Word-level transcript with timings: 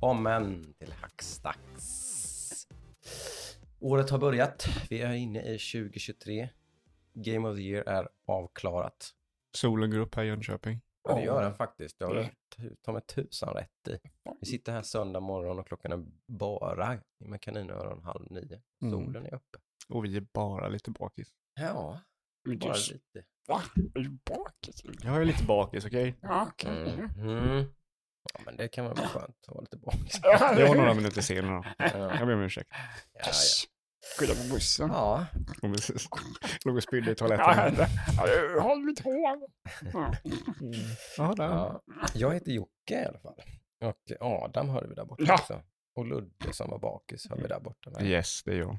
välkommen 0.00 0.74
till 0.78 0.92
Hackstacks. 0.92 2.68
Året 3.80 4.10
har 4.10 4.18
börjat. 4.18 4.66
Vi 4.90 5.00
är 5.00 5.12
inne 5.12 5.40
i 5.42 5.58
2023. 5.58 6.48
Game 7.14 7.48
of 7.48 7.56
the 7.56 7.62
year 7.62 7.88
är 7.88 8.08
avklarat. 8.26 9.10
Solen 9.56 9.90
går 9.90 9.98
upp 9.98 10.14
här 10.14 10.24
i 10.24 10.26
Jönköping. 10.26 10.80
Ja, 11.04 11.14
det 11.14 11.22
gör 11.22 11.42
den 11.42 11.54
faktiskt. 11.54 11.98
Det 11.98 12.04
har 12.04 12.14
du 12.14 12.28
ta 12.82 12.92
mig 12.92 13.02
tusan 13.02 13.54
rätt 13.54 13.88
i. 13.88 13.98
Vi 14.40 14.46
sitter 14.46 14.72
här 14.72 14.82
söndag 14.82 15.20
morgon 15.20 15.58
och 15.58 15.66
klockan 15.66 15.92
är 15.92 16.04
bara 16.26 17.00
med 17.18 17.40
kaninöron 17.40 18.02
halv 18.04 18.26
nio. 18.32 18.60
Mm. 18.82 18.92
Solen 18.92 19.26
är 19.26 19.34
uppe. 19.34 19.58
Och 19.88 20.04
vi 20.04 20.16
är 20.16 20.26
bara 20.32 20.68
lite 20.68 20.90
bakis. 20.90 21.28
Ja, 21.54 22.00
Men 22.44 22.58
bara 22.58 22.72
lite. 22.74 23.24
va? 23.48 23.62
Är 23.94 24.00
du 24.00 24.18
bakis? 24.24 24.82
Jag 25.02 25.16
är 25.16 25.24
lite 25.24 25.44
bakis, 25.44 25.84
okej? 25.84 26.14
Ja, 26.20 26.48
okej. 26.52 27.08
Mhm. 27.16 27.64
Ja, 28.34 28.40
men 28.44 28.56
det 28.56 28.68
kan 28.68 28.84
vara 28.84 28.94
skönt 28.96 29.36
att 29.48 29.54
vara 29.54 29.60
lite 29.60 29.76
bakis. 29.76 30.20
Det 30.56 30.68
var 30.68 30.74
några 30.74 30.94
minuter 30.94 31.20
senare. 31.20 31.74
Ja, 31.78 31.86
Jag 32.18 32.26
ber 32.26 32.34
om 32.34 32.40
ursäkt. 32.42 32.68
ja, 32.72 33.20
ja. 33.24 33.32
Skydda 34.18 34.34
på 34.34 34.54
bussen. 34.54 34.88
ja. 34.88 35.26
Precis. 35.60 36.08
Låg 36.64 36.76
och 36.76 36.82
spydde 36.82 37.10
i 37.10 37.14
toaletten. 37.14 37.86
ja, 38.16 38.60
Håll 38.62 38.82
mitt 38.84 39.00
hår. 39.00 39.38
Ja. 39.92 40.14
Mm. 40.60 40.74
Ja, 41.16 41.82
jag 42.14 42.34
heter 42.34 42.52
Jocke 42.52 42.70
i 43.02 43.04
alla 43.04 43.18
fall. 43.18 43.34
Och 43.84 44.16
Adam 44.20 44.68
hörde 44.68 44.88
vi 44.88 44.94
där 44.94 45.04
borta 45.04 45.24
Ja. 45.26 45.34
också. 45.34 45.62
Och 45.96 46.06
Ludde 46.06 46.52
som 46.52 46.70
var 46.70 46.78
bakis 46.78 47.26
hör 47.30 47.36
vi 47.36 47.48
där 47.48 47.60
borta. 47.60 47.90
med. 47.90 48.02
Yes, 48.06 48.42
det 48.44 48.52
är 48.52 48.58
jag. 48.58 48.78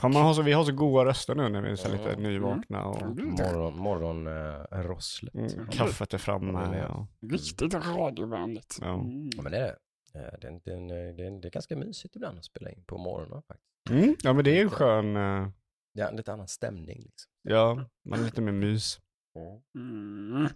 Fan, 0.00 0.12
man 0.12 0.22
har 0.22 0.34
så, 0.34 0.42
vi 0.42 0.52
har 0.52 0.64
så 0.64 0.72
goda 0.72 1.04
röster 1.04 1.34
nu 1.34 1.48
när 1.48 1.62
vi 1.62 1.70
är 1.70 1.76
så 1.76 1.92
lite 1.92 2.10
Mm. 2.12 2.22
nyvakna 2.22 2.84
och 2.84 3.02
Mm. 3.02 3.30
Morgon, 3.30 3.78
morgon 3.78 4.26
äh, 4.26 4.82
rosslet. 4.82 5.34
mm, 5.34 5.68
kaffet 5.68 6.12
är 6.14 6.18
Ja, 6.18 6.18
framme. 6.18 6.76
det. 6.76 6.86
Och, 6.86 7.06
Riktigt 7.32 7.74
radiovänligt. 7.74 8.78
Ja. 8.80 8.94
Mm. 8.94 9.30
Ja, 9.36 9.42
men 9.42 9.52
det 9.52 9.58
är 9.58 9.62
det. 9.62 10.18
Eh, 10.20 10.38
Det 10.40 10.46
är, 10.48 10.60
det, 10.64 10.70
är, 10.70 10.76
en- 10.76 10.88
det, 10.88 10.94
är, 11.26 11.40
det 11.40 11.48
är 11.48 11.50
ganska 11.50 11.76
mysigt 11.76 12.16
ibland 12.16 12.38
att 12.38 12.44
spela 12.44 12.70
in 12.70 12.84
på 12.86 12.98
morgonen 12.98 13.42
faktiskt. 13.42 13.90
mm, 13.90 14.16
ja, 14.22 14.32
men 14.32 14.44
det 14.44 14.50
är 14.50 14.62
ju 14.62 14.68
skön, 14.70 15.16
eh, 15.16 15.48
är 15.98 16.08
en 16.08 16.16
lite 16.16 16.32
annan 16.32 16.48
stämning 16.48 17.02
liksom. 17.02 17.30
ja, 17.42 17.84
man 18.04 18.20
är 18.20 18.24
lite 18.24 18.40
mer 18.40 18.52
mys. 18.52 19.00
Mm. 19.78 20.48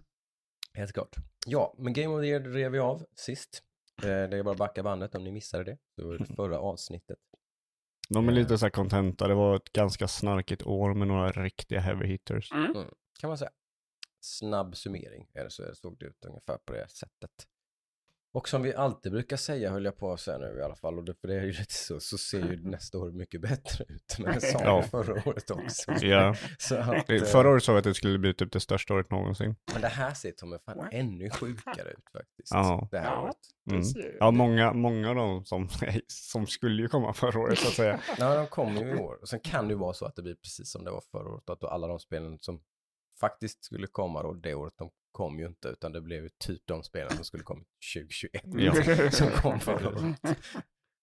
Helt 0.74 0.92
klart. 0.92 1.16
Ja, 1.46 1.74
men 1.78 1.92
Game 1.92 2.08
of 2.14 2.20
the 2.22 2.26
Year 2.26 2.40
rev 2.40 2.72
vi 2.72 2.78
av 2.78 3.04
sist. 3.16 3.62
Eh, 4.02 4.06
Det 4.08 4.36
är 4.38 4.42
bara 4.42 4.52
att 4.52 4.58
backa 4.58 4.82
bandet 4.82 5.14
om 5.14 5.24
ni 5.24 5.32
missade 5.32 5.64
det. 5.64 5.78
Det 5.96 6.02
var 6.04 6.18
det 6.18 6.24
förra 6.24 6.58
avsnittet. 6.58 7.18
De 8.14 8.28
är 8.28 8.32
lite 8.32 8.58
så 8.58 8.64
här 8.64 8.70
contenta. 8.70 9.28
Det 9.28 9.34
var 9.34 9.56
ett 9.56 9.72
ganska 9.72 10.08
snarkigt 10.08 10.62
år 10.62 10.94
med 10.94 11.08
några 11.08 11.32
riktiga 11.32 11.80
heavy 11.80 12.06
hitters. 12.06 12.52
Mm. 12.52 12.72
kan 13.20 13.28
man 13.28 13.38
säga. 13.38 13.50
Snabb 14.20 14.76
summering, 14.76 15.30
är 15.34 15.44
det 15.44 15.50
så 15.50 15.74
såg 15.74 15.98
det 15.98 16.06
ut 16.06 16.24
ungefär 16.24 16.58
på 16.66 16.72
det 16.72 16.90
sättet. 16.90 17.30
Och 18.32 18.48
som 18.48 18.62
vi 18.62 18.74
alltid 18.74 19.12
brukar 19.12 19.36
säga, 19.36 19.70
höll 19.70 19.84
jag 19.84 19.96
på 19.96 20.12
att 20.12 20.20
säga 20.20 20.38
nu 20.38 20.58
i 20.58 20.62
alla 20.62 20.76
fall, 20.76 20.98
och 20.98 21.04
det, 21.04 21.14
för 21.14 21.28
det 21.28 21.34
är 21.34 21.42
ju 21.42 21.52
lite 21.52 21.74
så, 21.74 22.00
så 22.00 22.18
ser 22.18 22.38
ju 22.38 22.60
nästa 22.70 22.98
år 22.98 23.10
mycket 23.12 23.40
bättre 23.40 23.84
ut. 23.88 24.16
Men 24.18 24.34
det 24.34 24.40
sa 24.52 24.58
Ja. 24.64 24.82
förra 24.82 25.22
året 25.28 25.50
också. 25.50 25.92
Ja. 26.06 26.34
Så 26.58 26.76
att, 26.76 27.10
eh, 27.10 27.22
Förra 27.22 27.50
året 27.50 27.62
sa 27.64 27.72
vi 27.72 27.78
att 27.78 27.84
det 27.84 27.94
skulle 27.94 28.18
bli 28.18 28.34
typ 28.34 28.52
det 28.52 28.60
största 28.60 28.94
året 28.94 29.10
någonsin. 29.10 29.56
Men 29.72 29.82
det 29.82 29.88
här 29.88 30.14
ser 30.14 30.46
mig 30.46 30.58
fan 30.66 30.88
ännu 30.92 31.30
sjukare 31.30 31.90
ut 31.90 32.04
faktiskt. 32.12 32.50
Ja. 32.50 32.88
Det 32.90 32.98
här 32.98 33.12
Ja. 33.12 33.22
året. 33.22 33.36
Mm. 33.70 33.82
Ja, 34.20 34.30
många, 34.30 34.72
många 34.72 35.08
av 35.08 35.14
dem 35.14 35.44
som, 35.44 35.68
som 36.06 36.46
skulle 36.46 36.82
ju 36.82 36.88
komma 36.88 37.12
förra 37.12 37.40
året 37.40 37.58
så 37.58 37.68
att 37.68 37.74
säga. 37.74 38.00
Ja, 38.18 38.34
de 38.34 38.46
kommer 38.46 38.82
ju 38.84 38.90
i 38.90 38.94
år. 38.94 39.18
Och 39.22 39.28
sen 39.28 39.40
kan 39.40 39.68
det 39.68 39.72
ju 39.72 39.78
vara 39.78 39.92
så 39.92 40.04
att 40.06 40.16
det 40.16 40.22
blir 40.22 40.34
precis 40.34 40.70
som 40.70 40.84
det 40.84 40.90
var 40.90 41.02
förra 41.10 41.28
året, 41.32 41.50
att 41.50 41.64
alla 41.64 41.86
de 41.86 41.98
spelen 41.98 42.38
som 42.40 42.60
faktiskt 43.20 43.64
skulle 43.64 43.86
komma 43.86 44.22
då 44.22 44.32
det 44.32 44.54
året, 44.54 44.74
de 44.76 44.90
kom 45.12 45.38
ju 45.38 45.46
inte, 45.46 45.68
utan 45.68 45.92
det 45.92 46.00
blev 46.00 46.22
ju 46.22 46.28
typ 46.38 46.62
de 46.66 46.82
spelen 46.82 47.10
som 47.16 47.24
skulle 47.24 47.42
komma 47.42 47.64
2021 47.94 48.42
Ja. 48.56 49.10
som 49.10 49.30
kom 49.30 49.60
förra 49.60 49.88
året. 49.88 50.38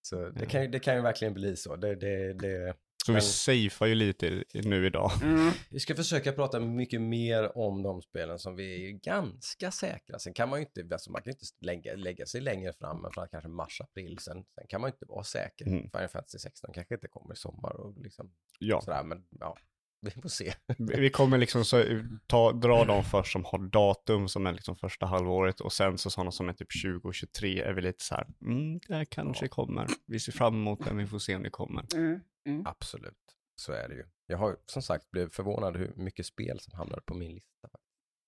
Så 0.01 0.29
det 0.29 0.45
kan, 0.45 0.61
ju, 0.61 0.67
det 0.67 0.79
kan 0.79 0.95
ju 0.95 1.01
verkligen 1.01 1.33
bli 1.33 1.55
så. 1.55 1.75
Det, 1.75 1.95
det, 1.95 2.33
det, 2.33 2.73
Så 3.05 3.11
vi 3.11 3.13
Men- 3.13 3.21
safear 3.21 3.87
ju 3.87 3.95
lite 3.95 4.43
nu 4.53 4.85
idag. 4.85 5.11
Mm. 5.23 5.51
vi 5.69 5.79
ska 5.79 5.95
försöka 5.95 6.31
prata 6.31 6.59
mycket 6.59 7.01
mer 7.01 7.57
om 7.57 7.83
de 7.83 8.01
spelen 8.01 8.39
som 8.39 8.55
vi 8.55 8.87
är 8.87 8.91
ganska 8.91 9.71
säkra. 9.71 10.19
Sen 10.19 10.33
kan 10.33 10.49
man 10.49 10.59
ju 10.59 10.65
inte, 10.65 10.95
alltså 10.95 11.11
man 11.11 11.21
kan 11.21 11.31
inte 11.31 11.45
lägga, 11.61 11.95
lägga 11.95 12.25
sig 12.25 12.41
längre 12.41 12.73
fram 12.73 13.05
än 13.05 13.11
från 13.11 13.27
kanske 13.27 13.47
mars, 13.49 13.81
april. 13.81 14.17
Sen, 14.19 14.45
sen 14.55 14.67
kan 14.69 14.81
man 14.81 14.89
ju 14.89 14.91
inte 14.93 15.05
vara 15.05 15.23
säker. 15.23 15.67
Mm. 15.67 15.81
Final 15.91 16.07
Fantasy 16.07 16.39
16 16.39 16.73
kanske 16.73 16.93
inte 16.95 17.07
kommer 17.07 17.33
i 17.33 17.37
sommar 17.37 17.75
och 17.75 17.97
liksom 18.01 18.31
Ja, 18.59 18.81
sådär, 18.81 19.03
men 19.03 19.27
ja, 19.39 19.57
vi 20.01 20.11
får 20.11 20.29
se. 20.29 20.53
vi 20.77 21.09
kommer 21.09 21.37
liksom 21.37 21.65
så, 21.65 21.83
ta, 22.27 22.51
dra 22.51 22.85
de 22.85 23.03
först 23.03 23.31
som 23.31 23.45
har 23.45 23.59
datum 23.69 24.27
som 24.27 24.47
är 24.47 24.53
liksom 24.53 24.75
första 24.75 25.05
halvåret 25.05 25.61
och 25.61 25.73
sen 25.73 25.97
så 25.97 26.09
sådana 26.09 26.31
som 26.31 26.49
är 26.49 26.53
typ 26.53 26.81
2023 26.83 27.61
är 27.61 27.73
vi 27.73 27.81
lite 27.81 28.03
så 28.03 28.15
här, 28.15 28.27
mm, 28.41 28.79
det 28.87 28.95
här 28.95 29.05
kanske 29.05 29.47
kommer. 29.47 29.87
Vi 30.05 30.19
ser 30.19 30.31
fram 30.31 30.55
emot 30.55 30.85
det, 30.85 30.93
vi 30.93 31.07
får 31.07 31.19
se 31.19 31.35
om 31.35 31.43
det 31.43 31.49
kommer. 31.49 31.85
Mm. 31.95 32.19
Mm. 32.47 32.65
Absolut, 32.65 33.17
så 33.61 33.71
är 33.71 33.89
det 33.89 33.95
ju. 33.95 34.03
Jag 34.27 34.37
har 34.37 34.57
som 34.65 34.81
sagt 34.81 35.11
blivit 35.11 35.35
förvånad 35.35 35.77
hur 35.77 35.93
mycket 35.95 36.25
spel 36.25 36.59
som 36.59 36.77
hamnade 36.77 37.01
på 37.01 37.13
min 37.13 37.31
lista. 37.33 37.69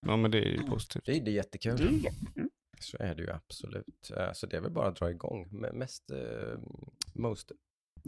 Ja, 0.07 0.17
men 0.17 0.31
det 0.31 0.37
är 0.37 0.45
ju 0.49 0.63
positivt. 0.63 1.05
Det 1.05 1.11
är, 1.17 1.21
det 1.25 1.31
är 1.31 1.35
jättekul. 1.35 1.77
Det 1.77 1.83
är 1.83 2.11
det. 2.35 2.49
Så 2.79 2.97
är 2.99 3.15
det 3.15 3.21
ju 3.23 3.31
absolut. 3.31 4.11
Eh, 4.17 4.31
Så 4.33 4.45
det 4.47 4.57
är 4.57 4.61
väl 4.61 4.71
bara 4.71 4.87
att 4.87 4.95
dra 4.95 5.09
igång. 5.09 5.47
Mest, 5.73 6.11
eh, 6.11 6.59
most, 7.13 7.51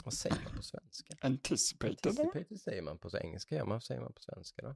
vad 0.05 0.13
säger 0.13 0.37
man 0.43 0.55
på 0.55 0.61
svenska? 0.63 1.13
Anticipated. 1.21 1.97
eller? 2.05 2.21
Anticipated 2.25 2.61
säger 2.61 2.81
man 2.81 2.97
på 2.99 3.09
engelska, 3.17 3.55
ja, 3.55 3.65
vad 3.65 3.83
säger 3.83 4.01
man 4.01 4.13
på 4.13 4.21
svenska 4.21 4.61
då? 4.61 4.75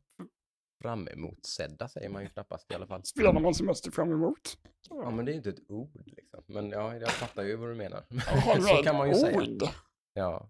Fram 0.82 1.08
emot 1.08 1.46
sedda 1.46 1.88
säger 1.90 2.10
man 2.10 2.22
ju 2.24 2.30
knappast 2.30 2.72
i 2.72 2.76
alla 2.76 2.88
fall. 2.88 3.04
Spelar 3.06 3.40
man 3.40 3.54
semester 3.56 3.92
fram 3.92 4.12
emot? 4.12 4.58
Ja, 4.90 5.12
men 5.12 5.26
det 5.26 5.32
är 5.32 5.36
inte 5.36 5.50
ett 5.50 5.70
ord 5.70 6.02
liksom. 6.06 6.44
Men 6.48 6.70
ja, 6.70 6.96
jag 6.96 7.10
fattar 7.12 7.44
ju 7.44 7.56
vad 7.56 7.70
du 7.70 7.76
menar. 7.76 8.06
All 8.28 8.42
så 8.62 8.68
right. 8.68 8.84
kan 8.84 8.96
man 8.96 9.10
ju 9.10 9.16
säga. 9.16 9.38
Ord. 9.42 9.64
Ja, 10.14 10.50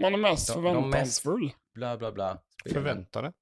Man 0.00 0.14
är 0.14 0.18
mest 0.18 0.54
De- 0.54 0.62
de 0.64 0.90
mest- 0.90 1.22
förväntansfull. 1.22 1.52
bla 1.74 1.96
bla 1.96 2.12
bla. 2.12 2.42
Spelen. 2.60 2.74
Förväntade. 2.82 3.32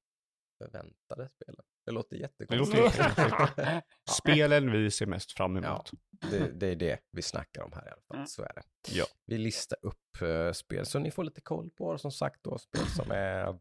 Förväntade 0.59 1.29
spelen. 1.29 1.65
Det 1.87 1.93
låter 1.93 2.17
Det 2.17 2.23
jättekonstigt. 2.23 2.81
låter 2.83 2.99
jättekonstigt. 3.09 3.87
Spelen 4.11 4.73
vi 4.73 4.91
ser 4.91 5.07
mest 5.07 5.33
fram 5.33 5.57
emot. 5.57 5.91
Ja. 5.93 6.29
Det, 6.31 6.61
det 6.61 6.67
är 6.67 6.77
det 6.77 6.99
vi 7.11 7.23
snackar 7.23 7.63
om 7.63 7.73
här 7.73 7.89
i 7.89 7.91
alla 7.91 8.03
fall. 8.09 8.17
Mm. 8.17 8.27
Så 8.27 8.43
är 8.43 8.53
det. 8.55 8.63
Ja. 8.93 9.05
Vi 9.27 9.39
listar 9.39 9.79
upp 9.83 10.23
eh, 10.23 10.53
spel 10.53 10.87
så 10.87 10.99
ni 10.99 11.11
får 11.11 11.25
lite 11.25 11.41
koll 11.41 11.71
på 11.71 11.99
som 11.99 12.13
sagt 12.13 12.43
då 12.43 12.59
spel 12.59 12.87
som 12.87 13.11
är 13.11 13.59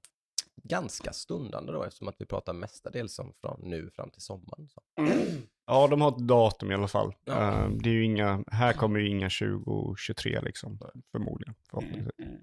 ganska 0.63 1.13
stundande 1.13 1.71
då 1.71 1.83
eftersom 1.83 2.07
att 2.07 2.15
vi 2.21 2.25
pratar 2.25 2.53
mestadels 2.53 3.19
om 3.19 3.33
från 3.41 3.59
nu 3.69 3.89
fram 3.89 4.09
till 4.09 4.21
sommaren. 4.21 4.69
Så. 4.69 4.81
Mm. 5.01 5.41
Ja, 5.65 5.87
de 5.87 6.01
har 6.01 6.09
ett 6.09 6.27
datum 6.27 6.71
i 6.71 6.73
alla 6.73 6.87
fall. 6.87 7.13
Ja. 7.25 7.63
Eh, 7.63 7.69
det 7.69 7.89
är 7.89 7.93
ju 7.93 8.03
inga, 8.05 8.43
här 8.51 8.73
kommer 8.73 8.99
ju 8.99 9.07
inga 9.09 9.29
2023 9.29 10.41
liksom, 10.41 10.79
förmodligen. 11.11 11.55
Förhoppningsvis. 11.69 12.19
Mm. 12.19 12.37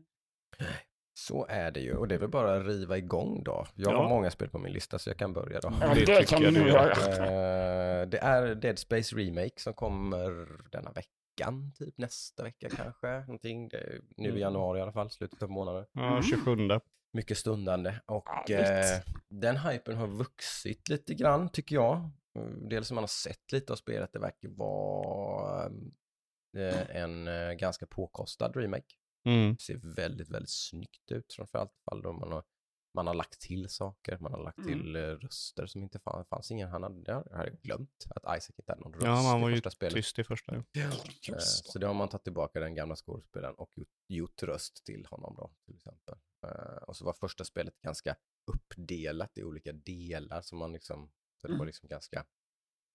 Så 1.18 1.46
är 1.48 1.70
det 1.70 1.80
ju 1.80 1.96
och 1.96 2.08
det 2.08 2.14
är 2.14 2.18
väl 2.18 2.28
bara 2.28 2.56
att 2.60 2.66
riva 2.66 2.98
igång 2.98 3.42
då. 3.44 3.66
Jag 3.74 3.92
Ja. 3.92 3.96
har 4.02 4.08
många 4.08 4.30
spel 4.30 4.48
på 4.48 4.58
min 4.58 4.72
lista 4.72 4.98
så 4.98 5.10
jag 5.10 5.16
kan 5.16 5.32
börja 5.32 5.60
då. 5.60 5.72
Ja, 5.80 5.94
Det 5.94 6.04
det, 6.04 6.28
kan 6.28 6.42
jag 6.42 6.54
du 6.54 6.68
göra. 6.68 6.90
Eh, 6.92 8.08
det 8.08 8.18
är 8.18 8.54
Dead 8.54 8.78
Space 8.78 9.16
Remake 9.16 9.52
som 9.60 9.74
kommer 9.74 10.48
denna 10.72 10.92
veckan, 10.92 11.72
typ 11.78 11.98
nästa 11.98 12.42
vecka 12.42 12.68
kanske. 12.76 13.20
Någonting. 13.20 13.68
Det 13.68 13.76
är 13.76 14.00
nu 14.16 14.24
i 14.24 14.28
Mm. 14.28 14.40
januari 14.40 14.78
i 14.78 14.82
alla 14.82 14.92
fall, 14.92 15.10
slutet 15.10 15.42
av 15.42 15.50
månaden. 15.50 15.86
Ja, 15.92 16.22
27. 16.22 16.56
Mycket 17.12 17.38
stundande 17.38 17.94
och 18.06 18.28
Härligt. 18.28 19.06
eh, 19.06 19.12
den 19.30 19.56
hypen 19.56 19.96
har 19.96 20.06
vuxit 20.06 20.88
lite 20.88 21.14
grann 21.14 21.48
tycker 21.48 21.74
jag. 21.76 22.10
Mm, 22.38 22.68
Dels 22.68 22.88
som 22.88 22.94
man 22.94 23.02
har 23.02 23.08
sett 23.08 23.52
lite 23.52 23.72
av 23.72 23.76
spelet, 23.76 24.12
det 24.12 24.18
verkar 24.18 24.48
vara 24.48 25.64
eh, 26.56 26.96
en 26.96 27.28
eh, 27.28 27.52
ganska 27.52 27.86
påkostad 27.86 28.52
remake. 28.56 28.94
Mm. 29.28 29.52
Det 29.54 29.60
ser 29.62 29.76
väldigt, 29.76 30.28
väldigt 30.28 30.50
snyggt 30.50 31.10
ut 31.12 31.32
framförallt 31.32 31.72
man 31.92 32.32
har, 32.32 32.44
man 32.94 33.06
har 33.06 33.14
lagt 33.14 33.40
till 33.40 33.68
saker, 33.68 34.18
man 34.18 34.32
har 34.32 34.42
lagt 34.44 34.58
Mm. 34.58 34.68
till 34.78 34.96
eh, 34.96 35.00
röster 35.00 35.66
som 35.66 35.82
inte 35.82 35.98
fanns, 35.98 36.28
fanns 36.28 36.50
ingen, 36.50 36.68
han 36.68 36.82
hade, 36.82 37.12
jag 37.30 37.60
glömt 37.62 38.04
att 38.10 38.22
Isaac 38.38 38.54
inte 38.58 38.72
hade 38.72 38.80
någon 38.82 38.92
röst 38.92 39.04
Ja, 39.04 39.14
men 39.16 39.24
han 39.24 39.38
i 39.38 39.42
var 39.42 39.48
ju 39.48 39.54
första 39.56 39.70
spelet. 39.70 39.94
tyst 39.94 40.18
i 40.18 40.24
första. 40.24 40.54
ju. 40.54 40.62
Eh. 41.32 41.38
Så 41.38 41.78
det 41.78 41.86
har 41.86 41.94
man 41.94 42.08
tagit 42.08 42.24
tillbaka 42.24 42.60
den 42.60 42.74
gamla 42.74 42.96
skådespelaren 42.96 43.54
och 43.54 43.70
gjort, 43.78 43.88
gjort 44.08 44.42
röst 44.42 44.84
till 44.84 45.06
honom 45.06 45.34
då 45.36 45.50
till 45.64 45.74
exempel. 45.76 46.14
Eh, 46.46 46.82
Och 46.82 46.96
så 46.96 47.04
var 47.04 47.12
första 47.12 47.44
spelet 47.44 47.80
ganska 47.80 48.16
uppdelat 48.46 49.38
i 49.38 49.42
olika 49.42 49.72
delar 49.72 50.42
som 50.42 50.58
man 50.58 50.72
liksom, 50.72 51.10
så 51.40 51.46
det 51.46 51.52
var 51.52 51.56
Mm. 51.56 51.66
liksom 51.66 51.88
ganska, 51.88 52.26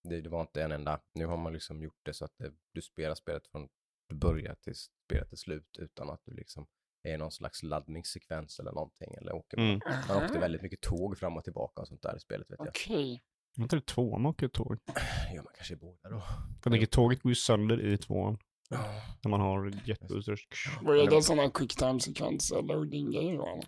det, 0.03 0.21
det 0.21 0.29
var 0.29 0.41
inte 0.41 0.63
en 0.63 0.71
enda, 0.71 1.01
nu 1.13 1.25
har 1.25 1.37
man 1.37 1.53
liksom 1.53 1.81
gjort 1.83 1.99
det 2.05 2.13
så 2.13 2.25
att 2.25 2.37
det, 2.37 2.53
du 2.71 2.81
spelar 2.81 3.15
spelet 3.15 3.47
från 3.47 3.69
börjar 4.13 4.55
till 4.55 4.73
spelet 5.05 5.31
är 5.31 5.35
slut 5.35 5.77
utan 5.79 6.09
att 6.09 6.21
du 6.25 6.33
liksom 6.33 6.65
är 7.03 7.13
i 7.13 7.17
någon 7.17 7.31
slags 7.31 7.63
laddningssekvens 7.63 8.59
eller 8.59 8.71
någonting 8.71 9.13
eller 9.15 9.33
åker 9.35 9.57
Mm. 9.57 9.79
man 10.07 10.23
åkte 10.23 10.39
väldigt 10.39 10.61
mycket 10.61 10.81
tåg 10.81 11.17
fram 11.17 11.37
och 11.37 11.43
tillbaka 11.43 11.81
och 11.81 11.87
sånt 11.87 12.01
där 12.01 12.15
i 12.17 12.19
spelet 12.19 12.51
vet 12.51 12.59
jag. 12.59 12.67
Okej. 12.67 13.23
Var 13.57 13.63
inte 13.63 13.75
det 13.75 13.85
tvåan 13.85 14.21
man 14.21 14.29
åker 14.29 14.47
tåg? 14.47 14.77
Gör 15.33 15.43
man 15.43 15.53
kanske 15.55 15.73
i 15.73 15.77
båda 15.77 16.09
då. 16.09 16.23
Jag 16.63 16.71
tänker 16.71 16.85
tåget 16.87 17.21
går 17.21 17.31
ju 17.31 17.35
sönder 17.35 17.85
i 17.93 17.97
tvåan. 17.97 18.37
Ja. 18.69 19.01
När 19.23 19.29
man 19.29 19.41
har. 19.41 19.59
Vad 20.83 20.99
är 20.99 21.09
det 21.09 21.21
sådana 21.23 21.49
quick 21.49 21.75
time-sekvenser, 21.77 22.61
loading-grejer? 22.61 23.37
va? 23.37 23.61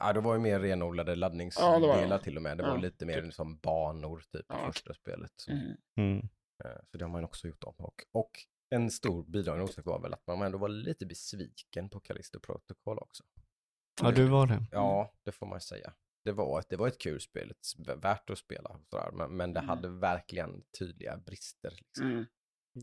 Ja, 0.00 0.12
det 0.12 0.20
var 0.20 0.34
ju 0.34 0.40
mer 0.40 0.60
renodlade 0.60 1.10
Ja, 1.10 1.14
var 1.14 1.16
laddningsdelar 1.16 2.18
det. 2.18 2.24
till 2.24 2.36
och 2.36 2.42
med. 2.42 2.56
Det 2.58 2.62
var 2.62 2.70
Ja. 2.74 2.76
lite 2.76 3.06
mer 3.06 3.30
som 3.30 3.58
banor 3.58 4.18
typ 4.32 4.40
i 4.40 4.44
Ja. 4.48 4.66
första 4.72 4.94
spelet. 4.94 5.30
Så. 5.36 5.50
Mm. 5.50 5.76
Mm. 5.98 6.18
Eh, 6.64 6.80
Så 6.90 6.98
det 6.98 7.04
har 7.04 7.10
man 7.12 7.24
också 7.24 7.48
gjort 7.48 7.64
om. 7.64 7.74
Och, 7.78 7.94
och 8.12 8.30
en 8.70 8.90
stor 8.90 9.22
bidragande 9.24 9.64
orsak 9.64 9.86
var 9.86 10.00
väl 10.02 10.12
att 10.14 10.26
man 10.26 10.42
ändå 10.42 10.58
var 10.58 10.68
lite 10.68 11.06
besviken 11.06 11.88
på 11.90 12.00
Callisto 12.00 12.40
Protocol 12.40 12.98
också. 12.98 13.24
Ja, 14.02 14.10
du 14.10 14.24
var 14.26 14.46
det. 14.46 14.64
Ja, 14.72 15.12
det 15.24 15.32
får 15.32 15.46
man 15.46 15.60
säga. 15.60 15.92
Det 16.24 16.32
var 16.32 16.60
ett, 16.60 16.68
det 16.68 16.76
var 16.76 16.88
ett 16.88 16.98
kul 17.00 17.20
spel, 17.20 17.50
ett, 17.50 17.88
värt 18.04 18.30
att 18.30 18.38
spela. 18.38 18.80
Sådär. 18.90 19.10
Men, 19.12 19.36
men 19.36 19.52
det 19.52 19.60
Mm. 19.60 19.68
hade 19.68 19.88
verkligen 19.88 20.62
tydliga 20.78 21.16
brister. 21.16 21.70
Liksom. 21.70 22.10
Mm. 22.10 22.26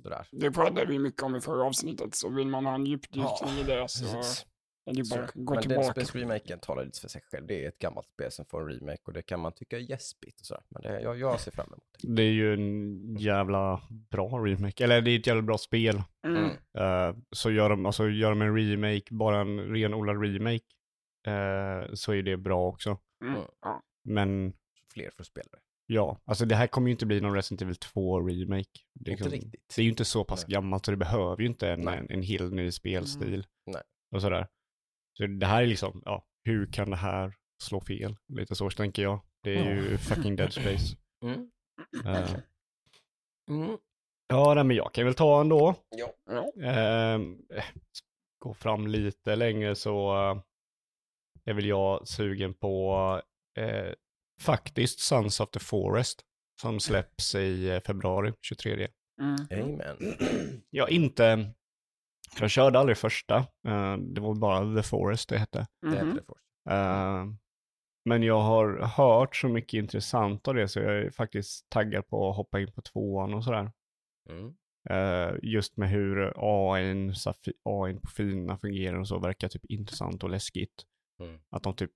Sådär. 0.03 0.27
Det 0.31 0.51
pratade 0.51 0.85
vi 0.85 0.99
mycket 0.99 1.23
om 1.23 1.35
i 1.35 1.41
förra 1.41 1.63
avsnittet, 1.65 2.15
så 2.15 2.29
vill 2.29 2.47
man 2.47 2.65
ha 2.65 2.75
en 2.75 2.85
djupdykning 2.85 3.53
i 3.59 3.63
det 3.63 3.87
så 3.89 4.05
precis. 4.15 4.45
Är 4.85 4.93
det 4.93 5.09
bara 5.09 5.23
att 5.23 5.31
Så, 5.31 5.39
gå 5.39 5.53
men 5.53 5.61
tillbaka. 5.61 5.81
Dead 5.81 6.07
Space 6.07 6.19
remaken 6.19 6.59
talar 6.59 6.85
lite 6.85 6.99
för 6.99 7.07
sig 7.07 7.21
själv. 7.31 7.47
Det 7.47 7.63
är 7.63 7.67
ett 7.67 7.79
gammalt 7.79 8.07
spel 8.07 8.31
som 8.31 8.45
får 8.45 8.61
en 8.61 8.79
remake 8.79 9.01
och 9.05 9.13
det 9.13 9.21
kan 9.21 9.39
man 9.39 9.51
tycka 9.53 9.77
är 9.77 9.81
gäspigt 9.81 10.39
och 10.39 10.45
sådär. 10.45 10.63
Men 10.69 10.81
det, 10.81 11.01
jag, 11.01 11.19
jag 11.19 11.39
ser 11.39 11.51
fram 11.51 11.67
emot 11.67 11.83
det. 12.01 12.15
Det 12.15 12.23
är 12.23 12.31
ju 12.31 12.53
en 12.53 13.15
jävla 13.17 13.81
bra 13.89 14.27
remake. 14.45 14.83
Eller 14.83 15.01
det 15.01 15.11
är 15.11 15.19
ett 15.19 15.27
jävla 15.27 15.41
bra 15.41 15.57
spel. 15.57 16.01
Mm. 16.27 16.37
Mm. 16.37 16.49
Eh, 16.77 17.15
så 17.31 17.51
gör 17.51 17.69
de, 17.69 17.85
alltså, 17.85 18.09
gör 18.09 18.29
de 18.29 18.41
en 18.41 18.55
remake, 18.57 19.03
bara 19.09 19.39
en 19.41 19.59
renodlad 19.59 20.21
remake, 20.21 20.65
eh, 21.27 21.93
så 21.93 22.13
är 22.13 22.21
det 22.23 22.37
bra 22.37 22.67
också. 22.67 22.97
Mm. 23.25 23.41
Ja. 23.61 23.81
Men 24.03 24.53
Fler 24.93 25.11
får 25.17 25.23
spela 25.23 25.47
det. 25.51 25.59
ja, 25.93 26.21
alltså 26.25 26.45
det 26.45 26.55
här 26.55 26.67
kommer 26.67 26.87
ju 26.87 26.91
inte 26.91 27.05
bli 27.05 27.21
någon 27.21 27.33
Resident 27.35 27.61
Evil 27.61 27.75
2 27.75 28.19
remake. 28.21 28.69
Det 28.93 29.11
är, 29.11 29.17
Inte 29.17 29.29
riktigt. 29.29 29.73
det 29.75 29.81
är 29.81 29.83
ju 29.83 29.89
inte 29.89 30.05
så 30.05 30.23
pass 30.23 30.45
Nej. 30.47 30.53
gammalt 30.53 30.85
så 30.85 30.91
det 30.91 30.97
behöver 30.97 31.37
ju 31.41 31.47
inte 31.47 31.69
en, 31.69 31.87
en, 31.87 32.09
en 32.09 32.21
helt 32.21 32.53
ny 32.53 32.71
spelstil. 32.71 33.45
Nej. 33.65 33.81
Och 34.11 34.21
sådär. 34.21 34.47
Så 35.17 35.27
det 35.27 35.45
här 35.45 35.61
är 35.63 35.67
liksom, 35.67 36.01
ja, 36.05 36.25
hur 36.43 36.65
kan 36.71 36.89
det 36.89 36.95
här 36.95 37.33
slå 37.63 37.81
fel? 37.81 38.15
Lite 38.33 38.55
så 38.55 38.69
tänker 38.69 39.03
jag. 39.03 39.19
Det 39.43 39.55
är 39.55 39.75
ju 39.75 39.97
fucking 39.97 40.35
Dead 40.35 40.53
Space. 40.53 40.95
Mm. 41.23 41.51
Eh, 42.05 42.29
Mm. 43.49 43.77
ja, 44.27 44.53
nej, 44.53 44.63
men 44.63 44.75
jag 44.77 44.93
kan 44.93 45.05
väl 45.05 45.13
ta 45.13 45.41
ändå. 45.41 45.75
Ja. 45.95 46.63
Eh, 46.63 47.19
gå 48.39 48.53
fram 48.53 48.87
lite 48.87 49.35
längre 49.35 49.75
så 49.75 50.15
eh, 50.15 50.41
är 51.45 51.53
väl 51.53 51.65
jag 51.65 52.07
sugen 52.07 52.53
på 52.53 53.21
faktiskt 54.41 54.99
Sons 54.99 55.39
of 55.39 55.49
the 55.51 55.59
Forest 55.59 56.21
som 56.61 56.79
släpps 56.79 57.35
i 57.35 57.81
februari 57.85 58.33
23. 58.41 58.87
Mm. 59.21 59.35
Amen. 59.51 59.97
Jag 60.69 60.89
inte, 60.89 61.49
jag 62.39 62.51
körde 62.51 62.79
aldrig 62.79 62.97
första, 62.97 63.37
eh, 63.67 63.97
det 63.97 64.21
var 64.21 64.35
bara 64.35 64.75
The 64.75 64.83
Forest 64.83 65.29
det 65.29 65.37
hette. 65.37 65.67
Det 65.81 66.13
först. 66.13 66.45
Eh, 66.69 67.25
men 68.09 68.23
jag 68.23 68.41
har 68.41 68.79
hört 68.81 69.35
så 69.35 69.47
mycket 69.47 69.77
intressant 69.77 70.47
av 70.47 70.53
det 70.53 70.67
så 70.67 70.79
jag 70.79 70.97
är 70.97 71.09
faktiskt 71.11 71.69
taggad 71.69 72.07
på 72.07 72.29
att 72.29 72.35
hoppa 72.35 72.59
in 72.59 72.71
på 72.71 72.81
tvåan 72.81 73.33
och 73.33 73.43
sådär. 73.43 73.71
Mm. 74.29 74.55
Eh, 74.89 75.35
just 75.41 75.77
med 75.77 75.89
hur 75.89 76.33
AI, 76.35 77.11
AI 77.63 77.93
på 77.93 78.07
filerna 78.07 78.57
fungerar 78.57 78.99
och 78.99 79.07
så 79.07 79.19
verkar 79.19 79.47
typ 79.47 79.65
intressant 79.65 80.23
och 80.23 80.29
läskigt. 80.29 80.83
Mm. 81.19 81.39
Att 81.49 81.63
de 81.63 81.75
typ 81.75 81.91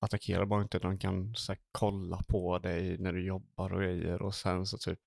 attackerar 0.00 0.44
bara 0.44 0.62
inte, 0.62 0.78
de 0.78 0.98
kan 0.98 1.34
så 1.34 1.52
här, 1.52 1.60
kolla 1.72 2.22
på 2.28 2.58
dig 2.58 2.98
när 2.98 3.12
du 3.12 3.26
jobbar 3.26 3.72
och 3.72 3.80
grejer 3.80 4.22
och 4.22 4.34
sen 4.34 4.66
så 4.66 4.78
typ. 4.78 4.98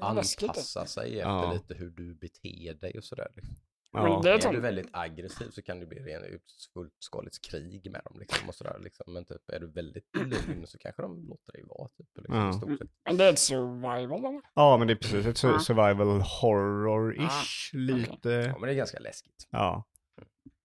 Anpassa 0.00 0.86
sig 0.86 1.18
efter 1.18 1.30
Ja. 1.30 1.52
lite 1.52 1.74
hur 1.74 1.90
du 1.90 2.14
beter 2.14 2.74
dig 2.74 2.98
och 2.98 3.04
sådär. 3.04 3.28
Liksom. 3.36 3.56
Men 3.92 4.02
ja, 4.04 4.20
det 4.22 4.30
är 4.30 4.48
Är 4.48 4.52
du 4.52 4.60
väldigt 4.60 4.88
aggressiv 4.92 5.50
så 5.50 5.62
kan 5.62 5.80
det 5.80 5.86
bli 5.86 5.98
ut- 6.30 6.68
fullskaligt 6.74 7.42
krig 7.50 7.90
med 7.90 8.00
dem. 8.04 8.16
Liksom, 8.20 8.48
och 8.48 8.54
sådär, 8.54 8.78
liksom. 8.80 9.12
Men 9.12 9.24
typ, 9.24 9.50
är 9.50 9.60
du 9.60 9.66
väldigt 9.72 10.04
lugn 10.16 10.66
så 10.66 10.78
kanske 10.78 11.02
de 11.02 11.28
låter 11.28 11.52
dig 11.52 11.64
vara. 11.68 11.88
Typ, 11.88 12.06
liksom, 12.16 12.76
Ja. 12.80 12.86
Men 13.04 13.16
det 13.16 13.24
är 13.24 13.32
ett 13.32 13.38
survival 13.38 14.18
eller? 14.24 14.40
ja 14.54 14.76
men 14.78 14.86
det 14.86 14.92
är 14.92 14.96
precis 14.96 15.26
ett 15.26 15.42
Ja. 15.42 15.58
survival 15.58 16.20
horror-ish 16.20 17.70
Ah, 17.74 17.78
lite. 17.78 18.30
Ja, 18.30 18.58
men 18.58 18.62
det 18.68 18.72
är 18.72 18.76
ganska 18.76 18.98
läskigt. 18.98 19.48
Ja. 19.50 19.84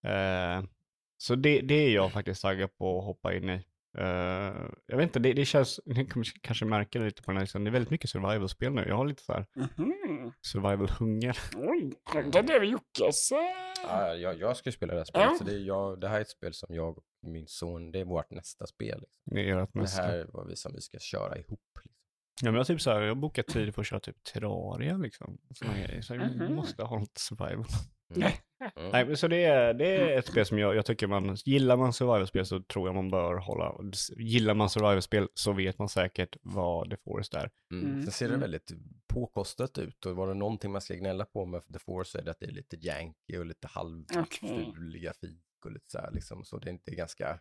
Eh, 0.04 0.64
så 1.18 1.36
det, 1.36 1.62
det 1.62 1.74
är 1.76 1.90
jag 1.96 2.12
faktiskt 2.12 2.42
taggad 2.42 2.78
på 2.78 3.00
att 3.00 3.06
hoppa 3.06 3.34
in 3.34 3.50
i. 3.50 3.64
Eh, 3.98 4.54
jag 4.86 4.98
vet 4.98 5.04
inte, 5.04 5.20
det, 5.20 5.34
det 5.34 5.46
känns, 5.46 5.80
ni 5.86 6.06
kommer 6.08 6.26
kanske 6.42 6.66
märka 6.66 7.00
det 7.00 7.06
lite 7.06 7.22
på 7.24 7.32
den 7.32 7.38
här 7.38 7.44
listan, 7.44 7.64
det 7.64 7.70
är 7.70 7.72
väldigt 7.72 7.90
mycket 7.92 8.10
survival-spel 8.10 8.74
nu. 8.74 8.86
Jag 8.88 8.96
har 8.96 9.06
lite 9.06 9.24
så 9.24 9.34
här 9.34 9.46
Mhm. 9.78 10.32
survival-hunger. 10.42 11.38
Oj, 11.56 11.94
det 12.32 12.40
är 12.40 12.60
det 12.60 12.66
Jockes. 12.66 13.32
Ja, 13.88 14.14
jag, 14.16 14.40
jag 14.40 14.58
ska 14.58 14.68
ju 14.68 14.72
spela 14.72 14.94
det 14.94 15.00
här 15.00 15.06
spelet. 15.06 15.28
Ja. 15.32 15.36
Så 15.38 15.44
det, 15.44 15.54
är 15.54 15.60
jag, 15.60 16.00
det 16.00 16.08
här 16.08 16.18
är 16.18 16.22
ett 16.22 16.30
spel 16.30 16.54
som 16.54 16.76
jag 16.76 16.98
och 16.98 17.04
min 17.22 17.48
son, 17.48 17.92
det 17.92 18.00
är 18.00 18.06
vårt 18.06 18.32
nästa 18.32 18.68
spel. 18.68 19.00
Liksom. 19.02 19.22
Det 19.26 19.50
är 19.50 19.58
ert 19.58 19.70
Det 19.74 19.80
nästa. 19.80 20.02
här 20.02 20.14
är 20.18 20.26
vad 20.34 20.48
vi 20.48 20.56
som 20.56 20.74
vi 20.74 20.82
ska 20.82 21.00
köra 21.00 21.38
ihop. 21.38 21.60
Liksom. 21.76 21.92
Ja, 22.42 22.52
men 22.52 22.56
jag, 22.58 22.68
typ 22.68 22.82
så 22.82 22.92
här, 22.92 23.02
jag 23.02 23.08
har 23.08 23.16
bokat 23.16 23.48
tid 23.48 23.76
för 23.76 23.82
att 23.82 23.88
köra 23.88 24.00
typ 24.00 24.24
Terraria 24.24 24.98
liksom. 24.98 25.38
Såna 25.56 25.74
grejer. 25.74 26.02
Så 26.02 26.16
jag 26.16 26.36
Mhm. 26.36 26.56
måste 26.56 26.84
ha 26.84 27.00
lite 27.00 27.22
survival. 27.22 27.66
Mm. 28.16 28.32
Nej, 28.92 29.06
men 29.06 29.18
så 29.18 29.28
det 29.28 29.44
är, 29.44 29.74
det 29.74 29.86
är 29.88 30.18
ett 30.20 30.28
spel 30.28 30.46
som 30.46 30.60
jag, 30.60 30.76
jag 30.76 30.86
tycker 30.86 31.08
man, 31.08 31.36
gillar 31.46 31.78
man 31.78 31.94
survival-spel 31.94 32.46
så 32.46 32.62
tror 32.62 32.88
jag 32.88 32.96
man 32.96 33.10
bör 33.12 33.36
hålla, 33.36 33.76
gillar 34.18 34.54
man 34.54 34.70
survival-spel 34.70 35.28
så 35.34 35.54
vet 35.54 35.80
man 35.80 35.90
säkert 35.90 36.38
vad 36.42 36.90
The 36.90 36.98
Forest 36.98 37.34
är. 37.34 37.50
Mm. 37.72 37.86
Mm. 37.86 38.04
Sen 38.04 38.12
ser 38.12 38.26
det 38.28 38.34
Mm. 38.34 38.42
väldigt 38.42 38.72
påkostat 39.08 39.78
ut 39.78 40.06
och 40.06 40.16
var 40.16 40.28
det 40.28 40.34
någonting 40.34 40.72
man 40.72 40.82
ska 40.82 40.94
gnälla 40.96 41.26
på 41.26 41.46
med 41.46 41.62
The 41.74 41.80
Force 41.80 42.12
så 42.12 42.18
är 42.18 42.22
det 42.24 42.32
att 42.32 42.40
det 42.40 42.46
är 42.46 42.52
lite 42.52 42.76
janky 42.80 43.38
och 43.38 43.46
lite 43.46 43.68
Okej. 44.16 44.50
halvfuliga 44.50 45.14
fik 45.14 45.44
och 45.66 45.72
lite 45.72 45.86
så 45.92 45.98
här 45.98 46.12
liksom. 46.12 46.46
Så 46.46 46.58
det 46.60 46.70
är 46.70 46.74
inte 46.74 46.96
ganska, 46.96 47.40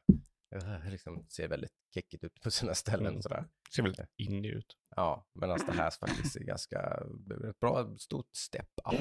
eh, 0.54 0.90
liksom 0.90 1.26
ser 1.28 1.48
väldigt 1.48 1.72
kickigt 1.94 2.24
ut 2.24 2.40
på 2.40 2.50
sina 2.50 2.74
ställen 2.74 3.06
Mm. 3.06 3.16
och 3.16 3.22
sådär. 3.22 3.44
Ser 3.74 3.82
väldigt 3.82 4.00
indie 4.16 4.52
ut. 4.52 4.76
Ja, 4.96 5.26
medan 5.34 5.58
det 5.66 5.72
här 5.72 5.90
faktiskt 5.90 6.36
är 6.36 6.44
ganska, 6.44 6.80
ett 7.50 7.60
bra 7.60 7.96
stort 7.98 8.28
step 8.36 8.68
up. 8.92 9.00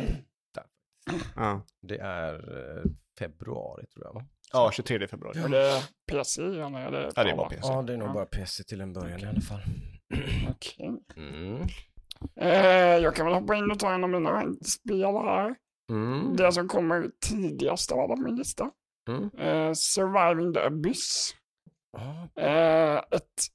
Ja, 1.36 1.66
Det 1.82 1.98
är 1.98 2.34
eh, 2.34 2.84
februari 3.20 3.86
tror 3.86 4.06
jag 4.06 4.14
va? 4.14 4.26
ja 4.54 4.72
23 4.74 5.08
februari. 5.08 5.40
Är 5.40 5.50
det 5.50 5.84
PC 6.12 6.42
eller 6.42 6.80
är 6.80 6.92
det 6.92 7.12
Ja, 7.16 7.24
det 7.24 7.30
är 7.32 7.36
bara? 7.38 7.50
PC. 7.50 7.68
Ja, 7.68 7.82
det 7.82 7.94
är 7.94 7.98
nog 7.98 8.08
Ja. 8.10 8.14
bara 8.14 8.26
PC 8.26 8.64
till 8.64 8.82
en 8.82 8.94
början 8.94 9.20
i 9.20 9.26
alla 9.26 9.42
fall. 9.42 9.60
Okej. 10.50 10.92
Mm. 11.16 11.62
Eh, 12.36 12.98
jag 13.04 13.16
kan 13.16 13.26
väl 13.26 13.36
hoppa 13.36 13.56
in 13.56 13.72
och 13.72 13.80
ta 13.80 13.94
en 13.94 14.04
av 14.04 14.10
mina 14.10 14.54
spel 14.66 15.02
här. 15.16 15.56
Mm. 15.92 16.36
Det 16.36 16.52
som 16.52 16.68
kommer 16.68 17.12
tidigast 17.26 17.92
av 17.92 18.00
alla 18.00 18.16
på 18.16 18.22
min 18.22 18.36
lista. 18.36 18.72
Mm. 19.10 19.24
Eh, 19.38 19.74
Surviving 19.74 20.54
the 20.54 20.60
Abyss. 20.60 21.36
Ja, 21.98 22.42
Eh, 22.44 22.98
ett 22.98 23.48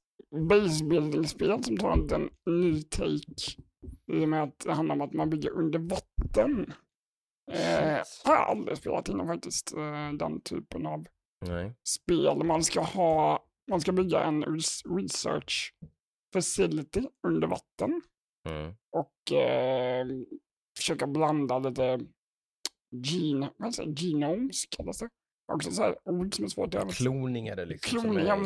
basebuilding-spel 0.48 1.64
som 1.64 1.76
tar 1.76 1.92
en 1.92 2.00
liten 2.02 2.28
ny 2.46 2.82
take. 2.82 3.62
I 4.12 4.24
och 4.24 4.28
med 4.28 4.42
att 4.42 4.58
det 4.58 4.72
handlar 4.72 4.94
om 4.94 5.00
att 5.00 5.12
man 5.12 5.30
bygger 5.30 5.50
under 5.50 5.78
vatten. 5.78 6.72
Eh, 7.52 8.02
har 8.24 8.34
jag 8.34 8.48
aldrig 8.48 8.78
spelat 8.78 9.08
innan 9.08 9.26
faktiskt, 9.26 9.72
eh, 9.72 10.12
den 10.12 10.40
typen 10.40 10.86
av 10.86 11.06
nej. 11.46 11.74
spel. 11.84 12.44
Man 12.44 12.62
ska 12.64 12.80
ha, 12.80 13.44
man 13.70 13.80
ska 13.80 13.92
bygga 13.92 14.22
en 14.22 14.44
res- 14.44 14.82
research 14.86 15.74
facility 16.32 17.02
under 17.26 17.48
vatten. 17.48 18.02
Mm. 18.48 18.74
och 18.92 19.32
eh, 19.32 20.06
försöka 20.76 21.06
blanda 21.06 21.58
lite 21.58 22.00
gen, 22.90 23.46
vad 23.56 23.74
säger, 23.74 23.92
genomes 23.96 24.66
kallas 24.70 24.98
det. 24.98 25.08
Också 25.52 25.70
så 25.70 25.82
här 25.82 25.96
ord 26.04 26.34
som 26.34 26.44
är 26.44 26.48
svårt 26.48 26.74
att 26.74 26.82
översätta. 26.82 27.10
Kloning 27.10 27.48
är 27.48 27.56
det 27.56 27.64
liksom. 27.64 28.00
som 28.00 28.10
Kloning, 28.10 28.26
är, 28.28 28.44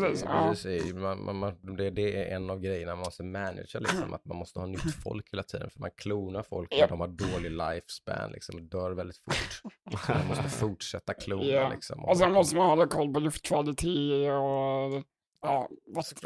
precis, 0.52 0.87
ja. 0.92 1.00
Man, 1.00 1.38
man, 1.38 1.76
det, 1.76 1.90
det 1.90 2.30
är 2.30 2.37
en 2.37 2.50
av 2.50 2.61
grejerna 2.61 2.95
man 2.95 3.04
måste 3.04 3.23
managera, 3.23 3.80
liksom, 3.80 4.12
att 4.14 4.25
man 4.25 4.37
måste 4.37 4.59
ha 4.59 4.66
nytt 4.66 4.95
folk 5.02 5.33
hela 5.33 5.42
tiden. 5.42 5.71
För 5.71 5.80
man 5.80 5.90
klonar 5.97 6.42
folk 6.42 6.73
och 6.83 6.88
de 6.88 7.00
har 7.00 7.09
dålig 7.09 7.50
lifespan, 7.50 8.33
liksom, 8.33 8.57
och 8.57 8.62
dör 8.62 8.90
väldigt 8.90 9.16
fort. 9.16 9.73
Så 10.07 10.12
man 10.12 10.26
måste 10.28 10.49
fortsätta 10.49 11.14
klona 11.14 11.45
Ja. 11.45 11.69
liksom. 11.71 12.04
Och 12.04 12.16
sen 12.16 12.33
måste 12.33 12.57
man 12.57 12.66
hålla 12.69 12.87
koll 12.87 13.14
på 13.14 13.21
luftkvalitet 13.21 14.30
och 14.30 15.04
ja, 15.42 15.69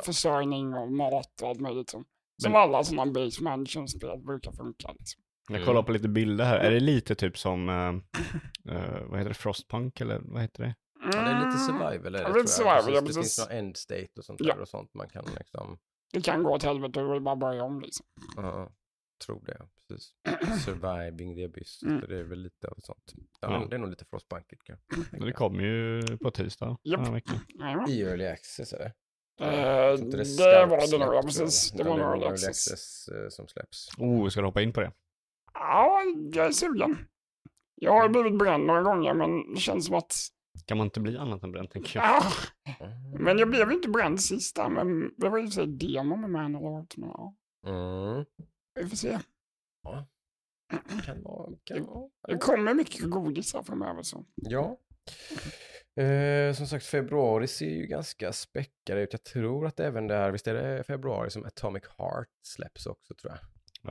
försörjning 0.03 0.75
och 0.75 0.93
mat 0.93 1.43
och 1.43 1.49
allt 1.49 1.61
möjligt. 1.61 1.91
Som, 1.91 2.05
som 2.43 2.55
alla 2.55 2.85
sådana 2.85 3.13
base 3.13 3.43
management-spel 3.43 4.19
brukar 4.19 4.53
funka. 4.53 4.93
Liksom. 4.99 5.23
Jag 5.49 5.65
kollar 5.65 5.83
på 5.83 5.93
lite 5.93 6.09
bilder 6.09 6.45
här. 6.45 6.59
Är 6.59 6.71
det 6.71 6.81
lite 6.81 7.15
typ 7.15 7.39
som, 7.39 7.69
eh, 7.69 7.77
eh, 8.77 9.03
vad 9.07 9.19
heter 9.19 9.29
det, 9.29 9.35
Frostpunk 9.35 10.01
eller 10.01 10.21
vad 10.25 10.43
heter 10.43 10.63
det? 10.63 10.75
Ja, 11.01 11.11
det 11.11 11.17
är 11.31 11.35
lite 11.35 11.47
Mm, 11.47 11.59
survival 11.59 12.07
är 12.07 12.11
det, 12.11 12.19
Ja, 12.19 12.25
tror 12.25 12.35
lite 12.35 12.39
jag. 12.41 12.49
survival, 12.49 12.95
ja, 12.95 13.01
det 13.01 13.15
finns 13.15 13.39
någon 13.39 13.51
end 13.59 13.77
state 13.77 14.09
och 14.19 14.25
sånt 14.25 14.41
Ja. 14.43 14.55
där 14.55 14.61
och 14.63 14.69
sånt 14.69 14.95
man 14.95 15.09
kan 15.09 15.25
liksom, 15.39 15.79
Det 16.13 16.21
kan 16.21 16.43
gå 16.43 16.51
åt 16.55 16.63
helvete 16.63 17.01
och 17.03 17.15
det 17.15 17.21
bara 17.21 17.37
börja 17.37 17.63
om 17.65 17.81
liksom. 17.81 18.07
ja, 18.37 18.71
tror 19.27 19.43
det, 19.47 19.59
precis. 19.89 20.13
Surviving 20.65 21.37
the 21.37 21.45
abyss, 21.45 21.83
Mm. 21.83 22.01
det 22.09 22.19
är 22.19 22.23
väl 22.23 22.39
lite 22.43 22.69
av 22.69 22.75
sånt. 22.79 23.13
Ja, 23.41 23.61
Ja. 23.61 23.67
Det 23.71 23.77
är 23.77 23.79
nog 23.79 23.91
lite 23.91 24.05
frostbankigt 24.05 24.63
kanske. 24.65 24.85
Det 25.25 25.33
kommer 25.33 25.63
ju 25.65 26.03
på 26.19 26.31
tisdag. 26.31 26.77
Jajamän. 26.83 27.21
I 27.89 28.03
early 28.03 28.27
access 28.27 28.71
det. 28.71 28.93
Tror 29.39 29.95
inte 29.99 30.17
det 30.17 30.25
skarpt 30.25 30.71
var 30.71 30.99
det 30.99 31.05
nog, 31.07 31.15
ja 31.15 31.23
precis. 31.23 31.71
Det 31.73 31.85
var 31.85 31.95
är 31.95 31.99
nog 31.99 32.07
early 32.09 32.27
access. 32.27 32.49
access 32.49 33.09
eh, 33.09 33.29
som 33.29 33.49
släpps. 33.49 33.89
Oh, 33.99 34.29
ska 34.29 34.41
du 34.41 34.47
hoppa 34.47 34.63
in 34.63 34.73
på 34.73 34.81
det? 34.81 34.93
Ja, 35.55 36.01
jag 36.33 36.47
är 36.47 36.51
sugen. 36.53 36.99
Jag 37.75 37.93
har 37.93 38.09
blivit 38.09 38.39
bränd 38.39 38.67
några 38.67 38.83
gånger, 38.83 39.15
men 39.15 39.55
det 39.55 39.61
känns 39.61 39.87
som 39.87 39.95
att 39.95 40.15
Kan 40.67 40.79
man 40.79 40.85
inte 40.87 41.01
bli 41.01 41.17
annat 41.19 41.43
än 41.43 41.53
bränd 41.53 41.71
tänker 41.71 41.99
jag. 41.99 42.07
Ah, 42.09 42.33
Mm. 42.81 43.23
men 43.25 43.39
jag 43.39 43.51
blev 43.51 43.69
ju 43.71 43.75
inte 43.77 43.89
bränd 43.89 44.21
sista, 44.21 44.69
men 44.69 45.15
det 45.17 45.29
var 45.29 45.39
ju 45.39 45.49
sig 45.49 45.67
demo 45.67 46.17
med 46.17 46.31
Manalort. 46.31 46.97
Men 46.97 47.09
ja, 47.09 47.35
Mm. 47.67 48.25
vi 48.75 48.89
får 48.89 48.97
se. 48.97 49.19
Kan 51.05 51.23
vara, 51.23 51.53
kan 51.65 51.85
vara. 51.87 52.09
Det 52.29 52.39
kommer 52.39 52.75
mycket 52.75 53.11
godisar 53.11 53.63
framöver 53.63 54.03
så. 54.03 54.25
Ja. 54.35 54.79
Eh, 56.03 56.55
som 56.55 56.67
sagt, 56.67 56.87
februari 56.87 57.47
ser 57.47 57.71
ju 57.71 57.87
ganska 57.87 58.33
späckad 58.33 58.99
ut. 58.99 59.13
Jag 59.13 59.23
tror 59.25 59.67
att 59.67 59.81
även 59.81 60.07
det 60.07 60.15
här, 60.15 60.31
visst 60.31 60.47
är 60.47 60.55
det 60.55 60.85
februari 60.85 61.31
som 61.31 61.45
Atomic 61.45 61.83
Heart 61.99 62.29
släpps 62.47 62.87
också 62.87 63.15
tror 63.15 63.33
jag. 63.33 63.41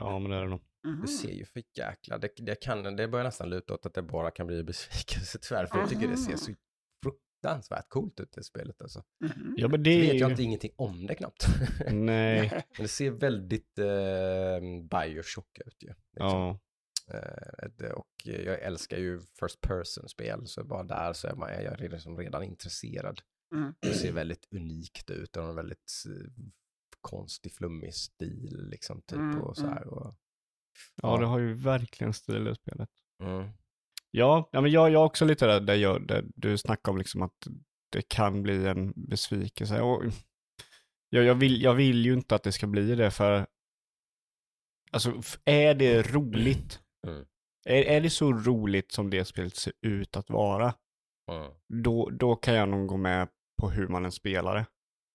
Ja, 0.02 0.18
men 0.18 0.30
det 0.30 0.36
är 0.36 0.42
det 0.42 0.48
nog. 0.50 0.60
Mhm. 0.84 1.00
Det 1.02 1.08
ser 1.08 1.32
ju 1.32 1.44
för 1.44 1.62
jäkla, 1.74 2.18
det, 2.18 2.30
det, 2.36 2.54
kan, 2.54 2.96
det 2.96 3.08
börjar 3.08 3.24
nästan 3.24 3.50
luta 3.50 3.74
åt 3.74 3.86
att 3.86 3.94
det 3.94 4.02
bara 4.02 4.30
kan 4.30 4.46
bli 4.46 4.62
besvikelse 4.64 5.38
tyvärr, 5.42 5.66
för 5.66 5.78
jag 5.78 5.88
tycker 5.88 6.08
det 6.08 6.16
ser 6.16 6.36
så 6.36 6.52
fruktansvärt 7.02 7.88
coolt 7.88 8.20
ut 8.20 8.32
det 8.32 8.42
spelet 8.44 8.82
alltså. 8.82 9.02
Mhm. 9.20 9.54
Ja, 9.56 9.68
men 9.68 9.82
Det 9.82 9.90
det 9.90 10.00
vet 10.12 10.20
jag 10.20 10.30
inte 10.30 10.42
ingenting 10.42 10.72
om 10.76 11.06
det 11.06 11.14
knappt. 11.14 11.46
Nej. 11.90 12.50
Men 12.76 12.82
det 12.82 12.88
ser 12.88 13.10
väldigt 13.10 13.78
eh, 13.78 14.60
Bioshock 14.90 15.58
ut 15.66 15.82
ju. 15.82 15.88
Liksom. 15.88 15.98
Ja. 16.16 16.58
Eh, 17.14 17.68
det- 17.76 17.92
och 17.92 18.08
jag 18.24 18.62
älskar 18.62 18.96
ju 18.98 19.20
First 19.20 19.60
Person-spel, 19.60 20.46
så 20.46 20.64
bara 20.64 20.82
där 20.82 21.12
så 21.12 21.28
är 21.28 21.34
man, 21.34 21.48
jag 21.52 21.62
är 21.62 21.76
redan, 21.76 22.00
som 22.00 22.18
redan 22.18 22.42
intresserad. 22.42 23.20
Mm. 23.54 23.74
Det 23.80 23.94
ser 23.94 24.12
väldigt 24.12 24.48
unikt 24.50 25.10
ut 25.10 25.36
och 25.36 25.42
har 25.42 25.50
en 25.50 25.56
väldigt 25.56 25.92
eh, 26.06 26.30
konstig, 27.00 27.52
flummig 27.52 27.94
stil 27.94 28.66
liksom 28.70 29.02
typ 29.02 29.18
Mm, 29.18 29.40
och 29.42 29.56
så 29.56 29.66
här. 29.66 29.86
Och, 29.86 30.14
ja, 31.02 31.18
det 31.18 31.26
har 31.26 31.38
ju 31.38 31.54
verkligen 31.54 32.12
stil 32.12 32.48
i 32.48 32.54
spelet. 32.54 32.88
mm. 33.22 33.48
Ja, 34.10 34.48
ja 34.52 34.60
men 34.60 34.70
jag, 34.70 34.90
jag 34.90 35.02
är 35.02 35.06
också 35.06 35.24
lite 35.24 35.46
där, 35.46 35.60
där, 35.60 35.74
jag, 35.74 36.06
där 36.06 36.24
du 36.36 36.58
snackar 36.58 36.92
om 36.92 36.98
liksom 36.98 37.22
att 37.22 37.46
det 37.92 38.08
kan 38.08 38.42
bli 38.42 38.66
en 38.66 38.92
besvikelse. 38.96 39.80
Och 39.80 40.02
jag, 41.08 41.24
jag, 41.24 41.34
vill, 41.34 41.62
jag 41.62 41.74
vill 41.74 42.04
ju 42.04 42.12
inte 42.12 42.34
att 42.34 42.42
det 42.42 42.52
ska 42.52 42.66
bli 42.66 42.94
det 42.94 43.10
för, 43.10 43.46
alltså 44.92 45.22
är 45.44 45.74
det 45.74 46.02
roligt? 46.02 46.80
Mm. 47.06 47.26
Är, 47.64 47.82
är 47.82 48.00
det 48.00 48.10
så 48.10 48.32
roligt 48.32 48.92
som 48.92 49.10
det 49.10 49.24
spelet 49.24 49.56
ser 49.56 49.72
ut 49.80 50.16
att 50.16 50.30
vara? 50.30 50.74
Mm. 51.32 51.52
Då, 51.82 52.10
då 52.10 52.36
kan 52.36 52.54
jag 52.54 52.68
nog 52.68 52.86
gå 52.86 52.96
med 52.96 53.28
på 53.60 53.70
hur 53.70 53.88
man 53.88 54.04
än 54.04 54.12
spelar 54.12 54.54
det. 54.54 54.66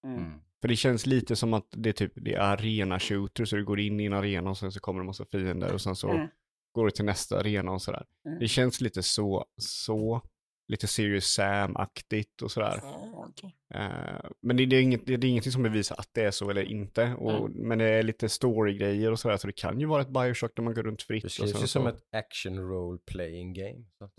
Mm. 0.08 0.42
För 0.62 0.68
det 0.68 0.75
känns 0.75 1.06
lite 1.06 1.36
som 1.36 1.54
att 1.54 1.68
det 1.72 1.89
är 1.89 1.94
typ, 1.94 2.12
det 2.16 2.34
är 2.34 2.39
arena 2.39 3.00
shooter, 3.00 3.46
så 3.46 3.56
du 3.56 3.66
går 3.66 3.80
in 3.80 4.00
i 4.00 4.06
en 4.06 4.13
arena 4.13 4.50
och 4.50 4.58
sen 4.58 4.72
så 4.72 4.80
kommer 4.80 5.00
det 5.00 5.01
en 5.01 5.06
massa 5.08 5.25
fiender 5.25 5.74
och 5.74 5.82
sen 5.82 5.96
så 5.96 6.10
Mm. 6.10 6.28
går 6.75 6.86
du 6.86 6.92
till 6.92 7.06
nästa 7.06 7.39
arena 7.39 7.72
och 7.72 7.82
sådär. 7.82 8.06
Mm. 8.28 8.39
Det 8.39 8.48
känns 8.48 8.82
lite 8.82 9.04
så, 9.04 9.46
så, 9.62 10.22
lite 10.68 10.88
Serious 10.88 11.25
Sam-aktigt 11.25 12.42
och 12.42 12.51
sådär. 12.51 12.80
Ja, 12.84 13.25
okej. 13.30 13.56
Eh, 13.74 14.30
men 14.42 14.58
det, 14.58 14.66
det, 14.66 14.75
är 14.75 14.82
inget, 14.82 15.06
det 15.06 15.13
är 15.13 15.25
ingenting 15.25 15.51
som 15.51 15.63
bevisar 15.63 15.96
att 16.00 16.10
det 16.12 16.24
är 16.24 16.32
så 16.32 16.50
eller 16.50 16.63
inte. 16.63 17.13
Och, 17.13 17.50
Men 17.50 17.78
det 17.78 17.86
är 17.86 18.04
lite 18.04 18.30
story-grejer 18.30 19.12
och 19.12 19.20
sådär, 19.20 19.38
så 19.38 19.48
det 19.48 19.54
kan 19.54 19.80
ju 19.80 19.86
vara 19.86 20.01
ett 20.01 20.10
Bioshock 20.10 20.51
där 20.56 20.63
man 20.63 20.74
går 20.74 20.84
runt 20.84 21.01
fritt. 21.01 21.24
Det 21.24 21.30
känns 21.30 21.63
ju 21.63 21.68
som 21.68 21.88
ett 21.88 22.00
action 22.12 22.60
role 22.60 23.00
playing 23.12 23.54
game. 23.54 23.86
Så 23.98 24.04
att, 24.06 24.13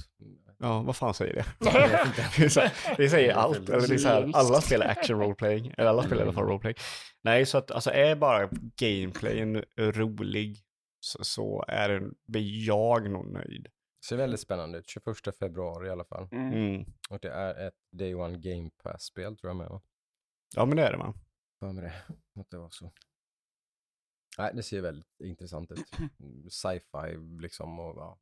Ja, 0.62 0.82
vad 0.82 0.96
fan 0.96 1.14
säger 1.14 1.34
det? 1.34 1.44
det, 1.58 1.70
här, 1.70 2.96
det 2.96 3.10
säger 3.10 3.34
allt. 3.34 3.68
Eller 3.68 3.88
det 3.88 3.94
är 3.94 3.98
så 3.98 4.08
här, 4.08 4.30
alla 4.34 4.60
spelar 4.60 4.86
action 4.86 5.20
roleplaying. 5.20 5.74
Eller 5.78 5.90
alla 5.90 6.02
spelar 6.02 6.22
i 6.22 6.24
alla 6.24 6.32
fall 6.32 6.46
roleplaying. 6.46 6.78
Nej, 7.22 7.46
så 7.46 7.58
att 7.58 7.70
alltså 7.70 7.90
är 7.90 8.16
bara 8.16 8.50
gameplayen 8.76 9.64
rolig 9.76 10.58
så, 11.00 11.24
så 11.24 11.64
är 11.68 11.88
den, 11.88 12.14
blir 12.28 12.66
jag 12.66 13.10
nog 13.10 13.26
nöjd. 13.32 13.68
Ser 14.04 14.16
väldigt 14.16 14.40
spännande 14.40 14.78
ut. 14.78 14.88
21 14.88 15.36
februari 15.38 15.88
i 15.88 15.90
alla 15.90 16.04
fall. 16.04 16.28
Mm. 16.32 16.52
Mm. 16.52 16.84
Och 17.10 17.18
det 17.20 17.30
är 17.30 17.68
ett 17.68 17.74
Day 17.92 18.14
One 18.14 18.38
Game 18.38 18.70
Pass-spel 18.82 19.36
tror 19.36 19.50
jag 19.50 19.56
med 19.56 19.68
va? 19.68 19.82
Ja, 20.56 20.66
men 20.66 20.76
det 20.76 20.82
är 20.82 20.92
det 20.92 20.98
va? 20.98 21.14
För 21.58 21.72
med 21.72 21.84
det. 21.84 21.92
Att 22.40 22.50
det 22.50 22.58
var 22.58 22.70
så. 22.70 22.92
Nej, 24.38 24.50
det 24.54 24.62
ser 24.62 24.80
väldigt 24.80 25.20
intressant 25.20 25.70
ut. 25.70 25.98
Mm, 25.98 26.42
Sci-fi 26.50 27.16
liksom 27.40 27.80
och 27.80 27.96
ja. 27.96 28.18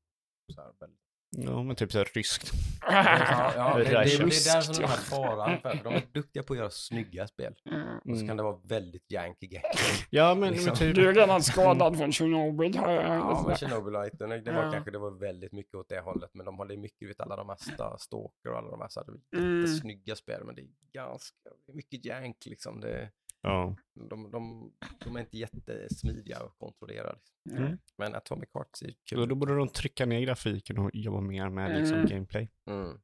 Så 0.54 0.61
här, 0.61 0.73
väldigt. 0.80 1.08
Ja, 1.30 1.62
men 1.62 1.76
typ 1.76 1.92
så 1.92 1.99
här 1.99 2.08
ryskt. 2.14 2.52
Ja, 2.90 3.52
ja, 3.56 3.75
det, 3.78 3.85
det, 3.85 3.90
det 3.90 3.97
är 3.97 4.18
där 4.54 4.61
som 4.61 4.75
de 4.75 4.85
här 4.85 4.97
faran 4.97 5.61
för. 5.61 5.80
De 5.85 5.94
är 5.94 6.02
duktiga 6.12 6.42
på 6.42 6.52
att 6.52 6.58
göra 6.58 6.70
snygga 6.70 7.26
spel. 7.26 7.54
Mm. 7.70 7.82
Och 7.97 8.02
så 8.04 8.11
Mm. 8.11 8.28
kan 8.28 8.37
det 8.37 8.42
vara 8.42 8.56
väldigt 8.64 9.11
janky 9.11 9.47
gameplay. 9.47 9.73
Ja, 10.11 10.35
men, 10.35 10.50
Liksom. 10.50 10.66
men 10.66 10.76
typ... 10.76 10.94
Du 10.94 11.08
är 11.08 11.14
redan 11.14 11.42
skadad 11.42 11.99
från 11.99 12.12
Tjernobyl 12.12 12.75
Ja, 12.75 12.87
men 12.87 13.23
hört. 13.23 13.58
Chernobyliten, 13.61 14.28
det 14.44 14.52
var 14.52 14.64
Ja. 14.64 14.73
kanske 14.73 14.90
det 14.90 14.99
var 14.99 15.11
väldigt 15.11 15.52
mycket 15.52 15.75
åt 15.75 15.88
det 15.88 16.00
hållet. 16.00 16.30
Men 16.35 16.47
de 16.47 16.58
hade 16.58 16.76
mycket, 16.76 17.00
du 17.00 17.06
vet 17.08 17.20
alla 17.20 17.37
de 17.37 17.49
här 17.49 17.56
sta- 17.56 17.97
Stalker 17.99 18.50
och 18.50 18.58
alla 18.58 18.70
de 18.70 18.80
här 18.80 18.88
så 18.88 19.00
hade 19.00 19.12
Mm. 19.37 19.61
jättesnygga 19.61 20.16
spel. 20.16 20.44
Men 20.44 20.54
det 20.54 20.62
är 20.62 20.68
ganska, 20.92 21.37
det 21.66 21.73
mycket 21.73 22.04
jank 22.04 22.37
liksom. 22.47 22.80
Det, 22.80 23.11
Ja. 23.42 23.76
de, 24.11 24.30
de, 24.30 24.73
de 25.04 25.16
är 25.16 25.21
inte 25.21 25.38
jättesmidiga 25.38 26.37
att 26.38 26.59
kontrollera. 26.59 27.12
Liksom. 27.12 27.64
Mm. 27.64 27.78
Men 27.99 28.14
Atomic 28.14 28.49
Heart 28.54 28.76
ser 28.76 28.87
Då, 28.87 28.92
kul 29.04 29.28
då 29.28 29.35
borde 29.35 29.57
de 29.57 29.68
trycka 29.68 30.07
ner 30.07 30.21
grafiken 30.21 30.78
och 30.78 30.90
jobba 30.95 31.21
mer 31.21 31.49
med 31.49 31.78
liksom, 31.78 31.97
Mm. 31.97 32.09
gameplay. 32.11 32.50
mm. 32.71 32.99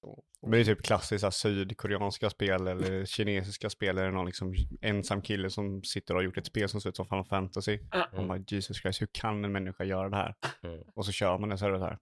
Så- 0.00 0.22
Men 0.42 0.50
det 0.50 0.58
är 0.60 0.64
typ 0.64 0.82
klassiska 0.82 1.30
sydkoreanska 1.30 2.30
spel 2.30 2.66
eller 2.66 3.04
kinesiska 3.04 3.70
spel. 3.70 3.98
Eller 3.98 4.10
någon 4.10 4.26
liksom 4.26 4.54
ensam 4.80 5.22
kille 5.22 5.50
som 5.50 5.82
sitter 5.82 6.14
och 6.14 6.18
har 6.18 6.24
gjort 6.24 6.38
ett 6.38 6.46
spel 6.46 6.68
som 6.68 6.80
ser 6.80 6.88
ut 6.88 6.96
som 6.96 7.06
Final 7.06 7.24
Fantasy. 7.24 7.78
Man 7.92 8.06
Mm. 8.12 8.28
bara 8.28 8.38
Jesus 8.48 8.76
Christ, 8.80 9.02
hur 9.02 9.08
kan 9.12 9.44
en 9.44 9.52
människa 9.52 9.84
göra 9.84 10.08
det 10.08 10.16
här? 10.16 10.34
Mm. 10.62 10.82
Och 10.94 11.06
så 11.06 11.12
kör 11.12 11.38
man 11.38 11.48
det 11.48 11.58
så 11.58 11.66
är 11.66 11.70
det 11.70 11.78
så 11.78 11.84
här. 11.84 11.98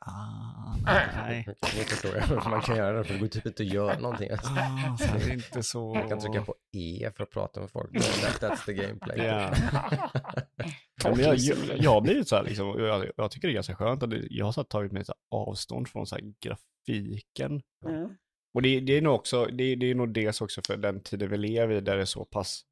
Ah, 0.00 0.76
nej. 0.84 1.44
Förstår 1.62 2.16
jag 2.16 2.26
varför 2.26 2.50
man 2.50 2.60
kan 2.62 2.76
göra 2.76 2.98
det, 2.98 3.04
för 3.04 3.14
det 3.14 3.20
går 3.20 3.26
typ 3.26 3.46
inte 3.46 3.62
att 3.62 3.68
göra 3.68 3.98
någonting. 3.98 4.30
Alltså. 4.30 4.50
Ah, 4.50 4.96
så 4.96 5.18
det 5.18 5.24
är 5.24 5.32
inte 5.34 5.62
så... 5.62 5.94
Man 5.94 6.08
kan 6.08 6.20
trycka 6.20 6.42
på 6.42 6.54
E 6.72 7.10
för 7.16 7.22
att 7.22 7.30
prata 7.30 7.60
med 7.60 7.70
folk. 7.70 7.92
That, 7.92 8.40
that's 8.42 8.64
the 8.66 8.72
gameplay. 8.72 9.18
Ja. 9.26 9.52
Ja, 11.04 11.10
men 11.10 11.20
jag, 11.24 11.36
jag, 11.36 11.58
jag 11.78 11.90
har 11.90 12.00
blivit 12.00 12.28
så 12.28 12.36
här 12.36 12.42
liksom, 12.42 12.78
jag, 12.78 13.10
jag 13.16 13.30
tycker 13.30 13.48
det 13.48 13.52
är 13.52 13.54
ganska 13.54 13.74
skönt 13.76 14.02
att 14.02 14.10
det, 14.10 14.26
jag 14.30 14.44
har 14.44 14.52
så 14.52 14.60
här 14.60 14.64
tagit 14.66 14.92
mig 14.92 15.04
så 15.04 15.12
här 15.12 15.38
avstånd 15.38 15.88
från 15.88 16.06
så 16.06 16.14
här 16.16 16.24
grafiken. 16.40 17.62
Mm. 17.86 18.08
Och 18.54 18.62
det, 18.62 18.80
det 18.80 18.92
är 18.92 19.02
nog 19.02 19.14
också, 19.14 19.44
det, 19.46 19.74
det 19.76 19.90
är 19.90 19.94
nog 19.94 20.12
dels 20.12 20.40
också 20.40 20.60
för 20.66 20.76
den 20.76 21.00
tiden 21.02 21.30
vi 21.30 21.36
lever 21.36 21.74
i 21.74 21.80
där 21.80 21.96
det 21.96 22.02
är 22.02 22.06
så 22.06 22.24
pass, 22.24 22.62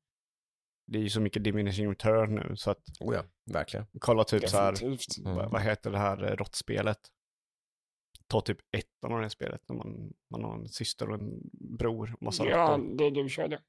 det 0.86 0.98
är 0.98 1.02
ju 1.02 1.08
så 1.08 1.20
mycket 1.20 1.44
diminishing 1.44 1.90
return 1.90 2.34
nu 2.34 2.56
så 2.56 2.70
att 2.70 2.82
Oh 3.00 3.14
ja, 3.14 3.22
verkligen. 3.52 3.86
kolla 3.98 4.24
typ 4.24 4.48
så 4.48 4.56
här. 4.56 4.82
Mm. 4.84 4.96
vad, 5.36 5.50
vad 5.50 5.62
heter 5.62 5.90
det 5.90 5.98
här 5.98 6.24
eh, 6.24 6.36
råttspelet? 6.36 6.98
Ta 8.28 8.40
typ 8.40 8.58
ettan 8.76 9.12
av 9.12 9.18
det 9.18 9.24
här 9.24 9.28
spelet 9.28 9.60
när 9.68 9.76
man, 9.76 10.12
man 10.30 10.44
har 10.44 10.54
en 10.54 10.68
syster 10.68 11.08
och 11.10 11.14
en 11.14 11.40
bror 11.78 12.14
och 12.16 12.22
massa 12.22 12.44
Ja, 12.46 12.76
råttor. 12.78 12.96
det 12.98 13.10
du 13.10 13.28
körde. 13.28 13.60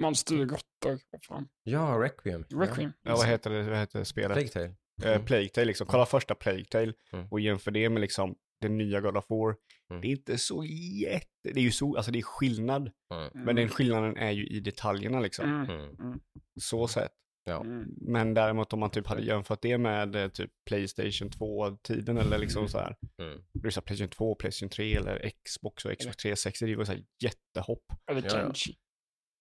Man 0.00 0.14
styr 0.14 0.46
råttor. 0.46 1.00
Vad 1.10 1.24
fan. 1.24 1.48
Ja, 1.62 1.98
Requiem. 2.02 2.44
Requiem. 2.50 2.92
Ja, 3.02 3.16
vad 3.16 3.26
heter 3.26 3.50
det, 3.50 3.62
vad 3.62 3.78
heter 3.78 4.04
spelet? 4.04 4.32
Plague 4.32 4.48
Tale. 4.48 4.64
Eh, 5.04 5.10
Mm. 5.12 5.24
Plague 5.24 5.48
Tale 5.48 5.64
liksom. 5.64 5.86
Kolla 5.86 6.06
första 6.06 6.34
Plague 6.34 6.64
Tale 6.64 6.92
Mm. 7.12 7.26
och 7.30 7.40
jämför 7.40 7.70
det 7.70 7.88
med 7.88 8.00
liksom 8.00 8.34
det 8.60 8.68
nya 8.68 9.00
God 9.00 9.16
of 9.16 9.24
War. 9.30 9.56
Mm. 9.90 10.00
Det 10.02 10.08
är 10.08 10.10
inte 10.10 10.38
så 10.38 10.64
jätte, 10.64 11.26
det 11.42 11.60
är 11.60 11.64
ju 11.64 11.70
så, 11.70 11.96
alltså 11.96 12.12
det 12.12 12.18
är 12.18 12.22
skillnad. 12.22 12.90
Mm. 13.14 13.30
Men 13.44 13.56
den 13.56 13.68
skillnaden 13.68 14.16
är 14.16 14.30
ju 14.30 14.46
i 14.46 14.60
detaljerna 14.60 15.20
liksom. 15.20 15.44
Mm. 15.64 15.90
Mm. 16.00 16.20
Så 16.60 16.88
sett. 16.88 17.12
Ja. 17.50 17.60
Mm. 17.60 17.94
Men 18.00 18.34
däremot 18.34 18.72
om 18.72 18.80
man 18.80 18.90
typ 18.90 19.06
hade 19.06 19.22
jämfört 19.22 19.62
det 19.62 19.78
med 19.78 20.16
eh, 20.16 20.28
typ 20.28 20.50
Playstation 20.68 21.30
2-tiden 21.30 22.18
eller 22.18 22.38
liksom 22.38 22.68
så 22.68 22.78
här. 22.78 22.96
Mm. 23.18 23.42
Det 23.52 23.70
så 23.70 23.80
här 23.80 23.84
Playstation 23.86 24.10
2, 24.10 24.34
Playstation 24.34 24.68
3 24.68 24.96
eller 24.96 25.30
Xbox 25.44 25.84
och 25.84 25.98
Xbox 25.98 26.16
360. 26.16 26.66
Det 26.66 26.76
var 26.76 26.84
så 26.84 26.92
här 26.92 27.02
jättehopp. 27.22 27.84
Eller. 28.10 28.30
Kenshi. 28.30 28.74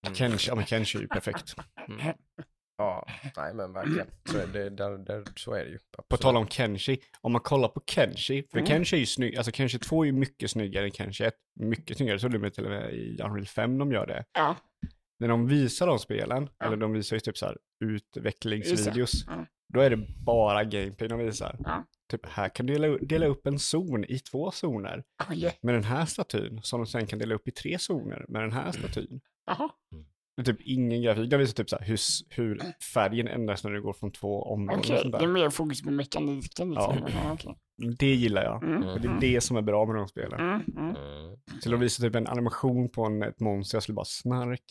Mm. 0.08 0.16
Kenshi, 0.16 0.50
ja 0.50 0.56
men 0.56 0.66
Kenshi 0.66 0.98
är 0.98 1.02
ju 1.02 1.08
perfekt. 1.08 1.56
Mm. 1.88 2.16
Ja, 2.78 3.08
nej 3.38 3.54
men 3.54 3.74
verkligen. 3.74 4.08
Så 4.26 4.38
är 4.38 4.48
det, 4.48 4.70
där, 4.70 4.98
där, 4.98 5.24
så 5.36 5.54
är 5.54 5.66
det 5.66 5.72
ju. 5.72 5.78
På 5.78 5.84
Absolut. 5.98 6.22
tal 6.22 6.38
om 6.38 6.48
Kenshi, 6.48 6.98
om 7.22 7.32
man 7.32 7.42
kollar 7.42 7.68
på 7.68 7.82
Kenshi, 7.86 8.44
för 8.52 8.58
Mm. 8.58 8.68
Kenshi 8.68 8.96
är 8.96 9.00
ju 9.00 9.06
snygg, 9.06 9.36
alltså 9.36 9.52
Kenshi 9.52 9.80
2 9.80 10.04
är 10.04 10.06
ju 10.06 10.12
mycket 10.12 10.52
snyggare 10.52 10.86
än 10.86 10.92
Kenshi 10.92 11.24
1. 11.24 11.34
Mycket 11.60 11.98
snyggare, 11.98 12.20
så 12.20 12.28
det 12.28 12.40
blir 12.40 12.50
till 12.50 12.66
och 12.66 12.72
med 12.72 12.94
i 12.94 13.22
Unreal 13.24 13.46
5 13.46 13.78
de 13.78 13.92
gör 13.92 14.08
det. 14.08 14.26
Ja. 14.34 14.56
När 15.20 15.28
de 15.28 15.48
visar 15.48 15.88
de 15.88 16.00
spelen, 16.00 16.50
Ja. 16.60 16.66
eller 16.66 16.78
de 16.78 16.92
visar 16.94 17.16
ju 17.16 17.20
typ 17.20 17.38
så 17.38 17.46
här 17.46 17.58
utvecklingsvideos, 18.24 19.26
Ja. 19.28 19.46
då 19.74 19.80
är 19.82 19.90
det 19.90 19.98
bara 20.26 20.64
gameplay 20.64 21.10
de 21.10 21.20
visar. 21.20 21.56
Ja. 21.66 21.86
Typ 22.12 22.26
här 22.26 22.50
kan 22.50 22.66
du 22.66 22.74
dela, 22.74 22.98
dela 22.98 23.26
upp 23.26 23.48
en 23.48 23.60
zon 23.60 24.06
i 24.06 24.20
två 24.20 24.52
zoner 24.52 25.04
Ah, 25.30 25.34
yeah. 25.34 25.54
med 25.62 25.74
den 25.76 25.84
här 25.84 26.06
statyn, 26.06 26.60
som 26.64 26.80
de 26.80 26.86
sen 26.88 27.08
kan 27.08 27.20
dela 27.20 27.36
upp 27.36 27.48
i 27.48 27.52
tre 27.52 27.80
zoner 27.80 28.26
med 28.30 28.42
den 28.42 28.52
här 28.52 28.72
statyn. 28.72 29.22
Jaha. 29.46 29.70
Det 30.36 30.42
är 30.42 30.46
typ 30.46 30.62
ingen 30.62 31.02
grafik, 31.02 31.30
de 31.32 31.38
visar 31.38 31.54
typ 31.54 31.70
så 31.70 31.78
här 31.80 31.86
hur, 31.86 31.98
hur 32.30 32.62
färgen 32.94 33.28
ändras 33.28 33.64
när 33.64 33.72
du 33.72 33.82
går 33.82 33.94
från 33.94 34.12
två 34.12 34.44
områden 34.44 34.80
Okej, 34.80 34.98
sånt 35.02 35.12
det 35.20 35.24
är 35.24 35.28
mer 35.28 35.50
fokus 35.50 35.82
på 35.82 35.92
mekaniken. 35.92 36.70
Liksom. 36.72 36.98
Ja. 37.08 37.32
okej. 37.34 37.56
Det 37.98 38.16
gillar 38.16 38.44
jag. 38.44 38.64
Mm. 38.64 38.84
Och 38.88 39.02
det 39.02 39.08
är 39.08 39.20
det 39.20 39.42
som 39.42 39.58
är 39.58 39.62
bra 39.62 39.86
med 39.86 39.96
de 39.96 40.08
spelen. 40.08 40.40
Mm. 40.40 40.62
Mm. 40.78 40.96
Mm. 40.96 41.38
Till 41.62 41.74
att 41.74 41.80
visa 41.80 42.04
typ 42.04 42.16
en 42.16 42.28
animation 42.28 42.90
på 42.90 43.06
en, 43.06 43.24
ett 43.24 43.40
monster, 43.40 43.76
jag 43.76 43.84
skulle 43.84 43.96
bara 43.96 44.06
snark. 44.06 44.64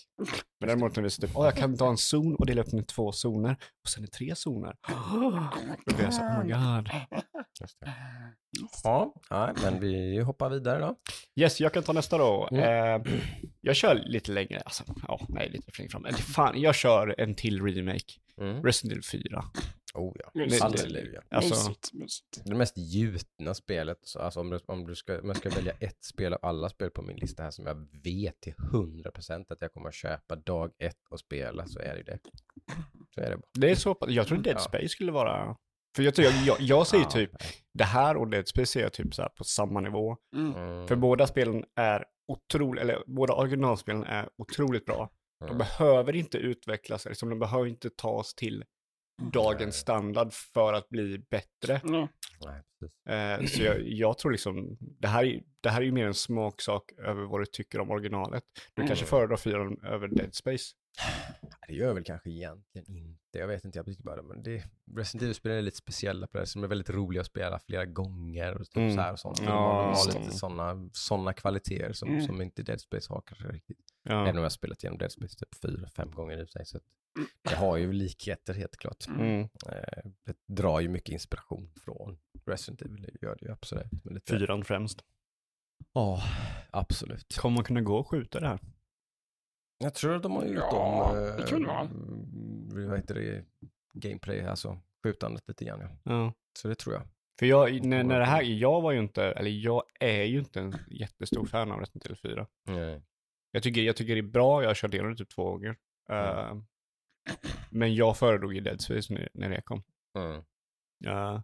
Men 0.61 0.69
däremot 0.69 0.91
när 0.91 1.03
de 1.03 1.03
visar 1.03 1.27
typ, 1.27 1.37
åh 1.37 1.45
jag 1.45 1.57
kan 1.57 1.77
ta 1.77 1.89
en 1.89 1.97
zon 1.97 2.35
och 2.35 2.47
dela 2.47 2.61
upp 2.61 2.71
den 2.71 2.81
i 2.81 2.85
två 2.85 3.13
zoner. 3.13 3.57
Och 3.85 3.89
sen 3.89 4.05
i 4.05 4.07
tre 4.07 4.35
zoner. 4.35 4.75
Då 5.87 5.95
blir 5.95 6.05
jag 6.05 6.15
så, 6.15 6.23
oh 6.23 6.45
my 6.45 6.53
god. 6.53 6.91
Just 7.61 7.81
det. 7.81 7.95
Ja, 8.85 9.15
nej, 9.31 9.53
men 9.63 9.81
vi 9.81 10.21
hoppar 10.21 10.51
vidare 10.51 10.81
då. 10.81 10.97
Yes, 11.37 11.61
jag 11.61 11.73
kan 11.73 11.83
ta 11.83 11.93
nästa 11.93 12.19
då. 12.19 12.49
Mm. 12.51 12.63
Eh, 12.65 13.13
jag 13.61 13.77
kör 13.77 13.95
lite 13.95 14.33
längre, 14.33 14.61
alltså, 14.65 14.85
ja, 15.09 15.21
nej, 15.29 15.51
lite 15.51 15.71
längre 15.79 15.91
fram. 15.91 16.05
Fan, 16.13 16.61
jag 16.61 16.75
kör 16.75 17.15
en 17.19 17.35
till 17.35 17.63
remake. 17.63 18.13
Mm. 18.41 18.63
Resident 18.65 18.93
Evil 18.93 19.05
4. 19.31 19.45
Oh 19.95 20.17
ja, 20.19 20.31
Mysigt. 20.35 20.63
halleluja. 20.63 21.23
Alltså, 21.31 21.55
Mysigt, 21.55 21.93
mysigt. 21.93 22.43
Det 22.45 22.55
mest 22.55 22.75
gjutna 22.77 23.55
spelet, 23.55 23.99
så 24.03 24.19
alltså 24.19 24.41
om, 24.41 24.51
du, 24.51 24.61
om, 24.67 24.87
du 24.87 24.95
ska, 24.95 25.21
om 25.21 25.29
jag 25.29 25.37
ska 25.37 25.49
välja 25.49 25.73
ett 25.81 26.05
spel 26.05 26.33
av 26.33 26.39
alla 26.43 26.69
spel 26.69 26.91
på 26.91 27.03
min 27.03 27.17
lista 27.17 27.43
här 27.43 27.51
som 27.51 27.67
jag 27.67 27.89
vet 28.05 28.41
till 28.41 28.55
100% 28.55 29.45
att 29.49 29.61
jag 29.61 29.73
kommer 29.73 29.89
att 29.89 29.95
köpa 29.95 30.37
dag 30.37 30.71
ett 30.79 31.07
och 31.11 31.21
spela 31.21 31.67
så 31.67 31.79
är 31.79 31.97
det 31.97 32.03
det. 32.03 32.19
Så 33.15 33.21
är 33.21 33.31
det 33.31 33.37
bara. 33.37 33.49
det 33.55 33.71
är 33.71 33.75
så 33.75 33.97
jag 34.09 34.27
tror 34.27 34.39
Dead 34.39 34.57
Ja. 34.57 34.61
Space 34.61 34.89
skulle 34.89 35.13
vara... 35.13 35.57
För 35.97 36.03
jag, 36.03 36.15
jag, 36.17 36.33
jag, 36.47 36.57
jag 36.61 36.87
säger 36.87 37.05
Ja, 37.05 37.11
typ, 37.11 37.31
det 37.75 37.85
här 37.85 38.17
och 38.17 38.29
Dead 38.29 38.49
Space 38.49 38.67
ser 38.67 38.81
jag 38.81 38.93
typ 38.93 39.15
så 39.15 39.23
här 39.23 39.29
på 39.29 39.45
samma 39.45 39.81
nivå. 39.81 40.17
Mm. 40.37 40.55
Mm. 40.55 40.89
För 40.89 40.97
båda 40.97 41.27
spelen 41.27 41.65
är 41.77 42.05
otroligt, 42.29 42.83
eller 42.83 43.03
båda 43.07 43.35
originalspelen 43.35 44.05
är 44.05 44.29
otroligt 44.37 44.85
bra. 44.85 45.11
De 45.41 45.45
Mm. 45.45 45.59
behöver 45.59 46.17
inte 46.17 46.39
utvecklas, 46.39 47.05
liksom, 47.07 47.29
de 47.29 47.39
behöver 47.39 47.67
inte 47.67 47.91
tas 47.91 48.35
till 48.35 48.65
dagens 49.33 49.77
standard 49.77 50.33
för 50.33 50.73
att 50.73 50.89
bli 50.89 51.19
bättre. 51.19 51.81
Precis. 52.81 53.07
Eh, 53.07 53.45
så 53.47 53.63
jag, 53.63 53.83
jag 53.89 54.19
tror 54.19 54.33
liksom, 54.33 54.77
det 54.81 55.09
här, 55.09 55.25
är, 55.25 55.43
det 55.61 55.69
här 55.71 55.81
är 55.81 55.85
ju 55.85 55.93
mer 55.93 56.07
en 56.07 56.15
smaksak 56.15 56.93
över 56.99 57.23
vad 57.23 57.41
du 57.41 57.47
tycker 57.47 57.81
om 57.81 57.91
originalet. 57.91 58.45
Du 58.75 58.87
kanske 58.87 59.05
Mm. 59.05 59.09
föredrar 59.11 59.37
fyran 59.37 59.85
över 59.85 60.09
Dead 60.09 60.35
Space. 60.35 60.75
Det 61.69 61.75
gör 61.75 61.87
jag 61.87 61.95
väl 61.95 62.05
kanske 62.05 62.31
egentligen 62.31 62.97
inte. 62.97 63.39
Jag 63.39 63.47
vet 63.47 63.65
inte, 63.65 63.79
jag 63.79 63.87
tycker 63.87 64.03
bara 64.03 64.23
men 64.23 64.43
det 64.43 64.65
Resident 64.97 65.23
Evil-spel 65.23 65.53
är 65.53 65.63
lite 65.63 65.77
speciella 65.77 66.27
på 66.27 66.39
det, 66.39 66.47
som 66.47 66.65
är 66.65 66.69
väldigt 66.69 66.91
roliga 66.91 67.21
att 67.21 67.27
spela 67.27 67.59
flera 67.59 67.85
gånger 67.85 68.55
och 68.55 68.67
typ 68.67 68.77
Mm. 68.77 68.95
så 68.95 69.01
här 69.01 69.13
och 69.13 69.19
sånt. 69.19 69.39
Ja, 69.41 69.47
de 69.47 69.51
har, 69.53 70.07
de 70.07 70.13
det. 70.13 70.19
lite 70.21 70.37
sådana 70.39 70.91
såna 70.93 71.33
kvaliteter 71.33 71.93
som, 71.93 72.09
Mm. 72.09 72.27
som 72.27 72.41
inte 72.43 72.63
Dead 72.63 72.81
Space 72.81 73.13
har 73.13 73.21
kanske 73.27 73.49
riktigt. 73.49 73.79
Ja. 74.03 74.13
Även 74.23 74.29
om 74.31 74.37
jag 74.37 74.43
har 74.43 74.49
spelat 74.51 74.85
igenom 74.85 74.99
Dead 74.99 75.13
Space 75.13 75.37
typ 75.39 75.55
fyra, 75.63 75.89
fem 75.97 76.11
gånger 76.11 76.43
i 76.43 76.47
sig. 76.47 76.67
Så 76.67 76.81
det 77.43 77.55
har 77.55 77.77
ju 77.77 77.93
likheter 77.93 78.55
helt 78.55 78.77
klart. 78.77 79.07
Mm. 79.09 79.41
Eh, 79.43 80.11
det 80.27 80.37
drar 80.47 80.81
ju 80.81 80.89
mycket 80.89 81.13
inspiration 81.13 81.71
från 81.85 82.19
Resident 82.47 82.83
Evil, 82.83 83.03
det 83.03 83.27
gör 83.27 83.37
det 83.41 83.47
ju 83.47 83.53
absolut. 83.53 83.87
Lite... 84.05 84.39
Fyran 84.39 84.65
främst. 84.65 85.05
Ja, 85.93 86.23
absolut. 86.71 87.37
Kommer 87.37 87.55
man 87.55 87.65
kunna 87.65 87.81
gå 87.81 87.97
och 87.97 88.09
skjuta 88.09 88.41
det 88.41 88.47
här? 88.49 88.59
Jag 89.79 89.95
tror 89.95 90.15
att 90.17 90.23
de 90.23 90.33
har 90.33 90.45
gjort 90.45 90.57
Ja, 90.59 91.11
om, 91.11 91.37
det 91.37 91.47
kunde 91.49 91.69
vara. 91.69 91.81
mm, 91.81 92.89
vad 92.89 92.97
heter 92.99 93.15
det, 93.15 93.45
gameplay, 93.93 94.41
alltså 94.47 94.79
skjutandet 95.05 95.49
lite 95.49 95.65
grann 95.65 95.81
ja. 95.81 95.89
Ja. 96.03 96.33
Så 96.59 96.69
det 96.69 96.75
tror 96.75 96.95
jag. 96.95 97.03
För 97.39 97.47
jag, 97.47 97.85
när, 97.85 98.05
när 98.05 98.19
det 98.19 98.25
här, 98.25 98.43
jag 98.43 98.81
var 98.81 98.93
ju 98.93 98.99
inte, 98.99 99.25
eller 99.25 99.51
jag 99.51 99.83
är 100.01 100.23
ju 100.25 100.39
inte 100.39 100.61
en 100.61 100.75
jättestor 100.91 101.47
fan 101.47 101.73
av 101.73 101.79
Resident 101.79 102.07
Evil 102.07 102.17
4. 102.17 102.47
Nej. 102.67 103.03
Jag 103.51 103.63
tycker, 103.63 103.81
jag 103.81 103.97
tycker 103.97 104.15
det 104.15 104.21
är 104.21 104.23
bra, 104.23 104.63
jag 104.63 104.71
har 104.71 104.75
kört 104.75 104.95
igenom 104.95 105.11
det 105.13 105.17
typ 105.19 105.29
två 105.35 105.45
gånger. 105.51 105.77
Eh, 106.11 106.57
men 107.71 107.95
jag 107.95 108.19
föredrog 108.19 108.55
ju 108.55 108.61
Dead 108.61 108.81
Space 108.81 109.15
när, 109.15 109.29
när 109.35 109.49
det 109.51 109.63
kom. 109.63 109.83
Mm. 110.19 110.43
Ja. 110.99 111.43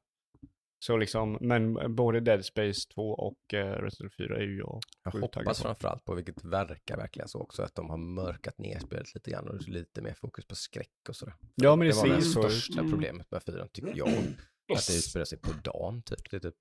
Så 0.87 0.97
liksom, 0.97 1.39
men 1.41 1.95
både 1.97 2.21
Dead 2.21 2.45
Space 2.45 2.89
2 2.95 3.03
och 3.11 3.39
uh, 3.55 3.59
Resident 3.59 4.01
Evil 4.21 4.29
4 4.29 4.37
är 4.37 4.41
ju 4.43 4.59
jag 4.59 4.81
Jag 5.05 5.11
hoppas 5.21 5.59
på. 5.59 5.63
framförallt 5.65 6.05
på, 6.05 6.15
vilket 6.15 6.45
verkar 6.45 6.97
verkligen 6.97 7.29
så 7.29 7.41
också, 7.41 7.63
att 7.63 7.75
de 7.75 7.91
har 7.91 7.97
mörkat 7.97 8.59
ner 8.59 8.79
spelet 8.79 9.15
lite 9.15 9.31
grann 9.31 9.49
och 9.49 9.59
det 9.59 9.65
är 9.71 9.73
lite 9.73 10.03
mer 10.03 10.15
fokus 10.21 10.47
på 10.47 10.55
skräck 10.55 11.09
och 11.09 11.17
sådär. 11.17 11.35
Ja, 11.55 11.77
men 11.77 11.89
det, 11.89 11.95
det 11.95 11.99
var 12.01 12.09
det 12.09 12.17
ut. 12.17 12.25
största 12.31 12.79
Mm. 12.81 12.91
problemet 12.93 13.31
med 13.31 13.43
fyran, 13.43 13.69
tycker 13.73 13.93
jag. 13.97 14.09
Att 14.09 14.87
det 14.87 14.97
utspelar 14.97 15.25
sig 15.25 15.39
på 15.39 15.51
dagen 15.65 16.03
typ, 16.03 16.31
det 16.31 16.37
är 16.37 16.41
typ 16.41 16.55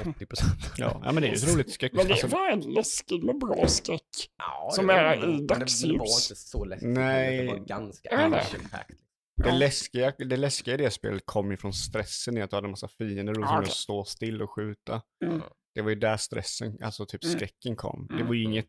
80 0.00 0.26
Ja, 0.76 1.00
ja, 1.04 1.12
men 1.12 1.22
det 1.22 1.28
är 1.28 1.34
ju 1.36 1.52
roligt 1.54 1.72
skräck. 1.72 1.92
Men 1.92 2.06
det 2.06 2.10
är 2.10 2.12
Alltså, 2.12 2.28
fan 2.28 2.60
läskigt 2.60 3.24
med 3.24 3.38
bra 3.38 3.66
skräck. 3.68 4.02
Ja, 4.38 4.70
Som 4.72 4.86
var- 4.86 4.94
är 4.94 5.16
i 5.16 5.20
det- 5.20 5.26
Men 5.26 5.46
det 5.46 5.54
var 5.54 5.60
dagsljus. 5.60 6.30
inte 6.30 6.40
så 6.40 6.64
läskigt. 6.64 6.88
Nej. 6.88 7.36
Det 7.36 7.46
var 7.52 7.58
ganska 7.58 8.08
Är 8.08 8.28
det? 9.38 9.50
det, 9.50 9.58
läskiga, 9.58 10.12
det 10.18 10.36
läskiga 10.36 10.74
i 10.74 10.76
det 10.76 10.90
spelet 10.90 11.22
kom 11.26 11.50
ju 11.50 11.56
från 11.56 11.72
stressen 11.72 12.36
i 12.36 12.42
att 12.42 12.50
du 12.50 12.56
hade 12.56 12.66
en 12.66 12.70
massa 12.70 12.88
fiender 12.88 13.40
och 13.40 13.48
som 13.48 13.58
okej. 13.58 13.70
stå 13.70 14.04
still 14.04 14.42
och 14.42 14.50
skjuta. 14.50 15.02
Mm. 15.24 15.40
Det 15.74 15.82
var 15.82 15.90
ju 15.90 15.96
där 15.96 16.16
stressen, 16.16 16.78
alltså 16.82 17.06
typ 17.06 17.24
Mm. 17.24 17.36
skräcken 17.36 17.76
kom. 17.76 18.06
Det 18.08 18.14
Mm. 18.14 18.26
var 18.26 18.34
ju 18.34 18.42
inget, 18.44 18.68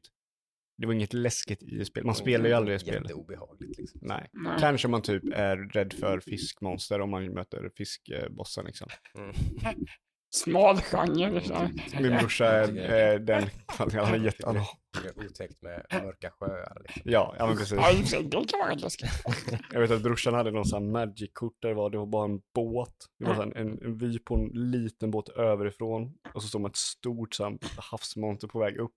det 0.77 0.87
var 0.87 0.93
inget 0.93 1.13
läskigt 1.13 1.63
i 1.63 1.85
spelet. 1.85 2.05
Man 2.05 2.15
spelar 2.15 2.45
ju 2.45 2.53
aldrig 2.53 2.75
det 2.75 2.79
spelet. 2.79 3.01
Jätteobehagligt 3.03 3.77
liksom. 3.77 3.99
Nej. 4.03 4.29
Nej. 4.33 4.57
Kanske 4.59 4.87
man 4.87 5.01
typ 5.01 5.23
är 5.33 5.57
rädd 5.57 5.93
för 5.93 6.19
fiskmonster 6.19 7.01
om 7.01 7.09
man 7.09 7.25
möter 7.33 7.71
fiskbossen 7.77 8.65
liksom. 8.65 8.87
Mm. 9.17 9.35
Smal 10.31 10.81
genre. 10.81 11.41
så 11.41 11.53
här. 11.53 12.01
Min 12.01 12.17
brorsa 12.17 12.45
är, 12.45 12.75
är 12.77 13.19
den, 13.19 13.49
han 13.67 13.89
är 13.93 14.17
jätte, 14.17 14.45
han, 14.45 14.55
Det 15.03 15.21
är 15.21 15.25
otäckt 15.25 15.61
med 15.61 15.85
mörka 15.91 16.31
sjöar. 16.31 16.81
Liksom. 16.83 17.01
ja, 17.05 17.35
ja 17.39 17.47
men 17.47 17.57
precis. 17.57 18.11
Det 18.11 18.45
kan 18.47 18.59
vara 18.59 18.73
läskigt. 18.73 19.09
Jag 19.71 19.79
vet 19.81 19.91
att 19.91 20.01
brorsan 20.01 20.33
hade 20.33 20.51
någon 20.51 20.65
sån 20.65 20.83
här 20.83 20.91
magic-kort 20.91 21.57
där 21.61 21.69
det 21.69 21.75
var, 21.75 21.89
det 21.89 21.97
var 21.97 22.05
bara 22.05 22.25
en 22.25 22.41
båt. 22.55 22.95
Det 23.19 23.25
var 23.25 23.35
så 23.35 23.41
här 23.43 23.57
en, 23.57 23.81
en 23.83 23.97
vy 23.97 24.19
på 24.19 24.35
en 24.35 24.47
liten 24.71 25.11
båt 25.11 25.29
överifrån. 25.29 26.13
Och 26.33 26.41
så 26.41 26.47
stod 26.47 26.61
man 26.61 26.71
ett 26.71 26.77
stort 26.77 27.37
havsmonster 27.77 28.47
på 28.47 28.59
väg 28.59 28.77
upp. 28.77 28.91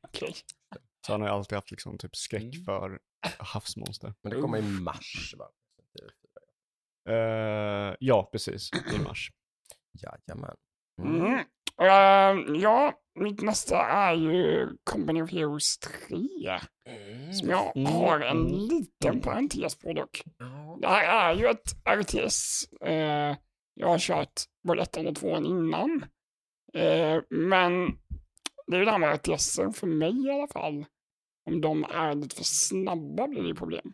Okej. 0.00 0.34
Så 1.06 1.12
han 1.12 1.20
har 1.20 1.28
ju 1.28 1.34
alltid 1.34 1.56
haft 1.56 1.70
liksom 1.70 1.98
typ 1.98 2.16
skräck 2.16 2.42
Mm. 2.42 2.64
för 2.64 2.98
havsmonster. 3.38 4.14
Men 4.22 4.32
det 4.32 4.40
kommer 4.40 4.58
i 4.58 4.62
mars 4.62 5.34
va? 5.38 5.44
Eh, 7.08 7.96
ja, 8.00 8.28
precis. 8.32 8.70
I 8.94 8.98
mars. 8.98 9.30
Jajamän. 9.92 10.56
Mm. 11.02 11.34
Eh, 11.80 12.60
ja, 12.62 12.92
mitt 13.14 13.42
nästa 13.42 13.86
är 13.86 14.14
ju 14.14 14.68
Company 14.90 15.22
of 15.22 15.30
Heroes 15.32 15.78
3. 15.78 16.18
Mm. 16.86 17.32
Som 17.32 17.48
jag 17.48 17.76
Mm, 17.76 17.92
har 17.92 18.20
en 18.20 18.36
mm, 18.40 18.52
liten 18.52 19.10
mm. 19.10 19.20
parentes 19.20 19.78
på 19.78 19.92
dock. 19.92 20.22
Det 20.80 20.88
här 20.88 21.32
är 21.32 21.38
ju 21.38 21.46
ett 21.46 21.86
RTS. 21.88 22.68
Eh, 22.84 23.36
jag 23.74 23.88
har 23.88 23.98
kört 23.98 24.40
både 24.64 24.82
ettan 24.82 25.06
och 25.06 25.16
tvåan 25.16 25.46
innan. 25.46 26.04
Eh, 26.74 27.22
men 27.30 27.86
det 28.66 28.76
är 28.76 28.78
ju 28.78 28.84
det 28.84 28.90
här 28.90 28.98
med 28.98 29.14
RTS 29.14 29.56
för 29.74 29.86
mig 29.86 30.26
i 30.26 30.30
alla 30.30 30.48
fall. 30.48 30.84
Om 31.50 31.60
de 31.60 31.84
är 31.84 32.14
lite 32.14 32.36
för 32.36 32.44
snabba 32.44 33.28
blir 33.28 33.42
det 33.42 33.54
problem. 33.54 33.92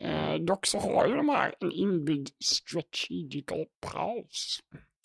Eh, 0.00 0.34
dock 0.34 0.66
så 0.66 0.78
har 0.78 1.06
ju 1.06 1.16
de 1.16 1.28
här 1.28 1.54
en 1.60 1.72
inbyggd 1.72 2.28
strategical 2.44 3.66
paus. 3.92 4.60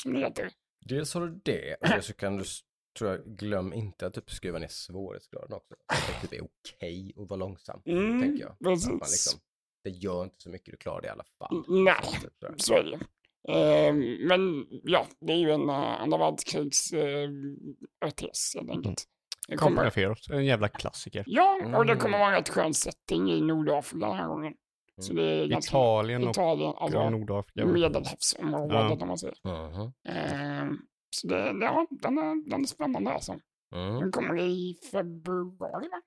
Heter. 0.06 0.52
Dels 0.86 1.14
har 1.14 1.22
du 1.28 1.40
det, 1.44 1.76
och 1.98 2.04
så 2.04 2.14
kan 2.14 2.38
du, 2.38 2.44
tror 3.00 3.12
jag, 3.12 3.26
glöm 3.38 3.74
inte 3.74 4.08
att 4.08 4.14
typ 4.14 4.32
skruva 4.32 4.60
ner 4.60 4.68
svårighetsgraden 4.68 5.54
också. 5.54 5.76
Så 5.90 6.12
att 6.12 6.22
det 6.22 6.28
typ 6.28 6.42
är 6.42 6.46
okej 6.46 7.14
att 7.18 7.30
vara 7.30 7.38
långsam, 7.40 7.82
Mm, 7.86 8.22
tänker 8.22 8.42
jag. 8.44 8.52
Att 8.52 8.60
precis. 8.60 8.88
man 8.90 8.98
liksom, 8.98 9.40
det 9.84 9.90
gör 9.90 10.24
inte 10.24 10.36
så 10.40 10.50
mycket, 10.50 10.72
du 10.72 10.78
klarar 10.78 11.02
det 11.02 11.08
i 11.08 11.12
alla 11.12 11.26
fall. 11.40 11.64
Nej. 11.68 11.96
Typ. 12.22 12.62
Så 12.62 12.74
är 12.74 12.84
det. 12.84 13.00
Eh, 13.54 13.94
men 14.28 14.68
ja, 14.84 15.08
det 15.20 15.34
är 15.34 15.38
ju 15.38 15.52
en 15.52 15.62
uh, 15.70 15.76
andra 15.76 16.18
världskrigs 16.18 16.94
uh, 16.94 17.30
RTS 18.06 18.56
helt 18.56 18.70
enkelt. 18.70 19.04
Det 19.48 19.58
Company 19.58 19.76
kommer, 19.76 19.88
of 19.88 19.96
Heroes, 19.96 20.30
en 20.30 20.46
jävla 20.46 20.68
klassiker. 20.68 21.24
ja, 21.28 21.56
och 21.56 21.86
det 21.86 21.92
Mm. 21.92 21.98
kommer 22.00 22.18
vara 22.20 22.30
en 22.30 22.36
rätt 22.36 22.50
skön 22.50 22.74
setting 22.74 23.32
i 23.32 23.42
Nordafrika 23.42 24.06
den 24.08 24.18
här 24.18 24.28
gången. 24.28 24.54
Så 25.02 25.14
det 25.14 25.24
är 25.24 25.48
ganska 25.48 25.70
Italien 25.78 26.24
och 26.24 26.30
Italien, 26.30 26.74
alltså 26.78 27.10
Nordafrika. 27.10 27.66
medelhavsområdet 27.66 28.74
Ja. 28.74 28.98
om 29.02 29.08
man 29.08 29.18
säger. 29.18 29.36
Mhm. 29.44 29.92
Eh, 30.10 30.74
så 31.16 31.28
det, 31.28 31.56
ja, 31.62 31.88
den 31.92 32.18
är, 32.18 32.50
den 32.50 32.62
är 32.62 32.66
spännande 32.68 33.12
alltså. 33.12 33.40
Mm. 33.76 34.00
Den 34.00 34.12
kommer 34.12 34.40
i 34.40 34.76
februari 34.92 35.88
va? 35.90 36.02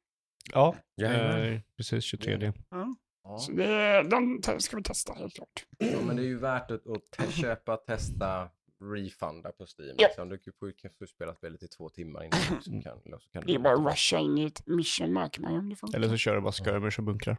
Ja, 0.52 0.74
eh, 1.06 1.60
precis 1.76 2.04
23. 2.04 2.52
Ja. 2.70 2.96
Så 3.38 3.52
det, 3.52 4.02
den 4.02 4.42
ska 4.60 4.76
vi 4.76 4.82
testa 4.82 5.12
helt 5.12 5.34
klart. 5.34 5.66
Ja, 5.78 5.98
men 6.06 6.16
det 6.16 6.22
är 6.22 6.26
ju 6.26 6.38
värt 6.38 6.70
att, 6.70 6.86
att 6.86 7.10
te- 7.10 7.32
köpa, 7.42 7.76
testa, 7.76 8.48
refunda 8.94 9.52
på 9.52 9.66
Steam. 9.78 9.94
Ja. 9.98 10.06
Liksom. 10.06 10.28
Du 10.28 10.38
kan 10.38 10.52
får 10.58 10.68
ju 10.68 10.74
kanske 10.74 11.06
spela 11.06 11.34
spelet 11.34 11.62
i 11.62 11.68
två 11.68 11.88
timmar 11.88 12.24
innan 12.24 12.38
du 12.48 12.54
liksom 12.54 12.82
kan, 12.82 12.98
eller 13.06 13.18
så 13.18 13.30
kan 13.30 13.42
Det 13.46 13.54
är 13.54 13.58
bara 13.58 13.74
att 13.74 13.92
rusha 13.92 14.18
in 14.18 14.38
i 14.38 14.44
ett 14.44 14.66
mission 14.66 15.12
märker 15.12 15.40
man 15.42 15.52
ju 15.52 15.58
om 15.58 15.68
det 15.68 15.76
funkar. 15.76 15.98
Eller 15.98 16.08
så 16.08 16.16
kör 16.16 16.34
du 16.34 16.40
bara 16.40 16.52
skirmish 16.52 16.98
och 16.98 17.04
bunkrar. 17.04 17.36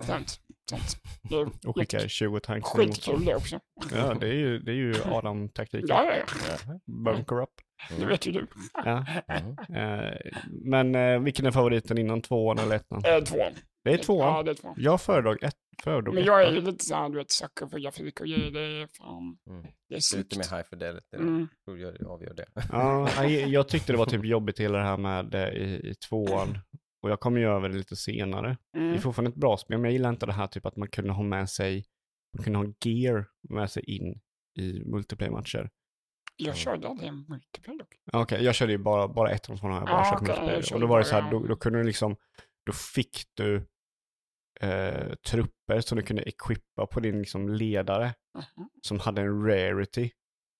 Sant, 0.00 0.40
sant. 0.70 0.96
Det 1.22 1.34
är 1.36 1.48
Och 1.66 1.76
skickar 1.76 2.08
20 2.08 2.40
tanks. 2.40 2.68
skitkul 2.70 3.24
det 3.24 3.34
också. 3.34 3.60
Ja, 3.94 4.14
det 4.14 4.28
är 4.28 4.32
ju, 4.34 4.58
det 4.58 4.70
är 4.70 4.74
ju 4.76 4.94
Adam-taktiken. 5.04 5.86
Ja, 5.88 6.04
ja, 6.14 6.22
ja. 6.66 6.80
Bunker 7.04 7.42
up. 7.42 7.50
Det 7.98 8.06
vet 8.06 8.26
ju 8.26 8.32
du. 8.32 8.46
Ja. 8.84 9.04
Eh, 9.76 10.16
men 10.64 10.94
eh, 10.94 11.18
vilken 11.20 11.46
är 11.46 11.50
favoriten 11.50 11.98
innan 11.98 12.22
tvåan 12.22 12.58
eller 12.58 12.76
ettan? 12.76 13.02
Eh, 13.04 13.24
tvåan. 13.24 13.52
Det 13.84 13.92
är 13.92 13.98
tvåan. 13.98 14.34
Ja, 14.36 14.42
det 14.42 14.50
är 14.50 14.54
tvåan. 14.54 14.74
Jag 14.78 15.00
föredrog 15.00 15.42
ett. 15.42 15.54
Föredrog 15.82 16.14
Men 16.14 16.24
jag 16.24 16.42
är 16.42 16.52
ju 16.52 16.60
lite 16.60 16.84
såhär, 16.84 17.08
du 17.08 17.16
vet, 17.16 17.30
sucker 17.30 17.66
för 17.66 17.78
grafik 17.78 18.20
och 18.20 18.26
grejer. 18.26 18.50
Det 18.50 18.60
är 18.60 18.86
fan, 18.86 19.36
Mm. 19.50 19.62
det 19.62 19.94
är 19.94 19.94
Lite 19.94 20.00
snyggt. 20.02 20.36
mer 20.36 20.56
high 20.56 20.68
fidelity. 20.70 21.16
Mm. 21.16 21.48
Jag 21.64 22.06
avgör 22.06 22.34
det. 22.34 22.46
Ja, 22.72 23.08
nej, 23.18 23.48
jag 23.52 23.68
tyckte 23.68 23.92
det 23.92 23.98
var 23.98 24.06
typ 24.06 24.24
jobbigt 24.24 24.60
hela 24.60 24.78
det 24.78 24.84
här 24.84 24.96
med 24.96 25.34
eh, 25.34 25.48
i, 25.48 25.88
i 25.90 25.94
tvåan. 25.94 26.58
Och 27.06 27.12
jag 27.12 27.20
kom 27.20 27.36
ju 27.38 27.44
över 27.48 27.68
det 27.68 27.76
lite 27.76 27.96
senare. 27.96 28.56
Det 28.72 28.78
är 28.78 28.82
Mm. 28.82 29.00
fortfarande 29.00 29.28
ett 29.30 29.36
bra 29.40 29.56
spel, 29.56 29.76
men 29.78 29.84
jag 29.84 29.92
gillar 29.92 30.10
inte 30.10 30.26
det 30.26 30.32
här 30.32 30.46
typ 30.46 30.66
att 30.66 30.76
man 30.76 30.88
kunde 30.88 31.12
ha 31.12 31.22
med 31.22 31.50
sig, 31.50 31.84
man 32.36 32.44
kunde 32.44 32.58
ha 32.58 32.66
gear 32.84 33.26
med 33.48 33.70
sig 33.70 33.84
in 33.96 34.20
i 34.58 34.84
multiplayer-matcher. 34.84 35.70
Jag 36.36 36.46
Mm. 36.46 36.56
körde 36.56 36.88
aldrig 36.88 37.08
en 37.08 37.24
multiplayer 37.28 37.78
dock. 37.78 37.94
Okej, 38.12 38.44
jag 38.44 38.54
körde 38.54 38.72
ju 38.72 38.78
bara, 38.78 39.08
bara 39.08 39.30
ettan 39.30 39.52
och 39.54 39.60
tvåan 39.60 39.72
har 39.72 39.80
jag 39.80 39.88
bara 39.88 40.00
Ah, 40.00 40.10
kört 40.10 40.22
okej, 40.22 40.34
multiplayer. 40.46 40.74
Och 40.74 40.80
då 40.80 40.86
var 40.86 40.98
det 40.98 41.04
så 41.04 41.14
här, 41.14 41.30
då, 41.30 41.46
då 41.46 41.56
kunde 41.56 41.78
du 41.78 41.84
liksom, 41.84 42.16
då 42.66 42.72
fick 42.72 43.24
du 43.34 43.66
eh, 44.60 45.14
trupper 45.14 45.80
som 45.80 45.96
du 45.98 46.02
kunde 46.04 46.22
equippa 46.28 46.86
på 46.86 47.00
din 47.00 47.18
liksom 47.18 47.48
ledare 47.48 48.14
Aha. 48.34 48.68
som 48.82 49.00
hade 49.00 49.22
en 49.22 49.46
rarity. 49.46 50.10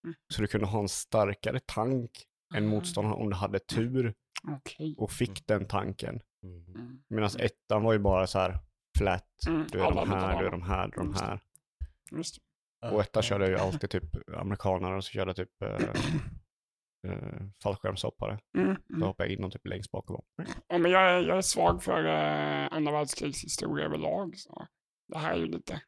Mm. 0.04 0.14
Så 0.35 0.42
du 0.42 0.48
kunde 0.48 0.66
ha 0.66 0.80
en 0.80 0.88
starkare 0.88 1.61
tank 1.66 2.11
än 2.54 2.64
Ah, 2.66 2.70
motståndaren 2.70 3.16
om 3.22 3.30
du 3.30 3.37
hade 3.37 3.59
tur 3.59 4.14
Okej. 4.48 4.94
och 4.98 5.11
fick 5.12 5.46
den 5.46 5.66
tanken. 5.66 6.20
Mm. 6.46 6.64
Mm. 6.74 6.98
Medan 7.09 7.30
ettan 7.38 7.82
var 7.82 7.92
ju 7.92 7.98
bara 7.98 8.26
så 8.26 8.38
här 8.38 8.59
flat, 8.98 9.28
Mm, 9.48 9.66
du 9.72 9.80
är 9.80 9.85
alla 9.85 10.00
de 10.04 10.11
här, 10.11 10.40
du 10.40 10.46
är 10.46 10.50
de 10.50 10.62
här, 10.62 10.88
du 10.88 11.00
är 11.00 11.04
de 11.04 11.14
här. 11.14 11.40
Just. 12.11 12.38
Och 12.92 13.00
etta 13.00 13.22
körde 13.22 13.44
jag 13.44 13.50
ju 13.50 13.59
alltid 13.59 13.90
typ 13.90 14.04
amerikaner 14.38 14.92
och 14.92 15.04
så 15.04 15.11
körde 15.11 15.28
jag 15.28 15.37
typ 15.37 15.62
eh, 15.62 15.68
eh, 17.12 17.46
fallskärmshoppare. 17.62 18.38
Mm, 18.59 18.76
Då 18.88 18.94
mm. 18.94 19.06
hoppade 19.06 19.28
jag 19.28 19.38
in 19.38 19.44
och 19.44 19.52
typ 19.52 19.66
längst 19.66 19.90
bak 19.90 20.11
och 20.11 20.24
bara, 20.37 20.46
Ja, 20.68 20.78
men 20.78 20.90
jag, 20.90 21.02
är, 21.02 21.20
jag 21.20 21.37
är 21.38 21.42
svag 21.42 21.82
för 21.82 22.04
eh, 22.04 22.68
andra 22.72 22.92
världskrigs 22.92 23.44
historia 23.44 23.87
överlag. 23.87 24.37
Så 24.38 24.66
det 25.09 25.18
här 25.18 25.32
är 25.32 25.38
ju 25.38 25.46
lite 25.46 25.80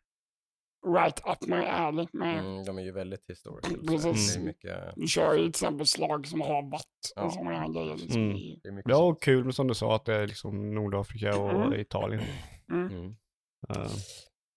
right 0.94 1.20
up 1.26 1.48
my 1.48 1.56
alley. 1.56 2.06
Med, 2.12 2.38
Mm, 2.38 2.64
de 2.64 2.78
är 2.78 2.82
ju 2.82 2.92
väldigt 2.92 3.24
historiska. 3.30 3.74
Mm, 3.74 3.86
precis. 3.86 4.34
Det 4.34 4.40
är 4.40 4.44
mycket, 4.44 4.92
Vi 4.96 5.06
kör 5.06 5.32
ju 5.34 5.38
till 5.40 5.48
exempel 5.48 5.86
slag 5.86 6.26
som 6.26 6.40
havat 6.40 6.84
Ja. 7.16 7.22
och 7.22 7.32
sådana 7.32 7.58
här 7.58 7.68
grejer. 7.72 7.96
Liksom. 7.96 8.22
Mm. 8.22 8.36
i- 8.36 8.60
det 8.62 8.68
är 8.68 8.72
mycket 8.72 8.90
Ja, 8.90 8.96
sånt. 8.96 9.16
och 9.16 9.22
kul 9.22 9.44
men 9.44 9.52
som 9.52 9.66
du 9.68 9.74
sa 9.74 9.96
att 9.96 10.04
det 10.04 10.14
är 10.14 10.26
liksom 10.26 10.74
Nordafrika 10.74 11.38
och 11.38 11.50
Mm. 11.50 11.80
Italien. 11.80 12.22
Mm. 12.72 12.86
Mm. 12.86 13.06
Eh, 13.06 13.76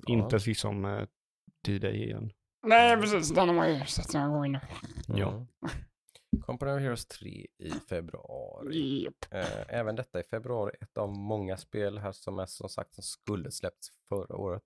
Ja. 0.07 0.13
Inte 0.13 0.37
liksom 0.45 0.85
uh, 0.85 1.05
D-Day 1.65 2.03
igen. 2.03 2.31
Nej, 2.67 2.97
precis. 3.01 3.29
Den 3.29 3.47
har 3.47 3.55
man 3.55 3.73
ju 3.73 3.85
sett 3.85 4.13
några 4.13 4.27
gånger 4.27 4.49
nu. 4.49 4.59
Ja. 5.19 5.29
Mm. 5.31 5.47
Company 6.45 6.71
of 6.71 6.79
Heroes 6.81 7.05
3 7.05 7.29
i 7.57 7.71
februari. 7.89 9.03
Japp. 9.03 9.33
Eh, 9.33 9.63
även 9.79 9.95
detta 9.95 10.19
i 10.19 10.23
februari, 10.23 10.71
ett 10.81 10.97
av 10.97 11.09
många 11.17 11.57
spel 11.57 11.97
här 11.97 12.11
som 12.11 12.39
är 12.39 12.45
som 12.45 12.69
sagt 12.69 12.93
som 12.95 13.03
skulle 13.03 13.51
släppts 13.51 13.87
förra 14.09 14.35
året. 14.35 14.61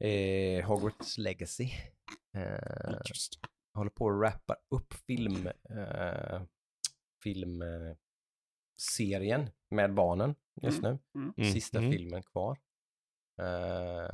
Eh, 0.00 0.64
Hogwarts 0.66 1.18
Legacy. 1.18 1.70
Eh, 2.34 2.98
håller 3.74 3.90
på 3.90 4.10
att 4.10 4.20
rappa 4.22 4.56
upp 4.68 4.94
film, 4.94 5.46
eh, 5.46 6.42
filmserien 7.22 7.98
med 9.70 9.94
barnen 9.94 10.34
just 10.62 10.82
nu. 10.82 10.98
Mm. 11.14 11.32
Mm. 11.36 11.52
Sista 11.52 11.78
Mm. 11.78 11.92
filmen 11.92 12.22
kvar. 12.22 12.58
Eh, 13.40 14.06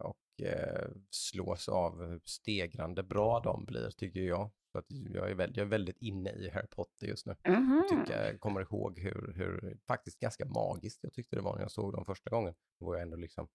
och 0.00 0.42
eh, 0.42 0.88
slås 1.10 1.68
av 1.68 2.06
hur 2.06 2.20
stegrande 2.24 3.02
bra 3.02 3.40
de 3.40 3.64
blir 3.64 3.90
tycker 3.90 4.20
jag. 4.20 4.50
Så 4.72 4.78
att 4.78 4.86
jag, 4.88 5.30
är 5.30 5.34
väldigt, 5.34 5.56
jag 5.56 5.66
är 5.66 5.70
väldigt 5.70 5.98
inne 5.98 6.30
i 6.30 6.50
Harry 6.50 6.66
Potter 6.66 7.06
just 7.06 7.26
nu. 7.26 7.36
Mhm. 7.48 7.84
Tycker, 7.90 8.26
jag 8.26 8.40
kommer 8.40 8.60
ihåg 8.60 8.98
hur, 8.98 9.32
hur 9.36 9.78
faktiskt 9.86 10.20
ganska 10.20 10.44
magiskt 10.44 10.98
jag 11.02 11.12
tyckte 11.12 11.36
det 11.36 11.42
var 11.42 11.54
när 11.54 11.62
jag 11.62 11.70
såg 11.70 11.92
dem 11.92 12.04
första 12.04 12.30
gången. 12.30 12.54
Då 12.80 12.86
var 12.86 12.94
jag 12.94 13.02
ändå 13.02 13.16
liksom 13.16 13.48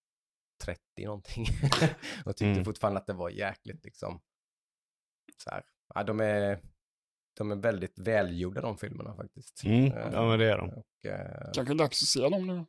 30 0.66 0.82
någonting 1.06 1.46
och 2.26 2.36
tyckte 2.38 2.46
Mm. 2.52 2.66
fortfarande 2.66 3.00
att 3.00 3.08
det 3.08 3.14
var 3.14 3.30
jäkligt 3.30 3.84
liksom 3.86 4.22
så 5.44 5.50
här. 5.50 5.64
Ja, 5.96 6.04
de 6.04 6.20
är 6.20 6.60
de 7.38 7.52
är 7.52 7.56
väldigt 7.56 8.00
välgjorda 8.00 8.62
de 8.62 8.78
filmerna 8.78 9.16
faktiskt. 9.16 9.64
Mm. 9.66 9.86
Eh, 9.92 10.10
Ja 10.14 10.28
men 10.28 10.40
det 10.40 10.52
är 10.52 10.58
de. 10.58 10.70
Och, 10.70 11.06
eh, 11.12 11.52
Kanske 11.54 11.74
dags 11.74 12.02
att 12.04 12.08
se 12.08 12.30
dem 12.30 12.48
nu. 12.48 12.66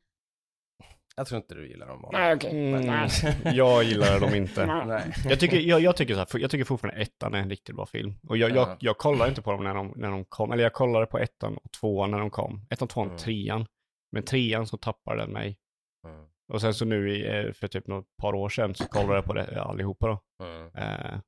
jag 1.16 1.26
tror 1.26 1.36
inte 1.40 1.54
du 1.54 1.68
gillar 1.68 1.86
dem. 1.86 2.08
Nej, 2.12 2.34
okej. 2.34 2.68
Mm. 2.68 2.86
Nej. 2.86 3.08
Jag 3.56 3.84
gillar 3.84 4.20
dem 4.20 4.34
inte. 4.34 4.66
Nej. 4.66 5.14
Jag 5.28 5.40
tycker, 5.40 5.56
jag, 5.60 5.80
jag, 5.80 5.96
tycker 5.96 6.14
så 6.14 6.18
här, 6.20 6.38
jag 6.40 6.50
tycker 6.50 6.64
fortfarande 6.64 7.00
ettan 7.02 7.34
är 7.34 7.38
en 7.38 7.50
riktigt 7.50 7.76
bra 7.76 7.86
film. 7.86 8.14
Och 8.28 8.36
jag, 8.36 8.50
jag, 8.50 8.68
Ja. 8.68 8.76
jag 8.80 8.98
kollar 8.98 9.28
inte 9.28 9.42
på 9.42 9.52
dem 9.52 9.64
när 9.64 9.74
de, 9.74 9.92
när 9.96 10.10
de 10.10 10.24
kom, 10.24 10.52
eller 10.52 10.62
jag 10.62 10.72
kollade 10.72 11.06
på 11.06 11.18
ettan 11.18 11.56
och 11.56 11.72
tvåan 11.72 12.10
när 12.10 12.18
de 12.18 12.30
kom. 12.30 12.66
Ettan, 12.70 12.88
tvåan, 12.88 13.06
Mm. 13.06 13.18
trean. 13.18 13.66
Men 14.12 14.22
trean 14.22 14.66
så 14.66 14.76
tappar 14.76 15.16
den 15.16 15.30
mig. 15.32 15.58
Mm. 16.06 16.26
Och 16.54 16.60
sen 16.60 16.74
så 16.74 16.84
nu 16.84 17.10
i, 17.16 17.26
eh, 17.46 17.52
för 17.52 17.68
typ 17.68 17.86
något 17.86 18.16
par 18.16 18.34
år 18.34 18.48
sedan 18.48 18.74
så 18.74 18.84
kollade 18.88 19.14
jag 19.14 19.24
på 19.24 19.32
det 19.32 19.62
allihopa 19.62 20.06
då. 20.06 20.44
Mm. 20.44 20.74
Eh, 20.74 21.20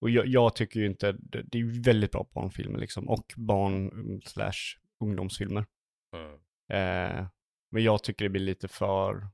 och 0.00 0.10
jag, 0.10 0.26
jag 0.26 0.54
tycker 0.56 0.80
ju 0.80 0.86
inte, 0.86 1.12
det, 1.12 1.42
det 1.42 1.58
är 1.58 1.62
ju 1.62 1.80
väldigt 1.82 2.12
bra 2.12 2.26
barnfilmer 2.34 2.78
liksom. 2.78 3.08
Och 3.08 3.32
barn 3.36 3.88
mm, 3.92 4.20
slash 4.20 4.52
ungdomsfilmer. 5.04 5.66
Mm. 6.16 6.32
Eh, 6.72 7.26
men 7.70 7.82
jag 7.84 8.02
tycker 8.02 8.24
det 8.24 8.28
blir 8.28 8.42
lite 8.42 8.68
för... 8.68 9.28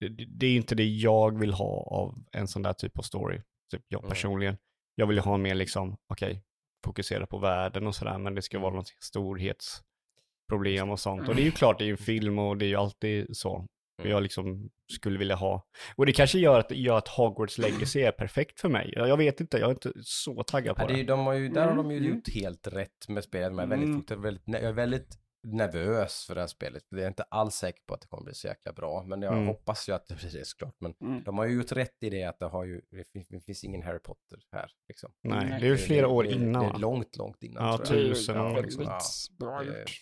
Det, 0.00 0.08
det- 0.08 0.46
är 0.46 0.56
inte 0.56 0.74
det 0.74 0.84
jag 0.88 1.38
vill 1.38 1.52
ha 1.52 1.82
av 1.90 2.24
en 2.32 2.48
sån 2.48 2.62
där 2.62 2.72
typ 2.72 2.98
av 2.98 3.02
story. 3.02 3.42
Typ 3.70 3.82
jag 3.88 4.00
Mm. 4.00 4.08
personligen. 4.10 4.56
Jag 4.94 5.06
vill 5.06 5.16
ju 5.16 5.22
ha 5.22 5.36
mer 5.36 5.54
liksom, 5.54 5.96
okej, 6.12 6.42
fokusera 6.84 7.26
på 7.26 7.38
världen 7.38 7.86
och 7.86 7.94
sådär, 7.94 8.18
men 8.18 8.34
det 8.34 8.42
ska 8.42 8.58
vara 8.58 8.68
Mm. 8.70 8.76
något 8.76 8.92
storhetsproblem 9.00 10.90
och 10.90 11.00
sånt. 11.00 11.28
Och 11.28 11.34
det 11.34 11.42
är 11.42 11.44
ju 11.44 11.50
klart, 11.50 11.78
det 11.78 11.84
är 11.84 11.86
ju 11.86 11.92
en 11.92 11.98
film 11.98 12.38
och 12.38 12.56
det 12.56 12.64
är 12.64 12.68
ju 12.68 12.76
alltid 12.76 13.36
så. 13.36 13.66
Mm. 13.98 14.10
Jag 14.10 14.22
liksom 14.22 14.70
skulle 14.92 15.18
vilja 15.18 15.34
ha. 15.34 15.66
Och 15.96 16.06
det 16.06 16.12
kanske 16.12 16.38
gör 16.38 16.58
att, 16.58 16.70
gör 16.70 16.98
att 16.98 17.08
Hogwarts 17.08 17.58
Legacy 17.58 18.00
är 18.00 18.12
perfekt 18.12 18.60
för 18.60 18.68
mig. 18.68 18.92
Jag 18.96 19.08
jag 19.08 19.16
vet 19.16 19.40
inte, 19.40 19.58
jag 19.58 19.66
är 19.66 19.70
inte 19.70 19.92
så 20.02 20.42
taggad 20.42 20.76
på 20.76 20.82
Ja, 20.82 20.86
det 20.86 20.92
är, 20.94 20.96
det. 20.96 21.02
de 21.04 21.26
har 21.26 21.32
ju, 21.32 21.48
där 21.48 21.66
har 21.68 21.76
de 21.76 21.90
ju 21.90 21.98
Mm. 21.98 22.14
gjort 22.16 22.28
helt 22.34 22.66
rätt 22.66 23.08
med 23.08 23.24
spelet. 23.24 23.58
Väldigt, 23.58 23.88
Mm. 23.88 24.00
fort- 24.02 24.10
väldigt, 24.10 24.42
jag 24.46 24.62
är 24.62 24.72
väldigt 24.72 25.18
nervös 25.42 26.24
för 26.26 26.34
det 26.34 26.40
här 26.40 26.48
spelet. 26.48 26.82
Jag 26.88 27.00
är 27.00 27.08
inte 27.08 27.22
alls 27.22 27.54
säker 27.54 27.80
på 27.86 27.94
att 27.94 28.00
det 28.00 28.06
kommer 28.06 28.24
bli 28.24 28.34
så 28.34 28.46
jäkla 28.46 28.72
bra. 28.72 29.02
Men 29.06 29.22
jag 29.22 29.32
Mm. 29.32 29.46
hoppas 29.46 29.88
ju 29.88 29.92
att 29.92 30.06
det 30.06 30.14
blir 30.14 30.30
det 30.30 30.46
såklart. 30.46 30.74
Men 30.80 30.94
Mm. 31.00 31.22
de 31.24 31.38
har 31.38 31.46
ju 31.46 31.54
gjort 31.56 31.72
rätt 31.72 31.96
i 32.02 32.10
det 32.10 32.24
att 32.24 32.38
det 32.38 32.46
har 32.46 32.64
ju, 32.64 32.80
det 32.90 33.04
finns, 33.12 33.28
det 33.28 33.40
finns 33.40 33.64
ingen 33.64 33.82
Harry 33.82 33.98
Potter 33.98 34.38
här. 34.52 34.70
Liksom. 34.88 35.10
Nej, 35.22 35.46
det 35.60 35.66
är 35.66 35.70
ju 35.70 35.76
flera 35.76 36.08
år 36.08 36.24
det, 36.24 36.30
innan 36.32 36.62
Det 36.62 36.74
är 36.74 36.78
långt, 36.78 37.16
långt 37.16 37.42
innan 37.42 37.64
Ja, 37.66 37.78
tusen 37.78 38.38
år, 38.40 38.44
väldigt 38.54 38.64
liksom. 38.78 38.88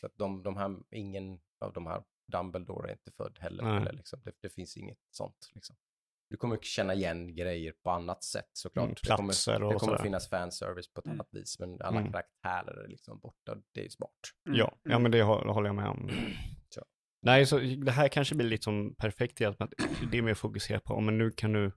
att 0.02 0.12
de, 0.18 0.42
de 0.42 0.56
här, 0.56 0.76
ingen 0.90 1.38
av 1.61 1.72
de 1.72 1.87
här 1.87 2.02
Dumbledore 2.33 2.89
är 2.89 2.93
inte 2.93 3.11
född 3.12 3.39
heller. 3.41 3.65
Nej. 3.65 3.77
Eller 3.77 3.93
liksom, 3.93 4.21
det, 4.25 4.33
det 4.41 4.49
finns 4.49 4.77
inget 4.77 4.99
sånt. 5.11 5.51
Liksom. 5.55 5.77
Du 6.31 6.37
kommer 6.37 6.59
känna 6.62 6.95
igen 6.95 7.35
grejer 7.35 7.73
på 7.83 7.91
annat 7.91 8.25
sätt 8.25 8.51
såklart. 8.53 8.85
Mm, 8.85 8.95
det 9.03 9.09
kommer, 9.17 9.29
platser 9.29 9.62
och 9.62 9.73
det 9.73 9.79
kommer 9.79 9.99
finnas 9.99 10.29
fanservice 10.31 10.93
på 10.93 11.01
ett 11.01 11.07
Mm. 11.07 11.17
annat 11.17 11.29
vis, 11.33 11.59
men 11.59 11.81
alla 11.83 12.01
Mm. 12.01 12.12
karaktärer 12.12 12.85
är 12.85 12.89
liksom 12.89 13.19
borta. 13.21 13.57
Det 13.73 13.85
är 13.85 13.89
smart. 13.89 14.11
Mm. 14.49 14.59
Ja, 14.59 14.77
ja 14.83 14.99
men 14.99 15.11
det 15.11 15.23
hå- 15.23 15.53
håller 15.53 15.69
jag 15.69 15.75
med 15.77 15.89
om. 15.89 16.11
Så. 16.69 16.85
Nej, 17.23 17.47
så 17.47 17.59
det 17.59 17.91
här 17.93 18.09
kanske 18.09 18.35
blir 18.35 18.47
liksom 18.49 18.95
perfekt 18.95 19.41
i 19.41 19.45
att 19.45 19.59
man- 19.59 19.71
det 20.11 20.19
är 20.19 20.23
mer 20.23 20.35
fokuserat 20.35 20.85
på, 20.85 21.01
men 21.01 21.19
nu 21.19 21.31
kan 21.31 21.53
du 21.53 21.73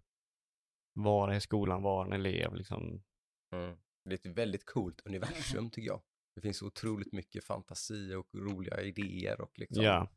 vara 0.94 1.36
i 1.36 1.42
skolan, 1.42 1.82
vara 1.84 2.06
en 2.08 2.14
elev 2.14 2.56
liksom. 2.56 3.04
Mm. 3.56 3.78
Det 4.06 4.26
är 4.26 4.30
ett 4.30 4.38
väldigt 4.38 4.66
coolt 4.66 5.02
universum 5.06 5.70
tycker 5.70 5.88
jag. 5.88 6.02
Det 6.36 6.42
finns 6.42 6.62
otroligt 6.62 7.14
mycket 7.14 7.44
fantasi 7.44 8.14
och 8.14 8.28
roliga 8.36 8.82
idéer 8.82 9.42
och 9.42 9.60
liksom, 9.60 9.84
Ja, 9.84 10.08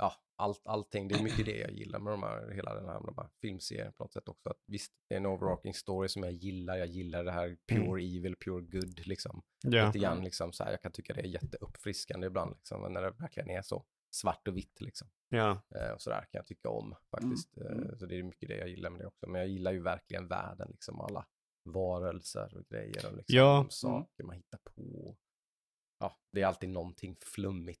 ja, 0.00 0.12
allt, 0.36 0.66
allting. 0.66 1.08
Det 1.08 1.14
är 1.14 1.22
mycket 1.22 1.44
det 1.46 1.56
jag 1.58 1.70
gillar 1.72 1.98
med 1.98 2.12
de 2.12 2.22
här, 2.22 2.50
hela 2.50 2.74
den 2.74 2.84
här, 2.88 3.00
de 3.00 3.14
här 3.16 3.28
filmserien 3.40 3.92
på 3.92 4.04
något 4.04 4.12
sätt 4.12 4.28
också. 4.28 4.50
Att 4.50 4.62
visst, 4.66 4.92
det 5.08 5.14
är 5.14 5.16
en 5.16 5.26
overarching 5.26 5.74
story 5.74 6.08
som 6.08 6.22
jag 6.22 6.32
gillar. 6.32 6.76
Jag 6.76 6.86
gillar 6.88 7.24
det 7.24 7.32
här 7.32 7.56
pure 7.68 8.02
evil, 8.02 8.36
pure 8.36 8.60
good 8.62 9.06
liksom. 9.06 9.42
ja, 9.62 9.86
Lite 9.86 9.98
grann 9.98 10.24
liksom 10.24 10.52
så 10.52 10.64
här, 10.64 10.70
jag 10.70 10.82
kan 10.82 10.92
tycka 10.92 11.14
det 11.14 11.20
är 11.20 11.26
jätteuppfriskande 11.26 12.26
ibland 12.26 12.54
liksom, 12.56 12.92
när 12.92 13.02
det 13.02 13.10
verkligen 13.10 13.50
är 13.50 13.62
så 13.62 13.84
svart 14.10 14.48
och 14.48 14.56
vitt 14.56 14.80
liksom. 14.80 15.08
ja, 15.28 15.62
Eh, 15.74 15.90
och 15.90 16.02
sådär 16.02 16.20
kan 16.20 16.28
jag 16.38 16.46
tycka 16.46 16.68
om 16.68 16.94
faktiskt. 17.10 17.58
Eh, 17.58 17.96
så 17.98 18.06
det 18.06 18.18
är 18.18 18.22
mycket 18.22 18.48
det 18.48 18.56
jag 18.56 18.68
gillar 18.68 18.90
med 18.90 19.00
det 19.00 19.06
också. 19.06 19.26
Men 19.26 19.40
jag 19.40 19.48
gillar 19.50 19.72
ju 19.72 19.82
verkligen 19.82 20.28
världen, 20.28 20.68
liksom 20.70 21.00
alla 21.00 21.26
varelser 21.64 22.56
och 22.56 22.66
grejer 22.66 23.06
och 23.06 23.16
liksom 23.16 23.36
Ja. 23.36 23.66
saker 23.70 24.24
man 24.24 24.36
hittar 24.36 24.58
på. 24.64 25.16
Ja, 26.00 26.16
det 26.32 26.42
är 26.42 26.46
alltid 26.46 26.68
någonting 26.70 27.16
flummigt 27.34 27.80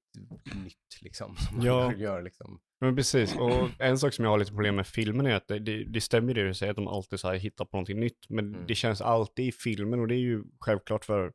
nytt 0.64 0.98
liksom. 1.00 1.36
Som 1.50 1.60
Ja. 1.62 1.84
man 1.90 1.98
gör 2.00 2.22
liksom. 2.22 2.60
men 2.80 2.96
precis. 2.96 3.36
Och 3.36 3.68
en 3.78 3.98
sak 3.98 4.12
som 4.14 4.24
jag 4.24 4.32
har 4.32 4.38
lite 4.38 4.50
problem 4.52 4.76
med 4.76 4.86
filmen 4.86 5.26
är 5.26 5.34
att 5.34 5.48
det, 5.48 5.58
det, 5.58 5.84
det 5.84 6.00
stämmer 6.00 6.34
det 6.34 6.46
du 6.46 6.54
säger, 6.54 6.70
att 6.70 6.76
de 6.76 6.88
alltid 6.88 7.20
så 7.20 7.28
här 7.28 7.34
hittar 7.36 7.64
på 7.64 7.76
någonting 7.76 8.00
nytt, 8.00 8.26
men 8.28 8.54
Mm. 8.54 8.66
det 8.66 8.74
känns 8.74 9.00
alltid 9.00 9.46
i 9.46 9.52
filmen 9.52 10.00
och 10.00 10.08
det 10.08 10.14
är 10.14 10.18
ju 10.18 10.44
självklart 10.60 11.04
för 11.04 11.32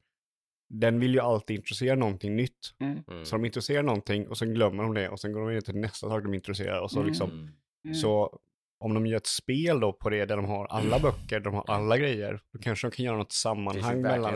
den 0.69 0.99
vill 0.99 1.13
ju 1.13 1.19
alltid 1.19 1.55
introducera 1.57 1.95
någonting 1.95 2.35
nytt. 2.35 2.75
Mm. 2.79 2.99
Mm. 3.07 3.25
Så 3.25 3.35
de 3.35 3.45
introducerar 3.45 3.83
någonting 3.83 4.27
och 4.27 4.37
sen 4.37 4.53
glömmer 4.53 4.83
de 4.83 4.93
det 4.93 5.09
och 5.09 5.19
sen 5.19 5.33
går 5.33 5.49
de 5.49 5.55
in 5.55 5.61
till 5.61 5.75
nästa 5.75 6.07
sak 6.09 6.23
de 6.23 6.33
introducerar 6.33 6.81
och 6.81 6.91
så 6.91 6.99
Mm. 6.99 7.07
liksom 7.09 7.29
Mm. 7.31 7.49
Mm. 7.85 7.95
Så 7.95 8.39
om 8.85 8.93
de 8.93 9.05
gör 9.05 9.17
ett 9.17 9.25
spel 9.27 9.79
då 9.79 9.93
på 9.93 10.09
det 10.09 10.25
där 10.25 10.35
de 10.35 10.45
har 10.45 10.65
alla 10.65 10.99
böcker, 10.99 11.39
de 11.39 11.53
har 11.53 11.63
alla 11.67 11.97
grejer, 11.97 12.39
då 12.53 12.59
kanske 12.59 12.87
de 12.87 12.91
kan 12.95 13.05
göra 13.05 13.17
något 13.17 13.31
sammanhang 13.31 14.01
mellan 14.01 14.35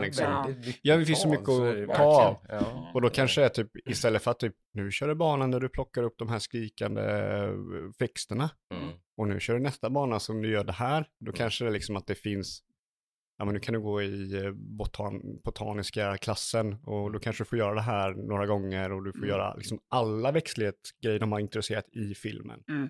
liksom. 0.52 0.54
Ja, 0.82 0.96
det 0.96 1.04
finns 1.04 1.22
så 1.22 1.28
mycket 1.28 1.48
att 1.90 1.96
ta 1.96 2.02
av. 2.04 2.36
Ja. 2.48 2.90
Och 2.94 3.02
då 3.02 3.10
kanske 3.10 3.40
det 3.40 3.44
är 3.44 3.48
typ, 3.48 3.88
istället 3.88 4.22
för 4.22 4.30
att 4.30 4.38
typ, 4.38 4.54
nu 4.72 4.90
kör 4.90 5.08
du 5.08 5.14
banan 5.14 5.50
där 5.50 5.60
du 5.60 5.68
plockar 5.68 6.02
upp 6.02 6.14
de 6.18 6.28
här 6.28 6.38
skrikande 6.38 7.02
eh, 7.02 7.50
växterna, 7.98 8.50
Mm. 8.74 8.88
och 9.16 9.28
nu 9.28 9.40
kör 9.40 9.54
du 9.54 9.60
nästa 9.60 9.90
bana 9.90 10.20
som 10.20 10.42
du 10.42 10.50
gör 10.50 10.64
det 10.64 10.72
här, 10.72 11.06
då 11.20 11.24
Mm. 11.30 11.36
kanske 11.36 11.64
det 11.64 11.68
är 11.68 11.72
liksom 11.72 11.96
att 11.96 12.06
det 12.06 12.14
finns, 12.14 12.62
ja 13.38 13.44
men 13.44 13.54
nu 13.54 13.60
kan 13.60 13.74
du 13.74 13.80
gå 13.80 14.02
i 14.02 14.44
eh, 14.44 14.50
botan, 14.52 15.20
botaniska 15.44 16.16
klassen, 16.16 16.74
och 16.84 17.12
då 17.12 17.18
kanske 17.18 17.44
du 17.44 17.48
får 17.48 17.58
göra 17.58 17.74
det 17.74 17.80
här 17.80 18.10
några 18.14 18.46
gånger, 18.46 18.92
och 18.92 19.04
du 19.04 19.12
får 19.12 19.18
Mm. 19.18 19.28
göra 19.30 19.54
liksom 19.54 19.78
alla 19.88 20.32
växtlighetsgrejer 20.32 21.18
de 21.18 21.32
har 21.32 21.40
introducerat 21.40 21.88
i 21.92 22.14
filmen. 22.14 22.62
Mm. 22.68 22.88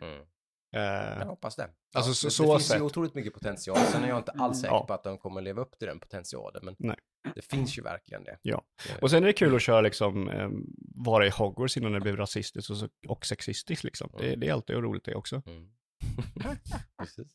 Eh, 0.73 0.81
Jag 1.19 1.27
hoppas 1.27 1.57
det. 1.57 1.69
Alltså, 1.95 2.11
Ja, 2.11 2.15
så- 2.15 2.27
det, 2.27 2.31
så 2.31 2.43
det 2.43 2.49
finns 2.59 2.69
sätt. 2.69 2.79
ju 2.79 2.83
otroligt 2.83 3.15
mycket 3.15 3.33
potential. 3.35 3.77
Sen 3.77 4.05
är 4.05 4.09
jag 4.09 4.19
inte 4.19 4.33
alls 4.33 4.61
säker 4.61 4.75
Ja. 4.75 4.87
på 4.87 4.95
att 4.95 5.05
de 5.05 5.19
kommer 5.19 5.41
leva 5.41 5.63
upp 5.63 5.79
till 5.79 5.89
den 5.89 6.01
potentialen. 6.01 6.63
Men 6.65 6.77
Nej. 6.79 6.97
det 7.35 7.43
finns 7.45 7.79
ju 7.79 7.83
verkligen 7.83 8.25
det. 8.25 8.39
Ja. 8.43 8.63
Och 9.03 9.11
sen 9.11 9.23
är 9.23 9.27
det 9.27 9.33
kul 9.33 9.55
att 9.57 9.63
köra 9.63 9.81
liksom, 9.81 10.29
eh, 10.29 10.49
vara 11.05 11.27
i 11.27 11.31
Hogwarts 11.31 11.77
innan 11.77 11.93
det 11.93 12.01
blir 12.01 12.17
rasistiskt 12.17 12.71
och, 12.71 12.77
och 13.09 13.27
sexistiskt 13.27 13.85
liksom. 13.85 14.11
Det, 14.19 14.37
det 14.37 14.49
är 14.49 14.53
alltid 14.53 14.77
roligt 14.77 15.05
det 15.05 15.15
också. 15.15 15.43
Mm. 15.47 15.69
Precis. 16.99 17.33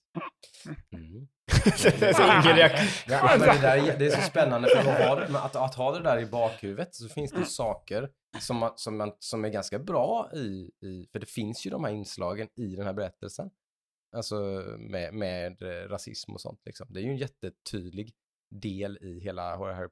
Mm. 0.92 1.28
Så 2.16 2.24
ingen 2.24 2.56
reaktion. 2.58 2.88
Ja, 3.08 3.36
men 3.40 3.40
det, 3.40 3.62
där, 3.62 3.78
är- 3.78 4.00
det 4.00 4.06
är 4.06 4.10
så 4.10 4.22
spännande 4.30 4.68
för 4.70 4.78
att 4.78 5.08
ha, 5.08 5.16
det- 5.16 5.28
men 5.28 5.36
att, 5.36 5.56
att 5.56 5.76
ha 5.76 5.92
det 5.98 6.04
där 6.04 6.20
i 6.20 6.26
bakhuvudet 6.26 6.96
så 6.96 7.10
finns 7.10 7.32
det 7.32 7.46
saker 7.46 8.10
som, 8.40 8.58
man, 8.58 8.72
som, 8.76 8.98
man, 8.98 9.12
som 9.20 9.46
är 9.46 9.50
ganska 9.50 9.80
bra 9.80 10.30
i, 10.34 10.72
i, 10.82 11.08
för 11.12 11.20
det 11.20 11.26
finns 11.30 11.66
ju 11.66 11.70
de 11.70 11.84
här 11.84 11.92
inslagen 11.92 12.48
i 12.56 12.76
den 12.76 12.86
här 12.86 12.94
berättelsen. 12.94 13.50
Alltså 14.16 14.36
med, 14.80 15.14
med 15.14 15.62
eh, 15.62 15.90
rasism 15.90 16.34
och 16.34 16.42
sånt 16.42 16.62
liksom. 16.66 16.88
Det 16.90 17.00
är 17.00 17.04
ju 17.04 17.10
en 17.10 17.18
jättetydlig 17.18 18.14
del 18.62 18.98
i 19.02 19.20
hela 19.20 19.58
Harry 19.58 19.90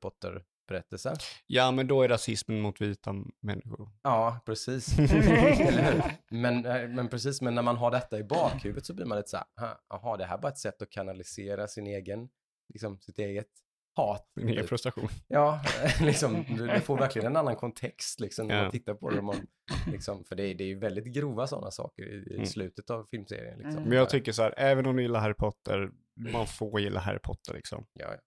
Potter-berättelsen. 0.68 1.16
Ja, 1.48 1.72
men 1.72 1.88
då 1.88 2.02
är 2.02 2.08
rasismen 2.10 2.62
mot 2.62 2.82
vita 2.82 3.16
människor. 3.42 3.90
Ja, 4.04 4.40
precis. 4.46 4.98
Men, 6.30 6.66
eh, 6.66 6.88
men 6.90 7.08
precis, 7.08 7.42
men 7.42 7.56
när 7.56 7.62
man 7.62 7.78
har 7.78 7.92
detta 7.92 8.20
i 8.20 8.24
bakhuvudet 8.24 8.86
så 8.86 8.94
blir 8.94 9.06
man 9.06 9.18
lite 9.18 9.30
så 9.30 9.38
här, 9.38 9.46
"Ha, 9.60 9.80
jaha, 9.90 10.18
det 10.18 10.26
här 10.26 10.38
är 10.38 10.42
bara 10.42 10.52
ett 10.52 10.58
sätt 10.58 10.82
att 10.82 10.90
kanalisera 10.90 11.68
sin 11.68 11.88
egen, 11.88 12.30
liksom 12.74 13.00
sitt 13.00 13.20
eget 13.20 13.48
hat. 13.96 14.32
Min 14.36 14.48
egen 14.50 14.62
typ. 14.62 14.70
frustration. 14.70 15.10
Ja, 15.28 15.62
liksom, 16.02 16.46
du, 16.58 16.68
du 16.68 16.80
får 16.80 16.98
verkligen 16.98 17.26
en 17.28 17.36
annan 17.36 17.56
kontext 17.56 18.20
liksom 18.20 18.48
när 18.48 18.56
Ja. 18.56 18.62
man 18.62 18.72
tittar 18.72 18.94
på 18.94 19.10
det. 19.10 19.22
Man, 19.22 19.48
liksom, 19.92 20.24
för 20.26 20.36
det 20.36 20.44
är, 20.44 20.56
det 20.56 20.64
är 20.64 20.68
ju 20.68 20.80
väldigt 20.80 21.06
grova 21.06 21.48
sådana 21.48 21.72
saker 21.72 22.04
i, 22.04 22.16
i 22.32 22.34
Mm. 22.34 22.46
slutet 22.46 22.90
av 22.90 23.06
filmserien. 23.12 23.58
Liksom. 23.58 23.78
Mm. 23.78 23.90
Men 23.90 23.98
jag 23.98 24.10
tycker 24.10 24.32
så 24.32 24.42
här, 24.42 24.54
även 24.58 24.86
om 24.86 24.96
du 24.96 25.02
gillar 25.02 25.20
Harry 25.20 25.34
Potter, 25.34 25.92
man 26.32 26.48
får 26.48 26.80
gilla 26.82 27.00
Harry 27.00 27.20
Potter 27.20 27.54
liksom. 27.54 27.86
Ja, 27.94 28.06
ja. 28.12 28.18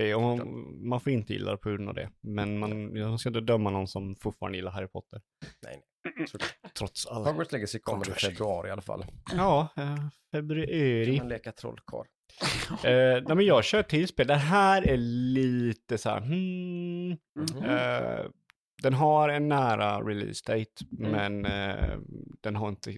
Det 0.00 0.10
är, 0.10 0.16
och 0.16 0.46
man, 0.88 1.00
får 1.00 1.12
inte 1.12 1.32
gilla 1.32 1.50
det 1.50 1.56
på 1.56 1.68
grund 1.70 1.88
av 1.88 1.94
det. 1.94 2.10
Men 2.20 2.58
man, 2.58 2.96
jag 2.96 3.20
ska 3.20 3.28
inte 3.28 3.40
döma 3.40 3.70
någon 3.70 3.88
som 3.88 4.16
fortfarande 4.16 4.58
gillar 4.58 4.70
Harry 4.70 4.86
Potter. 4.88 5.20
Nej, 5.62 5.82
såklart. 6.28 6.74
Trots 6.78 7.06
allt. 7.06 7.26
Hogwarts 7.26 7.52
Legacy 7.52 7.78
kommer 7.78 8.08
i 8.10 8.12
februari 8.12 8.68
i 8.68 8.72
alla 8.72 8.82
fall. 8.82 9.04
Ja, 9.36 9.68
eh, 9.76 9.82
Kan 9.96 10.10
februari. 10.32 11.18
man 11.18 11.28
leka 11.28 11.52
trollkarl. 11.52 12.06
Eh, 12.84 13.22
nej 13.26 13.36
men 13.36 13.40
jag 13.46 13.64
kör 13.64 13.82
till 13.82 14.08
spel. 14.08 14.26
Det 14.26 14.34
här 14.34 14.82
är 14.88 14.96
lite 14.96 15.98
så 15.98 16.10
här, 16.10 16.20
hmm, 16.20 17.08
Mhm. 17.10 17.64
eh, 17.64 18.26
den 18.82 18.94
har 18.94 19.28
en 19.28 19.48
nära 19.48 20.00
release 20.00 20.44
date, 20.52 20.84
Mm. 20.98 21.10
men 21.40 21.44
eh, 21.46 21.98
den 22.40 22.56
har 22.56 22.68
inte, 22.68 22.94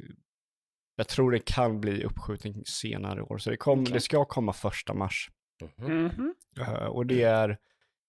jag 0.97 1.09
tror 1.09 1.31
det 1.31 1.45
kan 1.45 1.81
bli 1.81 2.05
uppskjuten 2.05 2.63
senare 2.65 3.19
i 3.19 3.23
år. 3.23 3.39
Så 3.39 3.51
det, 3.51 3.57
kom, 3.57 3.81
Okej. 3.83 3.93
det 3.95 4.01
ska 4.01 4.25
komma 4.25 4.53
första 4.53 4.95
mars. 4.95 5.31
Mhm. 5.79 6.03
Mhm. 6.05 6.35
Eh, 6.61 6.85
och 6.87 7.07
det 7.07 7.23
är 7.23 7.59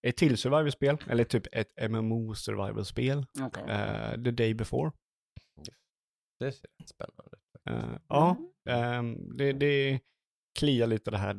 ett 0.06 0.16
till 0.16 0.38
survival-spel, 0.38 0.96
eller 1.08 1.24
typ 1.24 1.46
ett 1.52 1.72
MMO-survival-spel, 1.90 3.26
Okej. 3.40 3.62
eh, 3.68 4.10
The 4.12 4.30
Day 4.30 4.54
Before. 4.54 4.92
Det 6.40 6.52
ser 6.52 6.66
spännande 6.86 7.30
ut. 7.32 7.60
Eh, 7.70 7.98
ja, 8.08 8.36
Mm. 8.68 8.82
ehm, 9.18 9.36
det, 9.36 9.52
det 9.52 10.00
kliar 10.58 10.86
lite 10.86 11.10
det 11.10 11.18
här 11.18 11.34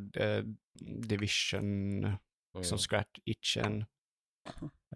Division, 1.08 2.04
Mm. 2.04 2.16
liksom 2.56 2.78
scratch 2.78 3.18
itchen. 3.24 3.84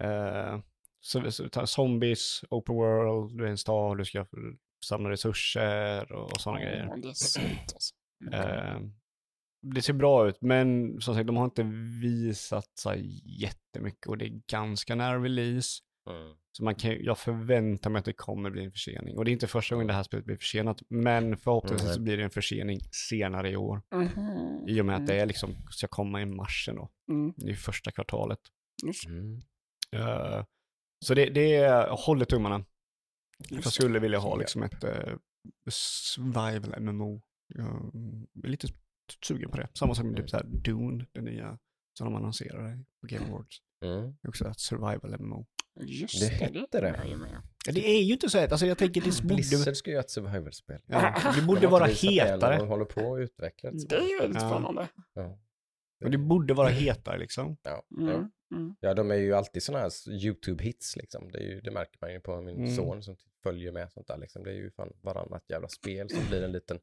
Eh, 0.00 0.60
så, 1.00 1.30
så, 1.32 1.48
ta- 1.48 1.66
zombies, 1.66 2.44
open 2.50 2.74
world, 2.74 3.38
du 3.38 3.44
är 3.46 3.50
en 3.50 3.58
stad, 3.58 3.98
du 3.98 4.04
ska 4.04 4.26
samla 4.84 5.10
resurser 5.10 6.12
och, 6.12 6.32
och 6.32 6.40
sådana 6.40 6.60
grejer. 6.60 6.88
Ja, 8.18 8.80
det. 9.62 9.78
Eh, 9.78 9.82
ser 9.82 9.92
bra 9.92 10.28
ut, 10.28 10.38
men 10.40 11.00
som 11.00 11.14
sagt, 11.14 11.26
de 11.26 11.36
har 11.36 11.44
inte 11.44 11.62
visat 12.02 12.78
sig 12.78 13.22
jättemycket 13.40 14.06
och 14.06 14.18
det 14.18 14.24
är 14.24 14.40
ganska 14.50 14.94
nära 14.94 15.22
release. 15.22 15.80
Mm. 16.10 16.36
Så 16.52 16.64
man 16.64 16.74
kan, 16.74 17.04
jag 17.04 17.18
förväntar 17.18 17.90
mig 17.90 17.98
att 17.98 18.04
det 18.04 18.12
kommer 18.12 18.50
bli 18.50 18.64
en 18.64 18.72
försening. 18.72 19.18
Och 19.18 19.24
det 19.24 19.30
är 19.30 19.32
inte 19.32 19.46
första 19.46 19.74
gången 19.74 19.86
det 19.86 19.94
här 19.94 20.02
spelet 20.02 20.24
blir 20.24 20.36
försenat, 20.36 20.82
men 20.88 21.36
förhoppningsvis 21.36 21.86
Nej. 21.86 21.94
så 21.94 22.00
blir 22.00 22.16
det 22.16 22.22
en 22.22 22.30
försening 22.30 22.80
senare 23.10 23.50
i 23.50 23.56
år. 23.56 23.82
Mhm. 23.94 24.68
I 24.68 24.80
och 24.80 24.86
med 24.86 24.96
att 24.96 25.06
det 25.06 25.20
är 25.20 25.26
liksom, 25.26 25.54
ska 25.70 25.86
komma 25.88 26.22
i 26.22 26.26
mars 26.26 26.68
ändå. 26.68 26.90
Mm. 27.10 27.32
Det 27.36 27.50
är 27.50 27.54
första 27.54 27.90
kvartalet. 27.90 28.40
Mm. 29.06 29.40
Eh, 29.96 30.44
så 31.04 31.14
det, 31.14 31.30
det 31.30 31.54
är, 31.54 31.86
jag 31.86 31.96
håller 31.96 32.24
tummarna. 32.24 32.64
just. 33.50 33.64
Jag 33.64 33.72
skulle 33.72 33.98
vilja 33.98 34.18
ha 34.18 34.36
liksom 34.36 34.62
ett 34.62 34.84
uh, 34.84 35.16
survival 35.70 36.80
MMO. 36.80 37.22
Är 38.44 38.48
lite 38.48 38.68
sugen 39.24 39.50
på 39.50 39.56
det. 39.56 39.68
Samma 39.74 39.94
som 39.94 40.14
typ 40.14 40.30
så 40.30 40.36
här 40.36 40.44
Dune, 40.46 41.06
den 41.12 41.24
nya 41.24 41.58
som 41.98 42.04
de 42.06 42.14
annonserade 42.14 42.84
på 43.00 43.06
Game 43.06 43.26
Awards. 43.26 43.56
Mm. 43.84 44.00
Det 44.02 44.18
är 44.22 44.28
också 44.28 44.48
ett 44.48 44.60
survival 44.60 45.16
MMO. 45.20 45.46
Just 45.80 46.20
Det 46.20 46.26
det, 46.28 46.34
hette 46.60 46.80
det. 46.80 47.00
Ja, 47.66 47.72
det 47.72 47.88
är 47.88 48.02
ju 48.02 48.12
inte 48.12 48.30
så 48.30 48.38
här, 48.38 48.48
alltså 48.48 48.66
jag 48.66 48.78
tänker 48.78 49.00
det 49.00 49.22
borde, 49.22 49.34
Blizzard 49.34 49.76
ska 49.76 49.90
göra 49.90 50.00
ett 50.00 50.10
survival-spel. 50.10 50.80
ja, 50.86 51.14
det 51.34 51.40
De 51.40 51.46
borde 51.46 51.66
vara 51.66 51.86
det 51.86 51.92
hetare. 51.92 52.56
De 52.58 52.68
håller 52.68 52.84
på 52.84 53.14
att 53.14 53.20
utveckla 53.20 53.68
ett 53.70 53.88
Det 53.88 53.96
är 53.96 54.08
ju 54.08 54.18
väldigt 54.18 54.42
Ja. 54.42 54.50
spännande. 54.50 54.88
Ja. 55.14 55.38
Men 56.00 56.12
det 56.12 56.18
borde 56.18 56.54
vara 56.54 56.68
hetare 56.68 57.18
liksom. 57.18 57.56
Ja. 57.62 57.82
Mm. 57.98 58.30
Mm. 58.54 58.74
ja, 58.80 58.94
de 58.94 59.10
är 59.10 59.14
ju 59.14 59.34
alltid 59.34 59.62
sådana 59.62 59.82
här 59.82 59.90
YouTube-hits 60.10 60.96
liksom. 60.96 61.30
Det, 61.32 61.38
är 61.38 61.42
ju, 61.42 61.60
det 61.60 61.70
märker 61.70 61.98
man 62.00 62.12
ju 62.12 62.20
på 62.20 62.40
min 62.40 62.56
Mm. 62.56 62.76
son 62.76 63.02
som 63.02 63.16
följer 63.42 63.72
med 63.72 63.92
sånt 63.92 64.06
där 64.06 64.16
liksom. 64.18 64.44
Det 64.44 64.50
är 64.50 64.54
ju 64.54 64.70
fan 64.70 64.92
varannat 65.02 65.44
jävla 65.48 65.68
spel 65.68 66.10
som 66.10 66.20
blir 66.28 66.42
en 66.42 66.52
liten, 66.52 66.78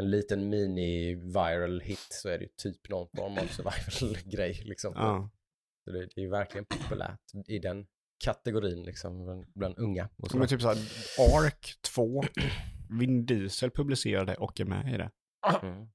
en 0.00 0.10
liten 0.10 0.48
mini-viral 0.48 1.80
hit 1.80 2.06
så 2.10 2.28
är 2.28 2.38
det 2.38 2.44
ju 2.44 2.50
typ 2.56 2.88
någon 2.88 3.08
form 3.16 3.38
av 3.38 3.46
survival-grej 3.46 4.62
liksom. 4.64 4.92
Ja. 4.96 5.30
Så 5.84 5.90
det, 5.90 5.98
det 6.00 6.20
är 6.20 6.24
ju 6.24 6.30
verkligen 6.30 6.64
populärt 6.64 7.20
i 7.46 7.58
den 7.58 7.86
kategorin 8.24 8.82
liksom 8.82 9.24
bland, 9.24 9.44
bland 9.54 9.78
unga. 9.78 10.08
Och 10.22 10.30
så. 10.30 10.36
Men 10.36 10.48
typ 10.48 10.62
såhär, 10.62 10.76
Ark 11.18 11.74
2, 11.94 12.22
Vin 12.98 13.26
Diesel 13.26 13.70
publicerade 13.70 14.34
och 14.34 14.60
är 14.60 14.64
med 14.64 14.94
i 14.94 14.96
det. 14.96 15.10
Mm. 15.62 15.88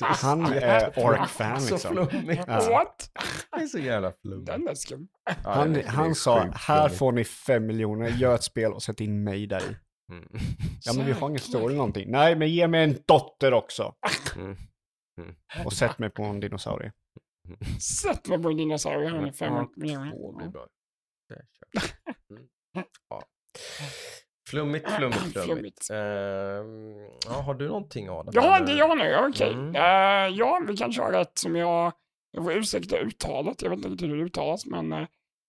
Han 0.00 0.44
är. 0.52 1.06
Ark-fan 1.06 1.60
Så 1.60 1.74
liksom. 1.74 2.08
Ja. 2.46 2.70
What? 2.70 3.10
Det 3.56 3.62
är 3.62 3.66
så 3.66 3.78
jävla 3.78 4.12
flummigt. 4.12 4.46
Den 4.46 4.68
är 4.68 4.74
skum. 4.74 5.08
Ja, 5.24 5.34
Han, 5.42 5.82
han 5.86 6.14
sa, 6.14 6.50
här 6.54 6.88
får 6.88 7.12
ni 7.12 7.24
fem 7.24 7.66
miljoner, 7.66 8.08
gör 8.08 8.34
ett 8.34 8.42
spel 8.42 8.72
och 8.72 8.82
sätt 8.82 9.00
in 9.00 9.24
mig 9.24 9.46
där 9.46 9.60
i. 9.60 9.76
Mm. 10.12 10.28
Ja 10.84 10.92
men 10.96 11.06
vi 11.06 11.12
har 11.12 11.28
ingen 11.28 11.40
story 11.40 11.64
eller 11.64 11.76
någonting. 11.76 12.10
Nej 12.10 12.36
men 12.36 12.48
ge 12.48 12.68
mig 12.68 12.84
en 12.84 12.98
dotter 13.06 13.54
också. 13.54 13.94
Mm. 14.36 14.56
Och 15.64 15.72
sätt 15.72 15.98
mig 15.98 16.10
på 16.10 16.22
en 16.22 16.40
dinosaurie. 16.40 16.92
Sätt 18.02 18.28
mig 18.28 18.42
på 18.42 18.48
en 18.48 18.56
dinosaurie 18.56 19.20
med 19.20 19.36
fem 19.36 19.54
Ark 19.54 19.70
miljoner. 19.76 20.10
2 20.10 20.32
blir 20.32 20.48
bra. 20.48 20.66
Det 21.28 21.34
är 21.34 21.46
kört. 21.52 21.94
Mm. 22.30 22.46
Ja. 23.08 23.22
Flummigt, 24.48 24.90
flummigt, 24.96 25.20
flummigt. 25.20 25.44
Flummigt. 25.44 25.90
Ehm, 25.90 27.18
ja, 27.26 27.40
har 27.42 27.54
du 27.54 27.68
någonting 27.68 28.08
Adam? 28.08 28.32
Ja, 28.34 28.60
det 28.60 28.72
jag 28.72 28.98
nu. 28.98 29.16
Okej. 29.16 29.52
Mm. 29.52 29.76
Eh, 29.76 30.36
ja, 30.38 30.62
vi 30.68 30.76
kan 30.76 30.92
köra 30.92 31.20
ett 31.20 31.38
som 31.38 31.56
jag... 31.56 31.92
Jag 32.30 32.44
får 32.44 32.52
ursäkta 32.52 32.98
uttalet. 32.98 33.62
Jag 33.62 33.70
vet 33.70 33.76
inte 33.76 33.88
riktigt 33.88 34.08
hur 34.10 34.16
det 34.16 34.24
uttalas, 34.24 34.66
men 34.66 34.92
uh, 34.92 35.06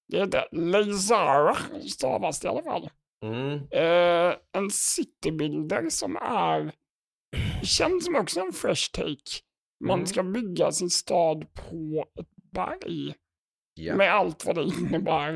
det 0.07 0.19
heter 0.19 0.47
Lazara, 0.51 1.55
stavas 1.89 2.39
det 2.39 2.47
i 2.47 2.49
alla 2.49 2.63
fall. 2.63 2.89
Mm. 3.25 3.53
Eh, 3.71 4.35
en 4.57 4.69
citybuilder 4.71 5.89
som 5.89 6.15
är... 6.21 6.71
Känns 7.63 8.05
som 8.05 8.15
också 8.15 8.39
en 8.39 8.53
fresh 8.53 8.91
take. 8.93 9.41
Man 9.85 9.93
Mm. 9.99 10.05
ska 10.05 10.23
bygga 10.23 10.71
sin 10.71 10.89
stad 10.89 11.53
på 11.53 12.05
ett 12.19 12.27
berg. 12.51 13.15
Ja. 13.73 13.95
Med 13.95 14.13
allt 14.13 14.45
vad 14.45 14.55
det 14.55 14.63
innebär. 14.63 15.35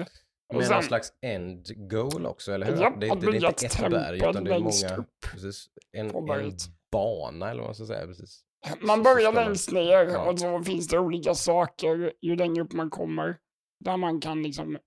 Och 0.50 0.56
Med 0.56 0.66
sen- 0.66 0.74
någon 0.74 0.84
slags 0.84 1.14
end 1.26 1.90
goal 1.90 2.26
också, 2.26 2.52
eller 2.52 2.66
hur? 2.66 2.82
Ja, 2.82 2.96
det, 3.00 3.08
är 3.08 3.14
inte, 3.14 3.26
det 3.26 3.32
är 3.32 3.36
inte 3.36 3.48
ett 3.66 3.80
ett 3.84 3.92
berg, 3.92 4.18
utan 4.18 4.44
det 4.44 4.56
är 4.56 4.60
många... 4.60 5.06
Precis, 5.32 5.66
en, 5.98 6.06
en 6.16 6.52
bana, 6.92 7.50
eller 7.52 7.62
vad 7.62 7.68
man 7.68 7.76
ska 7.76 7.86
säga. 7.86 8.06
Precis. 8.08 8.42
Man 8.82 9.04
börjar 9.04 9.34
längst 9.34 9.72
ner 9.72 10.04
Ja. 10.06 10.32
och 10.32 10.40
så 10.40 10.64
finns 10.64 10.88
det 10.88 11.00
olika 11.00 11.36
saker 11.36 12.14
ju 12.22 12.36
längre 12.36 12.64
upp 12.64 12.74
man 12.74 12.90
kommer. 12.90 13.38
Där 13.86 13.98
man 13.98 14.20
kan 14.22 14.44
liksom 14.44 14.78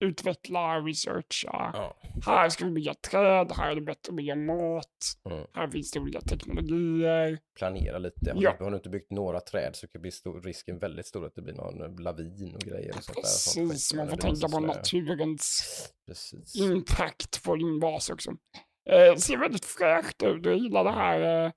utveckla, 0.00 0.80
researcha. 0.80 1.70
Ja. 1.74 1.96
Här 2.26 2.48
ska 2.48 2.64
vi 2.64 2.70
bygga 2.70 2.94
träd, 2.94 3.52
här 3.56 3.70
är 3.70 3.74
det 3.74 3.80
bättre 3.80 4.10
att 4.10 4.14
bygga 4.16 4.34
mat. 4.36 4.86
Mm. 5.30 5.46
Här 5.54 5.68
finns 5.68 5.90
det 5.90 6.00
olika 6.00 6.20
teknologier. 6.20 7.38
Planera 7.58 7.98
lite. 7.98 8.32
Har, 8.32 8.42
Ja. 8.42 8.54
du, 8.58 8.64
har 8.64 8.70
du 8.70 8.76
inte 8.76 8.88
byggt 8.88 9.10
några 9.10 9.40
träd 9.40 9.76
så 9.76 9.88
kan 9.88 10.00
bli 10.02 10.10
stor, 10.10 10.40
risken 10.40 10.78
väldigt 10.78 11.06
stor 11.06 11.26
att 11.26 11.34
det 11.34 11.42
blir 11.42 11.54
någon 11.54 11.96
lavin 11.96 12.54
och 12.54 12.60
grejer. 12.60 12.94
Och 12.96 13.04
sånt 13.04 13.16
där, 13.16 13.22
sånt 13.22 13.70
Precis, 13.70 13.94
man 13.94 14.08
får 14.08 14.16
tänka 14.16 14.48
på 14.48 14.60
naturens 14.60 15.62
Precis. 16.06 16.56
impact 16.56 17.44
på 17.44 17.56
din 17.56 17.80
bas 17.80 18.10
också. 18.10 18.30
Eh, 18.90 19.14
ser 19.16 19.36
väldigt 19.36 19.64
fräscht 19.64 20.22
ut, 20.22 20.46
jag 20.46 20.56
gillar 20.56 20.84
det 20.84 20.90
här. 20.92 21.44
Eh, 21.46 21.52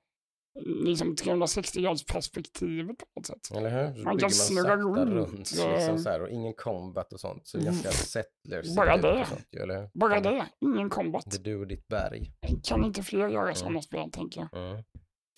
liksom 0.65 1.15
360 1.15 1.81
graders 1.81 2.05
perspektivet 2.05 2.97
på 2.97 3.05
något 3.15 3.25
sätt. 3.25 3.57
Eller 3.57 3.69
hur? 3.87 3.93
Så 3.93 4.03
Man 4.03 4.17
kan 4.17 4.29
snurra 4.31 4.63
sakta 4.77 5.05
runt, 5.05 5.37
liksom 5.39 5.71
eh. 5.71 5.97
så 5.97 6.09
här, 6.09 6.21
och 6.21 6.29
ingen 6.29 6.53
combat 6.53 7.13
och 7.13 7.19
sånt. 7.19 7.47
Så 7.47 7.57
det 7.57 7.63
är 7.63 7.65
ganska 7.65 7.89
settlers. 7.91 8.75
Bara 8.75 8.95
ut 8.95 9.01
det. 9.01 9.25
Sånt, 9.29 9.55
eller? 9.63 9.89
Bara 9.93 10.15
Ja. 10.15 10.21
det, 10.21 10.45
ingen 10.65 10.89
combat. 10.89 11.23
Det 11.31 11.37
är 11.37 11.43
du 11.43 11.55
och 11.55 11.67
ditt 11.67 11.87
berg. 11.87 12.31
Kan 12.63 12.85
inte 12.85 13.03
fler 13.03 13.27
göra 13.29 13.53
sådana 13.55 13.81
spel 13.81 14.11
tänker 14.11 14.47
jag. 14.51 14.63
Mm. 14.71 14.83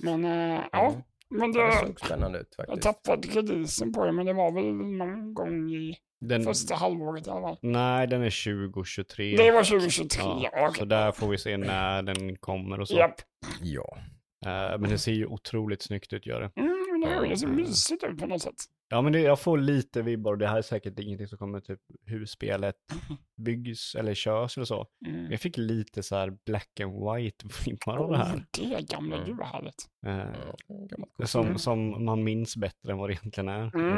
Men 0.04 0.26
äh, 0.26 0.62
ja, 0.72 0.88
Mm. 0.90 1.02
men 1.44 1.54
Ja, 1.54 1.60
det 1.62 1.68
det, 1.82 1.88
såg 1.88 2.00
spännande 2.00 2.40
ut 2.40 2.56
jag 2.58 2.66
faktiskt. 2.68 2.84
tappade 2.84 3.28
kredisen 3.28 3.94
på 3.94 4.06
det, 4.06 4.12
men 4.12 4.26
det 4.26 4.34
var 4.34 4.52
väl 4.52 4.74
någon 4.74 5.34
gång 5.34 5.70
i 5.72 5.96
Den, 6.26 6.44
första 6.44 6.76
halvåret 6.76 7.28
i 7.28 7.30
alla 7.30 7.42
fall. 7.42 7.58
nej, 7.62 8.08
den 8.08 8.22
är 8.24 8.70
2023. 8.72 9.36
Det 9.38 9.52
var 9.52 9.64
2023, 9.64 10.22
Ja, 10.24 10.50
ja. 10.54 10.74
Så 10.78 10.86
där 10.86 11.12
får 11.12 11.28
vi 11.28 11.38
se 11.38 11.58
när 11.58 12.04
den 12.04 12.36
kommer 12.36 12.80
och 12.80 12.88
så. 12.88 12.96
Japp. 12.98 13.16
Ja. 13.62 13.98
Eh, 14.46 14.80
men 14.80 14.90
det 14.90 14.98
ser 14.98 15.12
ju 15.12 15.26
otroligt 15.26 15.82
snyggt 15.82 16.14
ut, 16.14 16.26
gör 16.26 16.42
det. 16.42 16.52
Mm, 16.62 17.28
det, 17.30 17.38
ser 17.38 17.48
mysigt 17.48 18.04
ut 18.04 18.20
på 18.20 18.26
något 18.28 18.42
sätt. 18.42 18.56
Ja, 18.90 19.02
men 19.02 19.14
det, 19.14 19.20
jag 19.20 19.40
får 19.40 19.58
lite 19.58 20.02
vibbar 20.02 20.32
och 20.32 20.38
det 20.38 20.48
här 20.48 20.58
är 20.58 20.62
säkert 20.62 21.00
ingenting 21.00 21.28
som 21.28 21.38
kommer 21.38 21.60
typ 21.60 21.80
hur 22.06 22.26
spelet 22.26 22.76
byggs 23.38 23.96
eller 23.96 24.14
körs 24.14 24.58
eller 24.58 24.66
så. 24.66 24.88
Mm. 25.08 25.32
Jag 25.32 25.40
fick 25.42 25.58
lite 25.58 26.04
så 26.04 26.16
här 26.16 26.38
black 26.46 26.80
and 26.80 26.94
white 26.94 27.46
vibbar 27.66 27.98
av 27.98 28.12
det 28.12 28.18
här. 28.18 28.36
Oh, 28.36 28.42
det 28.52 28.88
gamla, 28.90 29.16
Mm. 29.16 29.28
gud 29.28 29.38
vad 29.38 29.48
härligt. 29.48 29.86
Eh, 30.06 31.26
som, 31.26 31.58
som 31.58 32.06
man 32.06 32.24
minns 32.24 32.58
bättre 32.58 32.92
än 32.92 32.98
vad 32.98 33.10
det 33.10 33.14
egentligen 33.14 33.50
är. 33.50 33.76
Mm. 33.76 33.96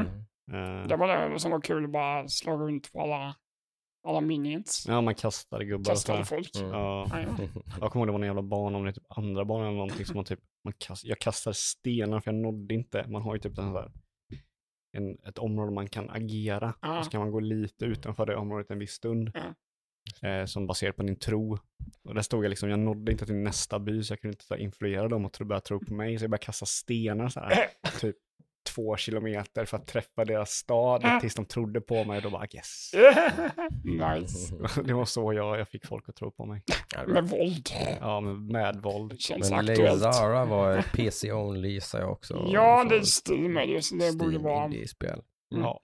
Eh, 0.52 0.88
Det 0.88 0.96
var 0.96 1.30
det 1.30 1.40
som 1.40 1.52
var 1.52 1.62
kul, 1.62 1.88
bara 1.88 2.28
slå 2.28 2.58
runt 2.58 2.92
på 2.94 3.02
alla, 3.02 3.36
alla 4.04 4.22
minions. 4.22 4.86
ja, 4.88 5.02
man 5.02 5.16
kastade 5.16 5.66
gubbar 5.66 5.92
och 5.92 5.98
så 5.98 6.14
här. 6.14 6.24
folk. 6.24 6.56
Mm. 6.56 6.70
Ja, 6.72 7.08
Ja, 7.12 7.20
ja. 7.22 7.62
jag 7.82 7.92
kommer 7.92 8.06
ihåg 8.06 8.08
det 8.08 8.12
var 8.12 8.20
en 8.20 8.26
jävla 8.26 8.42
bana 8.42 8.78
om 8.78 8.84
det 8.84 8.90
är 8.90 8.94
typ 8.94 9.06
andra 9.10 9.46
banan 9.46 9.68
eller 9.68 9.78
någonting 9.78 10.06
som 10.06 10.16
man 10.16 10.26
typ, 10.26 10.40
man 10.64 10.74
kast, 10.78 11.06
jag 11.06 11.20
kastade 11.20 11.54
stenar 11.54 12.20
för 12.20 12.32
jag 12.32 12.42
nådde 12.42 12.74
inte. 12.74 13.06
Man 13.08 13.22
har 13.22 13.36
ju 13.36 13.40
typ 13.40 13.56
den 13.56 13.74
där, 13.74 13.92
en, 14.98 15.18
ett 15.28 15.38
område 15.38 15.72
man 15.72 15.90
kan 15.90 16.10
agera. 16.10 16.74
Ja. 16.82 17.00
Och 17.00 17.06
så 17.06 17.12
kan 17.12 17.20
man 17.22 17.32
gå 17.32 17.40
lite 17.40 17.86
utanför 17.86 18.26
det 18.26 18.36
området 18.36 18.72
en 18.72 18.80
viss 18.80 18.92
stund. 18.92 19.32
Eh, 20.22 20.46
som 20.46 20.68
baserat 20.68 20.96
på 20.96 21.04
din 21.04 21.16
tro. 21.20 21.58
Och 22.04 22.16
där 22.16 22.22
stod 22.22 22.46
jag 22.46 22.50
liksom, 22.50 22.70
jag 22.70 22.80
nådde 22.80 23.12
inte 23.12 23.26
till 23.26 23.36
nästa 23.36 23.80
by 23.80 24.04
så 24.04 24.12
jag 24.12 24.22
kunde 24.22 24.34
inte 24.34 24.46
så 24.46 24.54
här, 24.54 24.62
influera 24.62 25.08
dem 25.08 25.26
och 25.26 25.46
börja 25.46 25.60
tro 25.62 25.80
på 25.80 25.94
mig. 25.94 26.18
Så 26.18 26.24
jag 26.24 26.32
började 26.32 26.46
kasta 26.46 26.66
stenar 26.66 27.30
så 27.30 27.40
här, 27.40 27.68
typ 28.00 28.16
två 28.64 28.98
kilometer 28.98 29.66
för 29.66 29.78
att 29.78 29.88
träffa 29.88 30.26
deras 30.26 30.52
stad 30.52 31.06
tills 31.22 31.36
de 31.36 31.46
trodde 31.46 31.82
på 31.82 32.04
mig 32.04 32.18
och 32.18 32.24
då 32.24 32.30
bara 32.30 32.48
yes. 32.54 32.92
nice. 33.84 34.56
Det 34.86 34.94
var 34.94 35.06
så 35.06 35.34
jag, 35.34 35.60
jag 35.60 35.70
fick 35.70 35.86
folk 35.86 36.10
att 36.10 36.16
tro 36.16 36.32
på 36.32 36.46
mig. 36.46 36.64
Med 37.08 37.30
våld. 37.30 37.70
Ja, 38.00 38.22
med, 38.22 38.36
med 38.36 38.82
våld. 38.82 39.20
Känns 39.20 39.50
Men 39.50 39.60
aktuellt. 39.60 40.02
Lazara 40.02 40.46
var 40.46 40.82
PC 40.82 41.32
only 41.32 41.70
gissar 41.70 42.00
jag 42.00 42.12
också. 42.12 42.46
Ja, 42.48 42.84
det 42.84 42.96
är 42.96 43.04
Steam 43.30 43.54
det 43.54 43.82
så 43.82 43.96
det 43.96 44.18
borde 44.18 44.32
Steam 44.32 44.44
vara... 44.44 44.66
indie-spel. 44.66 45.22
Ja. 45.50 45.82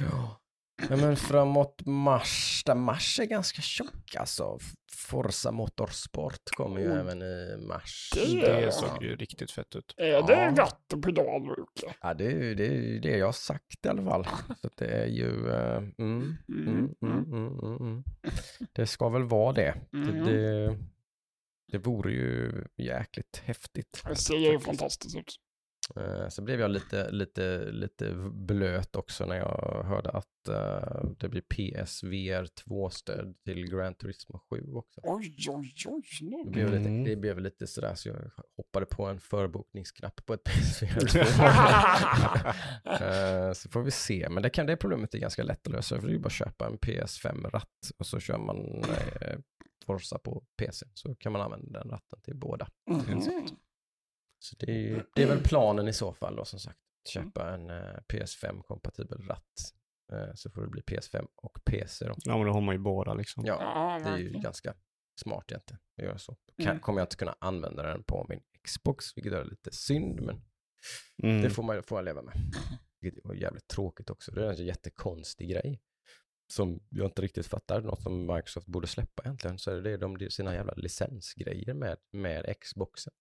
Ja. 0.00 0.37
Ja, 0.90 0.96
men 0.96 1.16
framåt 1.16 1.86
mars, 1.86 2.62
där 2.66 2.74
mars 2.74 3.20
är 3.20 3.24
ganska 3.24 3.62
tjock 3.62 4.14
alltså. 4.18 4.58
Forza 4.92 5.52
Motorsport 5.52 6.50
kommer 6.56 6.80
ju 6.80 6.90
Oh. 6.92 6.98
även 6.98 7.22
i 7.22 7.56
mars. 7.68 8.10
Det- 8.14 8.40
Det 8.40 8.72
såg 8.72 9.02
ju 9.02 9.16
riktigt 9.16 9.50
fett 9.50 9.76
ut. 9.76 9.94
Är 9.96 10.22
det 10.22 10.32
Ja. 10.32 10.54
ratt 10.62 10.92
och 10.92 11.02
pedal, 11.02 11.42
Luke? 11.42 11.94
Ja, 12.00 12.14
det 12.14 12.24
är 12.26 12.30
ju 12.42 12.54
det, 12.54 12.66
är 12.66 13.00
det 13.00 13.16
jag 13.16 13.26
har 13.26 13.32
sagt 13.32 13.86
i 13.86 13.88
alla 13.88 14.02
fall. 14.02 14.24
Så 14.62 14.68
det 14.76 14.86
är 14.86 15.06
ju, 15.06 15.50
eh, 15.50 15.76
mm, 15.76 15.92
mm, 15.98 16.36
Mm. 16.48 16.94
mm, 17.02 17.24
mm, 17.24 17.58
mm, 17.58 17.76
mm. 17.80 18.04
det 18.72 18.86
ska 18.86 19.08
väl 19.08 19.24
vara 19.24 19.52
det. 19.52 19.74
Mm. 19.92 20.24
Det, 20.24 20.32
det. 20.32 20.78
Det 21.72 21.78
vore 21.78 22.12
ju 22.12 22.64
jäkligt 22.76 23.42
häftigt. 23.44 24.02
Det 24.08 24.16
ser 24.16 24.36
ju 24.52 24.58
fantastiskt 24.60 25.16
ut. 25.16 25.36
Eh, 25.96 26.28
Så 26.28 26.42
blev 26.42 26.60
jag 26.60 26.70
lite, 26.70 27.10
lite, 27.10 27.70
lite 27.70 28.14
blöt 28.32 28.96
också 28.96 29.26
när 29.26 29.36
jag 29.36 29.82
hörde 29.84 30.10
att 30.10 30.48
eh, 30.48 31.10
det 31.18 31.28
blir 31.28 31.40
PSVR 31.40 32.44
2-stöd 32.64 33.34
till 33.44 33.70
Gran 33.70 33.94
Turismo 33.94 34.38
7 34.50 34.72
också. 34.74 35.00
Oj, 35.04 35.36
oj, 35.48 35.72
oj. 35.86 36.02
Det 36.20 36.44
Nu. 36.44 36.50
blev, 36.50 36.66
lite, 36.70 36.88
Mm. 36.88 37.04
det 37.04 37.16
blev 37.16 37.40
lite 37.40 37.66
sådär 37.66 37.94
så 37.94 38.08
jag 38.08 38.30
hoppade 38.56 38.86
på 38.86 39.06
en 39.06 39.20
förbokningsknapp 39.20 40.26
på 40.26 40.34
ett 40.34 40.44
PSVR 40.44 41.06
2. 41.06 41.18
Eh, 43.04 43.52
så 43.52 43.68
får 43.68 43.82
vi 43.82 43.90
se, 43.90 44.28
men 44.30 44.42
det, 44.42 44.50
kan, 44.50 44.66
det 44.66 44.76
problemet 44.76 45.14
är 45.14 45.18
ganska 45.18 45.42
lätt 45.42 45.66
att 45.66 45.72
lösa 45.72 45.96
för 46.00 46.06
det 46.06 46.12
är 46.12 46.14
ju 46.14 46.18
bara 46.20 46.26
att 46.26 46.32
köpa 46.32 46.66
en 46.66 46.78
PS5-ratt 46.78 47.90
och 47.98 48.06
så 48.06 48.20
kör 48.20 48.38
man 48.38 48.82
eh, 49.20 49.38
Forza 49.86 50.18
på 50.18 50.44
PC 50.58 50.86
så 50.94 51.14
kan 51.14 51.32
man 51.32 51.42
använda 51.42 51.78
den 51.80 51.90
ratten 51.90 52.20
till 52.22 52.36
båda. 52.36 52.68
Mhm. 52.90 53.22
Så 54.38 54.56
det 54.58 54.90
är, 54.90 55.06
det 55.14 55.22
är 55.22 55.26
väl 55.26 55.42
planen 55.44 55.88
i 55.88 55.92
så 55.92 56.12
fall 56.12 56.36
då 56.36 56.44
som 56.44 56.58
sagt. 56.60 56.78
Köpa 57.08 57.50
en 57.54 57.70
eh, 57.70 57.98
PS5-kompatibel 58.12 59.26
ratt. 59.28 59.74
Eh, 60.12 60.34
så 60.34 60.50
får 60.50 60.62
det 60.62 60.68
bli 60.68 60.80
PS5 60.82 61.26
och 61.36 61.58
PC 61.64 62.04
då. 62.04 62.14
Ja, 62.18 62.36
men 62.36 62.46
då 62.46 62.52
har 62.52 62.60
man 62.60 62.74
ju 62.74 62.78
båda 62.78 63.14
liksom. 63.14 63.44
Ja, 63.46 64.00
det 64.04 64.10
är 64.10 64.16
ju 64.18 64.30
ganska 64.30 64.74
smart 65.20 65.44
egentligen 65.52 65.80
att 65.96 66.04
göra 66.04 66.18
så. 66.18 66.36
Kan, 66.56 66.66
Mm. 66.66 66.80
kommer 66.80 67.00
jag 67.00 67.04
inte 67.06 67.16
kunna 67.16 67.36
använda 67.38 67.82
den 67.82 68.02
på 68.04 68.26
min 68.28 68.40
Xbox, 68.64 69.16
vilket 69.16 69.32
är 69.32 69.44
lite 69.44 69.72
synd, 69.72 70.20
men 70.20 70.42
Mm. 71.22 71.42
det 71.42 71.50
får 71.50 71.62
man 71.62 71.82
får 71.82 71.98
jag 71.98 72.04
leva 72.04 72.22
med. 72.22 72.34
Vilket 73.00 73.24
var 73.24 73.34
jävligt 73.34 73.68
tråkigt 73.68 74.10
också. 74.10 74.32
Det 74.32 74.46
är 74.46 74.50
en 74.50 74.66
jättekonstig 74.66 75.50
grej. 75.50 75.80
Som 76.52 76.80
jag 76.90 77.06
inte 77.06 77.22
riktigt 77.22 77.46
fattar, 77.46 77.80
något 77.80 78.02
som 78.02 78.26
Microsoft 78.26 78.66
borde 78.66 78.86
släppa 78.86 79.22
egentligen, 79.22 79.58
så 79.58 79.70
är 79.70 79.80
det 79.82 79.96
de, 79.96 80.18
de 80.18 80.30
sina 80.30 80.54
jävla 80.54 80.72
licensgrejer 80.76 81.74
med, 81.74 81.96
med 82.12 82.54
Xboxen. 82.60 83.12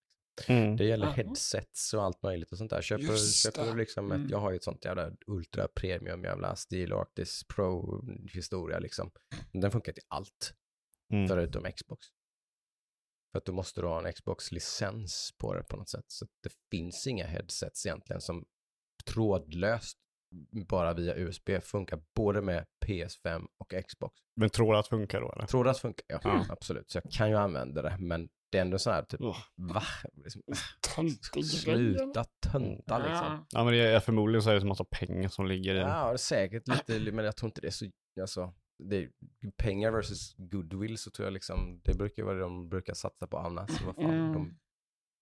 Mm. 0.47 0.75
Det 0.77 0.85
gäller 0.85 1.07
headsets 1.07 1.93
och 1.93 2.03
allt 2.03 2.23
möjligt 2.23 2.51
och 2.51 2.57
sånt 2.57 2.69
där. 2.69 2.81
Köper, 2.81 3.03
Just 3.03 3.43
köper 3.43 3.65
du 3.71 3.77
liksom 3.77 4.11
ett, 4.11 4.15
Mm. 4.17 4.29
jag 4.29 4.37
har 4.39 4.51
ju 4.51 4.55
ett 4.57 4.63
sånt 4.63 4.85
jävla 4.85 5.11
ultra 5.27 5.67
premium 5.67 6.23
jävla 6.23 6.55
Steel 6.55 6.93
Arctis 6.93 7.43
Pro 7.43 8.01
historia 8.33 8.79
liksom. 8.79 9.11
Den 9.53 9.71
funkar 9.71 9.93
till 9.93 10.03
allt, 10.07 10.53
Mm. 11.13 11.27
förutom 11.27 11.63
Xbox. 11.71 12.07
För 13.31 13.37
att 13.37 13.45
du 13.45 13.51
måste 13.51 13.81
då 13.81 13.87
ha 13.87 14.07
en 14.07 14.13
Xbox-licens 14.13 15.33
på 15.37 15.53
det 15.53 15.63
på 15.63 15.77
något 15.77 15.89
sätt. 15.89 16.05
Så 16.07 16.25
att 16.25 16.31
det 16.43 16.49
finns 16.71 17.07
inga 17.07 17.25
headsets 17.25 17.85
egentligen 17.85 18.21
som 18.21 18.45
trådlöst 19.05 19.97
bara 20.69 20.93
via 20.93 21.15
USB 21.15 21.49
funkar 21.61 22.03
både 22.15 22.41
med 22.41 22.65
PS5 22.85 23.45
och 23.57 23.73
Xbox. 23.87 24.19
Men 24.35 24.49
att 24.49 24.53
funkar 24.89 25.21
då 25.21 25.31
eller? 25.33 25.45
Trådlöst 25.45 25.79
funkar, 25.79 26.03
ja, 26.07 26.19
Ja. 26.23 26.45
absolut. 26.49 26.91
Så 26.91 26.97
jag 27.03 27.11
kan 27.11 27.29
ju 27.29 27.35
använda 27.35 27.81
det, 27.81 27.97
men 27.99 28.29
det 28.49 28.57
är 28.57 28.61
ändå 28.61 28.79
så 28.79 28.91
här 28.91 29.03
typ, 29.03 29.21
Oh. 29.21 29.37
va? 29.55 29.83
Liksom. 30.13 30.41
Sluta 31.43 32.23
tönta 32.51 32.97
liksom. 32.97 33.25
Ja. 33.25 33.45
Ja, 33.49 33.63
men 33.63 33.73
det 33.73 33.79
är, 33.79 33.99
förmodligen 33.99 34.41
så 34.41 34.49
är 34.49 34.53
det 34.55 34.61
en 34.61 34.67
massa 34.67 34.85
pengar 34.91 35.29
som 35.29 35.45
ligger 35.47 35.75
i. 35.75 35.79
Ja, 35.79 36.07
det 36.07 36.13
är 36.13 36.17
säkert 36.17 36.67
lite, 36.67 37.11
men 37.11 37.25
jag 37.25 37.35
tror 37.35 37.47
inte 37.49 37.61
det 37.61 37.67
är 37.67 37.71
så, 37.71 37.85
alltså, 38.21 38.53
det 38.83 38.95
är 38.97 39.09
pengar 39.57 39.91
versus 39.91 40.33
goodwill 40.37 40.97
så 40.97 41.11
tror 41.11 41.25
jag 41.25 41.33
liksom, 41.33 41.81
det 41.83 41.93
brukar 41.93 42.23
vara 42.23 42.35
det 42.35 42.41
de 42.41 42.69
brukar 42.69 42.93
satsa 42.93 43.27
på 43.27 43.37
annars. 43.37 43.71
Så 43.77 43.85
vad 43.85 43.95
fan, 43.95 44.05
Mm. 44.13 44.33
de, 44.33 44.59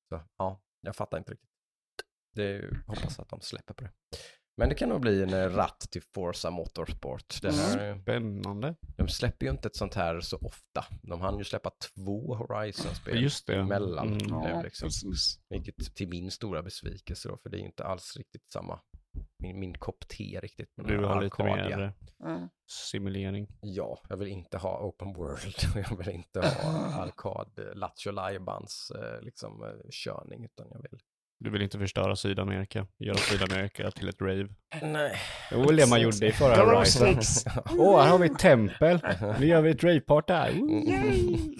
så, 0.09 0.21
ja, 0.37 0.61
jag 0.81 0.95
fattar 0.95 1.17
inte 1.17 1.31
riktigt. 1.31 1.49
Det 2.33 2.43
är, 2.43 2.83
hoppas 2.87 3.19
att 3.19 3.29
de 3.29 3.41
släpper 3.41 3.73
på 3.73 3.83
det. 3.83 3.91
Men 4.57 4.69
det 4.69 4.75
kan 4.75 4.89
nog 4.89 5.01
bli 5.01 5.23
en 5.23 5.33
eh, 5.33 5.49
ratt 5.49 5.79
till 5.91 6.01
Forza 6.13 6.51
Motorsport. 6.51 7.41
Det 7.41 7.51
här, 7.51 7.77
är- 7.77 7.99
Spännande. 8.01 8.75
de 8.97 9.07
släpper 9.07 9.45
ju 9.45 9.51
inte 9.51 9.67
ett 9.67 9.75
sånt 9.75 9.93
här 9.95 10.19
så 10.21 10.37
ofta. 10.37 10.85
De 11.01 11.21
hann 11.21 11.37
ju 11.37 11.43
släppa 11.43 11.69
två 11.95 12.35
Horizon-spel 12.35 13.23
Just 13.23 13.47
det. 13.47 13.55
emellan. 13.55 14.07
Mm. 14.07 14.17
nu, 14.41 14.49
Ja, 14.49 14.61
liksom. 14.61 14.85
precis. 14.85 15.39
Vilket 15.49 15.95
till 15.95 16.09
min 16.09 16.31
stora 16.31 16.63
besvikelse 16.63 17.29
då, 17.29 17.37
för 17.37 17.49
det 17.49 17.57
är 17.57 17.59
ju 17.59 17.65
inte 17.65 17.83
alls 17.85 18.17
riktigt 18.17 18.51
samma, 18.51 18.79
min, 19.39 19.59
min 19.59 19.77
kopp 19.77 20.07
te 20.07 20.39
riktigt. 20.43 20.69
med 20.77 20.85
Du 20.87 20.97
här 20.97 21.03
har 21.03 21.21
lite 21.21 21.43
mer 21.43 21.93
Ja. 22.19 22.49
simulering. 22.71 23.47
Ja, 23.61 24.01
jag 24.09 24.17
vill 24.17 24.27
inte 24.27 24.57
ha 24.57 24.79
open 24.79 25.13
world 25.13 25.55
och 25.73 25.79
jag 25.91 25.97
vill 25.97 26.09
inte 26.09 26.39
ha 26.39 26.71
arkad, 27.03 27.59
eh, 27.59 27.75
Lattjo 27.75 28.11
Lajbans 28.11 28.91
eh, 28.91 29.21
liksom 29.21 29.63
eh, 29.63 29.89
körning, 29.91 30.45
utan 30.45 30.67
jag 30.71 30.81
vill... 30.81 30.99
Du 31.39 31.49
vill 31.49 31.61
inte 31.61 31.79
förstöra 31.79 32.15
Sydamerika. 32.15 32.87
Göra 32.99 33.17
Sydamerika 33.17 33.91
till 33.91 34.09
ett 34.09 34.21
rave. 34.21 34.47
Nej. 34.81 35.15
Väl 35.51 35.75
det 35.75 35.89
man 35.89 36.01
gjorde 36.01 36.27
i 36.27 36.31
förra 36.31 36.55
Horizon. 36.75 37.15
Åh, 37.79 38.01
här 38.01 38.09
har 38.09 38.17
vi 38.19 38.25
ett 38.25 38.39
tempel. 38.39 38.99
Nu 39.39 39.45
gör 39.45 39.61
vi 39.61 39.69
ett 39.71 39.83
ravepart 39.83 40.27
där. 40.27 40.59
Ooh. 40.59 40.89
Yay! 40.89 41.55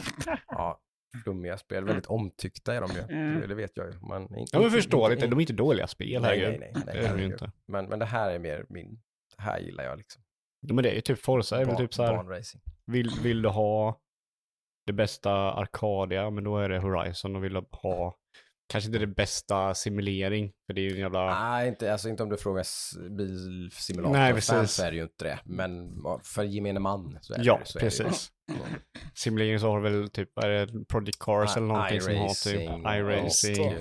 ja, 0.47 0.80
flummiga 1.23 1.57
spel, 1.57 1.86
väldigt 1.86 2.05
omtyckta 2.05 2.73
är 2.73 2.82
de 2.82 2.91
ju, 2.91 3.01
Mm. 3.17 3.49
det 3.49 3.55
vet 3.55 3.71
jag 3.78 3.88
ju. 3.88 3.99
Man, 3.99 4.28
Ja, 4.51 4.59
men 4.59 4.71
förståeligt. 4.71 5.21
De 5.21 5.34
är 5.34 5.41
inte 5.41 5.53
dåliga 5.53 5.88
spel. 5.88 6.21
Nej, 6.21 6.39
herregud. 6.39 6.59
nej, 6.59 6.71
nej, 6.76 6.84
nej, 6.86 6.95
Det 6.95 7.07
är 7.07 7.17
de 7.17 7.23
inte. 7.23 7.51
Men, 7.67 7.86
men 7.86 7.99
det 7.99 8.05
här 8.05 8.32
är 8.32 8.39
mer 8.39 8.65
min, 8.69 8.99
det 9.38 9.43
här 9.43 9.59
gillar 9.59 9.84
jag 9.84 9.97
liksom. 9.97 10.21
Men 10.67 10.84
det 10.84 10.89
är 10.89 10.95
ju 10.95 11.01
typ 11.01 11.19
Forza, 11.19 11.61
är 11.61 11.65
väl 11.65 11.76
typ 11.76 11.93
så 11.93 12.03
här. 12.03 12.41
Vill, 12.86 13.09
vill 13.23 13.41
du 13.41 13.49
ha 13.49 13.99
det 14.86 14.93
bästa 14.93 15.32
Arcadia, 15.53 16.30
men 16.30 16.43
då 16.43 16.57
är 16.57 16.69
det 16.69 16.80
Horizon. 16.80 17.36
Och 17.36 17.43
vill 17.43 17.53
du 17.53 17.63
ha, 17.71 18.15
kanske 18.68 18.88
inte 18.88 18.99
det 18.99 19.07
bästa 19.07 19.74
simulering, 19.76 20.51
för 20.68 20.74
det 20.74 20.82
är 20.82 20.84
ju 20.84 20.91
en 20.91 20.99
jävla... 20.99 21.39
Nej, 21.49 21.68
inte, 21.68 21.91
alltså 21.91 22.09
inte 22.09 22.24
om 22.24 22.30
du 22.30 22.38
frågar 22.38 22.61
s- 22.61 22.91
Nej, 22.99 23.09
bilsimulator-fans 23.09 24.47
precis. 24.49 24.72
så 24.76 24.84
är 24.84 24.91
det 24.91 24.97
ju 24.97 25.03
inte 25.03 25.26
det. 25.26 25.39
Men 25.45 25.91
för 26.24 26.43
gemene 26.43 26.80
man 26.80 27.18
så 27.22 27.34
är 27.34 27.39
ja, 27.43 27.59
det, 27.59 27.66
så 27.66 27.80
är 27.80 27.84
det 27.84 27.86
precis. 27.86 28.32
Simulering 29.13 29.59
så 29.59 29.68
har 29.72 29.82
du 29.82 29.89
väl 29.89 30.09
typ, 30.09 30.38
är 30.38 30.49
det 30.49 30.86
Project 30.86 31.20
Cars 31.20 31.57
eller 31.57 31.68
någonting 31.68 32.01
som 32.01 32.16
har 32.16 32.28
typ 32.51 32.70
iRacing 32.86 33.74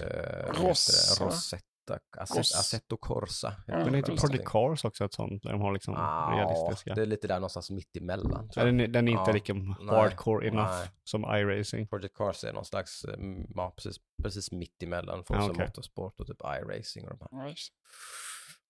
vad 0.46 0.58
Rossa. 0.68 1.58
Heter 1.92 1.94
det? 1.94 2.00
Rosetta, 2.00 2.22
Asset, 2.22 2.36
Ross. 2.36 2.54
Assetto 2.60 2.96
Corsa. 2.96 3.54
Men 3.66 3.94
är 3.94 3.96
inte 3.96 4.16
Project 4.16 4.44
Cars 4.44 4.84
också 4.84 5.04
ett 5.04 5.14
sånt 5.14 5.42
där 5.42 5.52
de 5.52 5.60
har 5.60 5.72
liksom 5.72 5.94
Ah, 5.94 6.36
realistiska? 6.36 6.94
det 6.94 7.02
är 7.02 7.06
lite 7.06 7.28
där 7.28 7.34
någonstans 7.34 7.70
mitt 7.70 7.96
emellan. 7.96 8.50
Ja, 8.54 8.64
den, 8.64 8.80
är- 8.80 8.88
den 8.88 9.08
är 9.08 9.12
inte 9.12 9.22
Ja, 9.26 9.32
lika 9.32 9.54
nej, 9.54 9.74
hardcore 9.86 10.48
enough 10.48 10.70
nej. 10.70 10.88
som 11.04 11.24
iRacing. 11.24 11.86
Project 11.88 12.14
Cars 12.16 12.44
är 12.44 12.52
någon 12.52 12.64
slags, 12.64 13.04
eh, 13.04 13.14
ja 13.54 13.72
precis, 13.76 13.96
precis 14.22 14.52
mitt 14.52 14.82
emellan 14.82 15.24
Forza 15.24 15.40
Ja, 15.42 15.50
okej. 15.50 15.66
Motorsport 15.66 16.20
och 16.20 16.26
typ 16.26 16.40
iRacing 16.40 17.08
och 17.08 17.18
de 17.18 17.38
här. 17.38 17.48
Just. 17.48 17.72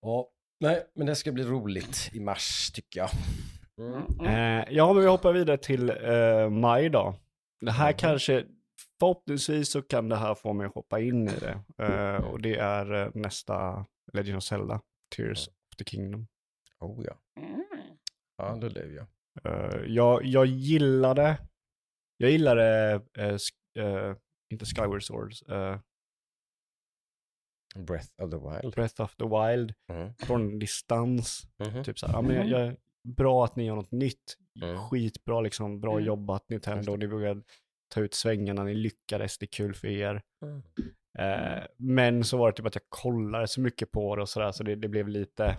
Ja, 0.01 0.27
nej, 0.59 0.83
men 0.95 1.07
det 1.07 1.15
ska 1.15 1.31
bli 1.31 1.43
roligt 1.43 2.09
i 2.13 2.19
mars 2.19 2.71
tycker 2.73 2.99
jag. 2.99 3.09
Mm. 3.77 3.93
Mm, 3.93 4.19
mm. 4.19 4.59
Eh, 4.61 4.65
ja, 4.69 4.93
men 4.93 5.01
vi 5.03 5.09
hoppar 5.09 5.33
vidare 5.33 5.57
till 5.57 5.89
eh, 5.89 6.49
maj 6.49 6.89
då. 6.89 7.15
Det 7.61 7.71
här 7.71 7.91
Mhm. 7.91 7.97
kanske, 7.97 8.45
förhoppningsvis 8.99 9.71
så 9.71 9.81
kan 9.81 10.09
det 10.09 10.15
här 10.15 10.35
få 10.35 10.53
mig 10.53 10.67
att 10.67 10.73
hoppa 10.75 10.99
in 10.99 11.27
i 11.29 11.33
det. 11.39 11.59
Eh, 11.83 12.23
och 12.31 12.41
det 12.41 12.55
är 12.55 12.93
eh, 12.93 13.11
nästa 13.13 13.85
Legend 14.13 14.37
of 14.37 14.43
Zelda, 14.43 14.81
Tears 15.15 15.47
of 15.47 15.75
the 15.77 15.83
Kingdom. 15.85 16.27
Oh 16.79 17.05
ja, 17.05 17.17
Mm. 17.41 17.63
ja 18.37 18.55
det 18.61 18.69
lever 18.69 18.93
jag. 18.95 19.07
Eh, 19.45 19.81
jag, 19.87 20.25
jag 20.25 20.45
gillade, 20.45 21.37
jag 22.17 22.31
gillade, 22.31 22.93
eh, 23.17 23.33
sk- 23.33 24.15
inte 24.49 24.65
Skyward 24.65 25.03
Swords, 25.03 25.43
Breath 27.75 28.09
of 28.23 28.29
the 28.31 28.37
Wild. 28.37 28.73
Breath 28.75 29.01
of 29.01 29.15
the 29.15 29.23
Wild, 29.25 29.73
Mm. 29.89 30.13
från 30.15 30.59
distans. 30.59 31.47
Mhm. 31.59 31.83
Typ 31.83 31.99
så 31.99 32.07
här, 32.07 32.13
ja, 32.13 32.21
men 32.21 32.35
jag, 32.35 32.67
jag, 32.67 32.75
bra 33.03 33.45
att 33.45 33.55
ni 33.55 33.65
gör 33.65 33.75
något 33.75 33.91
nytt. 33.91 34.37
Mm. 34.61 34.77
Skitbra 34.77 35.41
liksom, 35.41 35.79
bra 35.79 35.91
Mm. 35.93 36.05
jobbat 36.05 36.49
Nintendo. 36.49 36.95
Ni 36.95 37.07
vågade 37.07 37.41
ta 37.89 38.01
ut 38.01 38.13
svängarna, 38.13 38.63
ni 38.63 38.73
lyckades, 38.73 39.37
det 39.37 39.45
är 39.45 39.47
kul 39.47 39.73
för 39.73 39.87
er. 39.87 40.21
Mm. 40.45 40.63
Eh, 41.17 41.63
men 41.77 42.23
så 42.23 42.37
var 42.37 42.51
det 42.51 42.57
typ 42.57 42.65
att 42.65 42.75
jag 42.75 42.89
kollade 42.89 43.47
så 43.47 43.61
mycket 43.61 43.91
på 43.91 44.15
det 44.15 44.21
och 44.21 44.29
sådär, 44.29 44.51
så 44.51 44.63
det, 44.63 44.75
det 44.75 44.87
blev 44.87 45.07
lite 45.07 45.57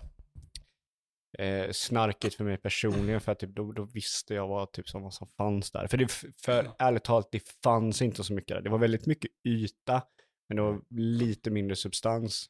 eh, 1.37 1.71
snarkigt 1.71 2.35
för 2.35 2.43
mig 2.43 2.57
personligen, 2.57 3.21
för 3.21 3.31
att 3.31 3.39
typ, 3.39 3.55
då, 3.55 3.71
då 3.71 3.83
visste 3.83 4.33
jag 4.33 4.47
vad, 4.47 4.71
typ, 4.71 4.89
som, 4.89 5.03
vad 5.03 5.13
som 5.13 5.27
fanns 5.37 5.71
där. 5.71 5.87
För, 5.87 5.97
det, 5.97 6.11
för 6.45 6.71
ärligt 6.79 7.03
talat, 7.03 7.31
det 7.31 7.43
fanns 7.63 8.01
inte 8.01 8.23
så 8.23 8.33
mycket 8.33 8.55
där. 8.55 8.61
Det 8.61 8.69
var 8.69 8.77
väldigt 8.77 9.05
mycket 9.05 9.31
yta, 9.47 10.03
men 10.49 10.55
det 10.55 10.61
var 10.61 10.81
lite 10.89 11.51
mindre 11.51 11.75
substans. 11.75 12.49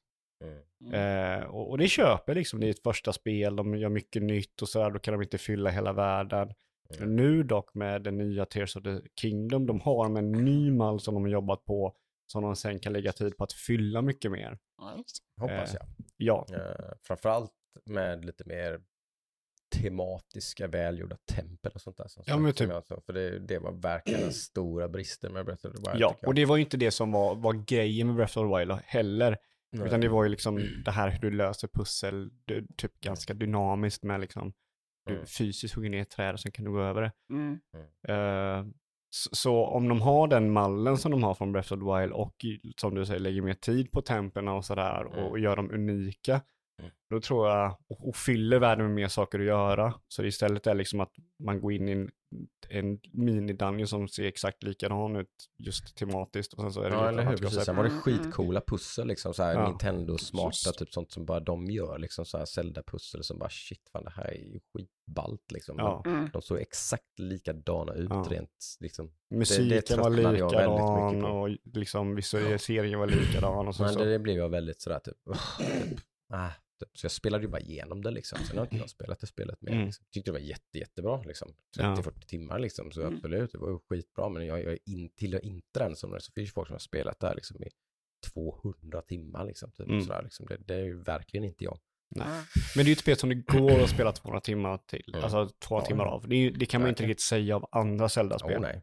Mm. 0.84 0.94
Eh, 0.94 1.44
och, 1.44 1.70
och 1.70 1.78
det 1.78 1.88
köper 1.88 2.36
liksom, 2.36 2.60
det 2.60 2.68
är 2.68 2.70
ett 2.70 2.84
första 2.84 3.14
spel, 3.14 3.56
de 3.56 3.78
gör 3.78 3.90
mycket 3.90 4.24
nytt 4.24 4.62
och 4.62 4.70
sådär, 4.70 4.92
då 4.92 5.00
kan 5.00 5.14
de 5.14 5.22
inte 5.22 5.38
fylla 5.38 5.70
hela 5.70 5.94
världen. 5.94 6.54
Mm. 7.00 7.16
Nu 7.16 7.44
dock 7.44 7.74
med 7.74 8.04
den 8.04 8.18
nya 8.18 8.46
Tears 8.46 8.76
of 8.76 8.84
the 8.84 9.00
Kingdom, 9.22 9.66
de 9.66 9.82
har 9.82 10.04
de 10.04 10.18
en 10.18 10.32
ny 10.32 10.72
mall 10.72 11.00
som 11.00 11.14
de 11.14 11.24
har 11.24 11.30
jobbat 11.30 11.66
på, 11.66 11.96
som 12.28 12.44
de 12.44 12.56
sen 12.56 12.80
kan 12.80 12.94
lägga 12.94 13.12
tid 13.12 13.38
på 13.38 13.44
att 13.44 13.54
fylla 13.54 14.02
mycket 14.02 14.32
mer. 14.32 14.58
Hoppas 15.40 15.76
Eh, 15.76 15.82
jag. 16.18 16.48
Ja, 16.50 16.56
Eh, 16.58 16.92
framförallt 17.04 17.52
med 17.86 18.26
lite 18.26 18.44
mer 18.46 18.82
tematiska 19.76 20.68
välgjorda 20.68 21.18
tempel 21.26 21.72
och 21.76 21.82
sånt 21.82 21.98
där. 21.98 22.08
Som, 22.08 22.24
Ja, 22.28 22.38
men 22.38 22.54
som 22.54 22.66
typ- 22.66 22.74
jag 22.74 22.86
sa, 22.86 23.02
för 23.06 23.14
det, 23.14 23.40
det 23.40 23.60
var 23.60 23.72
verkligen 23.72 24.22
den 24.22 24.34
stora 24.34 24.90
bristen 24.90 25.34
med 25.34 25.46
Breath 25.46 25.66
of 25.68 25.74
the 25.74 25.92
Wild. 25.92 26.02
ja. 26.02 26.16
och 26.26 26.34
det 26.36 26.46
var 26.46 26.58
ju 26.58 26.64
inte 26.64 26.78
det 26.78 26.92
som 26.92 27.12
var, 27.12 27.36
var 27.36 27.54
grejen 27.54 28.08
med 28.08 28.16
Breath 28.16 28.38
of 28.38 28.52
the 28.52 28.58
Wild 28.60 28.80
heller, 28.86 29.38
Nej. 29.72 29.88
utan 29.88 30.02
det 30.02 30.08
var 30.08 30.24
ju 30.24 30.30
liksom 30.30 30.60
det 30.86 30.92
här 30.92 31.10
hur 31.10 31.20
du 31.20 31.32
löser 31.38 31.68
pussel, 31.68 32.30
du, 32.46 32.68
typ 32.78 33.00
ganska 33.00 33.34
dynamiskt 33.34 34.04
med 34.04 34.22
liksom, 34.22 34.54
du 35.08 35.14
Mm. 35.14 35.26
fysiskt 35.26 35.76
hugger 35.76 35.90
ner 35.90 36.02
ett 36.02 36.10
träd 36.10 36.34
och 36.34 36.40
sen 36.40 36.52
kan 36.52 36.66
du 36.66 36.72
gå 36.72 36.82
över 36.82 37.02
det. 37.02 37.12
Mm. 37.30 37.60
Eh, 38.08 38.66
så, 39.10 39.36
så 39.36 39.66
om 39.66 39.88
de 39.90 40.02
har 40.02 40.28
den 40.28 40.52
mallen 40.52 40.98
som 40.98 41.12
de 41.12 41.24
har 41.24 41.34
från 41.34 41.52
Breath 41.52 41.74
of 41.74 41.80
the 41.80 42.00
Wild 42.02 42.14
och 42.14 42.46
som 42.78 42.96
du 42.96 43.06
säger 43.06 43.20
lägger 43.20 43.42
mer 43.42 43.54
tid 43.54 43.92
på 43.92 44.02
templen 44.02 44.48
och 44.48 44.66
sådär 44.66 45.04
och, 45.06 45.14
Mm. 45.18 45.26
och 45.26 45.40
gör 45.40 45.56
dem 45.56 45.72
unika, 45.72 46.32
Mm. 46.32 46.44
Då 47.10 47.22
tror 47.22 47.50
jag, 47.50 47.78
och, 47.90 48.08
och 48.10 48.16
fyller 48.16 48.60
världen 48.60 48.86
med 48.86 48.96
mer 48.96 49.08
saker 49.08 49.40
att 49.40 49.46
göra. 49.46 49.94
Så 50.08 50.22
det 50.22 50.28
istället 50.28 50.68
är 50.68 50.76
liksom 50.76 51.00
att 51.00 51.12
man 51.44 51.62
går 51.62 51.74
in 51.74 51.90
i 51.90 51.92
en, 51.92 52.10
en 52.70 53.00
mini-dungeon 53.00 53.86
som 53.86 54.08
ser 54.08 54.24
exakt 54.24 54.64
likadan 54.64 55.16
ut 55.16 55.30
just 55.58 55.96
tematiskt 55.98 56.54
och 56.54 56.62
sen 56.62 56.72
så 56.74 56.82
är 56.82 56.90
det 56.90 56.96
Ja, 56.96 57.10
eller 57.10 57.24
hur. 57.26 57.38
Precis. 57.38 57.64
Sen 57.66 57.76
var 57.76 57.84
det 57.84 57.90
Mm, 57.90 58.02
skitcoola 58.02 58.62
pussel, 58.68 59.08
liksom 59.08 59.34
så 59.34 59.44
här 59.44 59.54
Ja. 59.54 59.70
Nintendo-smarta, 59.70 60.72
typ 60.72 60.94
sånt 60.94 61.12
som 61.12 61.26
bara 61.26 61.40
de 61.40 61.66
gör, 61.66 61.98
liksom 61.98 62.26
så 62.26 62.38
här 62.38 62.46
Zelda-pussel 62.46 63.24
som 63.24 63.40
bara 63.40 63.50
shit, 63.50 63.90
fan 63.92 64.04
det 64.04 64.14
här 64.16 64.26
är 64.26 64.34
ju 64.54 64.60
skitballt 64.74 65.52
liksom. 65.52 65.76
Ja. 65.80 66.04
Mm. 66.06 66.30
De 66.34 66.42
såg 66.42 66.60
exakt 66.60 67.20
likadana 67.20 67.94
ut 67.94 68.10
Ja. 68.10 68.28
rent, 68.30 68.78
liksom. 68.80 69.12
Musiken 69.30 69.68
det 69.88 69.96
var 70.04 70.04
jag 70.04 70.24
väldigt 70.24 70.34
likadan 70.34 71.26
och 71.26 71.50
liksom 71.74 72.16
visualiseringen 72.16 73.00
var 73.00 73.08
likadan 73.08 73.68
och 73.68 73.76
så. 73.76 73.84
Men 73.84 73.94
så. 73.94 74.00
det, 74.00 74.12
det 74.12 74.20
blev 74.20 74.38
jag 74.38 74.50
väldigt 74.50 74.82
sådär 74.82 75.00
typ, 75.00 75.18
typ, 75.58 76.00
ah, 76.34 76.48
typ. 76.50 76.58
Så 76.94 77.06
jag 77.06 77.12
spelade 77.12 77.44
ju 77.44 77.50
bara 77.50 77.62
igenom 77.62 78.02
det 78.04 78.12
liksom. 78.12 78.40
Sen 78.48 78.58
har 78.58 78.66
inte 78.66 78.78
jag 78.78 78.90
spelat 78.90 79.20
det 79.20 79.28
spelet 79.28 79.62
mer. 79.62 79.72
Mm. 79.72 79.86
Liksom. 79.86 80.06
Tyckte 80.12 80.32
det 80.32 80.34
var 80.34 80.40
jätte, 80.40 80.78
jättebra 80.78 81.22
liksom. 81.24 81.54
Ja. 81.78 81.84
30-40 81.96 82.26
timmar 82.26 82.60
liksom. 82.60 82.92
Så 82.92 83.02
Mm. 83.02 83.16
absolut, 83.16 83.52
det 83.52 83.58
var 83.58 83.70
ju 83.70 83.80
skitbra. 83.90 84.30
Men 84.30 84.46
jag, 84.46 84.60
jag 84.64 84.74
är 84.74 84.80
in, 84.86 85.10
tillhör 85.10 85.46
inte 85.46 85.80
den 85.80 85.96
som, 85.96 86.20
så 86.20 86.32
finns 86.32 86.48
ju 86.50 86.52
folk 86.52 86.68
som 86.68 86.74
har 86.74 86.80
spelat 86.80 87.20
där 87.20 87.36
liksom 87.36 87.64
i 87.64 87.70
200 88.34 89.02
timmar 89.02 89.46
liksom. 89.46 89.72
Typ, 89.72 89.88
Mm. 89.88 90.02
sådär, 90.02 90.22
liksom. 90.24 90.46
Det, 90.46 90.58
det 90.58 90.76
är 90.76 90.84
ju 90.84 91.04
verkligen 91.04 91.44
inte 91.44 91.64
jag. 91.64 91.80
Mm. 92.16 92.28
Men 92.28 92.46
det 92.76 92.82
är 92.82 92.86
ju 92.86 92.92
ett 92.92 93.00
spel 93.00 93.18
som 93.18 93.30
det 93.30 93.36
går 93.36 93.84
att 93.84 93.90
spela 93.90 94.12
200 94.12 94.42
timmar 94.42 94.78
till, 94.78 95.04
Mm. 95.14 95.24
alltså 95.24 95.50
två 95.60 95.76
Ja. 95.76 95.86
timmar 95.86 96.06
av. 96.06 96.28
Det, 96.28 96.36
är, 96.36 96.40
ju- 96.40 96.52
det 96.52 96.66
kan 96.66 96.82
man 96.82 96.90
inte 96.90 97.02
Verkligen. 97.04 97.10
riktigt 97.10 97.26
säga 97.26 97.56
av 97.56 97.68
andra 97.72 98.10
Zelda-spel. 98.10 98.62
Nej. 98.62 98.82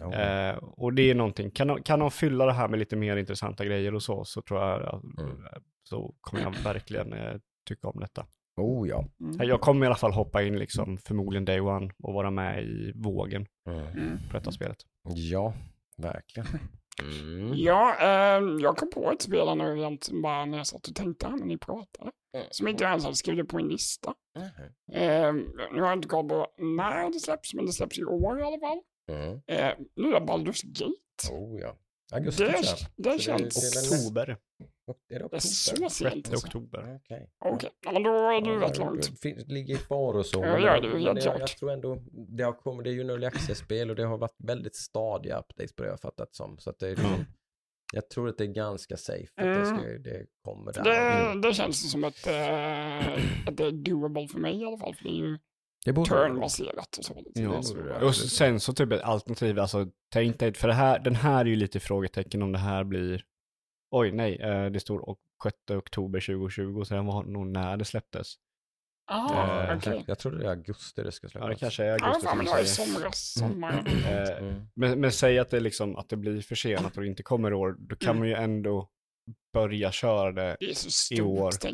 Mm. 0.00 0.12
Eh, 0.12 0.56
och 0.56 0.92
det 0.94 1.10
är 1.10 1.14
någonting, 1.14 1.50
kan 1.50 1.66
de, 1.68 1.82
kan 1.82 1.98
de 1.98 2.10
fylla 2.10 2.46
det 2.46 2.52
här 2.52 2.68
med 2.68 2.78
lite 2.78 2.96
mer 2.96 3.16
intressanta 3.16 3.64
grejer 3.64 3.94
och 3.94 4.02
så, 4.02 4.24
så 4.24 4.42
tror 4.42 4.60
jag, 4.60 4.82
att- 4.82 5.02
Mm. 5.18 5.36
så 5.82 6.14
kommer 6.20 6.42
jag 6.42 6.54
verkligen 6.64 7.12
eh, 7.12 7.34
tycka 7.68 7.88
om 7.88 8.00
detta. 8.00 8.26
oh 8.56 8.88
ja. 8.88 9.04
Mm. 9.20 9.48
Jag 9.48 9.60
kommer 9.60 9.84
i 9.84 9.86
alla 9.86 9.96
fall 9.96 10.12
hoppa 10.12 10.42
in 10.42 10.58
liksom, 10.58 10.98
förmodligen 10.98 11.44
day 11.44 11.60
one 11.60 11.90
och 12.02 12.14
vara 12.14 12.30
med 12.30 12.62
i 12.64 12.92
vågen 12.94 13.46
Mm. 13.66 13.78
Mm. 13.86 14.18
på 14.30 14.32
detta 14.36 14.52
spelet. 14.52 14.78
Ja, 15.14 15.54
verkligen. 15.96 16.48
Mm. 17.22 17.52
Ja, 17.54 17.94
eh, 18.00 18.42
jag 18.60 18.76
kom 18.76 18.90
på 18.90 19.12
ett 19.12 19.22
spel 19.22 19.56
nu 19.58 19.78
egentligen 19.78 20.22
bara 20.22 20.44
när 20.44 20.58
jag 20.58 20.66
satt 20.66 20.88
och 20.88 20.94
tänkte 20.94 21.26
här 21.26 21.36
när 21.36 21.46
ni 21.46 21.58
pratade. 21.58 22.10
Som 22.50 22.68
inte 22.68 22.84
jag 22.84 22.90
ens 22.90 23.04
hade 23.04 23.16
skrivit 23.16 23.48
på 23.48 23.58
en 23.58 23.68
lista. 23.68 24.14
Eh, 24.92 25.32
nu 25.72 25.80
har 25.80 25.86
jag 25.88 25.92
inte 25.92 26.08
koll 26.08 26.28
på 26.28 26.46
när 26.58 27.12
det 27.12 27.20
släpps, 27.20 27.54
men 27.54 27.66
det 27.66 27.72
släpps 27.72 27.98
i 27.98 28.04
år 28.04 28.40
i 28.40 28.42
alla 28.42 28.58
fall. 28.58 28.80
Mm. 29.08 29.40
Eh, 29.46 29.66
är 29.66 30.20
Baldur's 30.20 30.62
Gate. 30.66 31.34
Oh 31.34 31.60
ja. 31.60 31.76
Augusti 32.12 32.42
Det, 32.44 32.50
det 32.50 32.56
det- 33.12 33.18
känns... 33.18 33.72
det 33.72 33.78
är 33.78 33.98
Oktober, 33.98 34.36
Är 35.10 35.18
det 35.18 35.28
Det 35.30 35.36
är 35.36 35.40
så 35.40 35.72
oktober? 35.72 35.88
sent 35.88 36.14
6 36.26 36.30
alltså. 36.30 36.46
oktober. 36.46 37.00
Okej. 37.04 37.30
Okej, 37.44 37.70
ja, 37.84 37.92
men 37.92 38.02
då 38.02 38.10
är 38.10 38.40
det 38.40 38.50
ju 38.50 38.60
rätt 38.60 38.78
Ja, 38.78 38.84
långt. 38.84 39.22
Det 39.22 39.48
ligger 39.48 39.74
i 39.74 39.78
far 39.78 40.14
och 40.14 40.26
så. 40.26 40.40
Ja, 40.44 40.58
gör 40.58 40.82
helt 40.82 41.04
jag, 41.04 41.22
klart. 41.22 41.38
jag 41.40 41.48
tror 41.48 41.70
ändå, 41.70 41.98
det, 42.12 42.42
har 42.44 42.52
kommit, 42.52 42.84
det 42.84 42.90
är 42.90 42.94
ju 42.94 43.00
en 43.00 43.10
early 43.10 43.26
access-spel 43.26 43.90
och 43.90 43.96
det 43.96 44.04
har 44.04 44.18
varit 44.18 44.36
väldigt 44.38 44.76
stadiga 44.76 45.38
updates 45.38 45.72
på 45.72 45.82
det 45.82 45.86
jag 45.88 45.92
har 45.92 45.98
fattat 45.98 46.34
som. 46.34 46.58
Så 46.58 46.70
att 46.70 46.78
det 46.78 46.86
är 46.86 46.90
liksom, 46.90 47.24
jag 47.92 48.08
tror 48.10 48.28
att 48.28 48.38
det 48.38 48.44
är 48.44 48.48
ganska 48.52 48.96
safe 48.96 49.32
att 49.36 49.44
det, 49.44 49.66
ska, 49.66 49.76
det 49.88 50.26
kommer 50.44 50.72
där. 50.72 50.84
Det, 51.34 51.48
det 51.48 51.54
känns 51.54 51.90
som 51.90 52.04
att, 52.04 52.26
eh, 52.26 53.46
att 53.48 53.56
det 53.56 53.64
är 53.66 53.72
doable 53.72 54.28
för 54.28 54.38
mig 54.38 54.60
i 54.60 54.64
alla 54.64 54.78
fall. 54.78 54.94
För 54.94 55.04
det 55.04 55.10
är 55.10 55.14
ju 55.18 55.38
det 55.84 55.92
borde 55.92 56.08
turnbaserat 56.10 56.98
och 56.98 57.04
så. 57.04 57.22
Ja. 57.34 58.06
Och 58.06 58.14
sen 58.16 58.60
så 58.60 58.72
typ 58.72 58.92
ett 58.92 59.02
alternativ, 59.02 59.58
alltså 59.58 59.86
tänk 60.12 60.38
dig, 60.38 60.54
för 60.54 60.68
det 60.68 60.74
här, 60.74 60.98
den 60.98 61.14
här 61.14 61.40
är 61.40 61.44
ju 61.48 61.56
lite 61.56 61.80
frågetecken 61.80 62.42
om 62.42 62.52
det 62.52 62.58
här 62.58 62.84
blir, 62.84 63.22
oj 63.90 64.12
nej, 64.12 64.36
eh, 64.40 64.66
det 64.66 64.80
står 64.80 65.08
ok- 65.10 65.18
6 65.42 65.56
oktober 65.70 66.20
2020, 66.20 66.84
så 66.84 66.94
det 66.94 67.02
var 67.02 67.22
nog 67.22 67.46
när 67.46 67.76
det 67.76 67.84
släpptes. 67.84 68.34
Ah, 69.10 69.62
Eh, 69.70 69.76
okej. 69.76 70.04
Jag 70.06 70.18
tror 70.18 70.32
det 70.32 70.44
är 70.46 70.50
augusti 70.50 71.02
det 71.02 71.12
ska 71.12 71.24
Ja, 71.26 71.30
släppas. 71.30 71.48
det 71.48 71.54
kanske 71.56 71.84
är 71.84 71.86
Ja, 71.88 71.92
augusti 72.06 72.26
fan, 72.26 72.30
som 72.30 72.36
men 72.38 72.46
det 72.46 72.52
var 72.52 72.60
i 72.60 72.66
somras, 72.66 73.32
sommar. 73.38 73.84
Eh, 74.08 74.38
Mm. 74.48 74.62
Men, 74.74 75.00
men 75.00 75.12
säg 75.12 75.38
att 75.38 75.50
det, 75.50 75.60
liksom, 75.60 75.96
att 75.96 76.08
det 76.08 76.16
blir 76.16 76.40
försenat 76.40 76.96
och 76.96 77.02
det 77.02 77.08
inte 77.08 77.22
kommer 77.22 77.50
i 77.50 77.54
år, 77.54 77.76
då 77.78 77.96
kan 77.96 78.08
Mm. 78.10 78.18
man 78.18 78.28
ju 78.28 78.34
ändå 78.34 78.90
börja 79.52 79.92
köra 79.92 80.32
det 80.32 80.56
Det 80.60 80.70
är 80.70 80.74
så 80.74 81.14
I 81.14 81.20
år. 81.20 81.50
stort, 81.50 81.70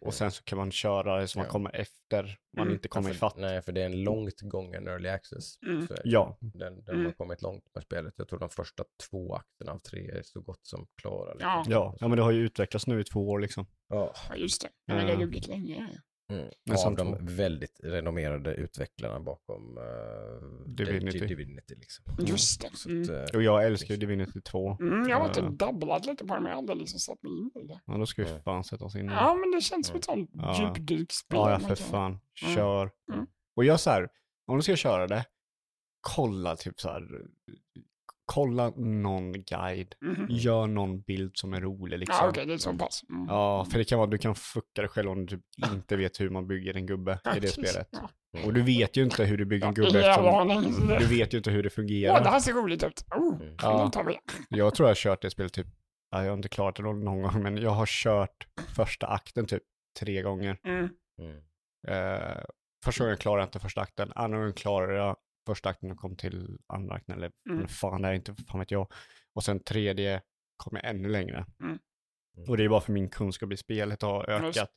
och 0.00 0.14
sen 0.14 0.30
så 0.32 0.42
kan 0.44 0.58
man 0.58 0.72
köra 0.72 1.20
det 1.20 1.28
så 1.28 1.38
man 1.38 1.46
Ja. 1.46 1.52
kommer 1.52 1.76
efter 1.76 2.38
man 2.56 2.62
Mm. 2.66 2.74
inte 2.74 2.88
kommer 2.88 3.08
Ja, 3.08 3.12
för- 3.14 3.16
ifatt. 3.16 3.36
Nej, 3.36 3.62
för 3.62 3.72
det 3.72 3.80
är 3.82 3.86
en 3.86 4.02
långt 4.04 4.40
gången 4.40 4.88
early 4.88 5.08
access. 5.08 5.54
Mm. 5.66 5.88
Ja, 6.04 6.38
Den, 6.40 6.84
den 6.84 6.94
Mm. 6.94 7.06
har 7.06 7.12
kommit 7.12 7.42
långt 7.42 7.64
med 7.74 7.84
spelet. 7.84 8.14
Jag 8.16 8.28
tror 8.28 8.38
de 8.38 8.48
första 8.50 8.84
två 9.10 9.34
akterna 9.34 9.72
av 9.72 9.78
tre 9.78 10.10
är 10.10 10.22
så 10.24 10.40
gott 10.40 10.66
som 10.66 10.86
klara. 11.02 11.32
liksom. 11.32 11.48
Ja. 11.50 11.64
ja, 11.68 11.96
ja, 12.00 12.08
men 12.08 12.16
det 12.16 12.22
har 12.22 12.30
ju 12.30 12.40
utvecklats 12.44 12.86
nu 12.86 13.00
i 13.00 13.04
två 13.04 13.28
år 13.28 13.38
liksom. 13.38 13.66
Ja. 13.88 14.14
Ja, 14.28 14.36
just 14.36 14.62
det. 14.62 14.68
Ja, 14.86 14.94
men 14.94 15.06
det 15.06 15.12
har 15.12 15.20
luggit 15.20 15.48
länge. 15.48 15.88
Mm. 16.32 16.50
Men 16.64 16.76
Av 16.86 16.94
de 16.96 17.12
två. 17.12 17.18
väldigt 17.20 17.80
renommerade 17.82 18.54
utvecklarna 18.54 19.20
bakom 19.20 19.78
uh, 19.78 20.66
Divinity. 20.66 21.18
Divinity 21.18 21.74
liksom. 21.74 22.04
Just 22.18 22.60
det. 22.60 22.70
Så 22.76 22.88
Mm. 22.88 23.02
att, 23.02 23.08
eh, 23.08 23.36
Och 23.36 23.42
jag 23.42 23.66
älskar 23.66 23.94
ju 23.94 24.00
Divinity 24.00 24.40
2. 24.40 24.76
Mm, 24.80 25.08
jag 25.08 25.16
har 25.16 25.24
Ja. 25.24 25.28
inte 25.28 25.64
dabblat 25.64 26.06
lite 26.06 26.24
på 26.26 26.34
det, 26.34 26.40
men 26.40 26.50
jag 26.52 26.68
har 26.68 26.74
liksom 26.74 26.98
satt 27.00 27.22
mig 27.22 27.32
in 27.32 27.50
i 27.54 27.66
det. 27.66 27.80
Ja, 27.86 27.98
då 27.98 28.06
ska 28.06 28.22
vi 28.24 28.30
Mm. 28.30 28.42
fan 28.42 28.64
sätta 28.64 28.84
oss 28.84 28.94
in 28.96 29.04
i 29.04 29.08
det. 29.08 29.14
Ja, 29.14 29.34
men 29.34 29.50
det 29.50 29.60
känns 29.60 29.86
som 29.86 29.96
ett 29.96 30.04
sånt 30.04 30.30
Ja. 30.34 30.60
djupdykspel. 30.76 31.36
Ja, 31.38 31.50
ja 31.50 31.58
för 31.58 31.74
fan. 31.74 32.18
Mm. 32.42 32.54
Kör. 32.54 32.90
Mm. 33.12 33.26
Och 33.56 33.64
jag 33.64 33.80
så 33.80 33.90
här, 33.90 34.08
om 34.46 34.56
du 34.56 34.62
ska 34.62 34.76
köra 34.76 35.06
det, 35.06 35.24
kolla 36.00 36.56
typ 36.56 36.80
så 36.80 36.88
här, 36.88 37.02
kolla 38.24 38.70
någon 38.76 39.32
guide, 39.32 39.94
Mhm. 40.00 40.26
gör 40.30 40.66
någon 40.66 41.00
bild 41.00 41.30
som 41.36 41.52
är 41.54 41.60
rolig 41.60 41.98
liksom. 41.98 42.16
Ja, 42.20 42.28
okej, 42.28 42.46
det 42.46 42.52
är 42.54 42.58
så 42.58 42.72
pass. 42.72 43.02
Mm. 43.10 43.26
Ja, 43.28 43.64
för 43.64 43.78
det 43.78 43.84
kan 43.84 43.98
vara, 43.98 44.10
du 44.10 44.18
kan 44.18 44.34
fucka 44.34 44.82
dig 44.82 44.88
själv 44.88 45.10
om 45.10 45.26
du 45.26 45.36
typ 45.36 45.44
inte 45.72 45.96
vet 45.96 46.20
hur 46.20 46.30
man 46.30 46.46
bygger 46.46 46.76
en 46.76 46.86
gubbe 46.86 47.18
i 47.36 47.40
det 47.40 47.48
spelet. 47.48 47.88
Ja. 47.90 48.08
Och 48.46 48.52
du 48.54 48.62
vet 48.62 48.96
ju 48.96 49.02
inte 49.04 49.24
hur 49.24 49.38
du 49.38 49.44
bygger 49.44 49.66
en 49.66 49.74
gubbe 49.74 49.98
eftersom 50.08 50.48
det- 50.88 50.98
du 50.98 51.06
vet 51.06 51.34
ju 51.34 51.38
inte 51.38 51.50
hur 51.50 51.56
det 51.62 51.66
Åh, 51.66 51.70
det 51.70 51.74
fungerar. 51.74 52.24
här 52.24 52.40
ser 52.40 52.52
roligt 52.52 52.82
ut. 52.84 53.04
Oh, 53.16 53.34
Mm. 53.40 53.54
Ja. 53.62 53.90
tar 53.90 54.04
vi 54.04 54.12
det. 54.12 54.56
Jag 54.56 54.74
tror 54.74 54.86
jag 54.88 54.90
har 54.90 54.94
kört 54.94 55.22
det 55.22 55.30
spelet 55.30 55.52
typ, 55.52 55.66
ja, 56.10 56.22
jag 56.22 56.30
har 56.30 56.36
inte 56.36 56.48
klarat 56.48 56.76
det 56.76 56.82
någon 56.82 57.22
gång, 57.22 57.42
men 57.42 57.56
jag 57.56 57.70
har 57.70 57.86
kört 57.86 58.46
första 58.76 59.06
akten 59.06 59.46
typ 59.46 59.62
tre 60.00 60.22
gånger. 60.22 60.58
Mm. 60.64 60.88
Mm. 61.20 61.36
Eh, 61.88 62.42
första 62.84 63.04
gången 63.04 63.16
klarade 63.18 63.40
jag 63.42 63.46
inte 63.46 63.60
första 63.60 63.80
akten, 63.80 64.12
andra 64.14 64.38
gången 64.38 64.52
klarade 64.52 64.94
jag 64.98 65.16
första 65.46 65.68
akten 65.68 65.90
och 65.90 65.96
kom 65.98 66.16
till 66.16 66.58
andra 66.66 66.94
akten, 66.94 67.16
eller 67.16 67.32
Mm. 67.50 67.68
fan 67.68 68.02
det 68.02 68.08
är 68.08 68.12
inte, 68.12 68.34
fan 68.34 68.58
vet 68.60 68.70
jag. 68.70 68.92
Och 69.34 69.44
sen 69.44 69.60
tredje 69.64 70.22
kom 70.56 70.76
jag 70.76 70.90
ännu 70.90 71.08
längre. 71.08 71.46
Mm. 71.62 71.78
Och 72.48 72.56
det 72.56 72.64
är 72.64 72.68
bara 72.68 72.80
för 72.80 72.92
min 72.92 73.10
kunskap 73.10 73.52
i 73.52 73.56
spelet 73.56 74.02
har 74.02 74.42
Just. 74.44 74.58
ökat. 74.58 74.70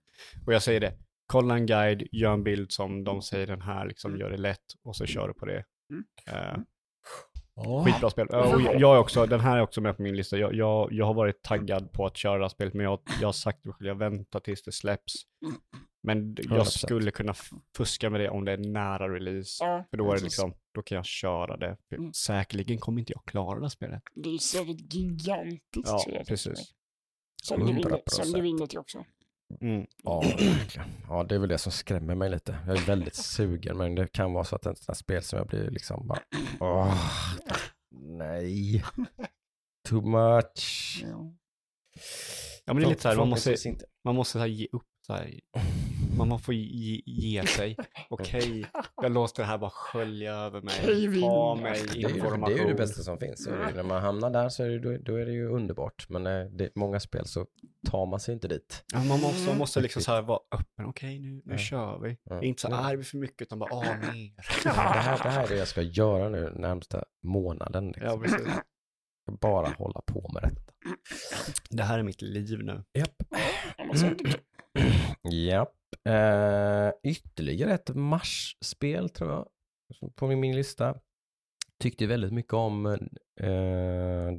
Och 0.45 0.53
jag 0.53 0.63
säger 0.63 0.79
det, 0.79 0.93
kolla 1.25 1.55
en 1.55 1.65
guide, 1.65 2.07
gör 2.11 2.33
en 2.33 2.43
bild 2.43 2.71
som 2.71 3.03
de 3.03 3.21
säger 3.21 3.47
den 3.47 3.61
här, 3.61 3.85
liksom 3.87 4.11
Mm. 4.11 4.21
gör 4.21 4.29
det 4.29 4.37
lätt 4.37 4.65
och 4.83 4.95
så 4.95 5.05
kör 5.05 5.27
du 5.27 5.33
på 5.33 5.45
det. 5.45 5.63
Mm. 5.89 6.65
Ja. 7.55 7.83
Skitbra 7.85 8.09
spel. 8.09 8.27
Och 8.27 8.61
jag 8.61 8.99
också, 9.01 9.25
den 9.25 9.39
här 9.39 9.57
är 9.57 9.61
också 9.61 9.81
med 9.81 9.97
på 9.97 10.03
min 10.03 10.15
lista. 10.15 10.37
Jag, 10.37 10.53
jag, 10.55 10.93
jag 10.93 11.05
har 11.05 11.13
varit 11.13 11.43
taggad 11.43 11.91
på 11.91 12.05
att 12.05 12.17
köra 12.17 12.37
det 12.37 12.43
här 12.43 12.49
spelet, 12.49 12.73
men 12.73 12.83
jag, 12.83 12.99
jag 13.21 13.27
har 13.27 13.33
sagt 13.33 13.63
själv, 13.63 13.87
jag 13.87 13.95
väntar 13.95 14.39
tills 14.39 14.63
det 14.63 14.71
släpps. 14.71 15.13
Men 16.03 16.35
jag 16.37 16.45
100%. 16.45 16.63
skulle 16.63 17.11
kunna 17.11 17.33
fuska 17.77 18.09
med 18.09 18.21
det 18.21 18.29
om 18.29 18.45
det 18.45 18.51
är 18.51 18.57
nära 18.57 19.13
release. 19.15 19.65
Ja, 19.65 19.83
För 19.89 19.97
då 19.97 20.11
är 20.11 20.15
det 20.17 20.23
liksom, 20.23 20.53
då 20.73 20.81
kan 20.81 20.95
jag 20.95 21.05
köra 21.05 21.57
det. 21.57 21.77
Mm. 21.95 22.13
Säkerligen 22.13 22.77
kommer 22.77 22.99
inte 22.99 23.13
jag 23.13 23.25
klara 23.25 23.55
det 23.55 23.65
här 23.65 23.69
spelet. 23.69 24.03
Det 24.15 24.29
är 24.29 24.37
säkert 24.37 24.93
gigantiskt. 24.93 26.07
Ja, 26.07 26.23
precis. 26.27 26.73
Som 27.43 27.59
du 27.59 27.65
vinner, 27.65 27.89
100%. 27.89 27.99
som 28.09 28.31
du 28.31 28.41
vinner 28.41 28.65
till 28.65 28.79
också. 28.79 29.05
Mm. 29.61 29.85
Ja, 30.03 30.21
verkligen. 30.21 30.87
Ja, 31.07 31.23
det 31.23 31.35
är 31.35 31.39
väl 31.39 31.49
det 31.49 31.57
som 31.57 31.71
skrämmer 31.71 32.15
mig 32.15 32.29
lite. 32.29 32.59
Jag 32.67 32.77
är 32.77 32.85
väldigt 32.85 33.15
sugen, 33.15 33.77
men 33.77 33.95
det 33.95 34.11
kan 34.11 34.33
vara 34.33 34.43
så 34.43 34.55
att 34.55 34.61
det 34.61 34.69
är 34.69 34.71
ett 34.71 34.77
sånt 34.77 34.87
här 34.87 34.93
spel 34.95 35.23
som 35.23 35.37
jag 35.37 35.47
blir 35.47 35.71
liksom 35.71 36.07
bara, 36.07 36.19
åh, 36.59 36.93
nej, 37.91 38.83
too 39.89 40.01
much. 40.01 41.03
Ja. 41.03 41.33
Men 42.65 42.75
det 42.75 42.83
är 42.83 42.89
lite 42.89 43.01
så 43.01 43.09
här, 43.09 43.15
man 43.15 43.29
måste, 43.29 43.55
man 44.03 44.15
måste 44.15 44.31
så 44.31 44.39
här, 44.39 44.47
ge 44.47 44.67
upp. 44.71 44.87
Så 45.07 45.13
här. 45.13 45.39
Man 46.17 46.39
får 46.39 46.53
ge, 46.53 47.01
ge 47.05 47.45
sig. 47.45 47.77
Okej, 48.09 48.65
jag 49.01 49.11
låter 49.11 49.43
det 49.43 49.47
här 49.47 49.57
bara 49.57 49.69
skölja 49.69 50.33
över 50.35 50.61
mig. 50.61 50.73
Ta 51.21 51.55
mig 51.55 51.81
Det 51.83 51.89
är, 51.89 51.95
ju, 51.95 52.01
det 52.01 52.07
är 52.07 52.09
ju 52.09 52.15
information. 52.15 52.67
det 52.67 52.73
bästa 52.73 53.03
som 53.03 53.17
finns. 53.17 53.47
När 53.75 53.83
man 53.83 54.01
hamnar 54.01 54.29
där 54.29 54.49
så 54.49 54.63
är 54.63 54.69
det, 54.69 54.79
då, 54.79 54.97
då 54.97 55.15
är 55.15 55.25
det 55.25 55.31
ju 55.31 55.47
underbart. 55.49 56.09
Men 56.09 56.27
eh, 56.27 56.45
det, 56.45 56.69
många 56.75 56.99
spel 56.99 57.25
så 57.25 57.45
tar 57.87 58.05
man 58.05 58.19
sig 58.19 58.33
inte 58.33 58.47
dit. 58.47 58.83
Ja, 58.93 59.03
man 59.03 59.19
måste, 59.21 59.49
man 59.49 59.57
måste 59.57 59.81
liksom 59.81 60.01
så 60.01 60.11
här 60.11 60.21
vara 60.21 60.39
öppen. 60.51 60.85
Okej, 60.85 61.19
nu, 61.19 61.41
nu 61.45 61.53
Ja. 61.53 61.57
kör 61.57 61.99
vi. 61.99 62.17
Ja. 62.23 62.43
Inte 62.43 62.61
så 62.61 62.67
arg 62.75 63.03
för 63.03 63.17
mycket, 63.17 63.41
utan 63.41 63.59
bara, 63.59 63.73
åh, 63.73 63.83
mer. 64.13 64.33
Det 64.63 64.69
här, 64.69 65.23
det 65.23 65.29
här 65.29 65.43
är 65.43 65.47
det 65.47 65.55
jag 65.57 65.67
ska 65.67 65.81
göra 65.81 66.29
nu 66.29 66.53
närmsta 66.55 67.03
månaden. 67.23 67.87
Liksom. 67.87 68.05
Ja, 68.05 68.17
precis. 68.17 68.47
Bara 69.41 69.67
hålla 69.67 70.01
på 70.05 70.31
med 70.33 70.43
detta. 70.43 70.61
Det 71.69 71.83
här 71.83 71.99
är 71.99 72.03
mitt 72.03 72.21
liv 72.21 72.59
nu. 72.63 72.83
Japp. 72.93 73.15
Japp. 75.31 75.73
Eh, 76.03 76.91
ytterligare 77.03 77.73
ett 77.73 77.95
Mars-spel 77.95 79.09
tror 79.09 79.31
jag. 79.31 79.47
På 80.15 80.27
min, 80.27 80.39
min 80.39 80.55
lista. 80.55 80.99
Tyckte 81.79 82.07
väldigt 82.07 82.33
mycket 82.33 82.53
om 82.53 82.85
eh, 83.39 84.31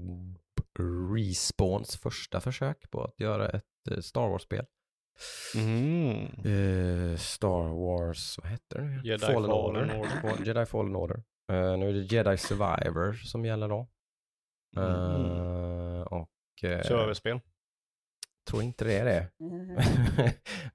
Respawns 1.15 1.97
första 1.97 2.41
försök 2.41 2.91
på 2.91 3.05
att 3.05 3.21
göra 3.21 3.49
ett 3.49 3.91
eh, 3.91 3.99
Star 3.99 4.29
Wars-spel. 4.29 4.67
Mm. 5.57 6.25
Eh, 6.27 7.17
Star 7.17 7.69
Wars, 7.69 8.39
vad 8.39 8.51
heter 8.51 8.79
det 8.79 8.85
nu? 8.85 9.01
Jedi 9.05 9.19
Fallen, 9.19 9.51
Fallen 9.51 9.91
Order. 9.91 9.99
Order. 10.25 10.47
Jedi 10.47 10.67
Fallen 10.67 10.97
Order. 10.97 11.23
Eh, 11.53 11.77
nu 11.79 11.89
är 11.89 11.93
det 11.93 12.15
Jedi 12.15 12.37
Survivor 12.37 13.13
som 13.13 13.45
gäller 13.45 13.69
då. 13.69 13.89
Mm. 14.77 14.91
Eh, 14.91 16.01
och 16.01 16.65
eh, 16.65 16.83
Serverspel. 16.83 17.41
Tror 18.47 18.63
inte 18.63 18.85
det 18.85 18.99
är 18.99 19.05
det. 19.05 19.31
Mm. 19.41 19.77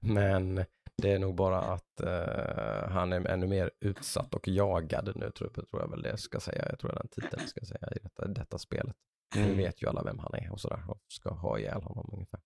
Men 0.00 0.64
det 1.02 1.12
är 1.12 1.18
nog 1.18 1.34
bara 1.34 1.58
att 1.60 2.00
eh, 2.00 2.88
han 2.90 3.12
är 3.12 3.28
ännu 3.28 3.46
mer 3.46 3.70
utsatt 3.80 4.34
och 4.34 4.48
jagad 4.48 5.12
nu 5.16 5.30
tror 5.30 5.50
jag, 5.54 5.68
tror 5.68 5.82
jag 5.82 5.90
väl 5.90 6.02
det 6.02 6.16
ska 6.16 6.40
säga. 6.40 6.66
Jag 6.68 6.78
tror 6.78 6.92
jag 6.92 7.02
den 7.02 7.08
titeln 7.08 7.48
ska 7.48 7.60
säga 7.64 7.88
i 7.96 7.98
detta, 8.02 8.26
detta 8.26 8.58
spelet. 8.58 8.96
Nu 9.34 9.42
Mm. 9.44 9.56
vet 9.56 9.82
ju 9.82 9.88
alla 9.88 10.02
vem 10.02 10.18
han 10.18 10.34
är 10.34 10.52
och 10.52 10.60
sådär 10.60 10.84
och 10.90 11.00
ska 11.08 11.30
ha 11.30 11.58
ihjäl 11.58 11.82
honom 11.82 12.10
ungefär. 12.12 12.40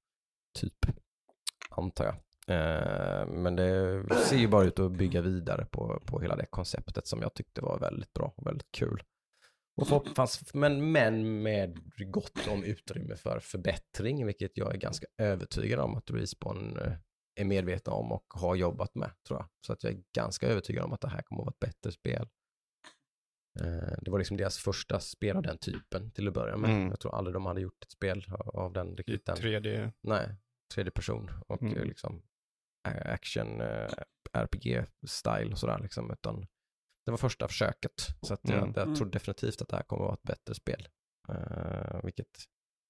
Typ, 0.58 0.74
antar 1.70 2.04
jag. 2.04 2.14
Eh, 2.48 3.26
men 3.26 3.56
det 3.56 4.04
ser 4.14 4.36
ju 4.36 4.48
bara 4.48 4.64
ut 4.64 4.78
att 4.78 4.92
bygga 4.92 5.20
vidare 5.20 5.66
på, 5.70 6.02
på 6.06 6.20
hela 6.20 6.36
det 6.36 6.46
konceptet 6.46 7.06
som 7.06 7.22
jag 7.22 7.34
tyckte 7.34 7.60
var 7.60 7.78
väldigt 7.78 8.12
bra 8.12 8.32
och 8.36 8.46
väldigt 8.46 8.72
kul. 8.72 9.02
Och 9.76 9.88
för, 9.88 10.14
fanns, 10.14 10.54
men, 10.54 10.92
men 10.92 11.42
med 11.42 11.78
gott 12.10 12.48
om 12.48 12.64
utrymme 12.64 13.16
för 13.16 13.40
förbättring, 13.40 14.26
vilket 14.26 14.56
jag 14.58 14.74
är 14.74 14.78
ganska 14.78 15.06
övertygad 15.18 15.80
om 15.80 15.94
att 15.96 16.10
Respawn 16.10 16.78
eh, 16.78 16.92
är 17.40 17.44
medvetna 17.44 17.92
om 17.92 18.12
och 18.12 18.24
har 18.28 18.54
jobbat 18.54 18.94
med, 18.94 19.10
tror 19.26 19.40
jag. 19.40 19.48
Så 19.66 19.72
att 19.72 19.82
jag 19.84 19.92
är 19.92 20.02
ganska 20.16 20.46
övertygad 20.48 20.84
om 20.84 20.92
att 20.92 21.00
det 21.00 21.08
här 21.08 21.22
kommer 21.22 21.42
att 21.42 21.46
vara 21.46 21.52
ett 21.54 21.58
bättre 21.60 21.92
spel. 21.92 22.28
Eh, 23.60 23.98
Det 24.02 24.10
var 24.10 24.18
liksom 24.18 24.36
deras 24.36 24.58
första 24.58 25.00
spel 25.00 25.36
av 25.36 25.42
den 25.42 25.58
typen 25.58 26.10
till 26.10 26.28
att 26.28 26.34
börja 26.34 26.56
med. 26.56 26.70
Mm. 26.70 26.88
Jag 26.88 27.00
tror 27.00 27.14
aldrig 27.14 27.34
de 27.34 27.46
hade 27.46 27.60
gjort 27.60 27.82
ett 27.82 27.90
spel 27.90 28.24
av- 28.54 28.72
den 28.72 28.92
I 28.92 28.96
riktigt 28.96 29.26
den. 29.26 29.36
3D. 29.36 29.92
Nej, 30.02 30.34
tredje 30.74 30.90
person 30.90 31.30
och 31.48 31.62
Mm. 31.62 31.76
eh, 31.76 31.84
liksom 31.84 32.22
action, 33.04 33.60
RPG-style 34.32 35.52
och 35.52 35.58
sådär 35.58 35.78
liksom, 35.78 36.10
utan 36.10 36.46
det 37.07 37.11
var 37.11 37.18
första 37.18 37.48
försöket. 37.48 37.92
Så 38.22 38.34
att 38.34 38.40
jag, 38.42 38.59
Mm. 38.59 38.72
jag 38.76 38.96
tror 38.96 39.07
definitivt 39.11 39.62
att 39.62 39.68
det 39.68 39.76
här 39.76 39.82
kommer 39.82 40.02
att 40.02 40.07
vara 40.07 40.14
ett 40.14 40.22
bättre 40.22 40.54
spel. 40.54 40.88
Eh, 41.28 42.00
vilket 42.04 42.26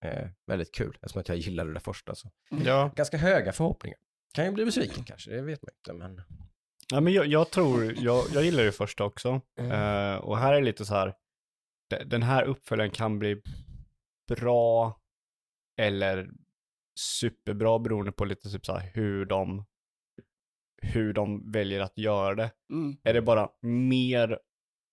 är 0.04 0.34
väldigt 0.46 0.74
kul, 0.74 0.98
eftersom 1.02 1.20
att 1.20 1.28
jag 1.28 1.38
gillade 1.38 1.72
det 1.74 1.80
första. 1.80 2.14
Så. 2.14 2.30
Ja. 2.64 2.90
Ganska 2.96 3.16
höga 3.16 3.52
förhoppningar. 3.52 3.98
Kan 4.34 4.44
ju 4.44 4.52
bli 4.52 4.64
besviken 4.64 5.04
kanske, 5.04 5.30
det 5.30 5.42
vet 5.42 5.62
man 5.62 5.70
inte, 5.78 5.92
men 5.92 6.22
Ja, 6.90 7.00
men 7.00 7.12
jag, 7.12 7.26
jag 7.26 7.50
tror, 7.50 7.94
jag, 7.98 8.24
jag 8.34 8.44
gillar 8.44 8.64
det 8.64 8.72
första 8.72 9.04
också. 9.04 9.40
Mm. 9.58 9.72
Eh, 9.72 10.16
och 10.16 10.38
här 10.38 10.52
är 10.54 10.62
lite 10.62 10.84
så 10.84 10.94
här, 10.94 11.14
de- 11.90 12.04
den 12.04 12.22
här 12.22 12.42
uppföljaren 12.44 12.90
kan 12.90 13.18
bli 13.18 13.42
bra 14.28 15.00
eller 15.80 16.30
superbra 16.98 17.78
beroende 17.78 18.12
på 18.12 18.24
lite 18.24 18.50
typ 18.50 18.66
så 18.66 18.72
här 18.76 18.90
hur 18.94 19.24
de, 19.26 19.64
hur 20.94 21.12
de 21.12 21.50
väljer 21.52 21.80
att 21.80 21.98
göra 21.98 22.34
det. 22.34 22.50
Mm. 22.70 22.96
Är 23.02 23.14
det 23.14 23.22
bara 23.22 23.48
mer 23.62 24.38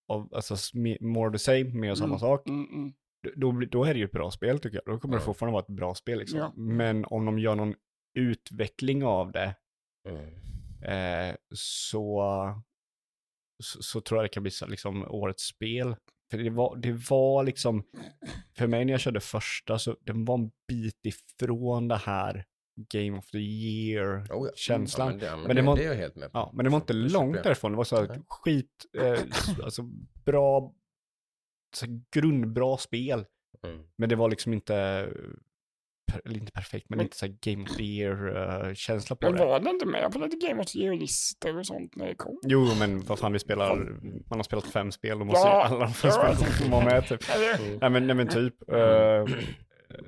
av, 0.07 0.29
alltså 0.33 0.55
more 1.01 1.31
the 1.31 1.39
same, 1.39 1.63
mer 1.63 1.91
av 1.91 1.95
samma 1.95 2.07
Mm. 2.07 2.19
sak, 2.19 2.47
Mm, 2.49 2.65
mm. 2.73 2.93
då, 3.35 3.51
då 3.71 3.83
är 3.85 3.93
det 3.93 3.99
ju 3.99 4.05
ett 4.05 4.11
bra 4.11 4.31
spel 4.31 4.59
tycker 4.59 4.81
jag. 4.85 4.95
Då 4.95 4.99
kommer 4.99 5.15
det 5.15 5.21
Ja. 5.21 5.25
fortfarande 5.25 5.53
vara 5.53 5.63
ett 5.63 5.75
bra 5.77 5.95
spel 5.95 6.19
liksom. 6.19 6.39
Ja. 6.39 6.53
Men 6.55 7.05
om 7.05 7.25
de 7.25 7.39
gör 7.39 7.55
någon 7.55 7.75
utveckling 8.19 9.03
av 9.03 9.31
det, 9.31 9.55
mm. 10.09 10.33
eh, 11.29 11.35
så, 11.55 12.23
så, 13.63 13.83
så 13.83 14.01
tror 14.01 14.17
jag 14.17 14.25
det 14.25 14.29
kan 14.33 14.43
bli 14.43 14.51
så, 14.51 14.65
liksom 14.67 15.03
årets 15.09 15.43
spel. 15.43 15.95
För 16.31 16.37
det 16.37 16.49
var, 16.49 16.75
det 16.75 16.91
var 17.09 17.43
liksom, 17.43 17.83
för 18.57 18.67
mig 18.67 18.85
när 18.85 18.93
jag 18.93 18.99
körde 19.01 19.19
första 19.19 19.79
så 19.79 19.97
den 20.01 20.25
var 20.25 20.35
en 20.37 20.51
bit 20.67 20.99
ifrån 21.05 21.87
det 21.87 21.95
här 21.97 22.45
Game 22.75 23.17
of 23.17 23.25
the 23.31 23.37
Year. 23.37 24.17
Oh, 24.29 24.47
ja. 24.47 24.51
Känslan. 24.55 25.19
Ja, 25.19 25.31
men 25.31 25.39
men 25.39 25.47
Men 25.47 25.55
det, 25.55 25.61
var- 25.61 25.75
det 25.77 25.83
är 25.83 25.87
jag 25.87 25.95
helt 25.95 26.15
med 26.15 26.31
på. 26.31 26.37
Ja, 26.39 26.51
men 26.53 26.63
det 26.65 26.69
var 26.71 26.77
inte 26.77 26.93
Det 26.93 26.99
långt 27.09 27.35
jag. 27.35 27.43
därifrån. 27.45 27.71
Det 27.71 27.77
var 27.77 27.83
så 27.83 27.95
här 27.95 28.07
Nej. 28.07 28.21
skit, 28.29 28.85
eh, 28.97 29.19
alltså 29.63 29.81
bra, 30.25 30.73
så 31.75 31.85
här 31.85 32.01
grundbra 32.15 32.77
spel. 32.77 33.25
Mm. 33.67 33.79
Men 33.97 34.09
det 34.09 34.15
var 34.15 34.29
liksom 34.29 34.53
inte, 34.53 35.07
per, 36.11 36.21
eller 36.25 36.37
inte 36.39 36.51
perfekt, 36.51 36.85
men 36.89 36.97
Men- 36.97 37.05
inte 37.05 37.17
så 37.17 37.25
här 37.25 37.35
Game 37.41 37.63
of 37.63 37.77
the 37.77 37.83
Year-känsla 37.83 39.15
på 39.15 39.25
Men 39.29 39.35
det. 39.39 39.45
var 39.45 39.59
det 39.59 39.69
inte 39.69 39.85
med 39.85 40.11
på 40.11 40.19
lite 40.19 40.47
Game 40.47 40.61
of 40.61 40.67
the 40.67 40.79
Year-listor 40.79 41.57
och 41.59 41.65
sånt 41.65 41.95
när 41.95 42.07
det 42.07 42.15
kom? 42.15 42.39
Jo, 42.43 42.67
men 42.79 43.01
vad 43.05 43.19
fan, 43.19 43.33
vi 43.33 43.39
spelar, 43.39 43.75
man 44.29 44.39
har 44.39 44.43
spelat 44.43 44.65
fem 44.65 44.91
spel, 44.91 45.19
då 45.19 45.25
måste 45.25 45.47
ju 45.47 45.51
Ja, 45.53 45.63
alla 45.63 45.79
de 45.79 45.93
fem 45.93 46.11
ja. 46.15 46.35
spelen 46.35 46.71
vara 46.71 46.85
med 46.85 47.07
typ. 47.07 47.21
Nej 47.81 47.89
men, 47.89 48.07
nej, 48.07 48.15
men 48.15 48.27
typ. 48.27 48.69
eh, 48.71 49.25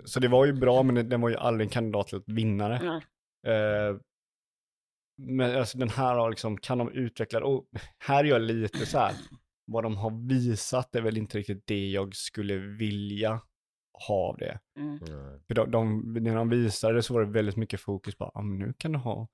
så 0.05 0.19
det 0.19 0.27
var 0.27 0.45
ju 0.45 0.53
bra, 0.53 0.83
men 0.83 0.95
det- 0.95 1.03
den 1.03 1.21
var 1.21 1.29
ju 1.29 1.35
aldrig 1.35 1.65
en 1.67 1.71
kandidat 1.71 2.07
till 2.07 2.17
att 2.17 2.23
vinna 2.29 2.69
det. 2.69 2.81
Ja. 2.83 3.01
Eh, 3.51 3.97
men 5.17 5.55
alltså 5.57 5.77
den 5.77 5.89
här 5.89 6.15
har 6.15 6.29
liksom, 6.29 6.57
kan 6.57 6.77
de 6.77 6.91
utveckla 6.91 7.39
det? 7.39 7.45
Och 7.45 7.65
här 7.99 8.23
är 8.23 8.27
jag 8.27 8.41
lite 8.41 8.85
så 8.85 8.97
här, 8.99 9.13
vad 9.65 9.83
de 9.83 9.97
har 9.97 10.27
visat 10.29 10.95
är 10.95 11.01
väl 11.01 11.17
inte 11.17 11.37
riktigt 11.37 11.67
det 11.67 11.89
jag 11.89 12.15
skulle 12.15 12.57
vilja 12.57 13.41
ha 14.07 14.15
av 14.29 14.37
det. 14.37 14.59
Mm. 14.79 14.97
Mm. 14.97 15.39
För 15.47 15.53
de, 15.55 15.71
de, 15.71 16.13
när 16.13 16.35
de 16.35 16.49
visade 16.49 16.93
det 16.93 17.03
så 17.03 17.13
var 17.13 17.21
det 17.25 17.31
väldigt 17.31 17.55
mycket 17.55 17.79
fokus 17.81 18.15
på, 18.15 18.25
ah, 18.33 18.41
men 18.41 18.59
nu 18.59 18.73
kan 18.77 18.91
du 18.91 18.99
ha 18.99 19.27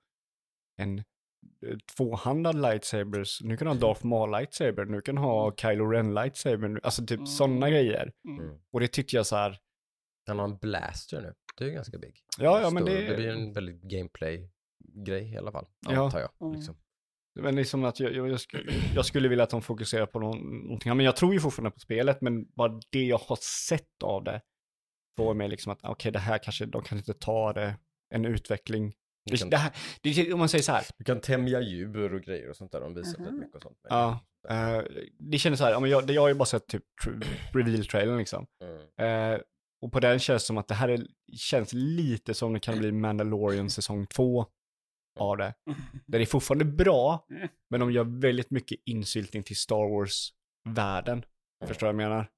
en 0.77 0.97
eh, 0.99 1.77
tvåhandad 1.97 2.61
lightsabers, 2.61 3.41
nu 3.43 3.57
kan 3.57 3.65
du 3.67 3.73
ha 3.73 3.79
Darth 3.79 4.05
Maul 4.05 4.31
lightsaber, 4.31 4.85
nu 4.85 5.01
kan 5.01 5.15
du 5.15 5.21
ha 5.21 5.55
Kylo 5.55 5.85
Ren 5.85 6.13
lightsaber, 6.13 6.79
alltså 6.83 7.01
typ 7.05 7.17
Mm. 7.17 7.25
sådana 7.27 7.69
grejer. 7.69 8.11
Mm. 8.27 8.59
Och 8.73 8.79
det 8.79 8.87
tyckte 8.87 9.15
jag 9.15 9.25
så 9.25 9.35
här, 9.35 9.57
Han 10.27 10.39
har 10.39 10.45
en 10.45 10.57
blaster 10.57 11.21
nu. 11.21 11.33
Det 11.57 11.63
är 11.63 11.67
ju 11.67 11.73
ganska 11.73 11.97
big. 11.97 12.15
Ja, 12.37 12.61
ja, 12.61 12.69
men 12.69 12.85
det- 12.85 13.07
Det 13.07 13.15
blir 13.15 13.27
en 13.29 13.53
väldigt 13.53 13.81
gameplay-grej 13.81 15.33
i 15.33 15.37
alla 15.37 15.51
fall. 15.51 15.67
Ja. 15.89 16.05
Antar 16.05 16.19
jag. 16.19 16.55
Liksom. 16.55 16.75
men 17.39 17.55
liksom 17.55 17.83
att 17.83 17.99
jag, 17.99 18.13
jag, 18.15 18.29
jag, 18.29 18.39
skulle, 18.41 18.71
jag 18.95 19.05
skulle 19.05 19.27
vilja 19.27 19.43
att 19.43 19.49
de 19.49 19.61
fokuserar 19.61 20.05
på 20.05 20.19
någon, 20.19 20.37
någonting, 20.63 20.97
men 20.97 21.05
jag 21.05 21.15
tror 21.15 21.33
ju 21.33 21.39
fortfarande 21.39 21.71
på 21.71 21.79
spelet, 21.79 22.21
men 22.21 22.45
bara 22.51 22.79
det 22.89 23.03
jag 23.05 23.17
har 23.17 23.37
sett 23.67 24.03
av 24.03 24.23
det 24.23 24.41
får 25.17 25.33
mig 25.33 25.47
liksom 25.49 25.71
att, 25.71 25.79
okej, 25.83 26.11
det 26.11 26.19
här 26.19 26.37
kanske, 26.37 26.65
de 26.65 26.81
kan 26.83 26.97
inte 26.97 27.13
ta 27.13 27.53
det, 27.53 27.75
en 28.13 28.25
utveckling. 28.25 28.93
Det, 29.25 29.37
kan, 29.37 29.49
det 29.49 29.57
här, 29.57 29.71
det, 30.01 30.33
om 30.33 30.39
man 30.39 30.49
säger 30.49 30.63
så 30.63 30.71
här, 30.71 30.83
du 30.97 31.03
kan 31.03 31.21
tämja 31.21 31.61
djur 31.61 32.13
och 32.13 32.21
grejer 32.21 32.49
och 32.49 32.55
sånt 32.55 32.71
där. 32.71 32.79
De 32.81 32.93
visar 32.93 33.19
Mhm. 33.19 33.25
rätt 33.27 33.35
mycket 33.39 33.55
och 33.55 33.61
sånt. 33.61 33.77
Men- 33.89 33.97
Ja. 33.99 34.19
eh, 34.49 34.83
det 35.19 35.37
kändes 35.37 35.59
så 35.59 35.65
här, 35.65 35.87
jag, 35.87 36.09
jag 36.11 36.21
har 36.21 36.27
ju 36.27 36.33
bara 36.33 36.45
sett 36.45 36.67
typ 36.67 36.83
tr- 37.05 37.25
reveal-trailern 37.53 38.17
liksom. 38.17 38.45
Mm. 38.63 39.33
Eh, 39.33 39.39
och 39.81 39.91
på 39.91 39.99
den 39.99 40.19
känns 40.19 40.43
det 40.43 40.47
som 40.47 40.57
att 40.57 40.67
det 40.67 40.75
här 40.75 40.89
är, 40.89 41.05
känns 41.33 41.73
lite 41.73 42.33
som 42.33 42.53
det 42.53 42.59
kan 42.59 42.79
bli 42.79 42.91
Mandalorian 42.91 43.69
säsong 43.69 44.07
två 44.07 44.45
av 45.19 45.37
det. 45.37 45.53
Där 46.05 46.19
det 46.19 46.23
är 46.23 46.25
fortfarande 46.25 46.65
bra, 46.65 47.25
men 47.69 47.79
de 47.79 47.91
gör 47.91 48.21
väldigt 48.21 48.51
mycket 48.51 48.79
insyltning 48.85 49.43
till 49.43 49.57
Star 49.57 49.89
Wars-världen. 49.89 51.25
Förstår 51.67 51.87
du 51.87 51.93
vad 51.93 52.03
jag 52.03 52.09
menar? 52.09 52.29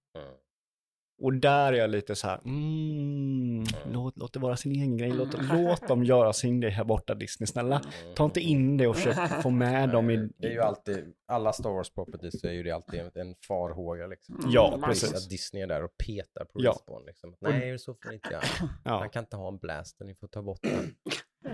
Mm. 1.24 1.36
Och 1.36 1.42
där 1.42 1.74
är 1.74 1.78
jag 1.78 1.90
lite 1.90 2.16
så 2.16 2.28
här, 2.28 2.40
mm, 2.46 3.64
låt, 3.92 4.18
låt 4.18 4.34
det 4.34 4.40
vara 4.40 4.56
sin 4.58 4.72
egen 4.72 4.98
grej, 4.98 5.12
låt, 5.12 5.36
låt 5.54 5.88
dem 5.88 6.04
göra 6.04 6.34
sin 6.34 6.60
grej 6.62 6.72
här 6.72 6.84
borta 6.84 7.16
Disney, 7.16 7.48
snälla. 7.48 7.82
Ta 8.16 8.26
inte 8.26 8.40
in 8.42 8.78
det 8.78 8.88
och 8.88 8.96
försök 8.96 9.42
få 9.42 9.50
med 9.50 9.90
dem 9.90 10.10
i... 10.10 10.30
Det 10.38 10.48
är 10.48 10.52
ju 10.52 10.62
alltid, 10.62 11.14
alla 11.28 11.54
Star 11.54 11.70
Wars 11.70 11.90
properties 11.90 12.42
så 12.42 12.48
är 12.48 12.52
ju 12.52 12.64
det 12.64 12.72
alltid 12.72 13.00
en- 13.00 13.36
farhåga 13.48 14.08
liksom. 14.08 14.40
Ja, 14.50 14.68
Mm, 14.68 14.82
precis. 14.90 15.14
Att 15.14 15.30
Disney 15.30 15.64
är 15.64 15.68
där 15.68 15.84
och 15.84 15.92
petar 16.08 16.46
på 16.46 16.52
Ja. 16.64 16.72
Respawn 16.72 17.06
liksom. 17.06 17.36
Nej, 17.42 17.80
så 17.80 17.94
får 17.94 18.10
ni 18.10 18.16
inte 18.16 18.30
göra. 18.32 18.44
Ja. 18.84 19.00
Han 19.00 19.10
kan 19.10 19.24
inte 19.24 19.36
ha 19.36 19.48
en 19.48 19.58
blaster, 19.58 20.06
ni 20.06 20.16
får 20.16 20.28
ta 20.28 20.42
bort 20.42 20.60
den. 20.62 20.96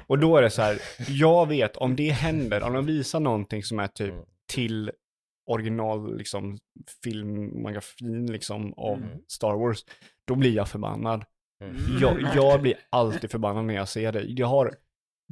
Och 0.08 0.20
då 0.20 0.38
är 0.38 0.42
det 0.42 0.50
så 0.50 0.62
här, 0.62 0.82
jag 1.10 1.48
vet 1.48 1.78
om 1.78 1.96
det 1.96 2.10
händer, 2.10 2.64
om 2.64 2.74
de 2.74 2.86
visar 2.86 3.20
någonting 3.20 3.64
som 3.64 3.80
är 3.80 3.88
typ 3.88 4.12
Mm. 4.14 4.26
till 4.48 4.92
original 5.50 6.18
liksom 6.18 6.58
filmografin 7.04 8.32
liksom 8.32 8.74
av 8.74 8.98
Mm. 8.98 9.10
Star 9.28 9.56
Wars, 9.58 9.86
då 10.28 10.36
blir 10.36 10.56
jag 10.56 10.68
förbannad. 10.70 11.24
Mm. 11.64 11.76
Jag, 12.02 12.22
jag 12.36 12.62
blir 12.62 12.74
alltid 12.90 13.32
förbannad 13.32 13.66
när 13.66 13.74
jag 13.74 13.90
ser 13.90 14.12
det. 14.12 14.22
Jag 14.24 14.48
har 14.48 14.76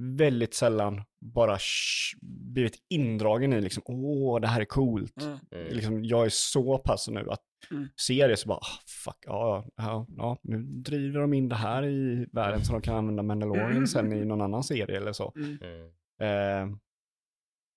väldigt 0.02 0.54
sällan 0.54 1.02
bara 1.22 1.56
sh- 1.58 2.18
blivit 2.54 2.76
indragen 2.90 3.54
i 3.54 3.62
liksom, 3.62 3.84
åh, 3.86 4.42
det 4.42 4.48
här 4.48 4.62
är 4.62 4.66
coolt. 4.66 5.22
Mm. 5.24 5.38
Mm. 5.52 5.74
Liksom, 5.74 6.04
jag 6.04 6.26
är 6.26 6.30
så 6.30 6.78
pass 6.78 7.08
nu 7.08 7.30
att 7.30 7.42
Mm. 7.72 7.88
se 7.96 8.28
det 8.28 8.38
så 8.38 8.48
bara, 8.48 8.58
ah, 8.58 8.80
fuck, 9.04 9.18
ja, 9.26 9.66
ja, 9.76 10.06
ja, 10.18 10.38
nu 10.44 10.58
driver 10.64 11.20
de 11.20 11.34
in 11.34 11.50
det 11.50 11.56
här 11.56 11.86
i 11.86 12.28
världen 12.32 12.66
så 12.66 12.74
de 12.74 12.82
kan 12.82 12.96
använda 12.96 13.24
Mandalorian 13.24 13.88
sen 13.88 14.14
i 14.14 14.26
någon 14.26 14.42
annan 14.42 14.64
serie 14.64 14.98
eller 14.98 15.14
så. 15.14 15.34
Mm. 15.36 15.58
Mm. 15.62 16.72
Eh, 16.72 16.78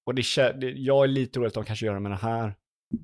och 0.05 0.15
det, 0.15 0.23
jag 0.77 1.05
är 1.05 1.09
lite 1.09 1.39
orolig 1.39 1.49
att 1.49 1.55
de 1.55 1.65
kanske 1.65 1.87
gör 1.87 1.95
det 1.95 2.01
med 2.01 2.13
det 2.13 2.17
här. 2.17 2.55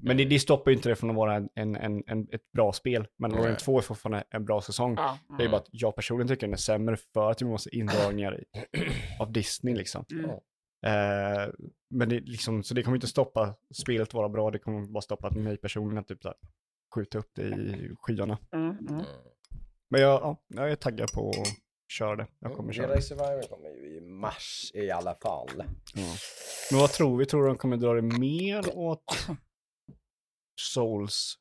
Men 0.02 0.16
det, 0.16 0.24
det 0.24 0.38
stoppar 0.38 0.70
ju 0.70 0.76
inte 0.76 0.88
det 0.88 0.96
från 0.96 1.10
att 1.10 1.16
vara 1.16 1.34
en, 1.34 1.48
en, 1.54 2.02
en, 2.06 2.28
ett 2.32 2.52
bra 2.52 2.72
spel. 2.72 3.06
Mandalorian 3.18 3.52
Nej. 3.52 3.60
2 3.60 3.78
är 3.78 3.82
fortfarande 3.82 4.24
en 4.30 4.44
bra 4.44 4.60
säsong. 4.60 4.94
Ja. 4.96 5.18
Det 5.38 5.44
är 5.44 5.48
bara 5.48 5.60
att 5.60 5.68
jag 5.70 5.96
personligen 5.96 6.28
tycker 6.28 6.46
den 6.46 6.52
är 6.52 6.56
sämre 6.56 6.96
för 6.96 7.30
att 7.30 7.42
vi 7.42 7.46
måste 7.46 7.76
indragningar 7.76 8.40
i, 8.40 8.44
av 9.20 9.32
Disney 9.32 9.74
liksom. 9.74 10.04
Mm. 10.12 10.30
Eh, 10.86 11.48
men 11.90 12.08
det, 12.08 12.20
liksom, 12.20 12.62
så 12.62 12.74
det 12.74 12.82
kommer 12.82 12.96
inte 12.96 13.06
stoppa 13.06 13.54
spelet 13.74 14.14
vara 14.14 14.28
bra, 14.28 14.50
det 14.50 14.58
kommer 14.58 14.86
bara 14.86 15.00
stoppa 15.00 15.26
att 15.26 15.36
mig 15.36 15.56
personligen 15.56 16.04
typ 16.04 16.24
här, 16.24 16.34
skjuta 16.94 17.18
upp 17.18 17.30
det 17.34 17.42
i 17.42 17.90
skyarna. 17.98 18.38
Mm. 18.52 18.70
Mm. 18.70 18.88
Mm. 18.88 19.04
Men 19.90 20.00
jag, 20.00 20.20
ja, 20.22 20.42
jag 20.48 20.70
är 20.70 20.76
taggad 20.76 21.12
på 21.12 21.32
köra 21.88 22.16
det. 22.16 22.26
Jag 22.38 22.54
kommer 22.54 22.72
köra 22.72 22.86
Jedi 22.86 22.96
det. 22.96 23.02
Survivor 23.02 23.42
kommer 23.42 23.68
ju 23.68 23.96
i 23.96 24.00
mars 24.00 24.70
i 24.74 24.90
alla 24.90 25.14
fall. 25.14 25.64
Ja. 25.94 26.14
Men 26.70 26.80
vad 26.80 26.90
tror 26.90 27.18
vi? 27.18 27.26
Tror 27.26 27.42
du 27.42 27.48
de 27.48 27.56
kommer 27.56 27.76
dra 27.76 27.94
det 27.94 28.02
mer 28.18 28.78
åt 28.78 29.04
Souls? 30.60 31.34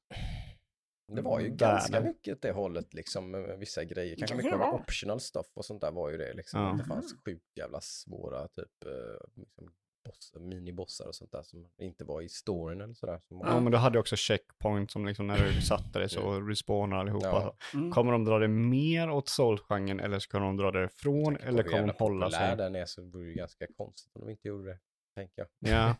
Det 1.13 1.21
var 1.21 1.39
ju 1.39 1.45
Världen. 1.49 1.57
ganska 1.57 2.01
mycket 2.01 2.35
åt 2.35 2.41
det 2.41 2.51
hållet 2.51 2.93
liksom 2.93 3.31
med 3.31 3.59
vissa 3.59 3.83
grejer. 3.83 4.15
Kanske 4.17 4.35
mycket 4.35 4.53
av 4.53 4.73
optional 4.73 5.19
stuff 5.19 5.47
och 5.53 5.65
sånt 5.65 5.81
där 5.81 5.91
var 5.91 6.09
ju 6.09 6.17
det 6.17 6.33
liksom. 6.33 6.61
Ja. 6.61 6.75
Det 6.77 6.83
fanns 6.83 7.15
sjukt 7.25 7.57
jävla 7.57 7.81
svåra 7.81 8.47
typ 8.47 8.85
eh, 8.85 9.27
liksom, 9.35 9.71
boss, 10.05 10.33
minibossar 10.39 11.07
och 11.07 11.15
sånt 11.15 11.31
där 11.31 11.43
som 11.43 11.67
inte 11.77 12.03
var 12.03 12.21
i 12.21 12.29
storyn 12.29 12.81
eller 12.81 12.93
sådär. 12.93 13.19
Som. 13.27 13.41
Ja, 13.45 13.59
men 13.59 13.71
du 13.71 13.77
hade 13.77 13.99
också 13.99 14.15
checkpoint 14.15 14.91
som 14.91 15.05
liksom 15.05 15.27
när 15.27 15.37
du 15.37 15.61
satte 15.61 15.99
dig 15.99 16.09
så 16.09 16.41
respawnar 16.41 16.97
allihopa. 16.97 17.27
Ja. 17.27 17.55
Mm. 17.73 17.91
Kommer 17.91 18.11
de 18.11 18.25
dra 18.25 18.39
det 18.39 18.47
mer 18.47 19.09
åt 19.09 19.29
Souls-genren 19.29 19.99
eller 19.99 20.19
ska 20.19 20.39
de 20.39 20.57
dra 20.57 20.71
det 20.71 20.83
ifrån 20.83 21.37
eller 21.37 21.63
kommer 21.63 21.87
de 21.87 21.93
hålla 21.99 22.31
sig? 22.31 22.57
den 22.57 22.75
är 22.75 22.85
så 22.85 23.01
vore 23.01 23.23
det 23.23 23.29
ju 23.29 23.35
ganska 23.35 23.67
konstigt 23.77 24.15
om 24.15 24.21
de 24.21 24.29
inte 24.31 24.47
gjorde 24.47 24.69
det. 24.69 24.79
Tänker 25.15 25.47
jag. 25.59 25.71
Ja, 25.73 25.95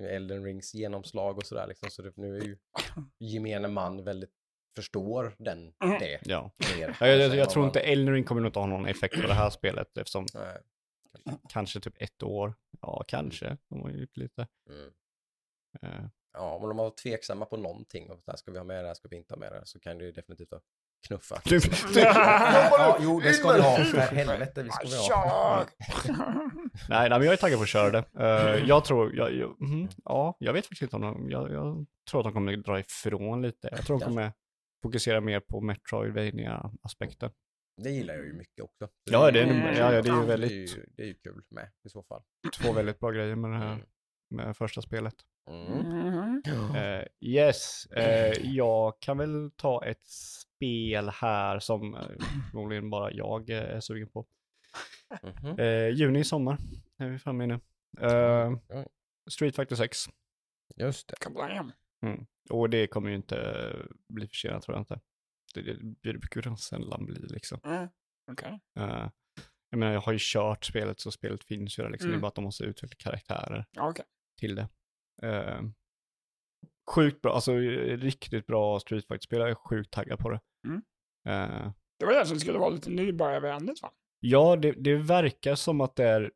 Elden 0.08 0.44
Rings 0.44 0.74
genomslag 0.74 1.36
och 1.38 1.46
sådär 1.46 1.66
liksom. 1.66 1.90
Så 1.90 2.02
det, 2.02 2.12
nu 2.16 2.36
är 2.36 2.44
ju 2.44 2.56
gemene 3.18 3.68
man 3.68 4.04
väldigt 4.04 4.30
förstår 4.76 5.34
den, 5.38 5.72
Mm. 5.84 5.98
det 5.98 6.20
ja. 6.24 6.50
mer. 6.78 6.96
Jag, 7.00 7.08
jag, 7.08 7.20
jag 7.20 7.38
än 7.38 7.48
tror 7.48 7.66
inte 7.66 7.80
Elden 7.80 8.14
Ring 8.14 8.24
kommer 8.24 8.40
nog 8.40 8.48
inte 8.48 8.58
ha 8.58 8.66
någon 8.66 8.86
effekt 8.86 9.20
på 9.20 9.26
det 9.26 9.34
här 9.34 9.50
spelet 9.50 9.98
eftersom 9.98 10.26
Nej. 10.34 10.58
kanske 11.48 11.80
typ 11.80 12.02
ett 12.02 12.22
år. 12.22 12.54
Ja, 12.80 13.04
kanske. 13.08 13.56
De 13.68 13.80
har 13.80 13.90
ju 13.90 14.00
gjort 14.00 14.16
lite. 14.16 14.46
Mm. 14.70 14.90
eh, 15.82 16.08
Ja, 16.36 16.54
om 16.54 16.68
de 16.68 16.76
var 16.76 16.90
tveksamma 16.90 17.44
på 17.44 17.56
någonting 17.56 18.10
och 18.10 18.22
här, 18.26 18.36
ska 18.36 18.50
vi 18.50 18.58
ha 18.58 18.64
med 18.64 18.84
det 18.84 18.86
här, 18.86 18.94
ska 18.94 19.08
vi 19.08 19.16
inte 19.16 19.34
ha 19.34 19.38
med 19.38 19.52
det 19.52 19.56
här, 19.56 19.64
så 19.64 19.80
kan 19.80 19.98
det 19.98 20.04
ju 20.04 20.12
definitivt 20.12 20.50
vara 20.50 20.60
knuffa. 21.06 21.40
Du, 21.44 21.58
du, 21.58 22.00
ja, 22.00 22.98
jo, 23.00 23.20
det 23.20 23.32
ska 23.32 23.52
vi 23.52 23.60
ha. 23.60 23.76
För 23.76 23.98
helvete, 23.98 24.62
vi 24.62 24.70
ska 24.70 24.88
vi 24.88 24.96
ha. 24.96 25.66
Nej, 26.88 27.08
nej, 27.08 27.18
men 27.18 27.22
jag 27.22 27.32
är 27.32 27.36
taggad 27.36 27.58
på 27.58 27.62
att 27.62 27.68
köra 27.68 27.90
det. 27.90 28.04
Eh, 28.18 28.68
jag 28.68 28.84
tror, 28.84 29.16
jag, 29.16 29.34
jag, 29.34 29.60
mhm, 29.60 29.88
ja, 30.04 30.36
jag 30.38 30.52
vet 30.52 30.64
faktiskt 30.66 30.82
inte 30.82 30.96
om 30.96 31.02
de, 31.02 31.30
jag, 31.30 31.52
jag 31.52 31.86
tror 32.10 32.20
att 32.20 32.24
de 32.24 32.32
kommer 32.32 32.56
dra 32.56 32.78
ifrån 32.78 33.42
lite. 33.42 33.68
Jag 33.72 33.86
tror 33.86 33.98
de 33.98 34.04
kommer 34.04 34.32
fokusera 34.82 35.20
mer 35.20 35.40
på 35.40 35.60
Metroidvania-aspekten. 35.60 37.30
Det 37.76 37.90
gillar 37.90 38.14
jag 38.14 38.24
ju 38.26 38.32
mycket 38.32 38.64
också. 38.64 38.86
Så 38.86 39.12
Ja, 39.12 39.30
det 39.30 39.40
är, 39.40 39.44
Mm. 39.44 39.76
ja, 39.76 39.92
ja, 39.92 40.02
det 40.02 40.10
är 40.10 40.20
ju 40.20 40.26
väldigt, 40.26 40.50
Det 40.50 40.56
är 40.56 40.76
ju, 40.78 40.86
det 40.96 41.02
är 41.02 41.06
ju 41.06 41.14
kul 41.14 41.42
med 41.48 41.70
i 41.84 41.88
så 41.88 42.02
fall. 42.02 42.22
två 42.60 42.72
väldigt 42.72 43.00
bra 43.00 43.10
grejer 43.10 43.36
med 43.36 43.50
det 43.50 43.56
här, 43.56 43.72
Mm. 43.74 43.86
med 44.30 44.56
första 44.56 44.82
spelet. 44.82 45.14
Mm. 45.50 46.42
Mm. 46.46 46.74
Eh, 46.74 47.06
yes, 47.20 47.86
eh, 47.86 48.32
jag 48.42 49.00
kan 49.00 49.18
väl 49.18 49.50
ta 49.56 49.84
ett 49.84 50.06
spel 50.06 51.08
här 51.08 51.58
som 51.58 51.94
eh, 51.94 52.00
förmodligen 52.50 52.90
bara 52.90 53.12
jag 53.12 53.50
är 53.50 53.80
sugen 53.80 54.08
på. 54.08 54.26
Eh, 55.58 55.88
juni 55.88 56.18
i 56.20 56.24
sommar 56.24 56.58
är 56.98 57.08
vi 57.08 57.18
framme 57.18 57.44
i 57.44 57.46
nu. 57.46 57.60
Street 59.30 59.56
Fighter 59.56 59.76
6. 59.76 59.98
Just 60.76 61.08
det. 61.08 61.14
Mm. 62.02 62.26
Och 62.50 62.70
det 62.70 62.86
kommer 62.86 63.08
ju 63.10 63.16
inte 63.16 63.66
bli 64.08 64.28
försenat 64.28 64.62
tror 64.62 64.74
jag 64.76 64.80
inte. 64.80 65.00
Det, 65.54 65.76
det, 66.02 66.18
brukar 66.18 66.50
ju 66.50 66.56
sällan 66.56 67.06
bli 67.06 67.18
liksom. 67.20 67.60
Mm. 67.64 67.88
Okej. 68.32 68.60
Eh, 68.78 69.08
jag 69.70 69.78
menar, 69.78 69.92
jag 69.92 70.00
har 70.00 70.12
ju 70.12 70.18
kört 70.22 70.64
spelet 70.64 71.00
så 71.00 71.10
spelet 71.10 71.44
finns 71.44 71.78
ju 71.78 71.82
där 71.82 71.90
liksom. 71.90 72.08
Det 72.08 72.12
är 72.12 72.14
Mm. 72.14 72.20
bara 72.20 72.28
att 72.28 72.34
de 72.34 72.44
måste 72.44 72.64
utveckla 72.64 72.96
karaktärer 72.98 73.64
Okej. 73.78 74.04
till 74.40 74.54
det. 74.54 74.68
Eh, 75.22 75.60
sjukt 76.94 77.22
bra, 77.22 77.34
alltså 77.34 77.56
riktigt 77.56 78.46
bra 78.46 78.80
Street 78.80 79.06
Fighter-spel. 79.08 79.40
Jag 79.40 79.50
är 79.50 79.54
sjukt 79.54 79.90
taggad 79.90 80.18
på 80.18 80.30
det. 80.30 80.40
Mm. 80.66 80.82
Eh, 81.28 81.72
Det 81.98 82.06
var 82.06 82.14
det 82.14 82.26
som 82.26 82.40
skulle 82.40 82.58
vara 82.58 82.70
lite 82.70 82.90
nybörjarvänligt 82.90 83.82
va? 83.82 83.90
Ja, 84.20 84.56
det, 84.56 84.72
det 84.72 84.96
verkar 84.96 85.54
som 85.54 85.80
att 85.80 85.96
det 85.96 86.04
är 86.04 86.32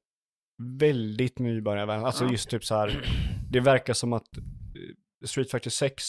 väldigt 0.62 1.38
nybörjarvänligt. 1.38 2.06
Alltså 2.06 2.24
Ja. 2.24 2.30
just 2.30 2.50
typ 2.50 2.64
så 2.64 2.74
här, 2.74 3.04
det 3.50 3.60
verkar 3.60 3.92
som 3.94 4.12
att 4.12 4.28
Street 5.24 5.50
Fighter 5.50 5.70
6 5.70 6.04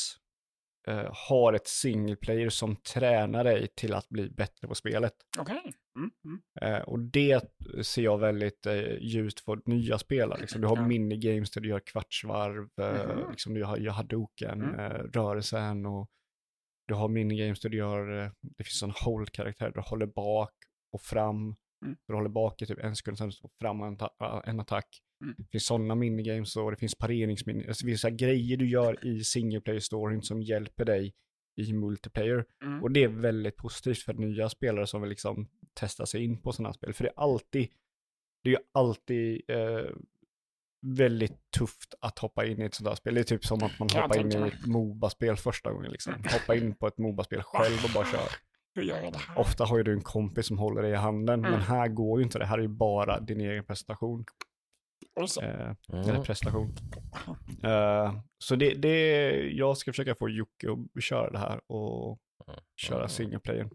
eh, 0.87 1.09
har 1.29 1.53
ett 1.53 1.67
single 1.67 2.15
player 2.15 2.49
som 2.49 2.75
tränar 2.75 3.43
dig 3.43 3.67
till 3.75 3.93
att 3.93 4.09
bli 4.09 4.29
bättre 4.29 4.67
på 4.67 4.75
spelet. 4.75 5.13
Okej. 5.39 5.73
Mm. 5.97 6.11
Mm. 6.25 6.41
Eh, 6.61 6.81
och 6.81 6.99
det 6.99 7.41
ser 7.81 8.01
jag 8.01 8.17
väldigt 8.17 8.65
eh, 8.65 8.97
ljust 8.99 9.39
för 9.39 9.61
nya 9.65 9.97
spelare. 9.97 10.37
Liksom, 10.41 10.61
du 10.61 10.67
har 10.67 10.75
Ja. 10.77 10.87
minigames 10.87 11.51
där 11.51 11.61
du 11.61 11.69
gör 11.69 11.79
kvartsvarv, 11.79 12.69
eh, 12.81 13.07
Mhm. 13.17 13.31
liksom, 13.31 13.53
du 13.53 13.63
har, 13.63 13.77
gör 13.77 13.91
hadoken, 13.91 14.61
Mm. 14.61 14.79
eh, 14.79 15.03
rörelsen 15.03 15.85
och 15.85 16.09
du 16.87 16.93
har 16.93 17.07
minigames 17.07 17.59
där 17.59 17.69
du 17.69 17.77
gör, 17.77 18.23
eh, 18.25 18.31
det 18.41 18.63
finns 18.63 18.83
en 18.83 18.91
hold-karaktär, 18.91 19.71
du 19.75 19.79
håller 19.81 20.05
bak 20.05 20.53
och 20.91 21.01
fram. 21.01 21.55
Mm. 21.85 21.97
Du 22.07 22.13
håller 22.13 22.29
bak 22.29 22.61
i 22.61 22.65
typ 22.65 22.79
en 22.79 22.95
sekund, 22.95 23.17
sen 23.17 23.31
står 23.31 23.49
fram 23.61 23.81
och 23.81 23.87
en, 23.87 23.97
en 24.43 24.59
attack. 24.59 25.01
Mm. 25.21 25.35
Det 25.37 25.47
finns 25.51 25.65
sådana 25.65 25.95
minigames 25.95 26.55
och 26.55 26.71
det 26.71 26.77
finns 26.77 26.95
pareringsminigames. 26.95 27.67
Alltså, 27.67 27.85
det 27.85 27.89
finns 27.91 28.01
så 28.01 28.09
grejer 28.09 28.57
du 28.57 28.69
gör 28.69 29.05
i 29.07 29.23
single 29.23 29.61
player-storyn 29.61 30.21
som 30.21 30.41
hjälper 30.41 30.85
dig 30.85 31.13
i 31.61 31.73
multiplayer. 31.73 32.45
Mm. 32.63 32.83
Och 32.83 32.91
det 32.91 33.03
är 33.03 33.07
väldigt 33.07 33.55
positivt 33.55 33.97
för 34.03 34.13
nya 34.13 34.49
spelare 34.49 34.87
som 34.87 35.01
vill 35.01 35.09
liksom 35.09 35.47
testa 35.73 36.05
sig 36.05 36.23
in 36.23 36.41
på 36.41 36.51
sådana 36.51 36.73
spel. 36.73 36.93
För 36.93 37.03
det 37.03 37.09
är 37.09 37.19
alltid, 37.19 37.67
det 38.43 38.51
är 38.53 38.59
alltid 38.71 39.41
eh, 39.47 39.85
väldigt 40.81 41.51
tufft 41.57 41.95
att 41.99 42.19
hoppa 42.19 42.45
in 42.45 42.61
i 42.61 42.65
ett 42.65 42.73
sådant 42.73 42.91
här 42.91 42.95
spel. 42.95 43.13
Det 43.13 43.21
är 43.21 43.23
typ 43.23 43.45
som 43.45 43.63
att 43.63 43.79
man 43.79 43.89
hoppar 43.93 44.19
in 44.19 44.31
i 44.31 44.47
ett 44.47 44.65
Moba-spel 44.65 45.35
första 45.37 45.71
gången. 45.71 45.91
Liksom. 45.91 46.13
Hoppa 46.13 46.55
in 46.55 46.75
på 46.75 46.87
ett 46.87 46.97
Moba-spel 46.97 47.41
själv 47.43 47.75
och 47.83 47.89
bara 47.93 48.05
kör. 48.05 48.29
Hur 48.75 48.83
gör 48.83 49.01
jag 49.01 49.13
det 49.13 49.19
här? 49.19 49.37
Ofta 49.39 49.65
har 49.65 49.77
ju 49.77 49.83
du 49.83 49.93
en 49.93 50.01
kompis 50.01 50.45
som 50.47 50.57
håller 50.59 50.81
dig 50.81 50.91
i 50.91 50.95
handen, 50.95 51.39
Mm. 51.39 51.51
men 51.51 51.61
här 51.61 51.87
går 51.87 52.19
ju 52.19 52.23
inte 52.23 52.39
det. 52.39 52.45
Här 52.45 52.57
är 52.57 52.61
ju 52.61 52.67
bara 52.67 53.19
din 53.19 53.41
egen 53.41 53.65
prestation. 53.65 54.25
Och 55.15 55.29
så. 55.29 55.41
Eh, 55.41 55.75
Mm. 55.93 56.09
Eller 56.09 56.23
prestation. 56.23 56.75
Eh, 57.63 58.13
så 58.37 58.55
det, 58.55 58.73
det, 58.73 59.29
jag 59.51 59.77
ska 59.77 59.91
försöka 59.91 60.15
få 60.15 60.29
Jocke 60.29 60.67
att 60.95 61.03
köra 61.03 61.29
det 61.29 61.39
här 61.39 61.61
och 61.71 62.19
köra 62.75 62.97
Mm. 62.97 63.09
single 63.09 63.39
player. 63.39 63.69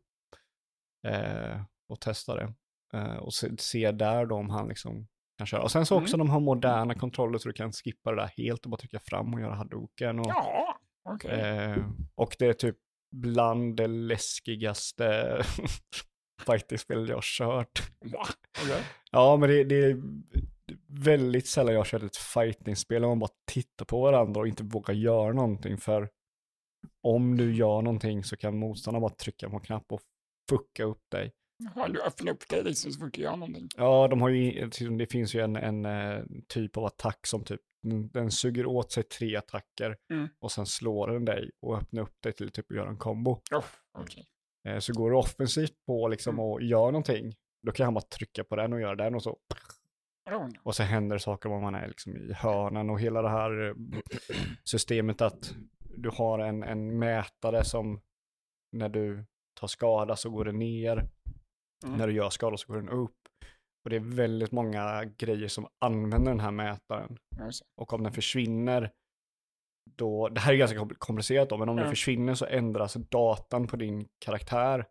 Eh, 1.06 1.60
och 1.88 2.00
testa 2.00 2.34
det. 2.34 2.52
Eh, 2.94 3.16
och 3.16 3.34
se, 3.34 3.48
se 3.58 3.92
där 3.92 4.26
då 4.26 4.34
om 4.34 4.50
han 4.50 4.68
liksom 4.68 5.08
kan 5.38 5.46
köra. 5.46 5.62
Och 5.62 5.70
sen 5.70 5.86
så 5.86 6.00
också 6.00 6.16
de 6.16 6.30
har 6.30 6.40
moderna 6.40 6.94
kontroller 6.94 7.38
så 7.38 7.48
du 7.48 7.52
kan 7.52 7.72
skippa 7.72 8.10
det 8.10 8.16
där 8.22 8.30
helt 8.36 8.64
och 8.64 8.70
bara 8.70 8.76
trycka 8.76 9.00
fram 9.00 9.34
och 9.34 9.40
göra 9.40 9.54
hadoken. 9.54 10.18
Och, 10.18 10.26
Ja, 10.28 10.78
okej. 11.08 11.40
eh, 11.40 11.86
och 12.14 12.36
det 12.38 12.46
är 12.46 12.52
typ 12.52 12.76
bland 13.16 13.76
det 13.76 13.86
läskigaste 13.86 15.42
fighting-spel 16.46 17.08
jag 17.08 17.16
har 17.16 17.22
kört. 17.22 17.82
Va? 18.04 18.26
Okej. 18.64 18.82
Ja, 19.10 19.36
men 19.36 19.48
det, 19.48 19.64
det 19.64 19.74
är 19.84 20.02
väldigt 20.98 21.46
sällan 21.46 21.74
jag 21.74 21.86
kört 21.86 22.02
ett 22.02 22.16
fighting-spel 22.16 23.02
där 23.02 23.08
man 23.08 23.18
bara 23.18 23.30
tittar 23.52 23.84
på 23.84 24.00
varandra 24.00 24.40
och 24.40 24.48
inte 24.48 24.64
vågar 24.64 24.94
göra 24.94 25.32
någonting. 25.32 25.78
För 25.78 26.08
om 27.02 27.36
du 27.36 27.54
gör 27.56 27.82
någonting 27.82 28.24
så 28.24 28.36
kan 28.36 28.58
motståndaren 28.58 29.00
bara 29.02 29.14
trycka 29.14 29.50
på 29.50 29.56
en 29.56 29.62
knapp 29.62 29.92
och 29.92 30.00
fucka 30.50 30.84
upp 30.84 31.02
dig. 31.10 31.32
Har 31.74 31.88
du 31.88 32.02
öppnat 32.02 32.34
upp 32.34 32.48
dig 32.48 32.64
liksom 32.64 32.92
så 32.92 33.00
får 33.00 33.06
du 33.12 33.20
göra 33.20 33.36
någonting? 33.36 33.68
Ja, 33.76 34.08
de 34.08 34.20
har 34.22 34.28
ju, 34.28 34.68
det 34.98 35.06
finns 35.06 35.34
ju 35.34 35.40
en, 35.40 35.56
en 35.56 35.84
eh, 35.84 36.24
typ 36.48 36.76
av 36.76 36.84
attack 36.84 37.26
som 37.26 37.44
typ, 37.44 37.60
den- 38.12 38.30
suger 38.30 38.66
åt 38.66 38.92
sig 38.92 39.02
tre 39.02 39.36
attacker 39.36 39.96
Mm. 40.12 40.28
och 40.40 40.52
sen 40.52 40.66
slår 40.66 41.08
den 41.08 41.24
dig 41.24 41.50
och 41.62 41.76
öppnar 41.78 42.02
upp 42.02 42.22
dig 42.22 42.32
till 42.32 42.50
typ 42.50 42.70
att 42.70 42.76
göra 42.76 42.88
en 42.88 42.98
kombo. 42.98 43.30
Oh, 43.52 43.64
okej. 43.98 44.24
Eh, 44.68 44.78
Så 44.78 44.92
går 44.92 45.10
du 45.10 45.16
offensivt 45.16 45.74
på 45.86 46.08
liksom 46.08 46.34
Mm. 46.34 46.44
och 46.44 46.62
gör 46.62 46.86
någonting, 46.86 47.34
då 47.66 47.72
kan 47.72 47.84
han 47.84 47.94
bara 47.94 48.00
trycka 48.18 48.44
på 48.44 48.56
den 48.56 48.72
och 48.72 48.80
göra 48.80 48.94
den 48.96 49.14
och 49.14 49.22
så. 49.22 49.36
Och 50.62 50.74
så 50.74 50.82
händer 50.82 51.18
saker 51.18 51.52
om 51.52 51.62
man 51.62 51.74
är 51.74 51.88
liksom 51.88 52.16
i 52.16 52.32
hörnan 52.32 52.90
och 52.90 53.00
hela 53.00 53.22
det 53.22 53.28
här 53.28 53.68
eh, 53.68 53.74
systemet 54.64 55.20
att 55.20 55.54
du 55.96 56.10
har 56.10 56.38
en, 56.38 56.62
en 56.62 56.98
mätare 56.98 57.64
som 57.64 58.00
när 58.72 58.88
du 58.88 59.24
tar 59.60 59.66
skada 59.66 60.16
så 60.16 60.30
går 60.30 60.44
den 60.44 60.58
ner. 60.58 61.08
Mm. 61.86 61.98
När 61.98 62.06
du 62.06 62.12
gör 62.12 62.30
skada 62.30 62.56
så 62.56 62.72
går 62.72 62.76
den 62.76 62.88
upp. 62.88 63.16
Och 63.84 63.90
det 63.90 63.96
är 63.96 64.00
väldigt 64.00 64.52
många 64.52 65.04
grejer 65.04 65.48
som 65.48 65.66
använder 65.84 66.30
den 66.30 66.40
här 66.40 66.50
mätaren. 66.50 67.18
Och 67.76 67.92
om 67.92 68.02
den 68.02 68.12
försvinner, 68.12 68.92
då, 69.96 70.28
det 70.28 70.40
här 70.40 70.52
är 70.52 70.56
ganska 70.56 70.78
kompl- 70.78 70.96
komplicerat 70.98 71.48
då, 71.48 71.56
men 71.58 71.68
om 71.68 71.76
den 71.76 71.84
Ja. 71.84 71.90
försvinner 71.90 72.34
så 72.34 72.46
ändras 72.46 72.94
datan 72.94 73.66
på 73.66 73.76
din 73.76 74.08
karaktär. 74.24 74.86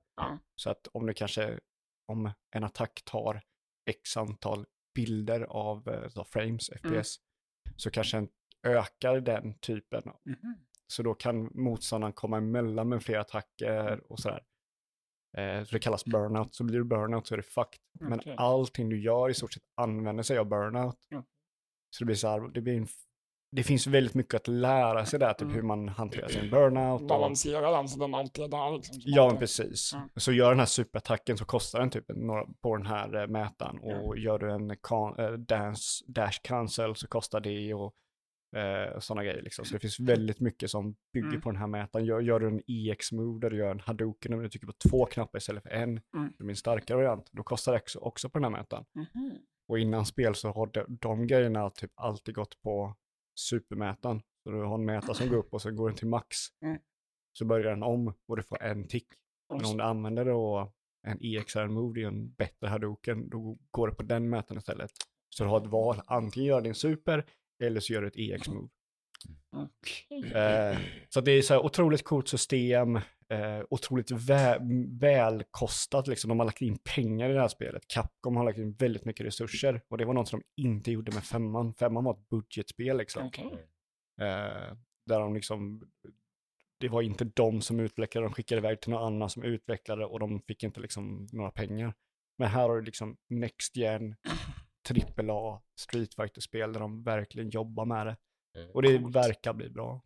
Så 0.56 0.70
att 0.70 0.88
om 0.92 1.06
du 1.06 1.14
kanske, 1.14 1.60
om 2.08 2.32
en 2.56 2.64
attack 2.64 3.02
tar 3.06 3.42
x 3.90 4.18
antal 4.18 4.66
bilder 4.96 5.42
av 5.42 5.88
eh, 5.90 6.10
så 6.10 6.24
frames, 6.24 6.70
FPS, 6.70 7.16
så 7.76 7.90
kanske 7.92 8.18
den 8.18 8.28
ökar 8.64 9.20
den 9.20 9.60
typen. 9.60 10.04
Mhm. 10.26 10.56
Så 10.88 11.04
då 11.04 11.14
kan 11.14 11.50
motståndaren 11.54 12.14
komma 12.14 12.38
emellan 12.38 12.90
med 12.90 13.04
fler 13.04 13.18
attacker 13.18 14.12
och 14.12 14.20
sådär. 14.20 14.44
Eh, 15.38 15.64
så 15.64 15.72
det 15.76 15.80
kallas 15.80 16.06
burnout, 16.06 16.56
så 16.56 16.64
blir 16.64 16.78
det 16.78 16.86
burnout 16.86 17.28
så 17.28 17.36
är 17.36 17.38
det 17.38 17.44
fucked. 17.44 17.80
Men 18.00 18.20
allting 18.38 18.90
du 18.90 19.02
gör 19.02 19.30
i 19.30 19.34
stort 19.34 19.54
sett 19.54 19.64
använder 19.76 20.24
sig 20.24 20.38
av 20.38 20.46
burnout. 20.46 20.98
Så 21.90 22.04
det 22.04 22.06
blir 22.06 22.16
så 22.16 22.28
här, 22.28 22.48
det 22.54 22.62
blir 22.62 22.78
en, 22.78 22.88
det 23.56 23.64
finns 23.64 23.88
väldigt 23.88 24.14
mycket 24.14 24.34
att 24.34 24.48
lära 24.48 25.06
sig 25.06 25.20
där, 25.20 25.34
typ 25.34 25.42
Mm. 25.42 25.56
hur 25.56 25.62
man 25.62 25.90
hanterar 25.90 26.28
sin 26.28 26.50
burnout. 26.50 27.02
Och, 27.02 27.08
Balansera 27.08 27.72
den 27.72 27.88
så 27.88 28.00
den 28.00 28.16
alltid 28.16 28.44
är 28.46 28.50
där 28.50 28.72
liksom. 28.78 28.96
Ja, 29.06 29.28
men 29.30 29.38
precis. 29.38 29.92
Ja. 29.94 30.10
Så 30.22 30.32
gör 30.32 30.50
den 30.50 30.60
här 30.60 30.66
superattacken 30.66 31.38
så 31.38 31.46
kostar 31.46 31.80
den 31.80 31.90
typ 31.90 32.06
några, 32.08 32.46
på 32.62 32.78
den 32.78 32.86
här 32.86 33.22
eh, 33.22 33.28
mätaren. 33.28 33.80
Och 33.80 34.18
gör 34.18 34.40
du 34.40 34.52
en 34.52 34.78
kan, 34.78 35.20
eh, 35.20 35.32
dance, 35.32 36.04
dash 36.08 36.40
cancel 36.44 36.96
så 36.96 37.08
kostar 37.08 37.40
det 37.40 37.74
och 37.74 37.94
eh, 38.60 39.00
sådana 39.00 39.24
grejer. 39.24 39.42
Liksom. 39.42 39.66
Så 39.66 39.74
det 39.74 39.80
finns 39.80 40.00
väldigt 40.00 40.40
mycket 40.40 40.70
som 40.72 40.96
bygger 41.14 41.28
Mm. 41.28 41.42
på 41.42 41.52
den 41.52 41.60
här 41.60 41.68
mätaren. 41.68 42.06
Gör, 42.06 42.20
gör 42.22 42.40
du 42.40 42.48
en 42.48 42.62
EX-move 42.68 43.40
där 43.42 43.50
du 43.50 43.58
gör 43.58 43.72
en 43.72 43.80
hadoken 43.80 44.34
och 44.34 44.42
du 44.42 44.50
trycker 44.50 44.68
på 44.68 44.74
två 44.90 45.06
knappar 45.06 45.38
istället 45.38 45.64
för 45.64 45.70
en, 45.70 45.90
Mm. 45.90 46.02
det 46.38 46.44
blir 46.44 46.50
en 46.50 46.56
starkare 46.56 46.98
variant, 46.98 47.30
då 47.32 47.44
kostar 47.44 47.72
det 47.72 47.78
också, 47.80 48.00
också 48.00 48.30
på 48.30 48.40
den 48.40 48.44
här 48.54 48.62
mätaren. 48.62 48.86
Mhm. 48.96 49.38
Och 49.68 49.80
innan 49.80 50.06
spel 50.06 50.36
så 50.36 50.52
har 50.52 50.68
de, 50.68 50.86
de 51.02 51.28
grejerna 51.28 51.70
typ 51.70 51.92
alltid 51.96 52.36
gått 52.36 52.62
på 52.62 52.96
supermätaren. 53.36 54.22
Så 54.44 54.52
du 54.52 54.62
har 54.64 54.76
en 54.76 54.86
mätare 54.86 55.16
som 55.16 55.30
går 55.30 55.38
upp 55.38 55.54
och 55.54 55.62
så 55.62 55.72
går 55.72 55.90
den 55.90 55.98
till 55.98 56.08
max. 56.08 56.38
Mm. 56.64 56.80
Så 57.40 57.46
börjar 57.46 57.70
den 57.70 57.84
om 57.84 58.14
och 58.28 58.38
du 58.38 58.44
får 58.44 58.64
en 58.64 58.88
tick. 58.88 59.08
Men 59.50 59.66
om 59.66 59.78
du 59.78 59.84
använder 59.84 60.26
då 60.26 60.74
en 61.08 61.20
EXR-move, 61.20 61.94
det 61.94 62.04
är 62.04 62.08
en 62.08 62.34
bättre 62.34 62.68
hadoken, 62.68 63.30
då 63.30 63.58
går 63.72 63.88
det 63.88 63.96
på 63.96 64.04
den 64.04 64.30
mätaren 64.30 64.58
istället. 64.58 64.92
Så 65.30 65.44
du 65.44 65.50
har 65.50 65.62
ett 65.62 65.68
val, 65.68 66.02
antingen 66.06 66.48
gör 66.48 66.62
din 66.62 66.76
super 66.76 67.26
eller 67.64 67.80
så 67.80 67.94
gör 67.94 68.02
du 68.02 68.08
ett 68.08 68.18
EX-move. 68.18 68.70
Okej. 69.52 70.34
Eh, 70.34 70.78
så 71.10 71.22
det 71.22 71.32
är 71.32 71.42
så 71.42 71.54
här 71.54 71.66
otroligt 71.66 72.04
coolt 72.04 72.28
system, 72.28 73.00
eh, 73.34 73.64
otroligt 73.70 74.12
vä 74.12 74.60
välkostat 75.00 76.08
liksom. 76.08 76.30
De 76.30 76.40
har 76.40 76.46
lagt 76.46 76.62
in 76.62 76.78
pengar 76.96 77.30
i 77.30 77.34
det 77.34 77.42
här 77.42 77.48
spelet. 77.48 77.88
Capcom 77.88 78.36
har 78.36 78.44
lagt 78.44 78.58
in 78.58 78.74
väldigt 78.74 79.06
mycket 79.06 79.26
resurser 79.26 79.82
och 79.88 79.98
det 79.98 80.06
var 80.06 80.14
något 80.14 80.28
som 80.28 80.40
de 80.40 80.62
inte 80.62 80.92
gjorde 80.92 81.12
med 81.12 81.24
femman. 81.24 81.74
Femman 81.74 82.04
var 82.04 82.14
ett 82.14 82.30
budgetspel 82.30 82.98
liksom. 82.98 83.28
Okej. 83.28 83.68
Eh, 84.22 84.78
där 85.06 85.20
de 85.20 85.34
liksom, 85.34 85.90
det 86.80 86.90
var 86.90 87.02
inte 87.02 87.26
de 87.26 87.62
som 87.62 87.80
utvecklade, 87.80 88.28
de 88.28 88.34
skickade 88.34 88.60
iväg 88.60 88.82
till 88.82 88.92
någon 88.92 89.14
annan 89.14 89.30
som 89.30 89.44
utvecklade 89.44 90.06
och 90.06 90.20
de 90.20 90.42
fick 90.42 90.64
inte 90.64 90.80
liksom 90.80 91.28
några 91.32 91.52
pengar. 91.52 91.94
Men 92.38 92.48
här 92.48 92.68
har 92.68 92.76
du 92.76 92.82
liksom 92.82 93.18
Next 93.30 93.76
Gen, 93.76 94.16
AAA, 95.18 95.62
Street 95.80 96.16
Fighter-spel 96.16 96.74
där 96.74 96.80
de 96.80 97.04
verkligen 97.04 97.50
jobbar 97.50 97.86
med 97.86 98.08
det. 98.08 98.18
Mm. 98.58 98.72
Och 98.72 98.82
det 98.82 98.98
verkar 98.98 99.54
bli 99.54 99.70
bra. 99.70 100.02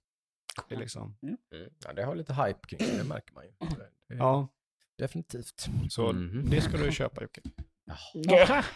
Det 0.69 0.75
är 0.75 0.79
liksom, 0.79 1.15
Mm. 1.21 1.37
Ja, 1.85 1.93
det 1.93 2.03
har 2.03 2.15
lite 2.15 2.33
hype 2.33 2.59
kring 2.67 2.79
det, 2.79 2.97
det 2.97 3.03
märker 3.03 3.33
man 3.33 3.43
ju. 3.43 3.51
Ja, 4.17 4.47
Definitivt. 4.97 5.67
så 5.89 6.11
Mhm. 6.13 6.49
det 6.49 6.61
ska 6.61 6.77
du 6.77 6.91
köpa 6.91 7.21
Jocke. 7.21 7.41
Ja. 8.13 8.63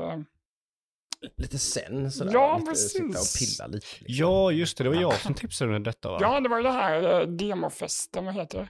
Lite 1.36 1.58
sen 1.58 2.12
sådär. 2.12 2.32
Ja, 2.32 2.58
lite, 2.58 2.74
Sitta 2.74 3.04
och 3.04 3.10
precis. 3.12 3.56
pilla 3.58 3.66
lite. 3.66 3.86
liksom. 3.98 4.06
Ja, 4.26 4.52
just 4.52 4.78
det, 4.78 4.84
det 4.84 4.90
var 4.90 4.96
jag 5.00 5.14
som 5.14 5.34
tipsade 5.34 5.76
om 5.76 5.82
detta 5.82 6.10
va? 6.10 6.18
ja, 6.20 6.40
det 6.40 6.48
var 6.48 6.56
ju 6.56 6.62
det 6.62 6.70
här 6.70 7.20
uh, 7.22 7.28
demofesten, 7.28 8.24
vad 8.24 8.34
heter 8.34 8.58
det? 8.58 8.68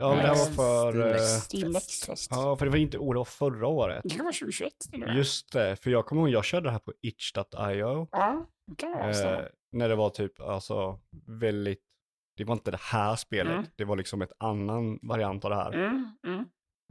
Ja, 0.00 0.08
men 0.08 0.18
det 0.18 0.22
här 0.28 0.36
var 0.36 0.52
för... 0.52 1.18
Steam 1.18 1.76
eh. 1.76 1.82
Ja, 2.30 2.56
för 2.56 2.64
det 2.66 2.70
var 2.70 2.78
inte 2.78 2.98
år, 2.98 3.14
det 3.14 3.18
var 3.18 3.24
förra 3.24 3.66
året. 3.66 4.00
Det 4.04 4.10
kan 4.10 4.24
vara 4.24 4.32
2021 4.32 4.72
nu. 4.92 5.06
Just 5.06 5.52
det, 5.52 5.76
för 5.76 5.90
jag 5.90 6.06
kommer 6.06 6.22
ihåg, 6.22 6.30
jag 6.30 6.44
körde 6.44 6.66
det 6.66 6.72
här 6.72 6.78
på 6.78 6.92
itch.io. 7.02 8.08
Ja, 8.10 8.46
det 8.66 8.76
kan 8.76 8.92
vara 8.92 9.14
så. 9.14 9.28
Eh, 9.28 9.40
när 9.72 9.88
det 9.88 9.94
var 9.96 10.10
typ, 10.10 10.40
alltså, 10.40 10.98
väldigt, 11.26 11.80
det 12.36 12.44
var 12.44 12.52
inte 12.52 12.70
det 12.70 12.80
här 12.80 13.16
spelet, 13.16 13.52
Mm. 13.52 13.66
det 13.76 13.84
var 13.84 13.96
liksom 13.96 14.22
ett 14.22 14.32
annan 14.38 14.98
variant 15.02 15.44
av 15.44 15.50
det 15.50 15.56
här. 15.56 15.72
Mm, 15.72 16.16
mm. 16.26 16.44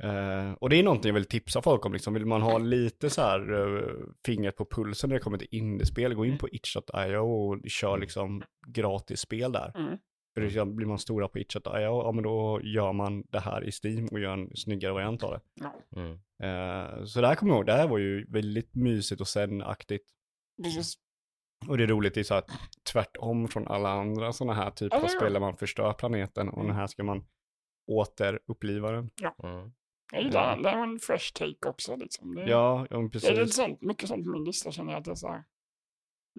Eh, 0.04 0.52
och 0.52 0.70
det 0.70 0.80
är 0.80 0.84
någonting 0.84 1.10
jag 1.10 1.14
vill 1.14 1.26
tipsa 1.26 1.62
folk 1.62 1.86
om, 1.86 1.94
liksom. 1.94 2.14
vill 2.14 2.26
man 2.26 2.42
ha 2.42 2.58
lite 2.58 3.10
så 3.10 3.22
här 3.22 3.52
uh, 3.52 4.06
fingret 4.26 4.56
på 4.56 4.66
pulsen 4.66 5.10
när 5.10 5.16
det 5.16 5.24
kommer 5.24 5.38
till 5.38 5.48
indiespel, 5.52 6.14
gå 6.14 6.26
in 6.26 6.38
på 6.38 6.50
itch.io 6.50 7.18
och 7.18 7.70
kör 7.70 7.98
liksom 7.98 8.44
gratis 8.68 9.20
spel 9.20 9.52
där. 9.52 9.72
Mm. 9.76 9.98
För 10.34 10.42
det 10.42 10.66
blir 10.66 10.88
man 10.88 11.00
stora 11.00 11.28
på 11.28 11.40
itch.io, 11.40 11.80
ja 11.80 12.12
men 12.12 12.24
då 12.24 12.62
gör 12.64 12.94
man 12.94 13.24
det 13.30 13.40
här 13.40 13.64
i 13.64 13.72
Steam 13.84 14.08
och 14.12 14.20
gör 14.20 14.34
en 14.34 14.56
snyggare 14.56 14.94
variant 14.94 15.24
av 15.24 15.32
det. 15.32 15.42
Ja, 15.54 15.76
Mm. 15.96 16.20
Eh, 16.44 17.04
så 17.06 17.22
det 17.22 17.28
här 17.28 17.36
kommer 17.36 17.52
jag 17.52 17.58
ihåg, 17.58 17.66
det 17.66 17.74
här 17.74 17.88
var 17.88 17.98
ju 17.98 18.26
väldigt 18.32 18.76
mysigt 18.76 19.22
och 19.22 19.28
zen-aktigt. 19.28 20.10
precis. 20.64 20.94
Och 21.68 21.78
det 21.78 21.84
är 21.84 21.88
roligt, 21.88 22.14
det 22.14 22.20
är 22.20 22.24
så 22.24 22.34
här 22.34 22.44
tvärtom 22.92 23.48
från 23.48 23.68
alla 23.68 23.90
andra 23.90 24.34
sådana 24.34 24.54
här 24.54 24.72
typer 24.72 24.96
av 24.96 25.04
Ja, 25.04 25.10
ja. 25.14 25.20
spel 25.20 25.34
där 25.34 25.40
man 25.40 25.56
förstör 25.56 25.94
planeten 25.94 26.50
och 26.50 26.66
den 26.66 26.76
här 26.76 26.88
ska 26.88 27.04
man 27.04 27.26
återuppliva 27.88 28.92
den. 28.92 29.10
Mm. 29.44 29.72
Jag 30.12 30.24
gillar 30.24 30.56
den. 30.56 30.64
Det 30.64 30.70
är 30.70 30.84
en 30.84 31.00
fresh 31.00 31.34
take 31.34 31.70
också. 31.70 31.96
Liksom. 31.96 32.36
Det, 32.36 32.42
Ja, 32.50 32.88
ja 32.90 32.98
men 33.00 33.10
det 33.10 33.18
är 33.28 33.36
precis. 33.36 33.56
sånt, 33.56 33.82
mycket 33.82 34.10
sånt 34.10 34.26
på 34.26 34.32
min 34.32 34.44
lista 34.44 34.72
känner 34.72 34.92
jag 34.92 35.00
att 35.00 35.06
det 35.06 35.12
är 35.12 35.16
så 35.16 35.28
här. 35.28 35.44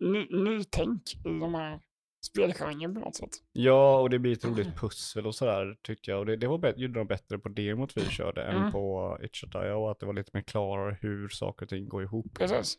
Ny, 0.01 0.27
nytänk 0.31 1.03
i 1.15 1.29
de 1.41 1.55
här 1.55 1.81
spelgenren 2.27 2.95
på 2.95 3.01
något 3.01 3.17
sätt. 3.17 3.31
Ja, 3.53 4.01
och 4.01 4.11
det 4.11 4.19
blir 4.19 4.33
ett 4.33 4.45
roligt 4.45 4.77
pussel 4.77 5.27
och 5.27 5.35
sådär 5.35 5.77
tyckte 5.83 6.11
jag. 6.11 6.21
Och 6.21 6.27
det, 6.27 6.37
det 6.37 6.47
var 6.49 6.59
bättre, 6.59 6.81
gjorde 6.81 6.99
de 7.01 7.07
bättre 7.07 7.39
på 7.39 7.49
demot 7.49 7.97
vi 7.97 8.01
körde 8.01 8.43
än 8.45 8.57
Mm. 8.57 8.73
på 8.73 9.19
itch.io. 9.23 9.89
Att 9.91 9.99
det 10.01 10.07
var 10.07 10.13
lite 10.15 10.31
mer 10.35 10.43
klarare 10.43 10.99
hur 11.01 11.29
saker 11.29 11.67
och 11.67 11.69
ting 11.69 11.89
går 11.89 12.03
ihop. 12.03 12.27
Precis. 12.39 12.79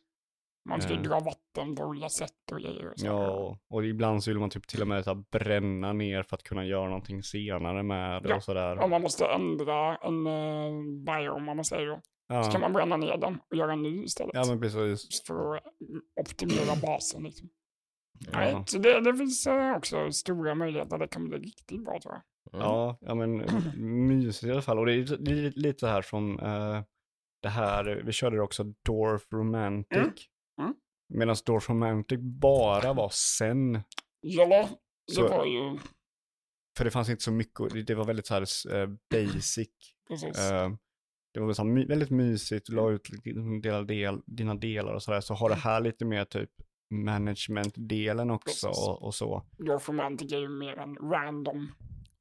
Man 0.69 0.81
ska 0.81 0.91
ju 0.93 0.97
Eh. 0.99 1.03
dra 1.03 1.19
vatten 1.19 1.75
på 1.75 1.83
olika 1.83 2.09
sätt 2.09 2.51
och 2.51 2.59
grejer. 2.59 2.89
Och 2.91 2.99
så. 2.99 3.05
Ja, 3.05 3.57
och- 3.69 3.85
ibland 3.85 4.23
så 4.23 4.31
vill 4.31 4.39
man 4.39 4.49
typ 4.49 4.67
till 4.67 4.81
och 4.81 4.87
med 4.87 5.03
så 5.03 5.13
här 5.13 5.23
bränna 5.31 5.93
ner 5.93 6.23
för 6.23 6.35
att 6.35 6.43
kunna 6.43 6.65
göra 6.65 6.85
någonting 6.85 7.23
senare 7.23 7.83
med 7.83 8.23
det 8.23 8.29
Ja, 8.29 8.35
och 8.35 8.43
sådär. 8.43 8.79
Om 8.79 8.89
man 8.89 9.01
måste 9.01 9.25
ändra 9.25 9.95
en 9.95 10.27
uh, 10.27 11.03
biome, 11.05 11.51
om 11.51 11.55
man 11.55 11.65
säger 11.65 11.87
då, 11.87 11.99
så 12.43 12.51
kan 12.51 12.51
Ja, 12.53 12.59
man 12.59 12.73
bränna 12.73 12.97
ner 12.97 13.17
den 13.17 13.39
och 13.49 13.57
göra 13.57 13.73
en 13.73 13.81
ny 13.81 14.03
istället. 14.03 14.31
ja 14.35 14.43
men 14.47 14.61
precis. 14.61 15.23
För 15.27 15.55
att 15.55 15.63
optimera 16.21 16.75
basen. 16.81 17.23
Liksom. 17.23 17.49
Ja. 18.31 18.39
Nej, 18.39 18.63
så 18.67 18.77
det, 18.77 19.01
det 19.01 19.15
finns 19.17 19.47
eh, 19.47 19.75
också 19.77 20.11
stora 20.11 20.55
möjligheter. 20.55 20.97
Det 20.97 21.07
kan 21.07 21.29
bli 21.29 21.37
riktigt 21.37 21.85
bra 21.85 21.99
tror 22.03 22.13
jag. 22.13 22.21
Mm. 22.53 22.65
Ja, 22.67 22.97
ja 23.01 23.15
men 23.15 23.37
mysigt 24.07 24.43
i 24.43 24.51
alla 24.51 24.61
fall. 24.61 24.79
Och 24.79 24.85
det 24.85 24.93
är, 24.93 25.17
det 25.17 25.31
är 25.31 25.51
lite 25.55 25.87
här 25.87 26.01
som 26.01 26.39
eh, 26.39 26.81
det 27.41 27.49
här, 27.49 28.01
vi 28.05 28.11
körde 28.11 28.41
också 28.41 28.63
Dorf 28.63 29.21
Romantic. 29.33 29.97
Mm. 29.97 30.11
Mm. 31.11 31.19
Medan 31.19 31.35
Dorf 31.45 31.69
Romantic 31.69 32.19
bara 32.21 32.93
var 32.93 33.09
sen. 33.09 33.83
Ja, 34.21 34.45
det 35.07 35.13
Så- 35.13 35.27
var 35.27 35.45
ju 35.45 35.79
För 36.77 36.85
det 36.85 36.91
fanns 36.91 37.09
inte 37.09 37.23
så 37.23 37.31
mycket, 37.31 37.87
det- 37.87 37.95
var 37.95 38.05
väldigt 38.05 38.27
så 38.27 38.33
här 38.33 38.41
eh, 38.75 38.89
basic. 39.11 39.69
precis. 40.07 40.39
Eh, 40.51 40.71
det 41.33 41.39
var 41.39 41.53
så 41.53 41.63
my, 41.63 41.85
väldigt 41.85 42.09
mysigt, 42.09 42.65
du 42.65 42.75
la 42.75 42.89
ut 42.89 43.09
liksom 43.09 43.61
del, 43.61 43.87
del, 43.87 44.21
dina 44.25 44.55
delar 44.55 44.93
och 44.93 45.03
sådär. 45.03 45.21
Så 45.21 45.33
har 45.33 45.49
det 45.49 45.55
här 45.55 45.81
lite 45.81 46.05
mer 46.05 46.25
typ 46.25 46.49
management-delen 46.93 48.31
också 48.31 48.67
och, 48.69 49.03
och 49.03 49.15
så. 49.15 49.45
Dwarf 49.57 49.89
Romantic 49.89 50.31
är 50.33 50.37
ju 50.37 50.49
mer 50.49 50.77
en 50.77 50.95
random, 50.95 51.71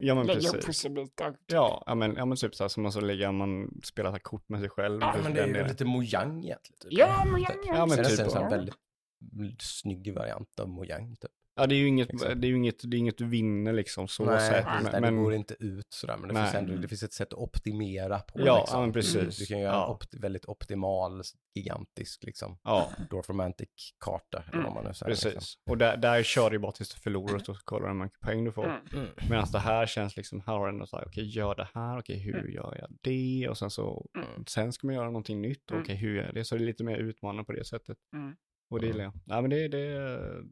Ja 0.02 0.14
men 0.14 0.26
lägga 0.26 0.40
precis. 0.40 0.66
pusselbitar. 0.66 1.36
Ja, 1.46 1.82
ja 1.86 1.94
men, 1.94 2.14
ja 2.16 2.24
men 2.24 2.36
typ 2.36 2.54
så 2.54 2.64
här 2.64 2.68
som 2.68 2.82
man 2.82 2.92
så 2.92 3.00
lägger, 3.00 3.32
man 3.32 3.80
spelar 3.84 4.10
så 4.10 4.12
här 4.14 4.20
kort 4.20 4.48
med 4.48 4.60
sig 4.60 4.68
själv. 4.68 5.00
Ja, 5.00 5.14
Men 5.22 5.34
det 5.34 5.40
är 5.40 5.46
ju 5.46 5.68
lite 5.68 5.84
Mojang 5.84 6.44
egentligen. 6.44 6.78
Typ. 6.80 6.92
Ja, 6.92 7.24
Typ. 7.36 7.58
ja, 7.66 7.86
men 7.86 7.98
Är 7.98 8.02
det 8.02 8.16
typ, 8.16 8.36
en 8.36 8.50
väldigt 8.50 9.62
snygg 9.62 10.14
variant 10.14 10.60
av 10.60 10.68
Mojang 10.68 11.16
typ. 11.16 11.30
Ja, 11.60 11.66
det 11.66 11.74
är 11.74 11.78
ju 11.78 11.86
inget, 11.88 12.08
det 12.18 12.46
är 12.46 12.50
ju 12.50 12.56
inget, 12.56 12.90
det 12.90 12.96
är 12.96 12.98
inget 12.98 13.18
du 13.18 13.26
vinner 13.26 13.72
liksom 13.72 14.08
så 14.08 14.24
nej, 14.24 14.36
precis, 14.36 14.64
Men, 14.82 14.82
nej, 14.92 15.00
men 15.00 15.16
det 15.16 15.22
går 15.22 15.34
inte 15.34 15.54
ut 15.60 15.86
sådär. 15.88 16.16
Men 16.16 16.28
det 16.28 16.34
finns, 16.34 16.52
Nej. 16.52 16.62
ändå, 16.62 16.76
det 16.76 16.88
finns 16.88 17.02
ett 17.02 17.12
sätt 17.12 17.32
att 17.32 17.38
optimera 17.38 18.18
på. 18.18 18.40
Ja, 18.40 18.58
liksom. 18.58 18.78
ja, 18.80 18.84
men 18.86 18.92
precis. 18.92 19.38
Du 19.38 19.46
kan 19.46 19.60
göra 19.60 19.72
Ja. 19.72 19.84
en 19.84 19.90
opt 19.90 20.14
väldigt 20.14 20.46
optimal, 20.46 21.22
gigantisk 21.54 22.24
liksom. 22.24 22.58
ja, 22.62 22.90
Dorf 23.10 23.28
Romantic-karta. 23.28 24.44
Eller 24.52 24.62
vad 24.62 24.74
man 24.74 24.84
nu 24.84 24.94
säger. 24.94 25.10
precis. 25.12 25.34
Liksom. 25.34 25.60
Och 25.70 25.78
där, 25.78 25.96
där 25.96 26.22
kör 26.22 26.50
du 26.50 26.58
bara 26.58 26.72
tills 26.72 26.94
du 26.94 27.00
förlorar 27.00 27.34
och 27.34 27.42
så 27.46 27.54
kollar 27.64 27.82
du 27.82 27.88
hur 27.88 27.94
många 27.98 28.10
poäng 28.24 28.44
du 28.44 28.52
får. 28.52 28.64
Mm. 28.64 28.80
Mm. 28.92 29.06
Medan 29.30 29.46
det 29.52 29.58
här 29.58 29.86
känns 29.86 30.16
liksom, 30.16 30.40
här 30.46 30.52
har 30.52 30.66
du 30.66 30.72
ändå 30.72 30.86
så 30.86 30.96
här, 30.96 31.04
okej 31.06 31.24
gör 31.24 31.54
det 31.54 31.68
här, 31.74 31.98
okej 31.98 32.18
hur 32.18 32.48
gör 32.48 32.76
jag 32.80 32.90
det? 33.00 33.48
Och 33.48 33.58
sen 33.58 33.70
så, 33.70 34.06
Mm. 34.16 34.44
sen 34.46 34.72
ska 34.72 34.86
man 34.86 34.96
göra 34.96 35.06
någonting 35.06 35.40
nytt, 35.40 35.70
Mm. 35.70 35.82
okej 35.82 35.96
hur 35.96 36.16
gör 36.16 36.24
jag 36.24 36.34
det? 36.34 36.44
Så 36.44 36.54
det 36.56 36.64
är 36.64 36.66
lite 36.66 36.84
mer 36.84 36.96
utmanande 36.96 37.44
på 37.44 37.52
det 37.52 37.64
sättet. 37.64 37.98
Mm. 38.16 38.36
Och 38.70 38.80
det 38.80 38.86
gillar 38.86 39.04
jag. 39.04 39.12
Nej 39.24 39.40
men 39.42 39.50
det, 39.50 39.68
det, 39.68 39.88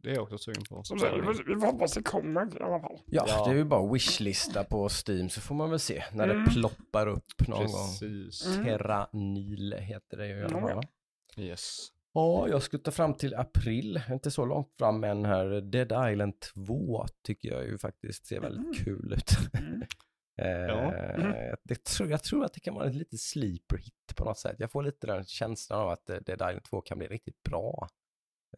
det 0.02 0.10
är 0.10 0.14
jag 0.14 0.22
också 0.22 0.38
sugen 0.38 0.62
på. 0.70 0.82
Som 0.82 0.98
sagt, 0.98 1.16
vi 1.16 1.22
får- 1.22 1.54
vi 1.54 1.60
får 1.60 1.66
hoppas 1.66 1.94
det 1.94 2.02
kommer 2.02 2.60
i 2.60 2.62
alla 2.62 2.80
fall. 2.80 2.98
Ja, 3.06 3.24
Ja. 3.28 3.44
det 3.44 3.50
är 3.50 3.54
ju 3.54 3.64
bara 3.64 3.92
wishlista 3.92 4.64
på 4.64 4.88
Steam 5.06 5.28
så 5.28 5.40
får 5.40 5.54
man 5.54 5.70
väl 5.70 5.78
se 5.78 6.04
när 6.12 6.28
Mm. 6.28 6.44
det 6.44 6.50
ploppar 6.50 7.06
upp 7.06 7.48
någon 7.48 7.58
gång. 7.58 7.66
Precis. 8.00 8.46
Mm. 8.46 8.64
Terra 8.64 9.08
Nil 9.12 9.74
heter 9.78 10.16
det 10.16 10.26
ju 10.28 10.34
i 10.40 10.44
alla 10.44 10.60
Ja, 10.60 10.68
fall 10.68 10.82
ja. 11.36 11.42
Yes. 11.42 11.88
Ja, 12.12 12.48
jag 12.48 12.62
skuttar 12.62 12.92
fram 12.92 13.14
till 13.14 13.34
april, 13.34 14.00
inte 14.10 14.30
så 14.30 14.44
långt 14.46 14.74
fram 14.78 15.04
än 15.04 15.24
här. 15.24 15.60
Dead 15.60 16.12
Island 16.12 16.40
2 16.40 17.06
tycker 17.24 17.48
jag 17.48 17.64
ju 17.64 17.78
faktiskt 17.78 18.26
ser 18.26 18.40
väldigt 18.40 18.64
Mm. 18.64 18.74
kul 18.74 19.12
ut. 19.12 19.30
Mm. 19.60 19.82
Eh, 20.40 21.14
Mm. 21.14 21.56
det 21.64 21.84
tror, 21.84 22.10
jag 22.10 22.22
tror 22.22 22.44
att 22.44 22.52
det 22.52 22.60
kan 22.60 22.74
vara 22.74 22.86
en 22.86 22.98
lite 22.98 23.18
sleeper 23.18 23.76
hit 23.76 24.14
på 24.16 24.24
något 24.24 24.38
sätt. 24.38 24.56
Jag 24.58 24.70
får 24.70 24.82
lite 24.82 25.06
den 25.06 25.24
känslan 25.24 25.80
av 25.80 25.88
att 25.88 26.10
eh, 26.10 26.16
Dead 26.16 26.36
Island 26.50 26.64
2 26.64 26.80
kan 26.80 26.98
bli 26.98 27.06
riktigt 27.06 27.42
bra. 27.42 27.88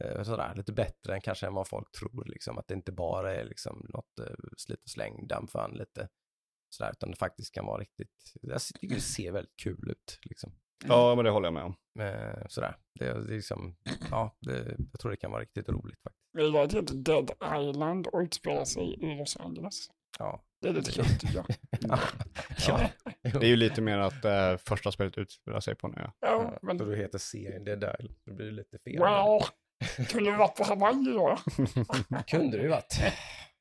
Eh, 0.01 0.23
sådär, 0.23 0.55
lite 0.57 0.73
bättre 0.73 1.15
än 1.15 1.21
kanske 1.21 1.47
än 1.47 1.55
vad 1.55 1.69
folk 1.69 1.93
tror, 1.93 2.25
liksom. 2.25 2.59
Att 2.59 2.69
det 2.69 2.75
inte 2.75 2.93
bara 2.93 3.35
är 3.35 3.45
liksom 3.45 3.87
något 3.89 4.19
eh, 4.19 4.35
slit 4.57 4.83
och 4.83 4.91
släng, 4.91 5.27
dampfan 5.27 5.71
lite 5.71 6.09
sådär, 6.71 6.91
utan 6.93 7.11
det 7.11 7.17
faktiskt 7.17 7.55
kan 7.55 7.67
vara 7.67 7.81
riktigt, 7.81 8.33
jag 8.43 8.61
tycker 8.81 8.95
det 8.95 9.01
ser 9.01 9.33
väldigt 9.33 9.57
kul 9.57 9.91
ut 9.91 10.19
liksom. 10.23 10.53
Ja 10.85 11.15
men 11.15 11.25
det 11.25 11.31
håller 11.31 11.47
jag 11.47 11.55
med 11.55 11.65
om. 11.65 11.75
Eh, 12.01 12.47
sådär, 12.49 12.77
det, 12.99 13.05
det 13.05 13.11
är 13.11 13.37
liksom, 13.37 13.77
ja, 14.11 14.37
det, 14.41 14.77
jag 14.93 15.01
tror 15.01 15.11
det 15.11 15.17
kan 15.17 15.31
vara 15.31 15.43
riktigt 15.43 15.69
roligt 15.69 16.01
faktiskt. 16.03 16.21
Vi 16.33 16.51
var 16.51 16.67
till 16.67 17.05
Dead 17.05 17.31
Island 17.61 18.07
och 18.07 18.21
utspelar 18.21 18.65
sig 18.65 18.95
i 19.01 19.19
Los 19.19 19.37
Angeles. 19.37 19.87
Ja. 20.19 20.45
Det 20.61 20.69
är 20.69 20.73
lite 20.73 20.93
kul 20.93 21.05
tycker 21.05 21.35
jag. 21.35 21.47
ja. 22.69 22.91
Det 23.23 23.47
är 23.47 23.49
ju 23.49 23.57
lite 23.57 23.81
mer 23.81 23.99
att 23.99 24.25
eh, 24.25 24.57
första 24.57 24.93
spelet 24.93 25.19
utspelar 25.19 25.61
sig 25.61 25.75
på 25.75 25.87
en 25.87 25.95
ö. 25.99 26.11
Ja, 26.21 26.59
Så 26.61 26.67
men 26.67 26.79
du 26.79 26.97
heter 26.97 27.19
serien 27.19 27.65
Dead 27.65 27.79
Island, 28.01 28.19
det 28.25 28.33
blir 28.33 28.51
lite 28.51 28.79
fel. 28.79 28.99
well, 28.99 29.41
kunde 30.09 30.31
vi 30.31 30.37
varit 30.37 30.57
på 30.57 30.65
Hawaii 30.65 31.13
då? 31.13 31.39
Kunde 32.27 32.57
det 32.57 32.63
ju 32.63 32.69
varit. 32.69 33.01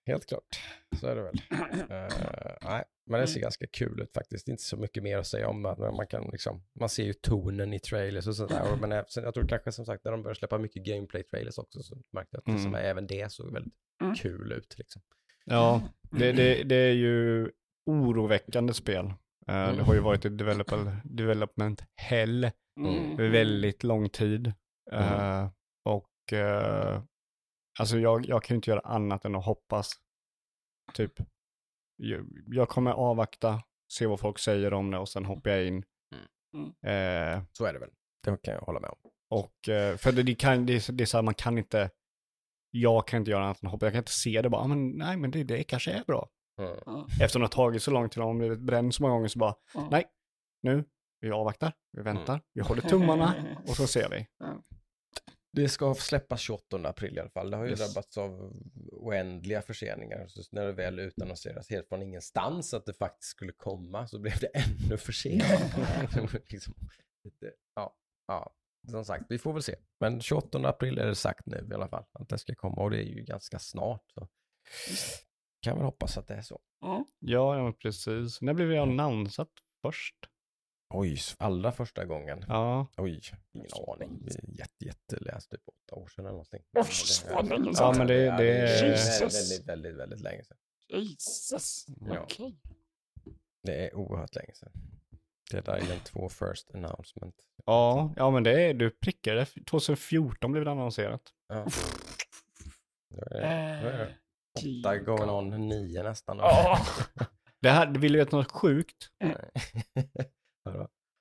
Helt 0.06 0.26
klart. 0.28 0.60
Så 1.00 1.08
är 1.08 1.16
det 1.16 1.22
väl. 1.22 1.42
Eh, 1.90 2.58
nej, 2.62 2.84
men 3.06 3.22
det 3.22 3.28
ser 3.28 3.40
ganska 3.40 3.68
kul 3.68 4.02
ut 4.02 4.14
faktiskt. 4.14 4.48
Inte 4.48 4.64
så 4.64 4.78
mycket 4.78 5.04
mer 5.04 5.18
att 5.18 5.28
säga 5.28 5.48
om 5.48 5.64
det. 5.64 5.76
Men 5.78 5.96
man, 5.96 6.08
kan 6.08 6.30
liksom, 6.32 6.64
man 6.80 6.90
ser 6.90 7.04
ju 7.04 7.14
tonen 7.14 7.74
i 7.74 7.80
trailers 7.80 8.28
och 8.28 8.36
sådär. 8.36 8.78
Men 8.82 8.92
eh, 8.92 9.04
sen, 9.08 9.24
jag 9.24 9.34
tror 9.34 9.48
kanske 9.48 9.72
som 9.72 9.86
sagt 9.86 10.06
när 10.06 10.12
de 10.12 10.24
börjar 10.24 10.36
släppa 10.36 10.58
mycket 10.58 10.84
gameplay-trailers 10.86 11.60
också 11.60 11.84
så 11.84 11.96
märkte 12.14 12.30
jag 12.36 12.40
att 12.40 12.48
liksom, 12.54 12.76
Mm. 12.76 12.86
även 12.86 13.08
det 13.08 13.32
såg 13.32 13.54
väldigt 13.54 13.74
Mm. 14.02 14.16
kul 14.16 14.52
ut. 14.52 14.76
Liksom. 14.78 15.02
Ja, 15.46 15.82
det, 16.12 16.32
det, 16.32 16.64
det 16.64 16.76
är 16.76 16.94
ju 16.94 17.50
oroväckande 17.86 18.74
spel. 18.74 19.06
Eh, 19.48 19.76
Det 19.76 19.84
har 19.84 19.94
ju 19.94 20.00
varit 20.00 20.26
ett 20.26 20.32
develop- 20.34 21.02
development 21.04 21.84
hell 21.96 22.52
Mm. 22.80 23.18
för 23.18 23.30
väldigt 23.30 23.84
lång 23.84 24.10
tid. 24.10 24.54
Eh, 24.92 25.48
och 25.86 26.10
eh, 26.34 27.02
alltså 27.80 28.00
jag, 28.00 28.26
jag 28.26 28.44
kan 28.44 28.54
ju 28.54 28.58
inte 28.58 28.70
göra 28.70 28.80
annat 28.80 29.26
än 29.26 29.36
att 29.36 29.46
hoppas. 29.46 29.92
Typ, 30.94 31.14
jag, 31.96 32.28
jag 32.48 32.70
kommer 32.70 32.92
avvakta, 32.92 33.64
se 33.92 34.06
vad 34.08 34.20
folk 34.20 34.40
säger 34.40 34.74
om 34.74 34.92
det 34.92 34.98
och 34.98 35.10
sen 35.10 35.26
hoppar 35.26 35.50
jag 35.50 35.66
in. 35.68 35.84
Mm. 36.54 36.68
Eh, 36.68 37.44
Så 37.52 37.66
är 37.66 37.74
det 37.74 37.80
väl. 37.80 37.90
Det 38.24 38.42
kan 38.42 38.54
jag 38.54 38.62
hålla 38.62 38.80
med 38.80 38.90
om. 38.90 38.98
och 39.30 39.70
eh, 39.70 39.98
för 39.98 40.12
det, 40.12 40.24
det, 40.24 40.36
kan, 40.36 40.66
det, 40.66 40.88
det 40.98 41.04
är 41.04 41.06
så 41.06 41.18
här, 41.18 41.22
man 41.24 41.34
kan 41.34 41.58
inte, 41.58 41.90
jag 42.72 43.08
kan 43.08 43.20
inte 43.20 43.32
göra 43.32 43.44
annat 43.44 43.62
än 43.62 43.68
att 43.68 43.72
hoppa. 43.72 43.86
Jag 43.86 43.94
kan 43.94 44.00
inte 44.02 44.12
se 44.12 44.42
det 44.42 44.50
bara, 44.50 44.62
"Ah, 44.62 44.68
men 44.68 44.90
nej 44.90 45.18
men 45.18 45.32
det, 45.32 45.44
det 45.44 45.64
kanske 45.64 45.92
är 45.92 46.04
bra. 46.04 46.30
Mm. 46.62 46.72
Mm. 46.88 47.06
Efter 47.22 47.40
att 47.40 47.54
ha 47.54 47.64
tagit 47.64 47.84
så 47.84 47.92
lång 47.92 48.10
tid 48.10 48.24
och 48.24 48.36
blivit 48.36 48.60
bränd 48.60 48.96
så 48.96 49.04
många 49.04 49.14
gånger 49.14 49.28
så 49.28 49.40
bara, 49.40 49.56
Mm. 49.76 49.88
nej, 49.92 50.06
nu, 50.62 50.84
vi 51.20 51.32
avvaktar, 51.32 51.74
vi 51.92 52.02
väntar, 52.02 52.42
vi 52.54 52.62
håller 52.62 52.82
tummarna 52.82 53.34
och 53.68 53.76
så 53.76 53.88
ser 53.88 54.10
vi. 54.10 54.28
Det 55.52 55.70
ska 55.70 55.94
släppas 55.94 56.40
28 56.42 56.78
april 56.90 57.18
i 57.18 57.20
alla 57.20 57.30
fall. 57.30 57.52
Det 57.52 57.58
har 57.58 57.64
ju 57.64 57.70
Yes. 57.70 57.80
drabbats 57.94 58.18
av 58.18 58.54
oändliga 58.92 59.62
förseningar. 59.62 60.28
Så 60.28 60.42
när 60.56 60.66
det 60.66 60.72
väl 60.74 61.00
utannonseras 61.00 61.70
helt 61.70 61.88
från 61.90 62.02
ingenstans 62.02 62.74
att 62.74 62.86
det 62.86 62.94
faktiskt 62.94 63.32
skulle 63.32 63.52
komma 63.52 64.08
så 64.08 64.20
blev 64.20 64.40
det 64.40 64.48
ännu 64.54 64.98
försenat. 64.98 65.62
liksom, 66.50 66.74
ja, 67.76 67.96
ja, 68.28 68.54
som 68.92 69.06
sagt, 69.06 69.26
vi 69.30 69.38
får 69.38 69.54
väl 69.54 69.64
se. 69.64 69.76
Men 70.00 70.22
28 70.22 70.68
april 70.70 70.98
är 70.98 71.06
det 71.08 71.16
sagt 71.16 71.46
nu 71.46 71.68
i 71.72 71.74
alla 71.74 71.88
fall 71.88 72.06
att 72.12 72.30
det 72.30 72.38
ska 72.38 72.56
komma 72.56 72.82
och 72.82 72.92
det 72.92 72.98
är 72.98 73.08
ju 73.08 73.24
ganska 73.24 73.60
snart. 73.60 74.04
Så. 74.14 74.28
kan 75.62 75.76
väl 75.78 75.86
hoppas 75.86 76.18
att 76.18 76.28
det 76.28 76.34
är 76.34 76.42
så. 76.42 76.60
Ja. 76.82 77.06
Ja, 77.20 77.58
ja 77.58 77.74
precis. 77.82 78.42
När 78.42 78.54
blev 78.54 78.70
det 78.70 78.82
annonsat 78.82 79.50
först? 79.82 80.16
Oj, 80.90 81.20
allra 81.38 81.72
första 81.72 82.06
gången. 82.06 82.46
Ja, 82.48 82.88
Oj, 82.98 83.22
ingen 83.54 83.68
aning. 83.88 84.20
Det 84.26 84.32
är 84.36 84.58
Jätte, 84.60 84.86
jätteläst, 84.86 85.52
typ 85.52 85.62
åtta 85.66 85.96
år 85.96 86.08
sedan 86.08 86.26
eller 86.26 86.32
någonting. 86.32 86.62
Oj, 86.74 86.84
det 87.28 87.34
vad 87.34 87.48
länge 87.50 87.68
Ja, 87.68 87.74
sedan. 87.74 87.98
men 87.98 88.08
det- 88.08 88.14
Ja, 88.24 88.38
det 88.38 88.52
är 88.58 88.84
är- 88.84 88.90
Jesus. 88.90 89.22
väldigt, 89.36 89.68
väldigt, 89.70 89.96
väldigt 89.96 90.22
länge 90.22 90.44
sedan. 90.44 90.58
Jesus. 90.88 91.86
Ja. 92.02 92.20
Okej. 92.24 92.56
Det 93.64 93.86
är 93.88 93.96
oerhört 93.96 94.36
länge 94.36 94.54
sedan. 94.56 94.72
Dead 95.52 95.82
Island 95.84 96.04
2 96.04 96.30
first 96.30 96.72
announcement. 96.76 97.36
ja, 97.66 98.14
ja 98.18 98.32
men 98.32 98.44
det 98.44 98.62
är, 98.70 98.74
du 98.74 98.90
prickade. 98.90 99.46
2014 99.46 100.52
blev 100.52 100.66
det 100.66 100.72
annonserat. 100.72 101.22
Ja. 101.48 101.66
Då 103.10 103.18
är 103.22 103.30
det, 103.30 103.80
då 103.84 103.88
är 103.90 103.98
det 103.98 104.04
Eh, 104.06 104.80
åtta 104.82 104.98
going 104.98 105.30
on 105.30 105.68
nio 105.68 106.04
nästan. 106.04 106.38
då. 106.38 106.44
Ja. 106.44 106.80
Det 107.62 107.70
här, 107.70 107.88
vill 107.98 108.14
du 108.14 108.20
veta 108.20 108.38
något 108.38 108.52
sjukt? 108.52 109.10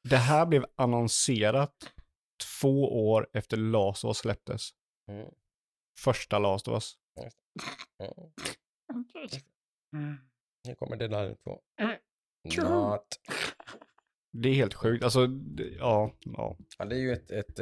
Det 0.09 0.17
här 0.17 0.47
blev 0.47 0.65
annonserat 0.77 1.75
två 2.61 3.09
år 3.11 3.29
efter 3.33 3.57
Last 3.57 4.05
of 4.05 4.09
Us 4.09 4.19
släpptes. 4.19 4.71
Mm. 5.11 5.31
Första 5.99 6.39
Last 6.39 6.69
of 6.69 6.75
Us. 6.75 6.99
Mm. 7.99 8.13
Mm. 9.93 10.17
Här 10.67 10.75
kommer 10.75 10.97
Dead 10.97 11.11
Island 11.11 11.37
2. 11.45 11.61
Mm. 11.81 11.97
Not. 12.71 13.07
Det 14.33 14.49
är 14.49 14.55
helt 14.55 14.75
sjukt. 14.75 15.05
Alltså, 15.05 15.27
det- 15.27 15.69
ja, 15.69 16.13
ja. 16.21 16.57
Ja, 16.79 16.85
det 16.85 16.97
är 16.97 17.01
ju 17.01 17.13
ett, 17.13 17.31
ett, 17.31 17.59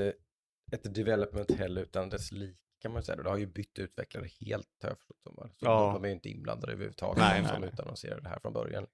ett 0.73 0.95
development 0.95 1.51
hell 1.51 1.79
utan 1.79 2.09
dess 2.09 2.33
like 2.33 2.59
kan 2.81 2.93
man 2.93 3.03
säga. 3.03 3.23
Det 3.23 3.31
har 3.31 3.37
ju 3.37 3.47
bytt 3.47 3.79
utvecklare 3.79 4.29
helt 4.41 4.69
har 4.83 4.89
jag 4.89 4.99
förstått 4.99 5.21
som. 5.23 5.35
Så 5.35 5.67
Ja. 5.67 5.93
de 5.95 6.05
är 6.05 6.09
ju 6.09 6.15
inte 6.15 6.29
inblandade 6.29 6.73
överhuvudtaget. 6.73 7.19
Nej, 7.19 7.37
de 7.37 7.43
nej, 7.43 7.53
som 7.53 7.61
nej. 7.61 7.71
utannonserade 7.73 8.21
det 8.23 8.29
här 8.29 8.39
från 8.39 8.53
början. 8.53 8.87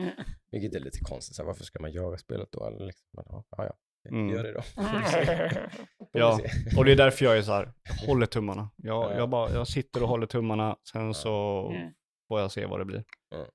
Mm. 0.00 0.14
Vilket 0.50 0.74
är 0.74 0.80
lite 0.80 0.98
konstigt. 0.98 1.36
Så 1.36 1.42
här, 1.42 1.46
varför 1.46 1.64
ska 1.64 1.80
man 1.80 1.92
göra 1.92 2.16
spelet 2.18 2.48
då? 2.52 2.66
Eller 2.66 2.86
liksom, 2.86 3.08
men, 3.12 3.24
ja, 3.28 3.44
ja. 3.50 3.74
Mm. 4.08 4.28
Gör 4.28 4.42
det 4.44 4.52
då. 4.52 4.62
Ja, 6.12 6.40
och 6.78 6.84
det 6.84 6.92
är 6.92 6.96
därför 6.96 7.24
jag 7.24 7.38
är 7.38 7.42
så 7.42 7.52
här, 7.52 7.72
håller 8.06 8.26
tummarna. 8.26 8.70
Jag, 8.76 9.12
Ja. 9.12 9.16
jag, 9.16 9.28
bara, 9.28 9.50
jag 9.52 9.68
sitter 9.68 10.02
och 10.02 10.08
håller 10.08 10.26
tummarna, 10.26 10.76
sen 10.92 11.14
så 11.14 11.66
Mm. 11.74 11.92
får 12.28 12.40
jag 12.40 12.50
se 12.52 12.66
vad 12.66 12.80
det 12.80 12.84
blir. 12.84 13.04
Mm. 13.34 13.46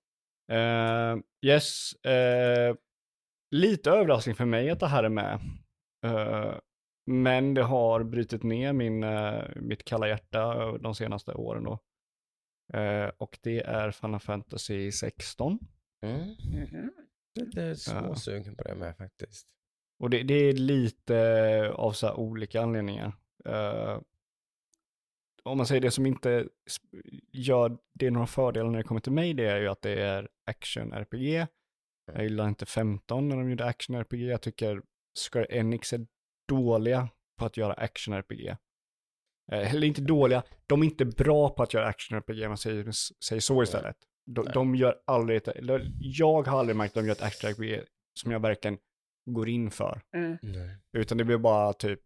Eh, 0.51 1.23
yes, 1.45 1.93
eh, 2.05 2.75
lite 3.55 3.91
överraskning 3.91 4.35
för 4.35 4.45
mig 4.45 4.69
att 4.69 4.79
det 4.79 4.87
här 4.87 5.03
är 5.03 5.09
med. 5.09 5.39
Eh, 6.05 6.53
men 7.11 7.53
det 7.53 7.63
har 7.63 8.03
brutit 8.03 8.43
ner 8.43 8.73
min, 8.73 9.05
mitt 9.67 9.85
kalla 9.85 10.07
hjärta 10.07 10.71
de 10.77 10.95
senaste 10.95 11.33
åren 11.33 11.63
då. 11.63 11.79
Och 13.17 13.37
det 13.41 13.59
är 13.61 13.91
Final 13.91 14.19
Fantasy 14.19 14.91
16. 14.91 15.59
Mm. 16.01 16.35
Mhm. 16.53 16.91
Lite 17.39 17.61
Ja. 17.61 17.75
småsugen 17.75 18.55
på 18.55 18.63
det 18.63 18.75
med 18.75 18.97
faktiskt. 18.97 19.47
Och 19.99 20.09
det, 20.09 20.23
det 20.23 20.33
är 20.33 20.53
lite 20.53 21.71
av 21.75 21.91
så 21.91 22.07
här 22.07 22.19
olika 22.19 22.61
anledningar. 22.61 23.13
Eh, 23.45 24.01
om 25.43 25.57
man 25.57 25.65
säger 25.67 25.81
det 25.81 25.91
som 25.91 26.05
inte 26.05 26.47
gör 27.33 27.77
det 27.93 28.11
några 28.11 28.27
fördelar 28.27 28.69
när 28.69 28.77
det 28.77 28.83
kommer 28.83 29.01
till 29.01 29.11
mig, 29.11 29.33
det 29.33 29.45
är 29.45 29.59
ju 29.59 29.67
att 29.67 29.81
det 29.81 30.01
är 30.01 30.29
action-RPG. 30.45 31.47
Jag 32.13 32.23
gillar 32.23 32.47
inte 32.47 32.65
15 32.65 33.29
när 33.29 33.35
de 33.37 33.49
gjorde 33.49 33.65
action-RPG. 33.65 34.27
Jag 34.29 34.41
tycker 34.41 34.81
Square 35.31 35.45
Enix 35.49 35.93
är 35.93 36.07
dåliga 36.47 37.09
på 37.37 37.45
att 37.45 37.57
göra 37.57 37.73
action-RPG. 37.73 38.47
Eh, 39.51 39.73
Eller 39.73 39.87
inte 39.87 40.01
dåliga, 40.01 40.43
de 40.67 40.81
är 40.81 40.85
inte 40.85 41.05
bra 41.05 41.49
på 41.49 41.63
att 41.63 41.73
göra 41.73 41.87
action-RPG, 41.87 42.47
man 42.47 42.57
säger, 42.57 42.91
säger 43.25 43.39
så 43.41 43.63
istället. 43.63 43.95
De, 44.25 44.45
de 44.53 44.75
gör 44.75 44.95
aldrig 45.05 45.37
ett, 45.37 45.47
eller 45.47 45.91
jag 45.99 46.47
har 46.47 46.59
aldrig 46.59 46.75
märkt 46.75 46.97
att 46.97 47.03
de 47.03 47.07
gör 47.07 47.15
ett 47.15 47.21
action-RPG 47.21 47.83
som 48.13 48.31
jag 48.31 48.39
verkligen 48.39 48.77
går 49.25 49.49
in 49.49 49.71
för. 49.71 50.01
Mm. 50.15 50.37
Nej. 50.41 50.77
Utan 50.93 51.17
det 51.17 51.23
blir 51.23 51.37
bara 51.37 51.73
typ 51.73 52.01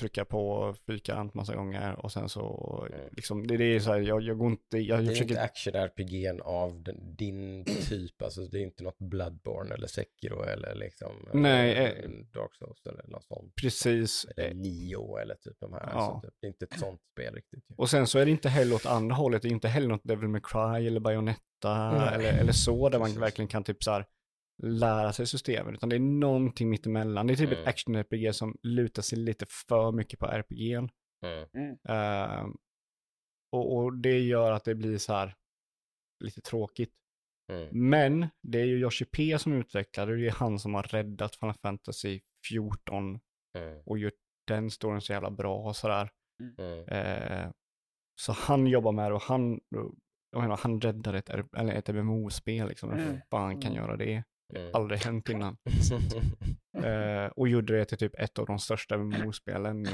trycka 0.00 0.24
på 0.24 0.74
fyrkant 0.86 1.34
massa 1.34 1.54
gånger 1.54 2.04
och 2.04 2.12
sen 2.12 2.28
så 2.28 2.62
Mm. 2.92 3.08
liksom, 3.12 3.46
det, 3.46 3.56
det 3.56 3.64
är 3.64 3.80
så 3.80 3.92
här, 3.92 4.00
jag, 4.00 4.22
jag 4.22 4.38
går 4.38 4.50
inte, 4.50 4.78
jag, 4.78 4.98
Det 4.98 5.04
är 5.04 5.08
försöker, 5.08 5.30
inte 5.30 5.42
action-RPG'n 5.42 6.40
av 6.40 6.82
den, 6.82 7.16
din 7.16 7.64
typ, 7.64 8.22
alltså 8.22 8.40
det 8.46 8.58
är 8.58 8.62
inte 8.62 8.82
något 8.84 8.98
Bloodborne 8.98 9.74
eller 9.74 9.86
Sekiro 9.86 10.42
eller 10.42 10.74
liksom 10.74 11.12
Nej, 11.32 11.72
eh, 11.72 11.84
eh, 11.84 12.10
Dark 12.34 12.54
Souls 12.54 12.86
eller 12.86 13.04
något 13.08 13.24
sånt. 13.24 13.54
precis. 13.62 14.24
Eller 14.36 14.54
Nio 14.54 15.16
eller 15.18 15.34
typ 15.34 15.56
de 15.60 15.72
här. 15.72 15.88
Ja. 15.92 16.00
Alltså, 16.00 16.30
det 16.40 16.46
är 16.46 16.48
inte 16.48 16.64
ett 16.64 16.78
sånt 16.80 17.00
spel 17.12 17.34
riktigt. 17.34 17.64
Och 17.76 17.90
sen 17.90 18.06
så 18.06 18.18
är 18.18 18.24
det 18.24 18.30
inte 18.30 18.48
heller 18.48 18.74
åt 18.74 18.86
andra 18.86 19.14
hållet, 19.16 19.42
det 19.42 19.48
är 19.48 19.52
inte 19.52 19.68
heller 19.68 19.88
något 19.88 20.04
Devil 20.04 20.28
May 20.28 20.40
Cry 20.44 20.86
eller 20.86 21.00
Bayonetta 21.00 22.10
eller, 22.14 22.32
eller 22.40 22.52
så, 22.52 22.88
där 22.88 22.98
man 22.98 23.12
verkligen 23.20 23.48
kan 23.48 23.64
typ 23.64 23.82
så 23.82 23.90
här 23.90 24.06
lära 24.62 25.12
sig 25.12 25.26
systemen, 25.26 25.74
utan 25.74 25.88
det 25.88 25.96
är 25.96 26.00
någonting 26.00 26.70
mittemellan. 26.70 27.26
Det 27.26 27.32
är 27.32 27.36
typ 27.36 27.48
Mm. 27.52 27.60
ett 27.62 27.68
action-RPG 27.68 28.32
som 28.32 28.56
lutar 28.62 29.02
sig 29.02 29.18
lite 29.18 29.46
för 29.68 29.92
mycket 29.92 30.18
på 30.18 30.26
RPG'n. 30.26 30.88
Mm. 31.24 31.76
Ehm, 31.88 32.56
och, 33.52 33.76
och 33.76 33.96
det 33.96 34.18
gör 34.20 34.52
att 34.52 34.64
det 34.64 34.74
blir 34.74 34.98
så 34.98 35.12
här 35.12 35.34
lite 36.24 36.40
tråkigt. 36.40 36.92
Mm. 37.52 37.68
Men 37.88 38.26
det 38.42 38.60
är 38.60 38.64
ju 38.64 38.78
Yoshi 38.80 39.04
P 39.04 39.38
som 39.38 39.52
utvecklar 39.52 40.06
det, 40.06 40.16
det 40.16 40.26
är 40.26 40.32
han 40.32 40.58
som 40.58 40.74
har 40.74 40.82
räddat 40.82 41.36
Final 41.36 41.54
Fantasy 41.54 42.20
14 42.48 43.20
Mm. 43.58 43.82
och 43.86 43.98
gjort 43.98 44.12
den 44.46 44.70
storyn 44.70 45.00
så 45.00 45.12
jävla 45.12 45.30
bra 45.30 45.56
och 45.58 45.76
sådär. 45.76 46.10
Mm. 46.58 46.84
Eh, 46.88 47.50
så 48.20 48.32
han 48.32 48.66
jobbar 48.66 48.92
med 48.92 49.10
det 49.10 49.14
och 49.14 49.22
han, 49.22 49.60
jag 50.30 50.40
menar, 50.42 50.56
han 50.56 50.80
räddar 50.80 51.14
ett, 51.14 51.28
eller 51.28 51.72
ett 51.72 51.88
MMO-spel 51.88 52.68
liksom. 52.68 52.90
Mm. 52.92 53.20
fan 53.30 53.60
kan 53.60 53.74
göra 53.74 53.96
det? 53.96 54.24
Mm. 54.54 54.70
Aldrig 54.74 55.00
hänt 55.00 55.28
innan. 55.28 55.56
Eh, 56.84 57.26
och 57.26 57.48
gjorde 57.48 57.76
det 57.78 57.84
till 57.84 57.98
typ 57.98 58.14
ett 58.18 58.38
av 58.38 58.46
de 58.46 58.58
största 58.58 58.96
MMO-spelen 58.98 59.86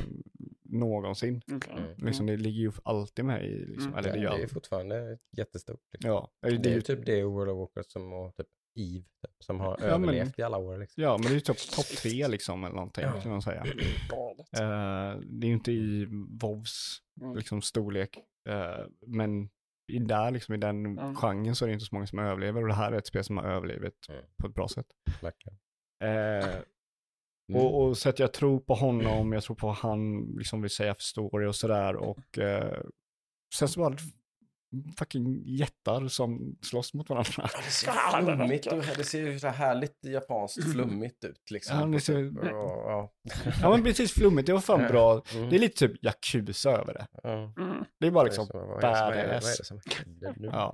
någonsin. 0.64 1.42
Okej. 1.53 1.72
Mm. 1.78 2.07
Liksom 2.07 2.26
det 2.26 2.36
ligger 2.36 2.61
ju 2.61 2.72
alltid 2.84 3.24
med 3.24 3.44
i, 3.44 3.64
liksom, 3.66 3.86
Mm. 3.92 3.98
eller 3.98 4.12
det 4.12 4.18
det, 4.18 4.22
gör 4.22 4.38
är 4.38 4.46
fortfarande 4.46 5.18
jättestort. 5.36 5.80
Liksom. 5.92 6.11
Ja, 6.11 6.30
det, 6.42 6.57
Det 6.59 6.70
är 6.70 6.74
ju 6.74 6.80
typ 6.80 7.07
det 7.07 7.22
World 7.24 7.50
of 7.50 7.59
Warcraft 7.59 7.90
som 7.90 8.12
och 8.12 8.36
typ 8.36 8.46
Eve 8.78 9.05
typ, 9.05 9.44
som 9.44 9.61
har 9.61 9.78
Ja, 9.80 9.98
men- 9.98 10.09
överlevt 10.09 10.38
i 10.38 10.42
alla 10.42 10.59
år. 10.59 10.78
Liksom. 10.78 11.03
Ja, 11.03 11.12
men 11.18 11.22
det 11.22 11.28
är 11.28 11.34
ju 11.34 11.40
typ 11.40 11.70
topp 11.70 11.86
tre 11.86 12.28
liksom 12.28 12.64
eller 12.64 12.74
någonting 12.76 13.05
Ja. 13.05 13.20
kan 13.20 13.30
man 13.32 13.42
säga. 13.42 13.66
Eh, 14.59 15.18
det 15.20 15.46
är 15.46 15.48
ju 15.48 15.53
inte 15.53 15.72
i 15.72 16.07
WoWs 16.40 16.98
Mm. 17.20 17.36
liksom, 17.36 17.62
storlek, 17.62 18.18
eh, 18.48 18.86
men 19.07 19.48
i 19.93 19.99
där 19.99 20.30
liksom 20.30 20.55
i 20.55 20.59
den 20.59 20.86
Mm. 20.86 21.14
genren 21.16 21.55
så 21.55 21.64
är 21.64 21.66
det 21.66 21.72
inte 21.72 21.84
så 21.86 21.95
många 21.95 22.07
som 22.07 22.18
överlever 22.18 22.62
och 22.62 22.68
det 22.68 22.74
här 22.74 22.93
är 22.93 22.99
ett 22.99 23.07
spel 23.07 23.24
som 23.24 23.36
har 23.36 23.45
överlevt 23.45 24.09
Mm. 24.09 24.24
på 24.43 24.47
ett 24.47 24.55
bra 24.55 24.68
sätt. 24.68 24.86
Eh, 26.05 26.57
Mm. 27.49 27.61
och, 27.64 27.82
och 27.82 27.99
så 27.99 28.09
att 28.09 28.18
jag 28.18 28.32
tror 28.32 28.61
på 28.61 28.74
honom, 28.74 29.32
jag 29.32 29.43
tror 29.43 29.57
på 29.57 29.66
vad 29.66 29.76
han 29.76 30.20
liksom 30.38 30.62
vill 30.62 30.70
säga 30.70 30.95
för 30.95 31.03
story 31.03 31.47
och 31.47 31.55
sådär 31.57 31.97
och 31.97 32.38
eh, 32.38 32.80
sen 33.55 33.68
så 33.68 33.80
var 33.80 33.90
det 33.90 33.97
fucking 34.98 35.42
jättar 35.46 36.08
som 36.08 36.56
slåss 36.62 36.94
mot 36.94 37.08
varandra. 37.10 37.48
Det 37.64 37.70
ser 37.70 37.92
flummigt 38.22 38.66
och 38.66 38.82
det 38.96 39.04
ser 39.04 39.20
ju 39.20 39.38
så 39.38 39.46
här 39.46 39.54
härligt 39.54 40.04
japanskt 40.04 40.72
flummigt 40.72 41.24
ut 41.24 41.50
liksom. 41.50 41.78
Ja, 41.80 41.86
det 41.86 42.00
ser- 42.00 42.32
ja, 42.42 43.12
Ja 43.62 43.70
men 43.70 43.82
precis 43.82 44.12
flummigt, 44.12 44.46
det 44.46 44.52
var 44.52 44.60
fan 44.60 44.88
bra. 44.88 45.22
Mm. 45.34 45.50
Det 45.50 45.56
är 45.56 45.60
lite 45.60 45.88
typ 45.88 46.04
Yakuza 46.04 46.70
över 46.70 46.94
det. 46.94 47.28
Mm. 47.28 47.52
Det 48.00 48.06
är 48.06 48.10
bara 48.10 48.24
liksom 48.24 48.46
badass. 48.52 49.70
Ja. 50.52 50.72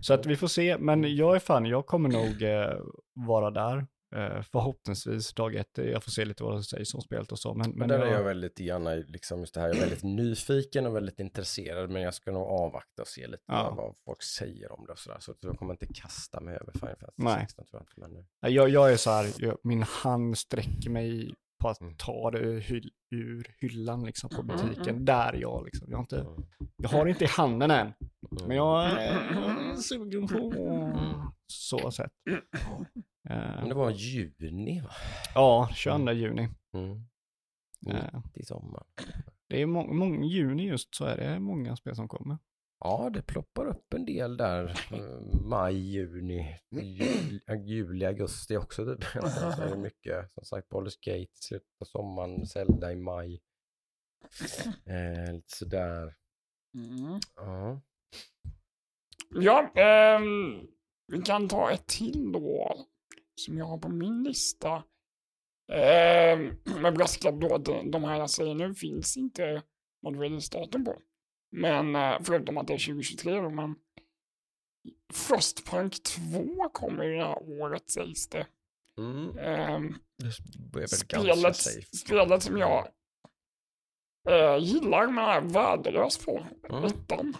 Så 0.00 0.14
att 0.14 0.26
vi 0.26 0.36
får 0.36 0.46
se, 0.48 0.78
men 0.78 1.16
jag 1.16 1.36
är 1.36 1.40
fan, 1.40 1.66
jag 1.66 1.86
kommer 1.86 2.08
nog 2.08 2.42
eh, 2.42 2.78
vara 3.26 3.50
där. 3.50 3.86
Eh, 4.16 4.42
förhoppningsvis 4.42 5.34
dag 5.34 5.54
ett. 5.54 5.78
Jag 5.78 6.04
får 6.04 6.10
se 6.10 6.24
lite 6.24 6.42
vad 6.42 6.56
det 6.56 6.62
sägs 6.62 6.94
om 6.94 7.00
spelet 7.00 7.32
och 7.32 7.38
så. 7.38 7.54
Men, 7.54 7.70
Men 7.70 7.88
där 7.88 7.98
är 7.98 8.06
jag, 8.06 8.14
jag 8.14 8.24
väldigt 8.24 8.60
gärna, 8.60 8.90
liksom 8.94 9.40
just 9.40 9.54
det 9.54 9.60
här, 9.60 9.68
jag 9.68 9.76
är 9.76 9.80
väldigt 9.80 10.02
nyfiken 10.02 10.86
och 10.86 10.96
väldigt 10.96 11.20
intresserad, 11.20 11.90
men 11.90 12.02
jag 12.02 12.14
ska 12.14 12.30
nog 12.32 12.42
avvakta 12.42 13.02
och 13.02 13.08
se 13.08 13.26
lite 13.26 13.42
Ja. 13.46 13.74
vad 13.76 13.94
folk 14.04 14.22
säger 14.22 14.72
om 14.72 14.86
det 14.86 14.92
och 14.92 14.98
sådär. 14.98 15.18
Så 15.20 15.34
jag 15.40 15.58
kommer 15.58 15.72
inte 15.74 15.86
kasta 15.86 16.40
mig 16.40 16.54
över 16.54 16.72
Final 16.72 16.96
Fantasy 16.96 17.12
Nej. 17.22 17.40
16 17.40 17.66
tror 17.66 17.80
jag 17.80 17.82
inte. 17.82 18.00
Men 18.00 18.10
nu. 18.12 18.54
jag, 18.54 18.68
jag 18.68 18.92
är 18.92 18.96
så 18.96 19.10
här, 19.10 19.26
jag, 19.38 19.58
min 19.62 19.82
hand 19.82 20.38
sträcker 20.38 20.90
mig 20.90 21.34
på 21.58 21.68
att 21.68 21.80
Mm. 21.80 21.94
ta 21.98 22.30
det 22.30 22.38
ur, 22.38 22.60
hyll, 22.60 22.90
ur 23.10 23.54
hyllan 23.60 24.04
liksom 24.04 24.30
på 24.30 24.40
Mm, 24.42 24.46
butiken. 24.56 24.88
mm. 24.94 25.04
Där 25.04 25.32
är 25.32 25.40
jag 25.40 25.64
liksom. 25.64 25.86
Jag 25.90 25.96
har, 25.96 26.02
inte, 26.02 26.20
Mm. 26.20 26.42
jag 26.76 26.88
har 26.88 27.04
det 27.04 27.10
inte 27.10 27.24
i 27.24 27.28
handen 27.28 27.70
än, 27.70 27.86
Mm. 27.86 28.48
men 28.48 28.56
jag 28.56 28.84
är 28.84 29.74
sugen 29.76 30.28
på 30.28 30.52
Mm. 30.56 30.96
så 31.46 31.90
sätt. 31.90 32.12
Eh, 33.28 33.36
Men 33.60 33.68
det 33.68 33.74
var 33.74 33.90
juni 33.90 34.80
va? 34.80 34.90
ja, 35.34 35.68
22 35.74 36.12
juni. 36.12 36.48
Mm. 36.74 37.02
Eh, 37.86 38.20
Mitt 38.24 38.36
i 38.36 38.44
sommaren. 38.44 38.86
det 39.48 39.62
är 39.62 39.66
må- 39.66 39.92
många, 39.94 40.24
juni 40.26 40.66
just 40.68 40.94
så 40.94 41.04
är 41.04 41.16
det 41.16 41.40
många 41.40 41.76
spel 41.76 41.94
som 41.96 42.08
kommer. 42.08 42.38
Ja, 42.80 43.10
det 43.12 43.22
ploppar 43.22 43.66
upp 43.66 43.94
en 43.94 44.04
del 44.04 44.36
där. 44.36 44.66
eh, 44.92 45.40
Maj, 45.40 45.76
juni, 45.92 46.56
juli, 46.70 47.40
juli 47.66 48.04
augusti 48.06 48.56
också 48.56 48.84
typ. 48.96 49.04
Så 49.56 49.62
är 49.62 49.70
det 49.70 49.76
mycket, 49.76 50.32
som 50.32 50.44
sagt, 50.44 50.68
Baldur's 50.68 50.98
Gate, 51.00 51.32
slutet 51.34 51.78
på 51.78 51.84
sommaren, 51.84 52.46
Zelda 52.46 52.92
i 52.92 52.96
maj. 52.96 53.40
Eh, 54.86 55.32
lite 55.34 55.56
sådär. 55.56 56.14
Mm. 56.74 57.20
Ja. 57.36 57.80
Ja, 59.30 59.72
ehm, 59.74 60.66
vi 61.06 61.22
kan 61.22 61.48
ta 61.48 61.70
ett 61.70 61.86
till 61.86 62.32
då. 62.32 62.74
Som 63.34 63.58
jag 63.58 63.64
har 63.66 63.78
på 63.78 63.88
min 63.88 64.22
lista. 64.24 64.84
Ehm, 65.72 66.56
med 66.82 66.94
brasklapp 66.94 67.40
då 67.40 67.58
de 67.90 68.04
här 68.04 68.18
jag 68.18 68.30
säger 68.30 68.54
nu 68.54 68.74
finns 68.74 69.16
inte 69.16 69.62
något 70.02 70.20
releasedatum 70.20 70.84
på. 70.84 70.98
Men 71.50 71.96
eh, 71.96 72.18
förutom 72.22 72.58
att 72.58 72.66
det 72.66 72.74
är 72.74 72.86
2023 72.86 73.40
då, 73.40 73.50
men 73.50 73.74
Frostpunk 75.12 76.02
2 76.02 76.68
kommer 76.72 77.04
ju 77.04 77.14
det 77.16 77.24
här 77.24 77.42
året 77.42 77.90
sägs 77.90 78.28
det. 78.28 78.46
Mm. 78.98 79.38
Ehm, 79.38 79.94
Det 80.80 80.88
spelet, 80.88 81.56
spelet 81.96 82.42
som 82.42 82.56
jag 82.58 82.88
eh, 84.28 84.56
gillar 84.64 85.06
men 85.06 85.24
är 85.24 85.40
värdelös 85.40 86.18
på, 86.24 86.46
Mm. 86.70 86.84
ettan. 86.84 87.36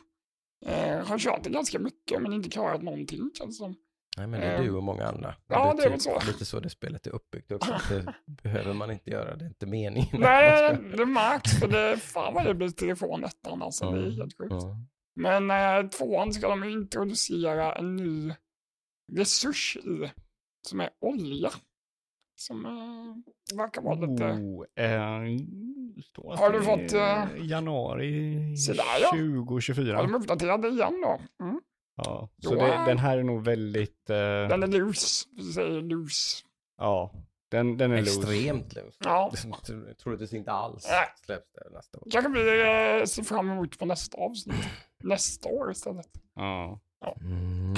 Eh, 0.67 1.07
har 1.07 1.19
kört 1.19 1.45
det 1.45 1.51
ganska 1.51 1.79
mycket 1.79 2.23
men 2.23 2.33
inte 2.33 2.51
klarat 2.51 2.83
någonting 2.83 3.31
känns 3.35 3.59
det 3.59 3.65
som. 3.65 3.75
Nej 4.19 4.27
men 4.27 4.41
det 4.41 4.47
är 4.47 4.57
Ehm, 4.59 4.65
du 4.65 4.71
och 4.77 4.83
många 4.83 5.05
andra. 5.07 5.35
ja, 5.47 5.75
det 5.77 5.83
är 5.85 5.91
väl 5.91 6.01
så. 6.01 6.21
lite 6.27 6.45
så 6.45 6.61
det 6.61 6.71
spelet 6.71 7.07
är 7.07 7.11
uppbyggt 7.15 7.53
också. 7.53 7.73
Det 7.89 8.15
behöver 8.43 8.73
man 8.75 8.91
inte 8.91 9.11
göra, 9.11 9.37
det 9.37 9.45
är 9.45 9.49
inte 9.49 9.67
meningen. 9.67 10.09
Nej, 10.21 10.77
det 10.97 11.07
märks 11.07 11.61
för 11.61 11.69
det, 11.69 11.97
fan 11.97 12.35
vad 12.35 12.45
det 12.47 12.55
blir 12.55 12.69
telefon 12.71 13.25
ettan 13.25 13.63
alltså, 13.63 13.91
det 13.91 13.99
är 13.99 14.03
Mm, 14.05 14.17
helt 14.17 14.39
sjukt. 14.39 14.51
ja. 14.53 14.77
Men 15.17 15.51
eh, 15.51 15.89
tvåan 15.91 16.33
ska 16.33 16.49
de 16.49 16.65
introducera 16.65 17.75
en 17.75 17.97
ny 17.97 18.33
resurs 19.13 19.77
i, 19.77 20.11
som 20.69 20.81
är 20.81 20.91
olja. 21.01 21.51
Som 22.37 22.67
eh, 22.67 23.57
verkar 23.57 23.83
vara 23.83 23.95
lite... 23.95 24.25
Oh, 24.25 24.65
eh, 24.77 25.01
Har 26.39 26.53
du 26.53 26.63
fått, 26.63 26.93
eh, 26.93 27.25
Januari 27.47 28.57
se 28.57 28.73
där, 28.73 28.83
ja. 29.03 29.11
2024. 29.47 29.97
Har 29.97 30.03
de 30.03 30.15
uppdaterat 30.15 30.63
det 30.63 30.69
igen 30.69 31.01
då? 31.03 31.45
Mm. 31.45 31.61
Ja, 32.05 32.29
så 32.43 32.55
det, 32.55 32.67
den 32.87 32.99
här 32.99 33.19
är 33.19 33.23
nog 33.23 33.45
väldigt, 33.45 34.11
eh, 34.11 34.17
Den 34.49 34.63
är 34.63 34.67
loose, 34.67 35.27
säger 35.55 35.83
loose. 35.83 36.45
ja, 36.79 37.11
den, 37.49 37.77
den 37.77 37.93
är 37.93 37.99
loose. 37.99 38.19
Extremt 38.21 38.75
loose. 38.75 38.97
Ja, 39.05 39.33
Troligtvis 40.03 40.33
inte 40.33 40.53
alls 40.53 40.87
Nej. 40.91 41.07
släpps 41.25 41.53
det 41.53 41.71
nästa 41.73 41.99
år. 41.99 42.05
kanske 42.11 42.33
vi 42.33 42.61
eh, 43.01 43.05
ser 43.07 43.23
fram 43.23 43.51
emot 43.51 43.79
på 43.79 43.87
nästa 43.87 44.19
avsnitt. 44.19 44.69
Nästa 45.03 45.49
år 45.49 45.71
istället. 45.71 46.09
Ja. 46.35 46.81
Mm. 47.21 47.75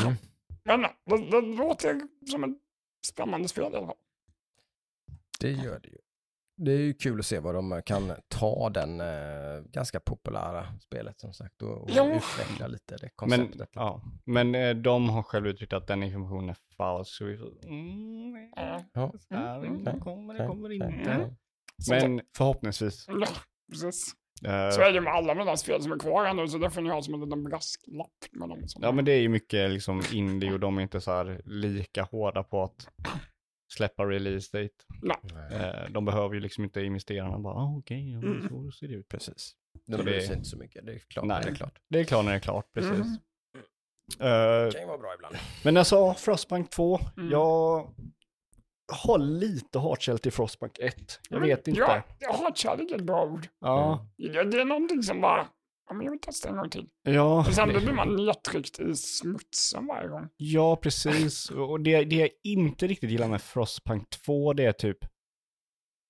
Men 0.64 0.84
eh, 0.84 0.90
det, 1.04 1.16
det 1.30 1.40
låter 1.40 2.00
som 2.30 2.44
ett 2.44 2.58
spännande 3.06 3.48
spel 3.48 3.72
i 3.72 3.76
alla 3.76 3.86
fall. 3.86 3.96
Det 5.40 5.50
gör 5.50 5.78
det 5.80 5.88
ju. 5.88 5.98
Det 6.64 6.72
är 6.72 6.78
ju 6.78 6.94
kul 6.94 7.18
att 7.20 7.26
se 7.26 7.38
vad 7.38 7.54
de 7.54 7.82
kan 7.86 8.12
ta 8.28 8.70
den 8.70 9.00
eh, 9.00 9.60
ganska 9.72 10.00
populära 10.00 10.66
spelet 10.80 11.20
som 11.20 11.32
sagt 11.32 11.62
och, 11.62 11.82
och 11.82 11.90
Ja. 11.90 12.06
utveckla 12.14 12.66
lite 12.66 12.96
det 12.96 13.02
Men, 13.02 13.10
konceptet. 13.40 13.68
ja. 13.72 14.02
Men 14.24 14.54
eh, 14.54 14.74
de 14.74 15.08
har 15.08 15.22
själv 15.22 15.46
uttryckt 15.46 15.72
att 15.72 15.86
den 15.86 16.02
informationen 16.02 16.48
är 16.50 16.56
falsk. 16.76 17.10
Så 17.14 17.24
vi 17.24 17.36
får, 17.36 17.64
mm, 17.64 18.50
Ja. 18.56 18.84
Ja. 18.92 19.12
Mm, 19.64 19.84
det 19.84 20.00
kommer, 20.00 20.34
det 20.34 20.46
kommer 20.46 20.72
inte. 20.72 21.10
Mm. 21.10 21.30
Så- 21.82 21.94
Men 21.94 22.20
förhoppningsvis. 22.36 23.04
Ja, 23.08 23.26
precis. 23.72 24.14
Eh, 24.44 24.70
Så 24.70 24.80
är 24.80 24.92
det 24.92 25.00
med 25.00 25.12
alla 25.12 25.34
mina 25.34 25.56
spel 25.56 25.82
som 25.82 25.92
är 25.92 25.98
kvar 25.98 26.24
här 26.24 26.34
nu, 26.34 26.48
så 26.48 26.58
det 26.58 26.70
får 26.70 26.80
ni 26.82 26.90
ha 26.90 27.02
som 27.02 27.14
en 27.14 27.20
liten 27.20 27.44
brasklapp 27.44 28.08
med 28.32 28.48
dem. 28.48 28.68
Som 28.68 28.82
Ja 28.82 28.92
men 28.92 29.04
det 29.04 29.12
är 29.12 29.20
ju 29.20 29.28
mycket 29.28 29.70
liksom 29.70 30.02
indie 30.12 30.52
och 30.52 30.60
de 30.60 30.78
är 30.78 30.82
inte 30.82 31.00
så 31.00 31.10
här 31.10 31.40
lika 31.44 32.02
hårda 32.02 32.42
på 32.42 32.62
att 32.62 32.88
släppa 33.72 34.04
release 34.06 34.58
date. 34.58 34.74
Nej. 35.02 35.16
Eh, 35.52 35.90
de 35.90 36.04
behöver 36.04 36.34
ju 36.34 36.40
liksom 36.40 36.64
inte 36.64 36.80
investerarna 36.82 37.38
bara, 37.38 37.54
ah, 37.54 37.76
okej, 37.78 38.14
men 38.16 38.24
Mm. 38.36 38.48
så 38.48 38.70
ser 38.70 38.88
det 38.88 38.94
ut. 38.94 39.08
Precis. 39.08 39.52
De 39.86 39.96
bryr 39.96 40.14
det- 40.14 40.22
sig 40.22 40.36
inte 40.36 40.48
så 40.48 40.56
mycket, 40.56 40.86
det 40.86 40.92
är 40.92 40.98
klart. 40.98 41.24
Nej. 41.24 41.42
Det 41.44 41.50
är 41.50 41.54
klart. 41.54 41.78
Det 41.88 42.00
är 42.00 42.04
klart 42.04 42.24
när 42.24 42.32
det 42.32 42.38
är 42.38 42.40
klart, 42.40 42.72
precis. 42.74 42.90
Mm. 42.90 43.06
Eh, 44.20 44.64
Det 44.66 44.70
kan 44.72 44.80
ju 44.80 44.86
vara 44.86 44.98
bra 44.98 45.14
ibland. 45.14 45.36
men 45.64 45.76
alltså, 45.76 46.14
Frostbank 46.14 46.70
2, 46.70 47.00
Mm. 47.16 47.30
jag 47.30 47.88
har 48.92 49.18
lite 49.18 49.78
hatkärl 49.78 50.18
till 50.18 50.32
Frostbank 50.32 50.78
1. 50.78 51.20
Jag 51.30 51.40
Men 51.40 51.48
vet 51.48 51.68
inte. 51.68 51.80
Ja, 51.80 52.02
jag 52.18 52.32
har 52.32 52.52
kärlek 52.52 52.90
är 52.90 52.94
ett 52.96 53.02
bra 53.04 53.24
ord. 53.24 53.46
Ja, 53.60 54.06
Det, 54.18 54.44
det 54.44 54.60
är 54.60 54.64
någonting 54.64 55.02
som 55.02 55.20
bara, 55.20 55.48
ja 55.90 55.94
men 55.94 56.04
jag 56.04 56.10
vill 56.10 56.20
testa 56.20 56.48
en 56.48 56.56
gång 56.56 56.70
till. 56.70 56.88
ja, 57.02 57.38
Och 57.38 57.54
sen 57.54 57.68
då 57.68 57.80
blir 57.80 57.92
man 57.92 58.16
nedtryckt 58.16 58.80
i 58.80 58.94
smutsen 58.96 59.86
varje 59.86 60.08
gång. 60.08 60.28
ja 60.36 60.76
precis. 60.76 61.50
Och 61.50 61.80
det, 61.80 62.04
det 62.04 62.16
jag 62.16 62.30
inte 62.44 62.86
riktigt 62.86 63.10
gillar 63.10 63.28
med 63.28 63.42
Frostbank 63.42 64.10
2, 64.10 64.52
det 64.52 64.64
är 64.64 64.72
typ, 64.72 64.98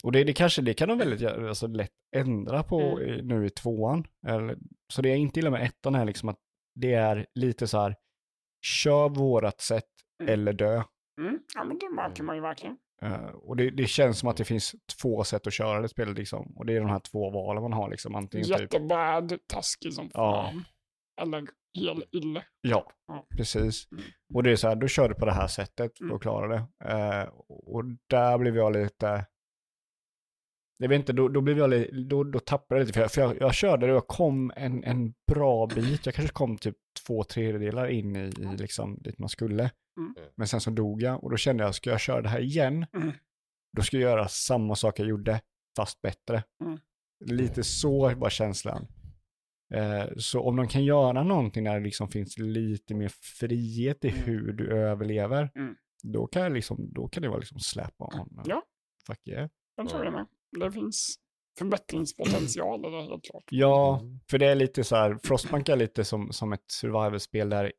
och 0.05 0.13
det, 0.13 0.25
det 0.25 0.33
kanske, 0.33 0.63
det 0.63 0.75
kan 0.75 0.89
de 0.89 0.99
väldigt 0.99 1.27
alltså, 1.29 1.67
lätt 1.67 1.91
ändra 2.17 2.63
på 2.63 2.81
Mm. 2.81 3.09
i- 3.09 3.23
nu 3.23 3.47
i 3.47 3.51
tvåan. 3.51 4.05
Eller, 4.27 4.57
så 4.93 5.03
det 5.03 5.09
jag 5.09 5.19
inte 5.19 5.39
gillar 5.39 5.51
med 5.51 5.63
ettan 5.63 5.95
är 5.95 6.05
liksom 6.05 6.29
att 6.29 6.39
det 6.75 6.93
är 6.93 7.27
lite 7.35 7.67
så 7.67 7.79
här, 7.79 7.95
kör 8.67 9.09
vårat 9.09 9.61
sätt 9.61 9.85
Mm. 10.23 10.33
eller 10.35 10.53
dö. 10.53 10.83
Mm. 11.21 11.39
Ja 11.55 11.65
men 11.65 11.79
det 11.79 11.89
märker 11.91 12.23
man 12.23 12.37
ju 12.37 12.43
verkligen. 12.43 12.77
Eh, 13.03 13.25
och 13.27 13.57
det, 13.57 13.71
det 13.71 13.87
känns 13.87 14.19
som 14.19 14.29
att 14.29 14.37
det 14.37 14.45
finns 14.45 14.75
två 15.01 15.25
sätt 15.25 15.47
att 15.47 15.53
köra 15.53 15.81
det 15.81 15.89
spelet 15.89 16.19
liksom. 16.19 16.53
Och 16.57 16.67
det 16.67 16.77
är 16.77 16.81
de 16.81 16.91
här 16.91 16.99
två 16.99 17.31
valen 17.31 17.63
man 17.63 17.73
har 17.73 17.91
liksom. 17.91 18.15
Antingen 18.15 18.47
typ, 18.47 18.61
Jättebad, 18.61 19.39
taskig 19.47 19.93
som 19.95 20.11
Ja. 20.15 20.51
fan. 20.53 20.65
Eller 21.21 21.47
hel 21.79 22.05
ille. 22.11 22.45
ja, 22.61 22.93
Ja. 23.09 23.27
precis. 23.37 23.89
Mm. 23.93 24.05
Och 24.35 24.43
det 24.43 24.51
är 24.51 24.57
så 24.57 24.69
här, 24.69 24.77
då 24.77 24.89
kör 24.89 25.09
du 25.09 25.15
på 25.15 25.25
det 25.27 25.33
här 25.33 25.47
sättet 25.47 25.99
för 25.99 26.05
Mm. 26.05 26.17
att 26.17 26.23
klara 26.23 26.49
det. 26.49 26.89
Eh, 26.91 27.29
och 27.49 27.85
där 28.07 28.39
blev 28.39 28.57
jag 28.57 28.73
lite, 28.73 29.27
jag 30.79 30.89
vet 30.89 30.97
inte, 30.97 31.13
då, 31.13 31.29
då 31.29 31.41
blev 31.41 31.59
jag 31.59 31.71
lite, 31.71 31.93
då, 31.97 32.25
då 32.25 32.39
tappade 32.39 32.81
jag 32.81 32.87
lite. 32.87 32.93
För 32.93 33.01
jag, 33.01 33.13
för 33.13 33.21
jag, 33.21 33.37
jag 33.41 33.55
körde 33.55 33.87
det 33.87 33.93
och 33.93 33.97
jag 33.97 34.07
kom 34.07 34.53
en, 34.57 34.85
en 34.85 35.15
bra 35.33 35.67
bit. 35.67 36.07
Jag 36.07 36.15
kanske 36.15 36.33
kom 36.35 36.59
typ 36.59 36.77
två 37.07 37.25
tredjedelar 37.25 37.87
in 37.89 38.17
i, 38.17 38.21
i 38.21 38.57
liksom 38.59 38.99
dit 39.01 39.19
man 39.19 39.29
skulle. 39.29 39.71
Mm. 40.01 40.15
Men 40.37 40.49
sen 40.49 40.61
så 40.61 40.71
dog 40.71 41.03
jag 41.03 41.25
och 41.25 41.31
då 41.31 41.37
kände 41.37 41.65
jag, 41.65 41.75
ska 41.75 41.91
jag 41.91 42.01
köra 42.01 42.23
det 42.23 42.29
här 42.29 42.41
igen? 42.41 42.87
Mm. 42.93 43.13
Då 43.77 43.83
ska 43.83 43.97
jag 43.97 44.11
göra 44.11 44.29
samma 44.29 44.75
sak 44.77 44.99
jag 44.99 45.09
gjorde, 45.09 45.41
fast 45.77 46.01
bättre. 46.03 46.43
Mm. 46.65 46.79
Lite 47.25 47.63
så 47.65 48.15
var 48.15 48.31
känslan. 48.31 48.87
Eh, 49.75 50.05
så 50.17 50.41
om 50.41 50.57
de 50.57 50.69
kan 50.69 50.85
göra 50.85 51.23
någonting 51.23 51.65
där 51.65 51.75
det 51.79 51.85
liksom 51.85 52.09
finns 52.09 52.39
lite 52.39 52.95
mer 52.95 53.09
frihet 53.39 54.05
i 54.05 54.09
Mm. 54.09 54.21
hur 54.23 54.53
du 54.53 54.73
överlever, 54.73 55.51
Mm. 55.55 55.75
då, 56.03 56.27
kan 56.27 56.43
jag 56.43 56.53
liksom, 56.53 56.93
då 56.93 57.09
kan 57.09 57.23
det 57.23 57.29
vara 57.29 57.39
liksom 57.39 57.59
slap 57.61 57.95
on. 57.99 58.43
Ja. 58.45 58.63
Fuck 59.07 59.29
yeah. 59.29 59.49
Jag 59.77 59.89
tror 59.89 60.05
det 60.05 60.11
med. 60.11 60.27
Det 60.61 60.73
finns 60.73 61.17
förbättringspotential, 61.59 62.83
det 62.83 62.89
är 62.89 63.11
helt 63.11 63.25
klart. 63.25 63.45
Ja, 63.51 64.03
för 64.31 64.39
det 64.39 64.47
är 64.47 64.55
lite 64.55 64.85
så 64.85 64.97
här, 64.97 65.19
Frostbank 65.23 65.69
är 65.69 65.77
lite 65.77 66.05
som, 66.05 66.33
som 66.33 66.53
ett 66.53 66.71
survival-spel 66.71 67.49
där 67.51 67.73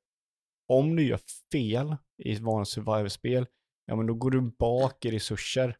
om 0.79 0.95
du 0.95 1.03
gör 1.03 1.19
fel 1.51 1.95
i 2.17 2.31
ett 2.33 2.39
vanligt 2.39 2.67
survival-spel, 2.67 3.45
ja 3.85 3.95
men 3.95 4.05
då 4.07 4.13
går 4.13 4.31
du 4.31 4.41
bak 4.41 5.05
i 5.05 5.11
resurser 5.11 5.77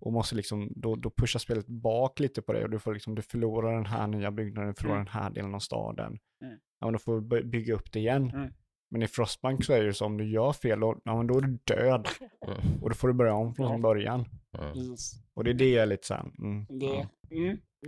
och 0.00 0.12
måste 0.12 0.34
liksom, 0.34 0.72
då, 0.76 0.96
då 0.96 1.10
pushar 1.10 1.38
spelet 1.40 1.66
bak 1.66 2.20
lite 2.20 2.42
på 2.42 2.52
det 2.52 2.64
och 2.64 2.70
du 2.70 2.78
får 2.78 2.94
liksom, 2.94 3.14
du 3.14 3.22
förlorar 3.22 3.74
den 3.74 3.86
här 3.86 4.06
nya 4.06 4.30
byggnaden, 4.30 4.68
du 4.70 4.74
förlorar 4.74 4.96
Mm. 5.00 5.04
den 5.12 5.22
här 5.22 5.30
delen 5.30 5.54
av 5.54 5.58
staden. 5.58 6.18
Mm. 6.44 6.58
Ja 6.80 6.86
men 6.86 6.92
då 6.92 6.98
får 6.98 7.14
du 7.20 7.20
by- 7.28 7.44
bygga 7.44 7.74
upp 7.74 7.92
det 7.92 7.98
igen. 7.98 8.30
Mm. 8.30 8.52
Men 8.90 9.02
i 9.02 9.06
Frostbank 9.08 9.64
så 9.64 9.72
är 9.72 9.80
det 9.80 9.86
ju 9.86 9.92
så 9.92 10.06
om 10.06 10.16
du 10.18 10.30
gör 10.30 10.52
fel, 10.52 10.80
då, 10.80 11.00
ja 11.04 11.16
men 11.16 11.26
då 11.26 11.36
är 11.38 11.40
du 11.40 11.58
död 11.64 12.08
och 12.82 12.88
då 12.88 12.94
får 12.94 13.08
du 13.08 13.14
börja 13.14 13.34
om 13.34 13.54
från 13.54 13.72
Ja. 13.72 13.78
början. 13.78 14.24
Och 15.34 15.44
det 15.44 15.50
är 15.50 15.54
det 15.54 15.70
jag 15.70 15.82
är 15.82 15.86
lite 15.86 16.06
så 16.06 16.14
här, 16.14 16.30
mm, 16.38 16.66
Det, 16.80 16.86
ja. 16.86 17.06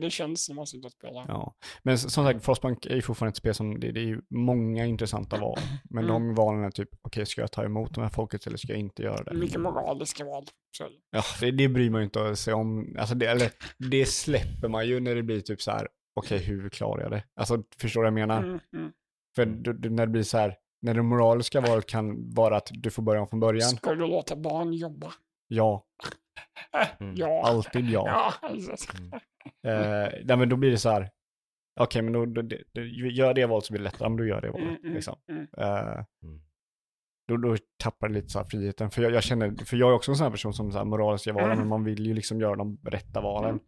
Det 0.01 0.11
känns 0.11 0.49
när 0.49 0.57
man 0.57 0.67
sitter 0.67 0.87
och 0.87 0.93
spelar. 0.93 1.25
Ja, 1.29 1.55
men 1.83 1.99
som 1.99 2.25
sagt, 2.25 2.45
Frostbank 2.45 2.87
är 2.87 2.95
ju 2.95 3.03
fortfarande 3.03 3.31
ett 3.31 3.37
spel 3.37 3.55
som, 3.55 3.81
det, 3.81 3.93
det 3.93 4.01
är 4.01 4.05
ju 4.05 4.21
många 4.31 4.87
intressanta 4.87 5.39
val. 5.41 5.59
Men 5.91 6.05
Mm. 6.05 6.13
de 6.15 6.35
valen 6.35 6.65
är 6.65 6.71
typ, 6.71 6.89
okej, 7.03 7.27
ska 7.27 7.41
jag 7.41 7.53
ta 7.53 7.65
emot 7.65 7.95
de 7.95 8.01
här 8.01 8.09
folket 8.11 8.47
eller 8.47 8.57
ska 8.57 8.69
jag 8.73 8.81
inte 8.81 9.03
göra 9.03 9.25
det? 9.25 9.35
Mycket 9.35 9.61
moraliska 9.61 10.25
val. 10.25 10.45
Så. 10.77 10.85
Ja, 11.11 11.23
det, 11.41 11.51
det 11.51 11.69
bryr 11.69 11.91
man 11.91 12.01
ju 12.01 12.05
inte 12.05 12.37
sig 12.37 12.55
om. 12.55 12.97
Alltså 12.99 13.15
det, 13.15 13.27
eller, 13.27 13.51
det 13.91 14.07
släpper 14.07 14.69
man 14.69 14.87
ju 14.89 15.01
när 15.01 15.15
det 15.15 15.23
blir 15.23 15.41
typ 15.41 15.63
så 15.63 15.71
här, 15.71 15.89
okej, 16.21 16.39
hur 16.39 16.69
klarar 16.69 17.03
jag 17.03 17.11
det? 17.11 17.25
Alltså, 17.41 17.63
förstår 17.81 18.01
du 18.01 18.11
vad 18.11 18.21
jag 18.21 18.29
menar? 18.29 18.43
Mm, 18.43 18.61
mm. 18.77 18.93
För 19.37 19.47
när 19.91 20.07
det 20.07 20.13
blir 20.13 20.23
så 20.23 20.39
här, 20.39 20.57
när 20.83 20.95
det 20.95 21.03
moraliska 21.03 21.61
valet 21.61 21.87
kan 21.87 22.31
vara 22.35 22.57
att 22.57 22.69
du 22.73 22.91
får 22.91 23.03
börja 23.03 23.21
om 23.21 23.29
från 23.29 23.41
början. 23.41 23.69
Ska 23.71 23.95
du 23.95 24.07
låta 24.07 24.37
barn 24.37 24.73
jobba? 24.73 25.13
Ja, 25.49 25.85
Mm. 27.01 27.15
Ja. 27.17 27.43
alltid 27.47 27.91
ja. 27.91 28.05
Ja, 28.43 28.49
precis. 28.49 28.89
Eh, 29.67 30.09
nej, 30.25 30.37
men 30.37 30.49
då 30.49 30.57
blir 30.57 30.71
det 30.71 30.79
så 30.79 30.91
här, 30.91 31.11
okej, 31.81 32.03
men 32.03 32.13
då, 32.13 32.27
då, 32.27 32.43
då, 32.43 32.57
då, 32.73 32.81
gör 32.83 33.35
det 33.35 33.47
valet 33.47 33.65
så 33.65 33.73
blir 33.73 33.81
det 33.81 33.85
lättare, 33.85 34.09
men 34.09 34.17
då 34.17 34.25
gör 34.27 34.41
det 34.41 34.51
valet. 34.51 34.69
Mm, 34.69 34.81
mm, 34.83 34.95
liksom. 34.95 35.17
mm. 35.31 35.47
Eh, 35.59 36.05
Mm. 36.23 36.41
då, 37.29 37.37
då 37.37 37.57
tappar 37.83 38.09
det 38.09 38.15
lite 38.15 38.29
så 38.29 38.39
här 38.39 38.47
friheten. 38.47 38.91
För 38.91 39.03
jag, 39.03 39.13
jag 39.13 39.23
känner, 39.23 39.65
för 39.65 39.77
jag 39.77 39.91
är 39.91 39.95
också 39.95 40.11
en 40.11 40.17
sån 40.17 40.25
här 40.25 40.31
person 40.31 40.53
som 40.55 40.73
så 40.73 40.79
här 40.79 40.85
moraliska 40.85 41.31
Mm. 41.31 41.59
men 41.59 41.69
man 41.69 41.85
vill 41.85 42.07
ju 42.07 42.15
liksom 42.15 42.41
göra 42.41 42.57
de 42.57 42.79
rätta 42.85 43.21
valen. 43.21 43.51
Mm. 43.51 43.61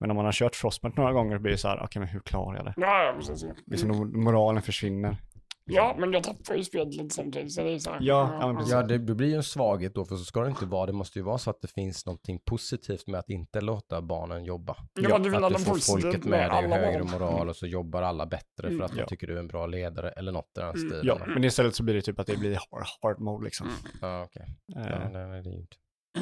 Men 0.00 0.08
när 0.08 0.14
man 0.14 0.24
har 0.24 0.32
kört 0.32 0.54
Frostbank 0.54 0.96
några 0.96 1.12
gånger 1.12 1.38
blir 1.38 1.52
det 1.52 1.58
så 1.58 1.68
här, 1.68 1.82
okej 1.82 2.00
men 2.00 2.08
hur 2.08 2.20
klarar 2.20 2.56
jag 2.56 2.64
det? 2.64 2.74
Ja, 2.76 3.14
precis. 3.16 3.46
Liksom 3.66 3.88
då 3.88 4.18
moralen 4.18 4.62
försvinner. 4.62 5.16
Ja, 5.66 5.96
men 5.98 6.12
jag 6.12 6.24
tappar 6.24 6.54
ju 6.54 6.64
spelet 6.64 6.94
lite 6.94 7.14
samtidigt. 7.14 7.52
Så 7.52 7.60
det 7.62 7.70
är 7.74 7.78
så 7.78 7.90
här, 7.90 7.98
Ja, 8.02 8.36
ja, 8.40 8.52
men. 8.52 8.68
Ja, 8.68 8.82
det 8.82 8.98
det 8.98 9.14
blir 9.14 9.28
ju 9.28 9.34
en 9.34 9.42
svaghet 9.42 9.94
då, 9.94 10.04
för 10.04 10.16
så 10.16 10.24
ska 10.24 10.42
det 10.42 10.48
inte 10.48 10.66
vara. 10.66 10.86
Det 10.86 10.92
måste 10.92 11.18
ju 11.18 11.22
vara 11.22 11.38
så 11.38 11.50
att 11.50 11.60
det 11.62 11.68
finns 11.68 12.06
någonting 12.06 12.38
positivt 12.44 13.06
med 13.06 13.20
att 13.20 13.30
inte 13.30 13.60
låta 13.60 14.02
barnen 14.02 14.44
jobba. 14.44 14.76
Ja, 15.00 15.18
du 15.18 15.30
vill 15.30 15.40
ha 15.40 15.46
att 15.50 15.58
du 15.58 15.64
får 15.64 15.92
folket 15.92 16.24
med 16.24 16.50
med 16.50 16.70
dig 16.70 16.80
högre 16.92 17.02
moral 17.04 17.48
och 17.48 17.56
så 17.56 17.66
jobbar 17.66 18.02
alla 18.02 18.26
bättre 18.26 18.66
Mm. 18.66 18.78
för 18.78 18.84
att 18.84 18.92
de 18.92 18.98
Ja. 19.00 19.06
tycker 19.06 19.26
du 19.26 19.34
är 19.34 19.38
en 19.38 19.48
bra 19.48 19.66
ledare 19.66 20.10
eller 20.10 20.32
något 20.32 20.50
i 20.56 20.60
den 20.60 20.68
Mm. 20.68 20.78
stilen. 20.90 21.06
Ja, 21.06 21.18
men 21.26 21.44
istället 21.44 21.74
så 21.74 21.82
blir 21.82 21.94
det 21.94 22.02
typ 22.02 22.18
att 22.20 22.26
det 22.26 22.36
blir 22.36 22.58
hard, 22.70 22.86
hard 23.02 23.20
mode 23.20 23.44
liksom. 23.44 23.66
Mm. 23.66 23.78
Ja, 24.00 24.22
okej. 24.24 24.42
Eh, 24.76 24.82
Ja, 24.90 25.08
nej, 25.12 25.26
nej, 25.28 25.42
det 25.42 25.48
är 25.50 25.52
ju 25.54 25.58
inte. 25.60 25.76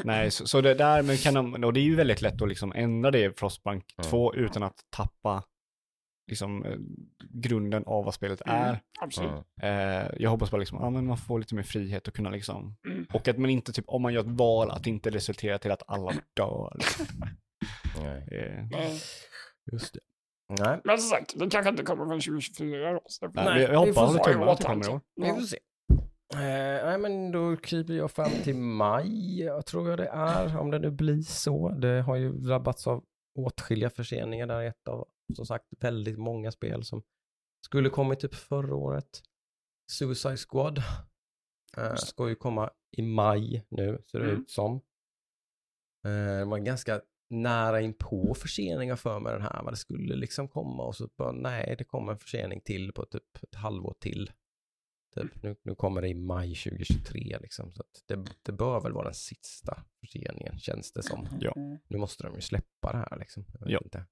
Nej, 0.05 0.31
så, 0.31 0.47
så 0.47 0.61
det 0.61 0.75
där, 0.75 1.03
men 1.03 1.17
kan 1.17 1.35
de, 1.35 1.65
och 1.65 1.73
det 1.73 1.81
är 1.81 1.85
ju 1.85 1.95
väldigt 1.97 2.23
lätt 2.23 2.43
att 2.43 2.49
liksom 2.49 2.73
ändra 2.77 3.11
det 3.11 3.25
i 3.25 3.31
Frostbank 3.37 3.85
Mm. 3.99 4.11
2 4.11 4.35
utan 4.35 4.63
att 4.63 4.77
tappa 4.97 5.43
liksom 6.27 6.65
eh, 6.65 6.77
grunden 7.31 7.85
av 7.87 8.05
vad 8.05 8.15
spelet 8.15 8.41
är. 8.47 8.69
Mm, 8.69 8.77
absolut. 9.01 9.31
Mm. 9.63 10.01
Eh, 10.03 10.11
jag 10.19 10.31
hoppas 10.31 10.51
bara 10.51 10.59
liksom, 10.59 10.79
ja 10.81 10.91
men 10.91 11.07
man 11.07 11.17
får 11.17 11.39
lite 11.39 11.55
mer 11.55 11.63
frihet 11.63 12.09
att 12.09 12.15
kunna 12.15 12.31
liksom, 12.31 12.77
Mm. 12.87 13.07
och 13.13 13.29
att 13.29 13.39
man 13.39 13.51
inte 13.51 13.73
typ, 13.73 13.85
om 13.89 14.03
man 14.03 14.13
gör 14.15 14.21
ett 14.21 14.27
val, 14.27 14.71
att 14.71 14.85
det 14.85 14.91
inte 14.91 15.11
resulterar 15.11 15.59
till 15.59 15.71
att 15.71 15.83
alla 15.87 16.13
dör. 16.37 16.73
liksom. 16.79 17.07
Nej. 18.03 18.29
Eh, 18.33 18.67
Nej. 18.71 19.01
Just 19.73 19.95
det. 19.95 20.01
Nej, 20.61 20.81
Men 20.85 20.99
som 20.99 21.09
sagt, 21.19 21.39
det 21.39 21.51
kanske 21.51 21.71
inte 21.71 21.83
kommer 21.83 22.05
från 22.07 22.21
2024 22.21 22.93
då. 22.93 23.01
Så 23.07 23.29
nej, 23.35 23.63
jag 23.63 23.79
hoppas 23.79 23.99
att 23.99 24.25
det 24.25 24.33
kommer 24.33 24.47
i 24.87 24.89
år. 24.89 25.01
vi 25.17 25.29
får 25.29 25.41
se. 25.41 25.59
Eh, 26.35 26.87
nej, 26.89 26.99
men 26.99 27.33
då 27.33 27.57
kryper 27.57 27.95
jag 27.95 28.11
fram 28.11 28.31
till 28.45 28.57
maj, 28.57 29.43
jag 29.43 29.67
tror 29.67 29.91
jag 29.91 29.99
det 29.99 30.09
är, 30.09 30.59
om 30.59 30.71
det 30.71 30.79
nu 30.79 30.91
blir 30.91 31.23
så. 31.23 31.69
Det 31.69 32.03
har 32.03 32.17
ju 32.17 32.33
drabbats 32.33 32.87
av 32.87 33.05
åtskilliga 33.39 33.91
förseningar 33.91 34.47
där, 34.47 34.63
ett 34.63 34.89
av, 34.89 35.09
som 35.35 35.47
sagt, 35.47 35.67
väldigt 35.81 36.19
många 36.19 36.53
spel 36.53 36.85
som 36.85 37.03
skulle 37.67 37.89
kommit 37.91 38.21
typ 38.21 38.35
förra 38.35 38.75
året. 38.75 39.23
Suicide 39.93 40.37
Squad 40.37 40.79
eh, 41.77 41.95
ska 41.95 42.29
ju 42.29 42.35
komma 42.35 42.71
i 42.97 43.03
maj 43.03 43.67
nu, 43.69 44.03
ser 44.11 44.19
det 44.19 44.25
Mm. 44.31 44.41
ut 44.43 44.51
som. 44.51 44.75
Eh, 46.07 46.39
det 46.39 46.45
var 46.45 46.59
ganska 46.59 47.03
nära 47.31 47.81
in 47.81 47.95
på 47.95 48.35
förseningar 48.35 48.97
för 48.97 49.21
mig 49.21 49.33
den 49.33 49.43
här, 49.43 49.63
vad 49.63 49.73
det 49.73 49.77
skulle 49.77 50.17
liksom 50.17 50.49
komma 50.49 50.83
och 50.83 50.97
så 50.97 51.09
bara 51.19 51.33
nej, 51.33 51.75
det 51.79 51.85
kommer 51.85 52.13
en 52.13 52.19
försening 52.19 52.61
till 52.61 52.93
på 52.93 53.05
typ 53.05 53.43
ett 53.43 53.55
halvår 53.55 53.95
till. 54.01 54.31
Typ, 55.15 55.43
nu, 55.43 55.57
nu 55.63 55.75
kommer 55.75 56.03
det 56.03 56.09
i 56.09 56.15
maj 56.15 56.55
2023 56.55 57.39
liksom, 57.41 57.73
så 57.73 57.83
det, 58.09 58.25
det 58.43 58.53
bör 58.53 58.81
väl 58.81 58.93
vara 58.93 59.05
den 59.05 59.15
sista 59.15 59.85
förseningen 60.01 60.59
känns 60.59 60.93
det 60.93 61.03
som. 61.03 61.29
Ja. 61.41 61.53
Nu 61.89 61.99
måste 61.99 62.23
de 62.23 62.35
ju 62.35 62.41
släppa 62.41 62.93
det 62.93 62.99
här 62.99 63.17
liksom. 63.19 63.45
Ja. 63.61 63.81
inte. 63.85 64.05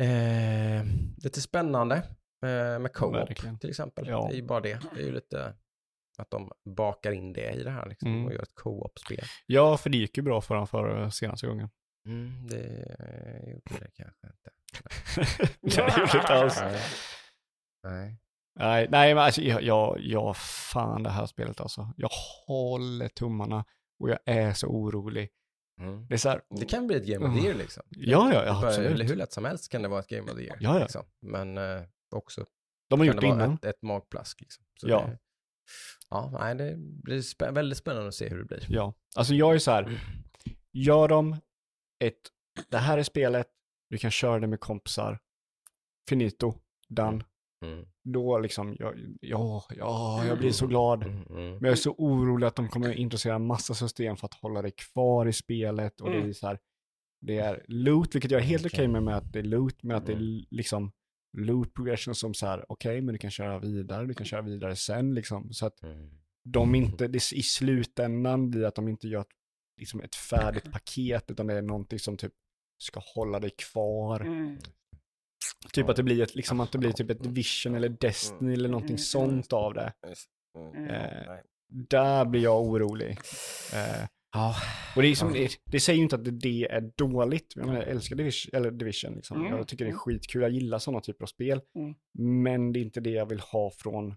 Eh, 0.00 0.84
lite 1.24 1.40
spännande 1.40 1.96
eh, 2.42 2.78
med 2.78 2.92
co-op 2.92 3.28
till 3.60 3.70
exempel. 3.70 4.06
Ja. 4.08 4.26
Det 4.28 4.34
är 4.34 4.36
ju 4.36 4.46
bara 4.46 4.60
det. 4.60 4.80
Det 4.94 5.00
är 5.00 5.04
ju 5.06 5.12
lite 5.12 5.54
att 6.18 6.30
de 6.30 6.52
bakar 6.76 7.12
in 7.12 7.32
det 7.32 7.50
i 7.50 7.62
det 7.62 7.70
här 7.70 7.88
liksom 7.88 8.08
Mm. 8.08 8.26
och 8.26 8.32
gör 8.32 8.42
ett 8.42 8.54
co-op-spel. 8.54 9.24
Ja, 9.46 9.76
för 9.76 9.90
det 9.90 9.96
gick 9.98 10.16
ju 10.16 10.22
bra 10.22 10.40
för 10.40 10.54
dem 10.54 10.66
för 10.66 11.10
senaste 11.10 11.46
gången. 11.46 11.68
Mm, 12.06 12.46
det 12.46 12.62
gjorde 13.52 13.84
det 13.84 13.90
kanske 13.94 14.26
inte. 14.26 14.50
det 15.60 15.76
gjorde 15.76 16.06
det 16.12 16.18
inte 16.18 16.18
alls. 16.28 16.60
Nej. 16.60 16.80
Nej. 17.84 18.16
Nej, 18.58 18.86
nej 18.90 19.14
men 19.14 19.24
alltså 19.24 19.40
jag, 19.42 19.62
jag, 19.62 19.96
jag, 20.00 20.36
fan 20.36 21.02
det 21.02 21.10
här 21.10 21.26
spelet 21.26 21.60
alltså. 21.60 21.92
Jag 21.96 22.10
håller 22.46 23.08
tummarna 23.08 23.64
och 24.00 24.10
jag 24.10 24.18
är 24.26 24.52
så 24.52 24.66
orolig. 24.66 25.28
Mm. 25.80 26.06
Det 26.08 26.14
är 26.14 26.18
så 26.18 26.28
här, 26.28 26.42
Det 26.50 26.64
kan 26.64 26.86
bli 26.86 26.96
ett 26.96 27.06
Game 27.06 27.26
of 27.26 27.34
the 27.40 27.46
Year 27.46 27.54
liksom. 27.58 27.82
Ja, 27.90 28.32
ja, 28.34 28.44
ja 28.44 28.66
absolut. 28.66 28.90
Eller 28.90 29.04
hur 29.04 29.16
lätt 29.16 29.32
som 29.32 29.44
helst 29.44 29.72
kan 29.72 29.82
det 29.82 29.88
vara 29.88 30.00
ett 30.00 30.08
Game 30.08 30.30
of 30.32 30.36
the 30.38 30.42
Year. 30.44 30.56
Ja, 30.60 30.74
ja. 30.74 30.78
Liksom. 30.82 31.04
Men 31.22 31.58
eh, 31.58 31.82
också 32.14 32.44
De 32.90 33.00
har 33.00 33.06
gjort 33.06 33.20
det 33.20 33.26
innan. 33.26 33.52
ett, 33.54 33.64
ett 33.64 33.82
magplask. 33.82 34.40
Liksom. 34.40 34.64
Så 34.80 34.88
Ja. 34.88 35.06
Det, 35.06 35.18
ja, 36.10 36.30
nej, 36.40 36.54
det 36.54 36.74
blir 36.78 37.20
spä- 37.20 37.52
väldigt 37.54 37.78
spännande 37.78 38.08
att 38.08 38.14
se 38.14 38.28
hur 38.28 38.38
det 38.38 38.44
blir. 38.44 38.66
Ja, 38.68 38.94
alltså 39.16 39.34
jag 39.34 39.54
är 39.54 39.58
så 39.58 39.70
här, 39.70 40.00
gör 40.72 41.08
de 41.08 41.36
ett, 42.04 42.20
det 42.70 42.78
här 42.78 42.98
är 42.98 43.02
spelet, 43.02 43.46
du 43.90 43.98
kan 43.98 44.10
köra 44.10 44.40
det 44.40 44.46
med 44.46 44.60
kompisar, 44.60 45.18
finito, 46.08 46.54
done. 46.88 47.24
Mm. 47.64 47.84
Då 48.04 48.38
liksom, 48.38 48.76
jag, 48.78 49.16
ja, 49.20 49.64
ja, 49.76 50.24
jag 50.26 50.38
blir 50.38 50.50
så 50.52 50.66
glad. 50.66 51.02
Mm, 51.02 51.22
mm. 51.22 51.50
Men 51.52 51.62
jag 51.62 51.70
är 51.72 51.74
så 51.76 51.94
orolig 51.98 52.46
att 52.46 52.56
de 52.56 52.68
kommer 52.68 52.92
introducera 52.92 53.38
massa 53.38 53.74
system 53.74 54.16
för 54.16 54.26
att 54.26 54.34
hålla 54.34 54.62
dig 54.62 54.70
kvar 54.92 55.26
i 55.26 55.32
spelet 55.32 56.00
och 56.00 56.10
det 56.10 56.16
är 56.16 56.20
Mm. 56.20 56.34
så 56.34 56.46
här, 56.46 56.58
det 57.20 57.38
är 57.38 57.64
loot, 57.68 58.14
vilket 58.14 58.30
jag 58.30 58.40
är 58.40 58.44
helt 58.44 58.66
okej 58.66 58.76
Okej. 58.78 58.88
med, 58.88 59.02
med 59.02 59.16
att 59.16 59.32
det 59.32 59.38
är 59.38 59.42
loot, 59.42 59.82
men 59.82 59.96
att 59.96 60.06
det 60.06 60.12
är 60.12 60.16
Mm. 60.16 60.44
liksom 60.50 60.92
loot 61.38 61.74
progression 61.74 62.14
som 62.14 62.34
så 62.34 62.46
här, 62.46 62.64
okej, 62.68 63.00
men 63.00 63.12
du 63.12 63.18
kan 63.18 63.30
köra 63.30 63.58
vidare, 63.58 64.06
du 64.06 64.14
kan 64.14 64.26
köra 64.26 64.42
vidare 64.42 64.76
sen 64.76 65.14
liksom, 65.14 65.52
så 65.52 65.66
att 65.66 65.82
Mm. 65.82 66.10
de 66.44 66.74
inte, 66.74 67.08
det 67.08 67.32
i 67.32 67.42
slutändan 67.42 68.50
blir 68.50 68.64
att 68.64 68.74
de 68.74 68.88
inte 68.88 69.08
gör 69.08 69.20
ett, 69.20 69.26
liksom 69.80 70.00
ett 70.00 70.14
färdigt 70.14 70.72
paket, 70.72 71.30
utan 71.30 71.46
det 71.46 71.54
är 71.54 71.62
någonting 71.62 71.98
som 71.98 72.16
typ 72.16 72.32
ska 72.78 73.00
hålla 73.14 73.40
dig 73.40 73.50
kvar. 73.50 74.20
Mm. 74.20 74.58
Typ 75.72 75.88
att 75.88 75.96
det 75.96 76.02
blir 76.02 76.22
ett, 76.22 76.34
liksom 76.34 76.60
att 76.60 76.72
det 76.72 76.78
blir 76.78 76.92
typ 76.92 77.10
ett 77.10 77.26
vision 77.26 77.74
eller 77.74 77.88
destiny 77.88 78.52
eller 78.54 78.68
någonting 78.68 78.90
Mm. 78.90 78.98
sånt 78.98 79.52
av 79.52 79.74
det. 79.74 79.92
Mm. 80.58 80.74
Mm. 80.74 80.90
Eh, 80.90 81.36
där 81.68 82.24
blir 82.24 82.42
jag 82.42 82.62
orolig. 82.62 83.10
Eh, 83.74 84.06
Ja, 84.32 84.54
och 84.96 85.02
det, 85.02 85.08
är 85.08 85.14
som, 85.14 85.34
Ja. 85.34 85.40
det, 85.42 85.50
det 85.64 85.80
säger 85.80 85.96
ju 85.96 86.02
inte 86.02 86.16
att 86.16 86.24
det, 86.24 86.30
det 86.30 86.64
är 86.70 86.90
dåligt. 86.96 87.52
Jag, 87.56 87.66
menar, 87.66 87.80
jag 87.80 87.88
älskar 87.88 88.16
Division, 88.16 88.50
eller 88.56 88.70
Division 88.70 89.14
liksom. 89.14 89.40
Mm. 89.40 89.56
Jag 89.56 89.68
tycker 89.68 89.84
det 89.84 89.88
är 89.88 89.92
Mm. 89.92 89.98
skitkul, 89.98 90.42
jag 90.42 90.50
gillar 90.50 90.78
sådana 90.78 91.00
typer 91.00 91.22
av 91.24 91.26
spel. 91.26 91.60
Mm. 91.74 91.94
Men 92.42 92.72
det 92.72 92.78
är 92.78 92.82
inte 92.82 93.00
det 93.00 93.10
jag 93.10 93.26
vill 93.26 93.40
ha 93.40 93.70
från 93.70 94.16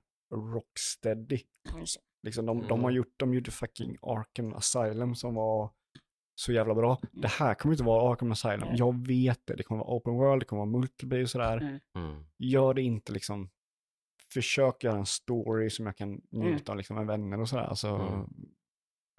Rocksteady. 0.53 1.39
Alltså. 1.73 1.99
Liksom, 2.23 2.45
de, 2.45 2.57
de 2.61 2.71
Mm. 2.71 2.83
har 2.83 2.91
gjort, 2.91 3.13
de 3.17 3.33
gjorde 3.33 3.51
fucking 3.51 3.97
Arkham 4.01 4.53
Asylum 4.53 5.15
som 5.15 5.35
var 5.35 5.71
så 6.39 6.51
jävla 6.51 6.75
bra. 6.75 6.97
Det 7.11 7.27
här 7.27 7.53
kommer 7.53 7.73
inte 7.73 7.83
vara 7.83 8.11
Arkham 8.11 8.31
Asylum, 8.31 8.63
Mm. 8.63 8.75
jag 8.75 9.07
vet 9.07 9.41
det. 9.45 9.55
Det 9.55 9.63
kommer 9.63 9.83
vara 9.83 9.95
open 9.97 10.13
world, 10.13 10.41
det 10.41 10.45
kommer 10.45 10.65
vara 10.65 10.79
multiplayer 10.79 11.23
och 11.23 11.29
sådär. 11.29 11.57
Mm. 11.57 11.79
mm. 11.95 12.25
Gör 12.37 12.73
det 12.73 12.81
inte 12.81 13.11
liksom, 13.11 13.49
försök 14.33 14.83
göra 14.83 14.97
en 14.97 15.05
story 15.05 15.69
som 15.69 15.85
jag 15.85 15.97
kan 15.97 16.21
njuta 16.31 16.71
av 16.71 16.77
liksom, 16.77 16.95
med 16.95 17.07
vänner 17.07 17.41
och 17.41 17.49
sådär. 17.49 17.63
Alltså, 17.63 17.87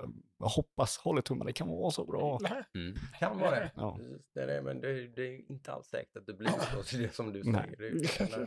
Mm. 0.02 0.12
Jag 0.38 0.48
hoppas, 0.48 0.98
håller 0.98 1.22
tummarna, 1.22 1.44
det 1.48 1.52
kan 1.52 1.68
vara 1.68 1.90
så 1.90 2.05
bra. 2.05 2.38
Mm. 2.74 2.94
kan 3.18 3.38
vara 3.38 3.51
det. 3.51 3.70
Ja. 3.76 3.98
Det 4.34 4.40
är 4.40 4.47
det, 4.47 4.62
men 4.62 4.80
det, 4.80 5.09
det 5.09 5.22
är 5.22 5.51
inte 5.51 5.72
alls 5.72 5.86
säkert 5.86 6.16
att 6.16 6.26
det 6.26 6.32
blir 6.34 6.48
så, 6.48 6.82
så 6.84 6.97
det 6.97 7.14
som 7.14 7.32
du 7.32 7.42
säger. 7.42 7.76
Det 7.76 8.30
nej. 8.36 8.47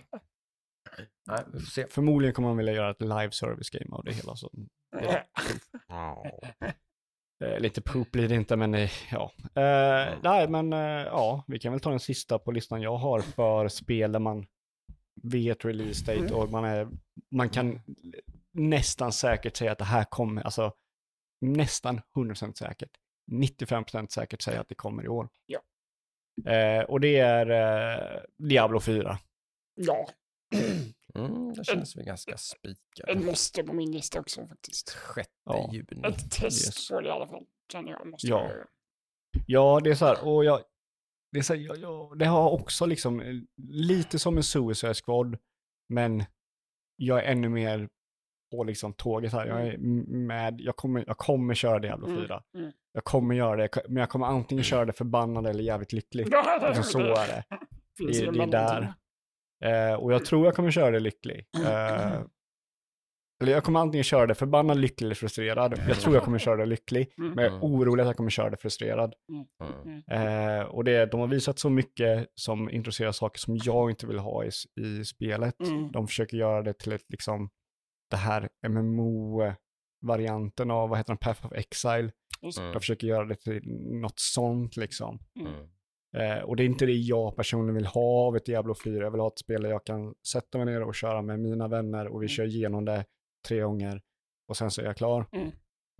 nej, 1.27 1.43
vi 1.53 1.59
får 1.59 1.67
se. 1.67 1.87
Förmodligen 1.87 2.33
kommer 2.33 2.47
man 2.47 2.57
vilja 2.57 2.73
göra 2.73 2.91
ett 2.91 3.01
live 3.01 3.31
service 3.31 3.69
game 3.69 3.95
av 3.95 4.03
det 4.03 4.13
hela. 4.13 4.35
Så. 4.35 4.51
Eh, 6.61 6.73
lite 7.59 7.81
poop 7.81 8.11
blir 8.11 8.29
det 8.29 8.35
inte, 8.35 8.55
men 8.55 8.73
eh, 8.73 8.91
ja. 9.11 9.31
Eh, 9.39 10.17
nej, 10.23 10.47
men 10.47 10.73
eh, 10.73 10.79
ja, 11.05 11.43
vi 11.47 11.59
kan 11.59 11.71
väl 11.71 11.81
ta 11.81 11.89
den 11.89 11.99
sista 11.99 12.39
på 12.39 12.51
listan 12.51 12.81
jag 12.81 12.97
har 12.97 13.19
för 13.19 13.67
spel 13.67 14.11
där 14.11 14.19
man 14.19 14.45
vet 15.23 15.65
release 15.65 16.05
date 16.05 16.33
och 16.33 16.49
man, 16.49 16.65
är, 16.65 16.87
man 17.31 17.49
kan 17.49 17.81
nästan 18.51 19.11
säkert 19.11 19.55
säga 19.55 19.71
att 19.71 19.77
det 19.77 19.85
här 19.85 20.03
kommer, 20.03 20.41
alltså 20.41 20.73
nästan 21.41 22.01
100% 22.15 22.53
säkert, 22.53 22.91
95% 23.31 24.07
säkert 24.07 24.41
säga 24.41 24.61
att 24.61 24.69
det 24.69 24.75
kommer 24.75 25.03
i 25.03 25.07
år. 25.07 25.29
Ja. 25.45 25.59
Eh, 26.51 26.83
och 26.83 26.99
det 26.99 27.17
är 27.17 27.49
eh, 27.49 28.21
Diablo 28.37 28.79
4. 28.79 29.19
Ja, 29.75 30.07
Mm, 31.15 31.53
det 31.53 31.63
känns 31.63 31.97
väl 31.97 32.05
ganska 32.05 32.37
spikat. 32.37 33.23
måste 33.25 33.63
på 33.63 33.73
min 33.73 33.91
lista 33.91 34.19
också 34.19 34.47
faktiskt. 34.47 34.97
6 35.15 35.29
Ja. 35.45 35.69
juni. 35.73 36.01
Ett 36.07 36.31
test 36.31 36.65
Yes. 36.67 36.87
det 36.87 37.07
i 37.07 37.09
alla 37.09 37.27
fall. 37.27 37.45
Känner 37.71 37.91
jag. 37.91 38.07
Måste 38.07 38.27
Ja. 38.27 38.49
jag- 38.49 38.67
Ja, 39.47 39.79
det 39.83 39.89
är 39.89 39.95
så 39.95 40.05
här, 40.05 40.27
och 40.27 40.45
jag, 40.45 40.61
det, 41.31 41.39
är 41.39 41.43
så 41.43 41.53
här, 41.53 41.61
jag, 41.61 41.77
jag, 41.77 42.17
det 42.19 42.25
har 42.25 42.49
också 42.51 42.85
liksom 42.85 43.19
eh, 43.21 43.33
lite 43.71 44.19
som 44.19 44.37
en 44.37 44.43
Suicide 44.43 44.93
Squad, 44.93 45.37
men 45.89 46.23
jag 46.95 47.19
är 47.19 47.23
ännu 47.31 47.49
mer 47.49 47.89
på 48.51 48.63
liksom 48.63 48.93
tåget 48.93 49.33
här. 49.33 49.45
Jag 49.47 49.61
är 49.67 49.73
m- 49.73 50.27
med, 50.27 50.61
jag 50.61 50.75
kommer, 50.75 51.03
jag 51.07 51.17
kommer 51.17 51.53
köra 51.55 51.79
Diablo 51.79 52.07
Mm, 52.07 52.21
4. 52.21 52.43
mm. 52.57 52.71
Jag 52.91 53.03
kommer 53.03 53.35
göra 53.35 53.55
det, 53.55 53.69
men 53.87 53.97
jag 53.97 54.09
kommer 54.09 54.25
antingen 54.25 54.63
köra 54.63 54.85
det 54.85 54.93
förbannad 54.93 55.47
eller 55.47 55.63
jävligt 55.63 55.93
lycklig. 55.93 56.27
Ja, 56.31 56.59
det, 56.59 56.67
Liksom 56.67 56.83
så 56.83 56.99
är 56.99 57.27
det. 57.27 57.43
finns 57.97 58.19
det- 58.19 58.25
väl 58.25 58.37
det 58.37 58.43
är 58.43 58.47
där. 58.47 58.93
Eh, 59.63 59.93
och 59.93 60.13
jag 60.13 60.25
tror 60.25 60.45
jag 60.45 60.55
kommer 60.55 60.71
köra 60.71 60.91
det 60.91 60.99
lycklig. 60.99 61.45
Eh, 61.65 62.21
eller 63.41 63.51
jag 63.51 63.63
kommer 63.63 63.79
antingen 63.79 64.03
köra 64.03 64.27
det 64.27 64.35
förbannad, 64.35 64.77
lycklig 64.77 65.05
eller 65.07 65.15
frustrerad. 65.15 65.81
Jag 65.87 65.97
tror 65.97 66.15
jag 66.15 66.23
kommer 66.23 66.39
köra 66.39 66.55
det 66.55 66.65
lycklig, 66.65 67.13
Mm. 67.17 67.31
men 67.31 67.43
jag 67.45 67.53
är 67.53 67.59
orolig 67.59 68.01
att 68.03 68.07
jag 68.07 68.17
kommer 68.17 68.29
köra 68.29 68.49
det 68.49 68.57
frustrerad. 68.57 69.13
Mm. 69.29 69.45
Eh, 70.59 70.65
och 70.65 70.83
det, 70.83 71.05
de 71.05 71.19
har 71.19 71.27
visat 71.27 71.59
så 71.59 71.69
mycket 71.69 72.27
som 72.35 72.69
intresserar 72.69 73.11
saker 73.11 73.39
som 73.39 73.57
jag 73.63 73.89
inte 73.89 74.07
vill 74.07 74.19
ha 74.19 74.45
i, 74.45 74.49
i 74.81 75.05
spelet. 75.05 75.59
Mm. 75.59 75.91
De 75.91 76.07
försöker 76.07 76.37
göra 76.37 76.61
det 76.61 76.73
till 76.73 76.91
ett 76.91 77.05
liksom, 77.09 77.49
det 78.09 78.17
här 78.17 78.49
MMO-varianten 78.67 80.71
av, 80.71 80.89
vad 80.89 80.97
heter 80.97 81.13
den, 81.13 81.17
Path 81.17 81.45
of 81.45 81.51
Exile. 81.53 82.11
Mm. 82.59 82.71
De 82.73 82.79
försöker 82.79 83.07
göra 83.07 83.25
det 83.25 83.35
till 83.35 83.61
något 84.01 84.19
sånt 84.19 84.77
liksom. 84.77 85.19
Mm. 85.39 85.53
Eh, 86.13 86.43
och 86.43 86.55
det 86.55 86.63
är 86.63 86.65
inte 86.65 86.85
det 86.85 86.93
jag 86.93 87.35
personligen 87.35 87.75
vill 87.75 87.85
ha 87.85 88.27
av 88.27 88.35
ett 88.35 88.45
Diablo 88.45 88.75
4. 88.83 89.03
Jag 89.03 89.11
vill 89.11 89.21
ha 89.21 89.27
ett 89.27 89.39
spel 89.39 89.61
där 89.61 89.69
jag 89.69 89.85
kan 89.85 90.15
sätta 90.27 90.57
mig 90.57 90.65
ner 90.65 90.83
och 90.83 90.95
köra 90.95 91.21
med 91.21 91.39
mina 91.39 91.67
vänner 91.67 92.07
och 92.07 92.23
vi 92.23 92.27
kör 92.27 92.45
igenom 92.45 92.85
det 92.85 93.05
tre 93.47 93.61
gånger 93.61 94.01
och 94.47 94.57
sen 94.57 94.71
så 94.71 94.81
är 94.81 94.85
jag 94.85 94.97
klar. 94.97 95.25
Mm. 95.31 95.51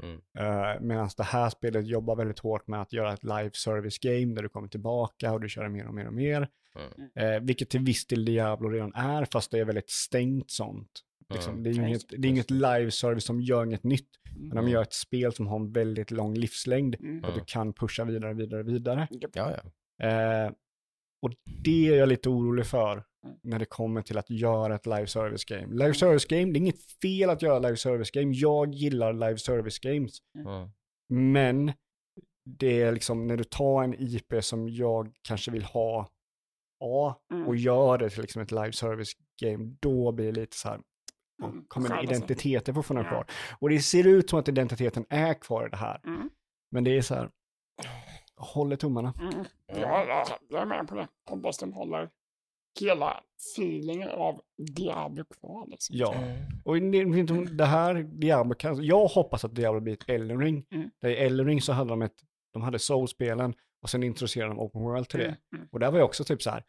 Mm. 0.03 0.15
Uh, 0.15 0.81
Medan 0.81 1.09
det 1.17 1.23
här 1.23 1.49
spelet 1.49 1.87
jobbar 1.87 2.15
väldigt 2.15 2.39
hårt 2.39 2.67
med 2.67 2.81
att 2.81 2.93
göra 2.93 3.13
ett 3.13 3.23
live 3.23 3.51
service 3.53 3.99
game 3.99 4.35
där 4.35 4.43
du 4.43 4.49
kommer 4.49 4.67
tillbaka 4.67 5.33
och 5.33 5.41
du 5.41 5.49
kör 5.49 5.69
mer 5.69 5.87
och 5.87 5.93
mer 5.93 6.07
och 6.07 6.13
mer. 6.13 6.49
Mm. 6.75 7.09
Eh, 7.15 7.41
vilket 7.41 7.69
till 7.69 7.79
viss 7.79 8.07
del 8.07 8.25
Diablo 8.25 8.69
redan 8.69 8.93
är, 8.95 9.27
fast 9.31 9.51
det 9.51 9.59
är 9.59 9.65
väldigt 9.65 9.89
stängt 9.89 10.51
sånt. 10.51 10.89
Liksom, 11.33 11.63
det, 11.63 11.69
är 11.69 11.87
inget, 11.87 12.09
det 12.09 12.27
är 12.27 12.29
inget 12.29 12.51
live 12.51 12.91
service 12.91 13.25
som 13.25 13.41
gör 13.41 13.65
inget 13.65 13.83
nytt, 13.83 14.09
men 14.35 14.55
de 14.55 14.69
gör 14.69 14.81
ett 14.81 14.93
spel 14.93 15.33
som 15.33 15.47
har 15.47 15.59
en 15.59 15.71
väldigt 15.71 16.11
lång 16.11 16.33
livslängd. 16.33 16.95
Mm. 16.99 17.23
Och 17.23 17.33
du 17.33 17.41
kan 17.45 17.73
pusha 17.73 18.05
vidare, 18.05 18.33
vidare, 18.33 18.63
vidare. 18.63 19.07
Ja, 19.11 19.29
ja. 19.33 19.71
Eh, 20.03 20.51
och 21.21 21.33
det 21.63 21.87
är 21.87 21.95
jag 21.97 22.09
lite 22.09 22.29
orolig 22.29 22.65
för 22.65 23.03
Mm. 23.25 23.37
när 23.43 23.59
det 23.59 23.65
kommer 23.65 24.01
till 24.01 24.17
att 24.17 24.29
göra 24.29 24.75
ett 24.75 24.85
live 24.85 25.07
service 25.07 25.45
game. 25.45 25.67
Live 25.73 25.93
service 25.93 26.25
game, 26.25 26.45
det 26.45 26.57
är 26.57 26.61
inget 26.61 26.81
fel 27.01 27.29
att 27.29 27.41
göra 27.41 27.59
live 27.59 27.77
service 27.77 28.11
game. 28.11 28.33
Jag 28.35 28.73
gillar 28.73 29.13
live 29.13 29.37
service 29.37 29.79
games. 29.79 30.17
Mm. 30.37 30.69
Men 31.09 31.73
det 32.49 32.81
är 32.81 32.91
liksom 32.91 33.27
när 33.27 33.37
du 33.37 33.43
tar 33.43 33.83
en 33.83 33.95
IP 33.99 34.41
som 34.43 34.69
jag 34.69 35.13
kanske 35.21 35.51
vill 35.51 35.63
ha 35.63 36.09
A 36.83 37.15
Mm. 37.33 37.47
och 37.47 37.55
gör 37.55 37.97
det 37.97 38.09
till 38.09 38.21
liksom 38.21 38.41
ett 38.41 38.51
live 38.51 38.71
service 38.71 39.11
game, 39.41 39.75
då 39.79 40.11
blir 40.11 40.25
det 40.25 40.39
lite 40.41 40.57
så 40.57 40.67
här, 40.69 40.79
Mm. 41.43 41.65
kommer 41.67 42.03
identiteten 42.03 42.75
fortfarande 42.75 43.09
Ja. 43.09 43.09
kvar? 43.09 43.25
Och 43.59 43.69
det 43.69 43.79
ser 43.79 44.07
ut 44.07 44.29
som 44.29 44.39
att 44.39 44.47
identiteten 44.47 45.05
är 45.09 45.33
kvar 45.33 45.67
i 45.67 45.69
det 45.69 45.77
här. 45.77 46.01
Mm. 46.05 46.29
Men 46.71 46.83
det 46.83 46.97
är 46.97 47.01
så 47.01 47.15
här, 47.15 47.29
håller 48.43 48.75
tummarna. 48.75 49.13
Mm. 49.19 49.45
Ja, 49.67 50.05
ja, 50.07 50.25
jag 50.49 50.61
är 50.61 50.65
med 50.65 50.87
på 50.87 50.95
det. 50.95 51.07
Hoppas 51.29 51.57
de 51.57 51.73
håller 51.73 52.09
hela 52.79 53.23
feelingen 53.55 54.09
av 54.09 54.41
Diablo 54.75 55.25
kvar. 55.25 55.67
Liksom. 55.67 55.95
Ja, 55.97 56.15
och 56.65 56.81
det, 57.57 57.65
här, 57.65 57.93
Diablo 58.03 58.55
kan, 58.55 58.83
jag 58.85 59.07
hoppas 59.07 59.45
att 59.45 59.55
Diablo 59.55 59.79
blir 59.79 59.93
ett 59.93 60.09
Elden 60.09 60.39
Ring. 60.41 60.65
Mm. 60.71 60.89
Där 61.01 61.09
I 61.09 61.15
Elden 61.15 61.45
Ring 61.45 61.61
så 61.61 61.73
hade 61.73 61.89
de 61.89 62.01
ett, 62.01 62.15
de 62.53 62.61
hade 62.61 62.79
Soul-spelen 62.79 63.53
och 63.81 63.89
sen 63.89 64.03
introducerade 64.03 64.51
de 64.51 64.59
Open 64.59 64.81
World 64.81 65.09
till 65.09 65.19
det. 65.19 65.25
Mm. 65.25 65.37
Mm. 65.55 65.67
Och 65.71 65.79
där 65.79 65.91
var 65.91 65.97
jag 65.97 66.05
också 66.05 66.23
typ 66.23 66.41
så 66.41 66.49
här, 66.49 66.63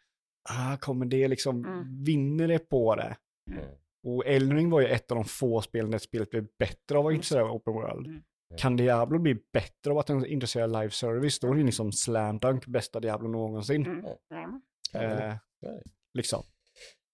ah, 0.50 0.76
kommer 0.76 1.06
det 1.06 1.28
liksom, 1.28 1.64
Mm. 1.64 2.04
vinner 2.04 2.48
det 2.48 2.58
på 2.58 2.94
det? 2.94 3.16
Mm. 3.50 3.64
Och 4.06 4.26
Elden 4.26 4.56
Ring 4.56 4.70
var 4.70 4.80
ju 4.80 4.86
ett 4.86 5.10
av 5.10 5.16
de 5.16 5.24
få 5.24 5.60
spelen 5.60 5.90
där 5.90 5.98
spelet 5.98 6.30
blev 6.30 6.46
bättre 6.58 6.94
av 6.94 6.98
att 6.98 7.04
vara 7.04 7.14
intresserad 7.14 7.44
av 7.44 7.52
Open 7.52 7.74
World. 7.74 8.22
Mm. 8.50 8.58
Kan 8.58 8.76
Diablo 8.76 9.18
bli 9.18 9.34
bättre 9.52 9.90
av 9.90 9.98
att 9.98 10.06
den 10.06 10.16
av 10.16 10.68
live 10.68 10.90
service? 10.90 11.40
Då 11.40 11.50
är 11.50 11.54
det 11.54 11.62
liksom 11.62 11.92
slam 11.92 12.38
dunk, 12.38 12.66
bästa 12.66 13.00
Diablo 13.00 13.28
någonsin. 13.28 13.86
Mm. 13.86 14.60
Eh, 14.94 15.34
liksom. 16.14 16.42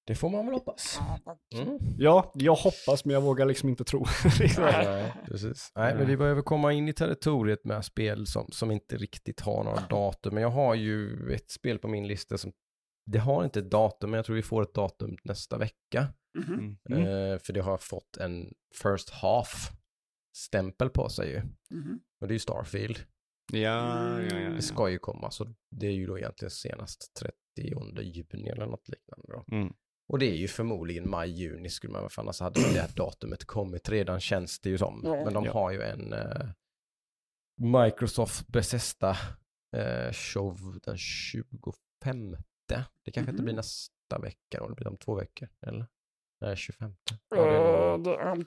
Det 0.06 0.14
får 0.14 0.30
man 0.30 0.46
väl 0.46 0.54
hoppas. 0.54 1.00
Ja, 1.24 1.38
Mm. 1.54 1.78
Ja, 1.98 2.32
jag 2.34 2.54
hoppas 2.54 3.04
men 3.04 3.14
jag 3.14 3.20
vågar 3.20 3.46
liksom 3.46 3.68
inte 3.68 3.84
tro. 3.84 4.04
Nej, 4.58 5.12
precis. 5.26 5.72
Nej, 5.74 5.94
men 5.94 6.06
vi 6.06 6.16
börjar 6.16 6.34
väl 6.34 6.44
komma 6.44 6.72
in 6.72 6.88
i 6.88 6.92
territoriet 6.92 7.64
med 7.64 7.84
spel 7.84 8.26
som, 8.26 8.46
som 8.52 8.70
inte 8.70 8.96
riktigt 8.96 9.40
har 9.40 9.64
några 9.64 9.80
datum. 9.80 10.34
Men 10.34 10.42
jag 10.42 10.50
har 10.50 10.74
ju 10.74 11.32
ett 11.34 11.50
spel 11.50 11.78
på 11.78 11.88
min 11.88 12.06
lista 12.08 12.38
som, 12.38 12.52
det 13.06 13.18
har 13.18 13.44
inte 13.44 13.60
ett 13.60 13.70
datum, 13.70 14.10
men 14.10 14.18
jag 14.18 14.24
tror 14.24 14.36
vi 14.36 14.42
får 14.42 14.62
ett 14.62 14.74
datum 14.74 15.16
nästa 15.24 15.58
vecka. 15.58 16.06
Mhm. 16.38 16.78
Mm. 16.90 17.06
Eh, 17.06 17.38
för 17.38 17.52
det 17.52 17.60
har 17.60 17.78
fått 17.78 18.16
en 18.16 18.52
first 18.82 19.10
half 19.10 19.70
stämpel 20.36 20.90
på 20.90 21.08
sig 21.08 21.30
ju. 21.30 21.42
Mhm. 21.70 22.00
Och 22.20 22.28
det 22.28 22.32
är 22.32 22.34
ju 22.34 22.38
Starfield. 22.38 22.98
Ja, 23.52 23.58
ja, 23.60 24.20
ja, 24.22 24.38
ja. 24.40 24.50
Det 24.50 24.62
ska 24.62 24.90
ju 24.90 24.98
komma, 24.98 25.30
så 25.30 25.54
det 25.70 25.86
är 25.86 25.90
ju 25.92 26.06
då 26.06 26.18
egentligen 26.18 26.50
senast 26.50 27.14
30 27.14 27.34
juni 28.02 28.48
eller 28.48 28.66
något 28.66 28.88
liknande 28.88 29.26
då. 29.28 29.44
Mm. 29.56 29.72
Och 30.08 30.18
det 30.18 30.26
är 30.30 30.36
ju 30.36 30.48
förmodligen 30.48 31.10
maj-juni 31.10 31.68
skulle 31.70 31.92
man, 31.92 32.10
för 32.10 32.22
annars 32.22 32.40
hade 32.40 32.60
väl 32.60 32.74
det 32.74 32.80
här 32.80 32.90
datumet 32.96 33.44
kommit 33.44 33.88
redan 33.88 34.20
känns 34.20 34.60
det 34.60 34.70
ju 34.70 34.78
som. 34.78 35.00
Ja. 35.04 35.24
Men 35.24 35.34
de 35.34 35.44
Ja. 35.44 35.52
har 35.52 35.70
ju 35.70 35.82
en 35.82 36.12
eh, 36.12 36.50
Microsoft 37.84 38.48
Bethesda 38.48 39.16
eh, 39.76 40.12
show 40.12 40.78
den 40.82 40.96
25. 40.98 42.36
Det 43.04 43.10
kanske 43.12 43.20
inte 43.30 43.32
Mhm. 43.32 43.44
blir 43.44 43.54
nästa 43.54 44.18
vecka 44.22 44.58
då, 44.58 44.68
det 44.68 44.74
blir 44.74 44.88
om 44.88 44.96
två 44.96 45.14
veckor, 45.14 45.48
eller? 45.66 45.86
Nej, 46.40 46.56
25. 46.56 46.94
Ja, 47.30 47.36
det 47.36 47.40
är 47.56 47.86
Eh, 47.88 47.94
om- 47.94 48.02
Det 48.02 48.10
är 48.14 48.32
om 48.32 48.44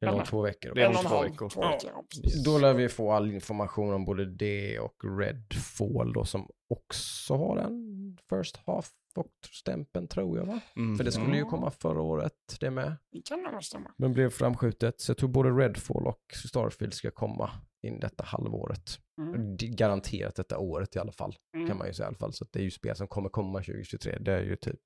det 0.00 0.06
är 0.06 0.14
om 0.14 0.24
två 0.24 0.42
veckor. 0.42 0.74
Det 0.74 0.82
är 0.82 0.88
om 0.88 0.94
två 0.94 1.22
veckor. 1.22 1.48
två 1.48 1.60
veckor. 1.60 1.90
ja. 1.94 2.04
Då 2.44 2.58
lär 2.58 2.74
vi 2.74 2.88
få 2.88 3.12
all 3.12 3.30
information 3.32 3.94
om 3.94 4.04
både 4.04 4.26
det 4.26 4.78
och 4.78 5.18
Redfall 5.18 6.12
då 6.12 6.24
som 6.24 6.50
också 6.68 7.36
har 7.36 7.56
en 7.56 8.18
first 8.30 8.56
half 8.56 8.92
och 9.18 9.32
stämpeln 9.50 10.08
tror 10.08 10.38
jag 10.38 10.46
va? 10.46 10.60
Mm. 10.76 10.96
För 10.96 11.04
det 11.04 11.12
skulle 11.12 11.36
ju 11.36 11.44
komma 11.44 11.70
förra 11.70 12.00
året 12.00 12.34
det 12.60 12.70
med. 12.70 12.96
Det 13.12 13.22
kan 13.22 13.42
nog 13.42 13.64
stämma. 13.64 13.94
Men 13.96 14.12
blev 14.12 14.30
framskjutet. 14.30 15.00
Så 15.00 15.10
jag 15.10 15.18
tror 15.18 15.28
både 15.28 15.50
Redfall 15.50 16.06
och 16.06 16.22
Starfield 16.48 16.94
ska 16.94 17.10
komma 17.10 17.50
in 17.82 18.00
detta 18.00 18.24
halvåret. 18.24 18.98
Mm. 19.20 19.56
Garanterat 19.56 20.34
detta 20.34 20.58
året 20.58 20.96
i 20.96 20.98
alla 20.98 21.12
fall. 21.12 21.36
Mm. 21.54 21.68
Kan 21.68 21.78
man 21.78 21.86
ju 21.86 21.92
säga 21.92 22.06
i 22.06 22.08
alla 22.08 22.16
fall. 22.16 22.32
Så 22.32 22.44
att 22.44 22.52
det 22.52 22.58
är 22.58 22.64
ju 22.64 22.70
spel 22.70 22.96
som 22.96 23.08
kommer 23.08 23.28
komma 23.28 23.58
2023. 23.58 24.18
Det 24.20 24.32
är 24.32 24.42
ju 24.42 24.56
typ 24.56 24.80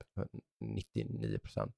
99 0.60 1.38
procent. 1.38 1.76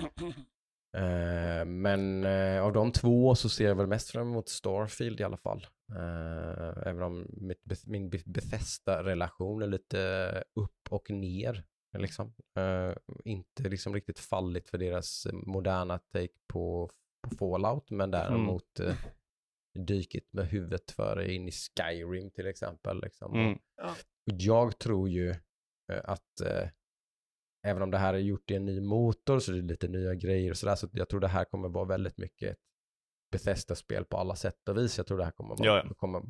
Eh, 0.96 1.64
men 1.64 2.24
eh, 2.24 2.62
av 2.62 2.72
de 2.72 2.92
två 2.92 3.34
så 3.34 3.48
ser 3.48 3.64
jag 3.68 3.74
väl 3.74 3.86
mest 3.86 4.10
fram 4.10 4.28
emot 4.28 4.48
Starfield 4.48 5.20
i 5.20 5.24
alla 5.24 5.36
fall. 5.36 5.66
Eh, 5.96 6.88
även 6.88 7.02
om 7.02 7.26
mitt, 7.32 7.86
min 7.86 8.10
Beth- 8.10 8.28
Bethesda-relation 8.32 9.62
är 9.62 9.66
lite 9.66 10.44
upp 10.60 10.88
och 10.90 11.10
ner. 11.10 11.64
Liksom. 11.98 12.34
Eh, 12.58 12.96
inte 13.24 13.62
liksom 13.68 13.94
riktigt 13.94 14.18
fallit 14.18 14.68
för 14.68 14.78
deras 14.78 15.26
moderna 15.32 15.98
take 15.98 16.32
på, 16.46 16.90
på 17.22 17.30
Fallout, 17.38 17.90
men 17.90 18.10
däremot 18.10 18.80
eh, 18.80 18.94
dykit 19.78 20.32
med 20.32 20.46
huvudet 20.46 20.90
före 20.90 21.32
in 21.34 21.48
i 21.48 21.52
Skyrim 21.52 22.30
till 22.30 22.46
exempel. 22.46 23.00
Liksom. 23.00 23.34
Mm. 23.34 23.58
Och 23.82 23.96
jag 24.24 24.78
tror 24.78 25.08
ju 25.08 25.30
eh, 25.92 26.00
att 26.04 26.40
eh, 26.40 26.68
även 27.66 27.82
om 27.82 27.90
det 27.90 27.98
här 27.98 28.14
är 28.14 28.18
gjort 28.18 28.50
i 28.50 28.54
en 28.54 28.64
ny 28.64 28.80
motor 28.80 29.38
så 29.38 29.52
är 29.52 29.56
det 29.56 29.62
lite 29.62 29.88
nya 29.88 30.14
grejer 30.14 30.50
och 30.50 30.56
sådär. 30.56 30.74
Så 30.74 30.88
jag 30.92 31.08
tror 31.08 31.20
det 31.20 31.28
här 31.28 31.44
kommer 31.44 31.68
vara 31.68 31.84
väldigt 31.84 32.18
mycket 32.18 32.50
ett 32.50 32.58
Bethesda-spel 33.32 34.04
på 34.04 34.16
alla 34.16 34.36
sätt 34.36 34.68
och 34.68 34.76
vis. 34.76 34.98
Jag 34.98 35.06
tror 35.06 35.18
det 35.18 35.24
här 35.24 35.32
kommer, 35.32 35.56
vara, 35.56 35.66
Ja, 35.66 35.82
ja. 35.88 35.94
kommer 35.94 36.22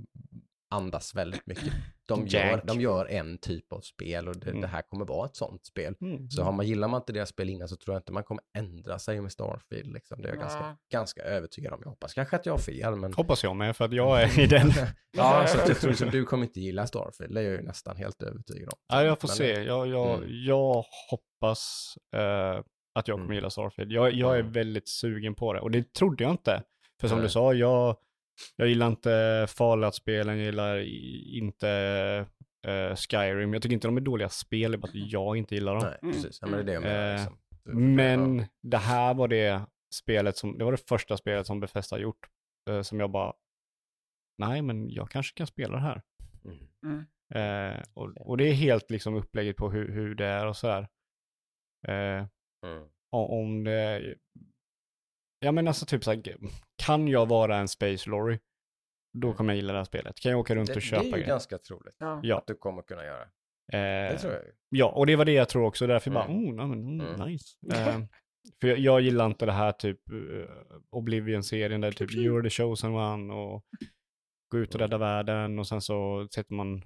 andas 0.76 1.14
väldigt 1.14 1.46
mycket. 1.46 1.72
De 2.08 2.26
gör, 2.26 2.62
de 2.64 2.80
gör 2.80 3.06
en 3.06 3.38
typ 3.38 3.72
av 3.72 3.80
spel 3.80 4.28
och 4.28 4.36
det, 4.36 4.48
Mm. 4.50 4.60
det 4.60 4.66
här 4.66 4.82
kommer 4.82 5.04
vara 5.04 5.26
ett 5.26 5.36
sånt 5.36 5.66
spel. 5.66 5.94
Mm. 6.00 6.30
Så 6.30 6.42
har 6.42 6.52
man, 6.52 6.66
gillar 6.66 6.88
man 6.88 7.00
inte 7.00 7.12
deras 7.12 7.28
spel 7.28 7.48
innan 7.48 7.68
så 7.68 7.76
tror 7.76 7.94
jag 7.94 8.00
inte 8.00 8.12
man 8.12 8.24
kommer 8.24 8.42
ändra 8.58 8.98
sig 8.98 9.20
med 9.20 9.32
Starfield. 9.32 9.92
Liksom. 9.92 10.22
Det 10.22 10.28
är 10.28 10.32
jag 10.32 10.40
ganska, 10.40 10.76
ganska 10.92 11.22
övertygad 11.22 11.72
om. 11.72 11.80
Jag 11.84 11.90
hoppas 11.90 12.14
kanske 12.14 12.36
att 12.36 12.46
jag 12.46 12.52
har 12.52 12.58
fel, 12.58 12.96
men... 12.96 13.12
Hoppas 13.14 13.44
jag 13.44 13.56
med, 13.56 13.76
för 13.76 13.84
att 13.84 13.92
jag 13.92 14.22
är 14.22 14.40
i 14.40 14.46
den. 14.46 14.70
ja, 15.16 15.46
så 15.46 15.60
att 15.60 15.68
jag 15.68 15.80
tror 15.80 15.92
som 15.92 16.10
du 16.10 16.24
kommer 16.24 16.44
inte 16.46 16.60
gilla 16.60 16.86
Starfield. 16.86 17.34
Det 17.34 17.40
är 17.40 17.44
jag 17.44 17.52
ju 17.52 17.62
nästan 17.62 17.96
helt 17.96 18.22
övertygad 18.22 18.68
om. 18.68 18.78
Ja, 18.88 19.02
jag 19.04 19.20
får 19.20 19.28
Men- 19.28 19.36
se. 19.36 19.50
Jag, 19.62 19.86
jag, 19.86 20.16
Mm. 20.18 20.28
jag 20.44 20.84
hoppas 21.10 21.94
eh, 22.16 22.60
att 22.94 23.08
jag 23.08 23.14
kommer 23.14 23.24
Mm. 23.24 23.34
gilla 23.34 23.50
Starfield. 23.50 23.92
Jag, 23.92 24.12
jag 24.12 24.34
är 24.34 24.40
Mm. 24.40 24.52
väldigt 24.52 24.88
sugen 24.88 25.34
på 25.34 25.52
det 25.52 25.60
och 25.60 25.70
det 25.70 25.92
trodde 25.92 26.24
jag 26.24 26.30
inte. 26.30 26.62
För 27.00 27.08
som 27.08 27.18
Nej. 27.18 27.26
du 27.26 27.30
sa, 27.30 27.52
jag, 27.54 27.96
jag 28.56 28.68
gillar 28.68 28.86
inte 28.86 29.46
Fallout-spelen, 29.48 30.36
jag 30.38 30.46
gillar 30.46 30.78
inte 31.36 31.68
eh, 32.66 32.94
Skyrim. 32.96 33.52
Jag 33.52 33.62
tycker 33.62 33.74
inte 33.74 33.88
de 33.88 33.96
är 33.96 34.00
dåliga 34.00 34.28
spel, 34.28 34.70
det 34.70 34.76
är 34.76 34.78
bara 34.78 34.88
att 34.88 34.94
jag 35.12 35.36
inte 35.36 35.54
gillar 35.54 35.74
dem. 35.74 35.82
Nej, 36.02 36.12
precis. 36.12 36.38
Ja, 36.42 36.46
men 36.48 36.56
det 36.56 36.62
är 36.62 36.64
det 36.66 36.72
jag 36.72 36.82
menar. 36.82 37.14
Eh, 37.14 37.28
Liksom. 37.64 37.94
Men 37.94 38.44
det 38.62 38.76
här 38.76 39.14
var 39.14 39.28
det 39.28 39.60
spelet 39.94 40.36
som, 40.36 40.58
det 40.58 40.64
var 40.64 40.72
det 40.72 40.88
första 40.88 41.16
spelet 41.16 41.46
som 41.46 41.60
Bethesda 41.60 41.96
har 41.96 42.00
gjort. 42.00 42.26
eh, 42.70 42.82
som 42.82 43.00
jag 43.00 43.10
bara, 43.10 43.32
nej 44.38 44.62
men 44.62 44.90
jag 44.90 45.10
kanske 45.10 45.36
kan 45.36 45.46
spela 45.46 45.74
det 45.74 45.82
här. 45.82 46.02
Mm. 46.44 46.58
Mm. 46.86 47.74
Eh, 47.74 47.82
och, 47.94 48.16
och 48.16 48.36
det 48.36 48.48
är 48.48 48.52
helt 48.52 48.90
liksom 48.90 49.14
upplägget 49.14 49.56
på 49.56 49.70
hur, 49.70 49.92
hur 49.92 50.14
det 50.14 50.26
är 50.26 50.46
och 50.46 50.56
sådär. 50.56 50.88
Eh, 51.88 52.26
Mm. 52.66 52.88
om 53.10 53.64
det, 53.64 54.14
ja 55.38 55.52
men 55.52 55.68
alltså 55.68 55.86
typ 55.86 56.04
såhär, 56.04 56.22
kan 56.76 57.08
jag 57.08 57.26
vara 57.28 57.56
en 57.56 57.68
space 57.68 58.10
lorry, 58.10 58.38
då 59.18 59.32
kommer 59.32 59.52
jag 59.52 59.56
gilla 59.56 59.72
det 59.72 59.78
här 59.78 59.84
spelet. 59.84 60.20
Kan 60.20 60.30
jag 60.30 60.40
åka 60.40 60.54
runt 60.54 60.66
Det, 60.66 60.72
och 60.72 60.76
det 60.76 60.80
köpa 60.80 61.02
är 61.02 61.04
ju 61.06 61.12
grejer? 61.12 61.26
ganska 61.26 61.58
troligt 61.58 61.96
Ja. 61.98 62.36
Att 62.38 62.46
du 62.46 62.54
kommer 62.54 62.82
kunna 62.82 63.04
göra. 63.04 63.28
Det 63.72 64.08
eh, 64.12 64.18
tror 64.18 64.32
jag 64.32 64.42
ju. 64.44 64.52
ja, 64.68 64.86
och 64.90 65.06
det 65.06 65.16
var 65.16 65.24
det 65.24 65.32
jag 65.32 65.48
tror 65.48 65.64
också, 65.66 65.86
därför 65.86 66.10
bara, 66.10 66.24
Mm. 66.24 66.36
oh, 66.48 66.54
nej, 66.54 66.66
men, 66.66 67.00
mm, 67.00 67.14
Mm. 67.14 67.28
nice. 67.28 67.56
Eh, 67.72 68.00
för 68.60 68.68
jag, 68.68 68.78
jag 68.78 69.00
gillar 69.00 69.26
inte 69.26 69.46
det 69.46 69.52
här 69.52 69.72
typ 69.72 70.10
uh, 70.12 70.46
Oblivion-serien 70.90 71.80
där 71.80 71.92
typ 71.92 72.10
you're 72.10 72.42
the 72.42 72.50
chosen 72.50 72.94
one 72.94 73.34
och 73.34 73.64
gå 74.52 74.58
ut 74.58 74.74
och 74.74 74.80
rädda 74.80 74.98
världen 74.98 75.58
och 75.58 75.68
sen 75.68 75.80
så 75.80 76.28
sätter 76.34 76.54
man 76.54 76.82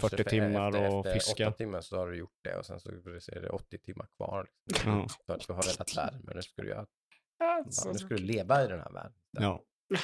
40 0.00 0.14
Efter- 0.14 0.24
timmar 0.30 0.68
efter, 0.68 0.94
och 0.94 1.06
efter 1.06 1.12
fiska. 1.12 1.48
åtta 1.48 1.56
timmar 1.56 1.80
så 1.80 1.96
har 1.96 2.08
du 2.10 2.16
gjort 2.18 2.38
det 2.44 2.56
och 2.56 2.66
sen 2.66 2.80
så 2.80 2.88
är 2.90 3.40
det 3.40 3.48
80 3.48 3.78
timmar 3.78 4.06
kvar. 4.16 4.48
Liksom. 4.70 4.92
Ja. 4.92 5.06
För 5.26 5.34
att 5.34 5.46
du 5.46 5.52
har 5.52 5.62
räddat 5.62 5.96
världen, 5.96 6.20
men 6.24 6.36
nu 6.36 6.42
ska 6.42 6.62
du, 6.62 6.68
göra, 6.68 6.86
Ja, 7.44 7.62
ja, 7.64 7.70
så- 7.70 7.92
nu 7.92 7.98
ska 7.98 8.08
du 8.08 8.16
leva 8.22 8.64
i 8.64 8.68
den 8.68 8.80
här 8.80 8.92
världen. 8.92 9.12
Ja. 9.30 9.64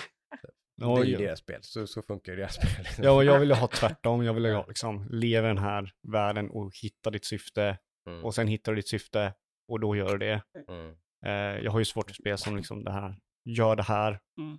Det 0.77 0.87
är 0.87 1.05
ju 1.05 1.17
deras 1.17 1.39
spel, 1.39 1.59
så, 1.63 1.87
så 1.87 2.03
funkar 2.03 2.33
ju 2.33 2.39
deras 2.39 2.55
spel. 2.63 2.71
liksom. 2.85 3.05
Ja, 3.05 3.11
och 3.13 3.25
jag 3.25 3.41
ville 3.41 3.55
ha 3.55 3.67
tvärtom. 3.69 4.25
Jag 4.25 4.35
ville 4.35 4.49
ha 4.53 4.67
liksom, 4.67 5.07
leva 5.11 5.47
i 5.47 5.49
den 5.49 5.59
här 5.59 5.93
världen 6.13 6.51
och 6.51 6.73
hitta 6.83 7.11
ditt 7.11 7.25
syfte. 7.25 7.79
Mm, 8.09 8.25
Och 8.25 8.35
sen 8.35 8.47
hittar 8.47 8.73
du 8.73 8.77
ditt 8.77 8.89
syfte 8.89 9.35
och 9.69 9.81
då 9.81 9.97
gör 9.97 10.13
du 10.13 10.19
det. 10.19 10.43
mm, 10.69 10.97
Eh, 11.27 11.33
jag 11.65 11.71
har 11.73 11.79
ju 11.79 11.85
svårt 11.85 12.11
att 12.11 12.17
spela 12.17 12.37
som 12.37 12.57
liksom 12.57 12.85
det 12.85 12.93
här, 12.93 13.19
gör 13.45 13.77
det 13.77 13.83
här, 13.83 14.21
mm, 14.39 14.59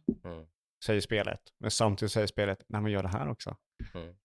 säger 0.86 1.02
spelet. 1.02 1.42
Men 1.60 1.72
samtidigt 1.72 2.12
säger 2.12 2.28
spelet, 2.28 2.64
nej 2.68 2.82
men 2.82 2.92
gör 2.92 3.04
det 3.04 3.10
här 3.10 3.30
också. 3.30 3.58
mm. 3.94 4.16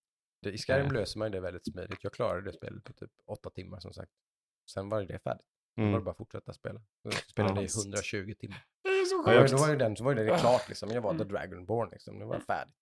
Det, 0.43 0.51
I 0.53 0.59
Skyrim 0.59 0.87
Eh. 0.87 0.93
löser 0.93 1.19
man 1.19 1.29
ju 1.29 1.33
det 1.33 1.41
väldigt 1.41 1.67
smidigt. 1.73 1.99
Jag 2.03 2.13
klarade 2.13 2.43
det 2.43 2.53
spelet 2.53 2.85
på 2.85 2.93
typ 2.93 3.11
åtta 3.27 3.51
timmar 3.51 3.81
som 3.81 3.93
sagt. 3.93 4.13
Sen 4.71 4.89
var 4.89 5.01
ju 5.01 5.07
det 5.07 5.19
färdigt. 5.19 5.47
Då 5.77 5.83
var 5.83 5.89
det 5.89 5.93
Mm. 5.93 6.05
bara 6.05 6.11
att 6.11 6.17
fortsätta 6.17 6.53
spela. 6.53 6.81
Jag 7.03 7.15
spelade 7.15 7.63
i 7.63 7.69
120 7.85 8.35
timmar. 8.41 8.59
Det 8.83 8.89
är 8.89 9.05
så 9.05 9.25
sjukt. 9.25 9.53
då 9.53 9.59
var 9.59 9.69
ju 9.71 9.77
den, 9.77 9.97
så 9.97 10.05
var 10.05 10.17
ju 10.17 10.25
det 10.27 10.39
klart 10.39 10.69
liksom. 10.69 10.91
Jag 10.91 11.01
var 11.03 11.11
Mm. 11.11 11.27
The 11.29 11.33
Dragonborn 11.35 11.89
liksom. 11.93 12.19
Nu 12.19 12.25
var 12.25 12.35
jag 12.35 12.43
färdig. 12.43 12.75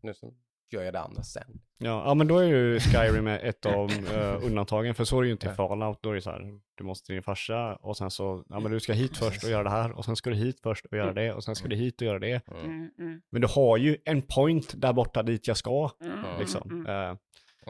Nu 0.00 0.14
så 0.14 0.34
gör 0.70 0.82
jag 0.82 0.94
det 0.94 1.00
andra 1.00 1.22
sen. 1.22 1.60
Ja, 1.78 2.02
ja, 2.06 2.14
men 2.14 2.28
då 2.28 2.38
är 2.38 2.44
ju 2.44 2.80
Skyrim 2.80 3.26
ett 3.26 3.66
av 3.66 3.90
eh, 3.90 4.44
undantagen, 4.44 4.94
för 4.94 5.04
så 5.04 5.18
är 5.18 5.22
det 5.22 5.26
ju 5.26 5.32
inte 5.32 5.46
i. 5.50 5.54
Fallout. 5.54 5.98
Då 6.02 6.10
är 6.10 6.14
det 6.14 6.20
så 6.20 6.30
här, 6.30 6.60
du 6.74 6.84
måste 6.84 7.06
till 7.06 7.14
din 7.14 7.22
farsa 7.22 7.74
och 7.76 7.96
sen 7.96 8.10
så, 8.10 8.44
ja 8.48 8.60
men 8.60 8.72
du 8.72 8.80
ska 8.80 8.92
hit 8.92 9.16
först 9.16 9.44
och 9.44 9.50
göra 9.50 9.62
det 9.62 9.70
här 9.70 9.92
och 9.92 10.04
sen 10.04 10.16
ska 10.16 10.30
du 10.30 10.36
hit 10.36 10.60
först 10.62 10.84
och 10.86 10.96
göra 10.98 11.12
det 11.12 11.32
och 11.32 11.44
sen 11.44 11.54
ska 11.56 11.68
du 11.68 11.76
hit 11.76 12.00
och 12.00 12.06
göra 12.06 12.18
det. 12.18 12.48
Mm. 12.48 12.64
Mm, 12.64 12.90
mm, 12.98 13.20
Men 13.30 13.40
du 13.42 13.48
har 13.48 13.76
ju 13.76 13.96
en 14.04 14.22
point 14.22 14.72
där 14.80 14.92
borta 14.92 15.22
dit 15.22 15.48
jag 15.48 15.56
ska, 15.56 15.90
mm, 16.00 16.12
mm, 16.24 16.38
liksom. 16.40 16.70
mm. 16.86 17.16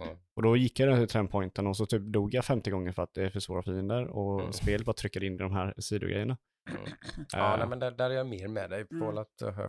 Mm. 0.02 0.16
och 0.36 0.42
då 0.42 0.56
gick 0.56 0.80
jag 0.80 1.08
till 1.08 1.18
den 1.18 1.28
pointen 1.28 1.66
och 1.66 1.76
så 1.76 1.86
typ 1.86 2.02
dog 2.02 2.34
jag 2.34 2.44
50 2.44 2.70
gånger 2.70 2.92
för 2.92 3.02
att 3.02 3.14
det 3.14 3.22
är 3.24 3.30
för 3.30 3.40
svåra 3.40 3.62
fiender 3.62 4.06
och 4.06 4.40
Mm. 4.40 4.52
spelet 4.52 4.86
bara 4.86 4.92
trycker 4.92 5.24
in 5.24 5.34
i 5.34 5.38
de 5.38 5.52
här 5.52 5.74
sidogrejerna. 5.78 6.36
Mm. 6.70 6.82
Ja, 7.32 7.52
Eh, 7.52 7.58
nej, 7.58 7.68
men 7.68 7.78
där, 7.78 7.90
där 7.90 8.10
är 8.10 8.14
jag 8.14 8.26
mer 8.26 8.48
med 8.48 8.70
dig. 8.70 8.86
Mm. 8.90 9.06
Fallout, 9.06 9.42
uh, 9.42 9.60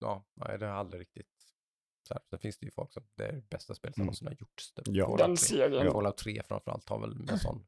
ja, 0.00 0.24
nej, 0.36 0.58
det 0.58 0.66
har 0.66 0.72
aldrig 0.74 1.00
riktigt... 1.00 1.26
Så 2.08 2.14
här, 2.14 2.22
sen 2.30 2.38
finns 2.38 2.58
det 2.58 2.66
ju 2.66 2.72
folk 2.72 2.92
som, 2.92 3.02
det 3.16 3.24
är 3.26 3.32
det 3.32 3.48
bästa 3.50 3.74
spelet 3.74 3.94
som 3.94 4.00
Mm. 4.02 4.06
någonsin 4.06 4.26
har 4.28 4.34
gjorts. 4.40 4.72
Typ. 4.72 4.84
Ja. 4.88 5.14
Den 5.18 5.30
3. 5.30 5.36
serien. 5.36 5.92
Fallout 5.92 6.16
3 6.16 6.42
framförallt 6.48 6.88
har 6.88 7.00
väl 7.00 7.30
en 7.30 7.38
sån 7.38 7.66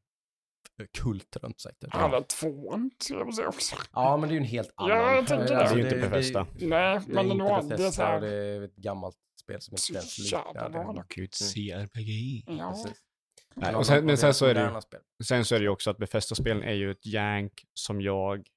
kult 0.97 1.37
runt 1.41 1.59
sig. 1.59 1.73
Typ. 1.81 1.93
Har 1.93 2.21
tvåan, 2.21 2.91
ska 2.99 3.13
jag 3.13 3.33
säga 3.33 3.47
också. 3.47 3.75
Ja, 3.93 4.17
men 4.17 4.29
det 4.29 4.33
är 4.33 4.35
ju 4.35 4.41
en 4.41 4.45
helt 4.45 4.73
Ja, 4.77 4.83
annan. 4.83 5.15
jag 5.15 5.27
tänker 5.27 5.45
det. 5.47 5.55
Det 5.55 5.63
är 5.63 5.75
ju 5.77 5.83
inte 5.83 5.95
Bethesda. 5.97 6.47
Nej, 6.53 6.99
Det 7.07 7.11
är 7.11 7.15
men 7.15 7.25
inte 7.31 7.33
ändå. 7.33 7.45
Det 7.47 7.53
är 7.65 7.77
Bethesda 7.77 7.91
så 8.07 8.13
och 8.15 8.21
det 8.21 8.27
här. 8.27 8.35
är 8.35 8.61
ett 8.61 8.75
gammalt 8.75 9.17
spel 9.41 9.61
som 9.61 9.73
inte 9.75 10.21
jävla 10.21 10.47
liknar 10.51 10.69
bra 10.69 10.91
det. 10.93 10.99
dock. 10.99 11.15
Gud, 11.15 11.31
CRPG. 11.33 12.43
Ja. 12.47 12.71
Precis. 12.71 13.03
Nej, 13.55 13.65
Men 13.71 13.75
och 13.75 13.85
sen, 13.85 14.05
men 14.05 14.17
sen 14.17 14.33
så 14.33 14.45
är 14.45 14.53
det 14.53 14.61
ju, 14.61 15.23
sen 15.25 15.45
så 15.45 15.55
är 15.55 15.59
det 15.59 15.63
ju 15.63 15.69
också 15.69 15.89
att 15.89 15.97
Bethesda-spelen 15.97 16.63
är 16.63 16.73
ju 16.73 16.91
ett 16.91 17.05
jank 17.05 17.65
som 17.73 18.01
jag 18.01 18.47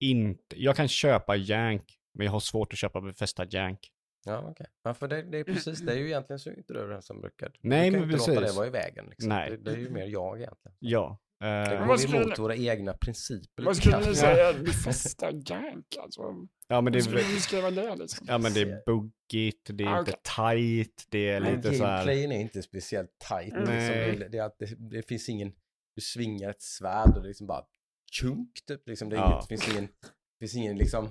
inte, 0.00 0.62
jag 0.62 0.76
kan 0.76 0.88
köpa 0.88 1.36
jank, 1.36 1.98
men 2.14 2.24
jag 2.24 2.32
har 2.32 2.40
svårt 2.40 2.72
att 2.72 2.78
köpa 2.78 3.00
Bethesda 3.00 3.46
jank. 3.50 3.90
Ja, 4.26 4.46
okej. 4.50 4.66
Ja, 4.82 4.94
för 4.94 5.08
det, 5.08 5.22
det 5.22 5.38
är 5.38 5.44
precis, 5.44 5.78
det 5.80 5.92
är 5.92 5.96
ju 5.96 6.06
egentligen 6.06 6.38
så 6.38 6.50
inte 6.50 6.72
du 6.74 6.88
den 6.88 7.02
som 7.02 7.20
brukar. 7.20 7.52
Nej, 7.60 7.90
du 7.90 7.92
kan 7.96 8.00
men 8.00 8.10
ju 8.10 8.16
inte 8.16 8.28
låta 8.30 8.40
det 8.40 8.40
precis. 8.40 8.56
vara 8.56 8.66
i 8.66 8.70
vägen. 8.70 9.06
Liksom. 9.10 9.28
Nej. 9.28 9.50
Det, 9.50 9.56
det 9.56 9.70
är 9.70 9.76
ju 9.76 9.90
mer 9.90 10.06
jag 10.06 10.40
egentligen. 10.40 10.76
Ja. 10.78 11.18
Det 11.40 11.76
vad 11.78 11.88
går 11.88 11.96
skulle 11.96 12.22
emot 12.22 12.38
våra 12.38 12.56
egna 12.56 12.94
principer. 12.94 13.62
Vad 13.64 13.76
skulle 13.76 14.00
ni 14.00 14.14
säga 14.14 14.48
är 14.48 14.58
Bethesda 14.58 15.30
Jank? 15.30 15.96
Alltså, 16.00 16.22
ja, 16.68 16.80
men 16.80 16.92
det 16.92 16.96
hur 16.98 17.02
skulle 17.04 17.20
är, 17.20 17.28
ni 17.28 17.34
beskriva 17.34 17.70
det 17.70 17.96
liksom? 17.96 18.26
ja, 18.30 18.38
men 18.38 18.52
det 18.54 18.60
är 18.60 18.82
buggigt, 18.86 19.70
det 19.72 19.84
är 19.84 19.88
Ah, 19.88 19.98
inte 19.98 20.12
tight, 20.36 21.06
det 21.08 21.28
är 21.30 21.40
Men 21.40 21.56
lite 21.56 21.74
så 21.74 21.84
här... 21.84 21.92
gameplayen 21.96 22.32
är 22.32 22.40
inte 22.40 22.62
speciellt 22.62 23.10
tight. 23.28 23.52
Mm. 23.52 23.60
Liksom. 23.60 24.20
Det, 24.20 24.28
det, 24.28 24.38
är 24.38 24.42
att 24.42 24.58
det, 24.58 24.74
det 24.90 25.08
finns 25.08 25.28
ingen, 25.28 25.52
du 25.94 26.00
svingar 26.02 26.50
ett 26.50 26.62
svärd 26.62 27.08
och 27.16 27.22
det 27.22 27.26
är 27.26 27.28
liksom 27.28 27.46
bara 27.46 27.64
tjunk 28.12 28.50
typ. 28.66 28.88
Liksom. 28.88 29.08
Det, 29.08 29.16
är 29.16 29.20
Ja. 29.20 29.32
inget, 29.32 29.48
det 29.48 29.56
finns 29.56 29.72
ingen, 29.72 29.86
det 29.86 30.38
finns 30.40 30.54
ingen 30.56 30.76
liksom 30.78 31.08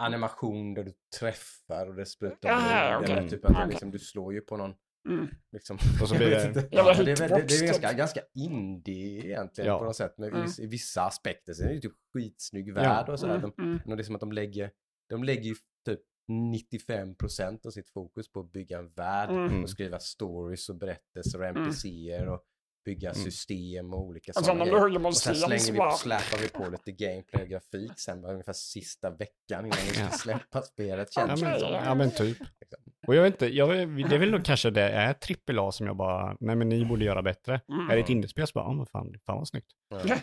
animation 0.00 0.74
där 0.74 0.84
du 0.84 0.92
träffar 1.18 1.86
och 1.88 1.94
det 1.94 2.06
sprutar 2.06 2.50
Ah. 2.50 3.02
Eller 3.04 3.28
typ 3.28 3.44
att 3.44 3.52
det, 3.52 3.58
Okej. 3.58 3.68
liksom, 3.70 3.90
du 3.90 3.98
slår 3.98 4.34
ju 4.34 4.40
på 4.40 4.56
någon 4.56 4.74
Mm. 5.08 5.28
Liksom. 5.52 5.78
Och 6.02 6.08
så 6.08 6.14
blir 6.16 6.30
det- 6.30 6.68
Ja, 6.70 6.94
det, 6.94 7.10
är, 7.12 7.16
det, 7.28 7.44
det 7.48 7.54
är 7.54 7.66
ganska, 7.66 7.92
ganska 7.92 8.20
indie 8.34 9.26
egentligen 9.26 9.68
Ja. 9.70 9.78
på 9.78 9.84
något 9.84 9.96
sätt. 9.96 10.18
Med 10.18 10.28
Mm. 10.34 10.50
i 10.58 10.66
vissa 10.66 11.02
aspekter. 11.02 11.52
Sen 11.52 11.64
är 11.64 11.68
det 11.68 11.74
ju 11.74 11.80
typ 11.80 11.92
skitsnygg 12.14 12.74
värld 12.74 13.08
och 13.08 13.20
sådär. 13.20 13.34
Mm, 13.36 13.50
De, 13.56 13.62
mm. 13.62 13.80
men 13.86 13.96
det 13.96 14.02
är 14.02 14.04
som 14.04 14.14
att 14.14 14.20
de 14.20 14.32
lägger, 14.32 14.70
de 15.08 15.24
lägger 15.24 15.42
ju 15.42 15.54
typ 15.86 16.00
95% 16.28 17.66
av 17.66 17.70
sitt 17.70 17.90
fokus 17.90 18.32
på 18.32 18.40
att 18.40 18.52
bygga 18.52 18.78
en 18.78 18.88
värld 18.92 19.30
Mm. 19.30 19.62
och 19.62 19.70
skriva 19.70 19.98
stories 19.98 20.68
och 20.68 20.76
berättelser 20.76 21.38
och 21.40 21.46
NPCer 21.46 22.28
och 22.28 22.42
bygga 22.84 23.10
Mm. 23.10 23.22
system 23.24 23.92
och 23.94 24.00
olika 24.06 24.32
Alltså 24.32 24.44
sådana 24.52 24.64
grejer. 24.64 25.06
Och 25.06 25.16
sen 25.16 25.34
slänger 25.34 25.72
vi, 25.90 25.96
släpar 25.98 26.38
vi 26.42 26.48
på 26.48 26.70
lite 26.70 26.92
gameplay 26.92 27.42
och 27.42 27.48
grafik 27.48 27.92
sen 27.96 28.22
bara 28.22 28.32
ungefär 28.32 28.52
sista 28.52 29.10
veckan 29.10 29.66
innan 29.66 29.78
vi 29.88 29.90
ska 29.94 30.02
Ja. 30.02 30.10
släppa 30.10 30.62
spelet 30.62 31.08
Ja 31.16 31.26
känns 31.26 31.40
det 31.40 31.46
men, 31.46 31.60
som. 31.60 31.72
ja 31.72 31.94
men 31.94 32.10
typ. 32.10 32.38
Liksom. 32.60 32.78
Och 33.06 33.14
jag 33.14 33.22
vet 33.22 33.34
inte, 33.34 33.54
jag, 33.54 33.68
det 34.08 34.14
är 34.14 34.18
väl 34.18 34.30
nog 34.30 34.44
kanske 34.44 34.70
det 34.70 34.88
är 34.90 35.12
trippel 35.12 35.58
A 35.58 35.72
som 35.72 35.86
jag 35.86 35.96
bara, 35.96 36.36
nej 36.40 36.56
men 36.56 36.68
ni 36.68 36.84
borde 36.84 37.04
göra 37.04 37.22
bättre. 37.22 37.60
Mm. 37.68 37.90
Är 37.90 37.94
det 37.94 38.00
ett 38.02 38.08
indiespel 38.10 38.46
så 38.46 38.52
bara, 38.54 38.64
ja 38.64 38.72
men 38.72 38.86
fan, 38.86 39.14
fan 39.26 39.38
vad 39.38 39.48
snyggt. 39.48 39.70
Ja. 40.04 40.16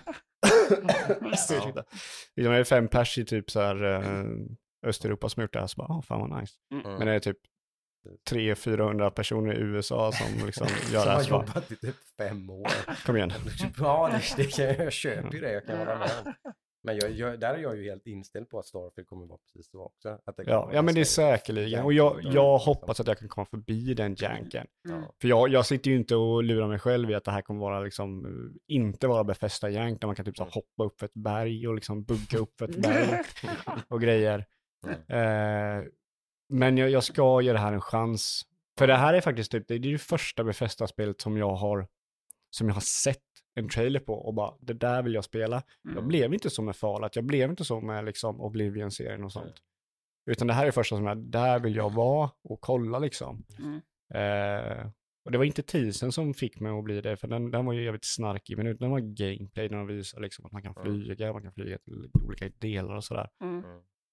Ursäkta. 1.21 1.83
Liksom 2.35 2.53
är 2.53 2.57
det 2.57 2.65
fem 2.65 2.87
pers 2.87 3.17
i 3.17 3.25
typ 3.25 3.51
så 3.51 3.61
här 3.61 3.83
eh, 3.83 4.25
Östeuropa 4.87 5.29
som 5.29 5.41
har 5.41 5.43
gjort 5.43 5.53
det 5.53 5.59
här 5.59 5.67
så 5.67 5.75
bara, 5.77 5.97
oh, 5.97 6.01
fan 6.01 6.29
vad 6.29 6.41
nice. 6.41 6.53
Mm. 6.73 6.93
Men 6.99 7.07
är 7.07 7.13
det 7.13 7.19
typ 7.19 7.37
300-400 8.31 9.09
personer 9.09 9.53
i 9.53 9.57
USA 9.57 10.11
som 10.11 10.45
liksom 10.45 10.67
gör 10.91 10.99
Som 10.99 11.05
det 11.05 11.09
här 11.09 11.15
har 11.15 11.23
så 11.23 11.29
bara, 11.29 11.45
jobbat 11.45 11.71
i 11.71 11.75
typ 11.75 11.95
fem 12.17 12.49
år. 12.49 12.71
kom 13.05 13.17
igen. 13.17 13.33
Ja, 13.79 14.09
det, 14.11 14.43
det 14.43 14.51
kan 14.55 14.65
jag, 14.65 14.93
köper 14.93 15.33
ju 15.33 15.41
det, 15.41 15.51
jag 15.51 15.65
kan 15.65 15.77
hålla 15.77 15.97
med. 15.99 16.35
Men 16.83 16.97
jag, 16.97 17.11
jag, 17.11 17.39
där 17.39 17.53
är 17.53 17.57
jag 17.57 17.77
ju 17.77 17.83
helt 17.83 18.07
inställd 18.07 18.49
på 18.49 18.59
att 18.59 18.65
Starfield 18.65 19.07
kommer 19.07 19.25
vara 19.25 19.37
precis 19.37 19.71
så 19.71 19.85
också. 19.85 20.09
Att 20.09 20.37
det 20.37 20.43
kommer 20.43 20.57
Ja, 20.57 20.69
ja 20.73 20.81
men 20.81 20.95
det 20.95 21.01
är 21.01 21.05
säkerligen. 21.05 21.85
Och 21.85 21.93
jag, 21.93 22.15
jag 22.15 22.23
liksom. 22.23 22.59
hoppas 22.59 22.99
att 22.99 23.07
jag 23.07 23.17
kan 23.17 23.27
komma 23.27 23.45
förbi 23.45 23.93
den 23.93 24.15
janken. 24.19 24.67
Ja. 24.89 25.15
För 25.21 25.27
jag, 25.27 25.49
jag 25.49 25.65
sitter 25.65 25.91
ju 25.91 25.97
inte 25.97 26.15
och 26.15 26.43
lurar 26.43 26.67
mig 26.67 26.79
själv 26.79 27.11
i 27.11 27.15
att 27.15 27.23
det 27.23 27.31
här 27.31 27.41
kommer 27.41 27.59
vara 27.59 27.79
liksom, 27.79 28.25
eh, 28.25 28.75
inte 28.75 29.07
vara 29.07 29.23
befästa 29.23 29.69
jank 29.69 30.01
där 30.01 30.07
man 30.07 30.15
kan 30.15 30.25
typ 30.25 30.37
så 30.37 30.43
hoppa 30.43 30.83
upp 30.83 30.99
för 30.99 31.05
ett 31.05 31.13
berg 31.13 31.67
och 31.67 31.75
liksom 31.75 32.03
bugga 32.03 32.37
upp 32.37 32.57
för 32.59 32.69
ett 32.69 32.81
berg 32.81 33.23
och 33.87 34.01
grejer. 34.01 34.45
Eh, 34.87 35.83
men 36.49 36.77
jag, 36.77 36.89
jag 36.89 37.03
ska 37.03 37.41
ge 37.41 37.53
det 37.53 37.59
här 37.59 37.73
en 37.73 37.81
chans. 37.81 38.41
För 38.77 38.87
det 38.87 38.95
här 38.95 39.13
är 39.13 39.21
faktiskt 39.21 39.51
typ, 39.51 39.67
det 39.67 39.73
är 39.73 39.79
det 39.79 39.97
första 39.97 40.43
befästa 40.43 40.87
spelet 40.87 41.21
som 41.21 41.37
jag 41.37 41.55
har, 41.55 41.87
som 42.49 42.67
jag 42.67 42.73
har 42.75 42.81
sett 42.81 43.17
en 43.55 43.69
trailer 43.69 43.99
på 43.99 44.13
och 44.13 44.33
bara, 44.33 44.53
det 44.59 44.73
där 44.73 45.01
vill 45.03 45.13
jag 45.13 45.23
spela. 45.23 45.63
Jag 45.83 45.91
Mm. 45.91 46.07
blev 46.07 46.33
inte 46.33 46.49
så 46.49 46.61
med 46.61 46.75
Fallout, 46.75 47.15
jag 47.15 47.25
blev 47.25 47.49
inte 47.49 47.65
så 47.65 47.81
med 47.81 48.05
liksom 48.05 48.41
Oblivion-serien 48.41 49.23
och 49.23 49.31
sånt. 49.31 49.53
Utan 50.29 50.47
det 50.47 50.53
här 50.53 50.67
är 50.67 50.71
första 50.71 50.95
som 50.95 51.05
jag, 51.05 51.17
där 51.17 51.59
vill 51.59 51.75
jag 51.75 51.93
vara 51.93 52.29
och 52.43 52.61
kolla 52.61 52.99
liksom. 52.99 53.45
Mm. 53.59 53.75
Eh, 54.13 54.87
och 55.25 55.31
det 55.31 55.37
var 55.37 55.45
inte 55.45 55.63
teasern 55.63 56.11
som 56.11 56.33
fick 56.33 56.59
mig 56.59 56.71
att 56.71 56.83
bli 56.83 57.01
det, 57.01 57.17
för 57.17 57.27
den, 57.27 57.51
den 57.51 57.65
var 57.65 57.73
ju 57.73 57.83
jävligt 57.83 58.05
snarkig, 58.05 58.57
men 58.57 58.77
den 58.77 58.91
var 58.91 58.99
gameplay, 58.99 59.67
den 59.67 59.87
visar 59.87 60.19
liksom 60.21 60.45
att 60.45 60.51
man 60.51 60.61
kan 60.63 60.75
Mm. 60.77 60.83
flyga, 60.83 61.33
man 61.33 61.41
kan 61.43 61.51
flyga 61.53 61.77
till 61.77 62.09
olika 62.27 62.49
delar 62.59 62.95
och 62.95 63.03
sådär. 63.03 63.29
Mm. 63.41 63.63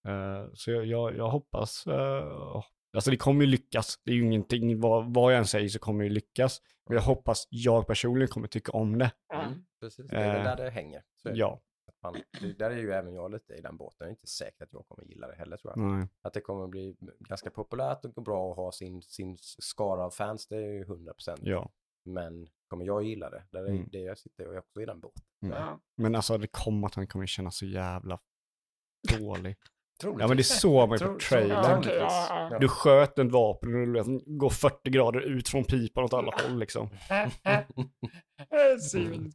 Eh, 0.09 0.49
så 0.55 0.71
jag, 0.71 0.87
jag, 0.87 1.17
jag 1.17 1.29
hoppas, 1.31 1.87
uh, 1.87 2.63
alltså 2.97 3.11
det 3.11 3.17
kommer 3.17 3.45
ju 3.45 3.51
lyckas, 3.51 4.01
det 4.05 4.11
är 4.11 4.15
ju 4.15 4.23
ingenting, 4.25 4.81
vad, 4.81 5.15
vad 5.15 5.33
jag 5.33 5.39
än 5.39 5.47
säger 5.47 5.69
så 5.69 5.79
kommer 5.79 6.05
det 6.05 6.09
ju 6.09 6.15
lyckas. 6.15 6.63
Men 6.89 6.97
jag 6.97 7.03
hoppas 7.03 7.47
jag 7.51 7.87
personligen 7.87 8.29
kommer 8.29 8.49
tycka 8.49 8.73
om 8.73 8.99
det. 8.99 9.11
Mm, 9.35 9.65
precis, 9.81 10.07
det 10.11 10.17
är 10.17 10.39
Eh, 10.39 10.45
där 10.45 10.57
det 10.65 10.71
hänger. 10.71 11.03
Så 11.23 11.29
är 11.29 11.33
det. 11.33 11.39
Ja, 11.39 11.61
Att 11.89 12.03
Man, 12.03 12.23
det, 12.41 12.53
där 12.59 12.71
är 12.71 12.77
ju 12.77 12.93
även 12.93 13.15
jag 13.15 13.31
lite 13.33 13.55
i 13.55 13.61
den 13.61 13.77
båten. 13.77 13.97
Jag 13.99 14.07
är 14.07 14.11
inte 14.11 14.27
säker 14.27 14.65
att 14.65 14.73
jag 14.73 14.87
kommer 14.89 15.05
gilla 15.05 15.27
det 15.29 15.35
heller 15.37 15.57
tror 15.57 15.73
jag. 15.77 15.79
nej. 15.99 16.09
Att 16.23 16.35
det 16.35 16.41
kommer 16.41 16.67
bli 16.67 16.97
ganska 17.19 17.51
populärt 17.51 18.05
och 18.05 18.23
bra 18.23 18.51
att 18.51 18.57
ha 18.57 18.73
sin, 18.73 19.03
sin 19.03 19.37
skara 19.41 20.05
av 20.05 20.11
fans, 20.11 20.47
det 20.49 20.57
är 20.57 20.73
ju 20.73 20.85
100%. 20.85 21.39
Ja. 21.43 21.71
Men 22.05 22.49
kommer 22.69 22.85
jag 22.85 23.03
gilla 23.05 23.31
det? 23.31 23.45
Där 23.53 23.61
är 23.65 23.69
Mm. 23.69 23.89
det 23.93 23.99
jag 24.01 24.19
sitter 24.19 24.45
och 24.45 24.49
jag 24.55 24.57
är 24.57 24.61
också 24.61 24.83
i 24.83 24.87
den 24.87 25.01
båten. 25.01 25.23
Mm. 25.43 25.79
Men 25.97 26.15
alltså 26.15 26.39
det 26.39 26.47
kommer 26.47 26.87
att 26.87 26.95
han 26.95 27.07
kommer 27.07 27.27
kännas 27.27 27.57
så 27.57 27.67
jävla 27.67 28.21
dålig. 29.19 29.57
Troligtvis. 30.01 30.21
Ja 30.23 30.29
men 30.29 30.37
det 30.37 30.45
såg 30.45 30.89
man 30.89 30.99
ju 30.99 31.07
på 31.07 31.19
trailern. 31.19 31.83
Ja. 31.89 32.59
Du 32.61 32.69
sköt 32.69 33.19
ett 33.19 33.33
vapen 33.33 33.75
och 33.75 33.87
du 33.87 33.93
liksom 33.95 34.23
går 34.27 34.51
40 34.51 34.91
grader 34.91 35.21
ut 35.21 35.49
från 35.49 35.65
pipan 35.65 36.05
åt 36.05 36.13
alla 36.13 36.33
håll 36.43 36.59
liksom. 36.59 36.89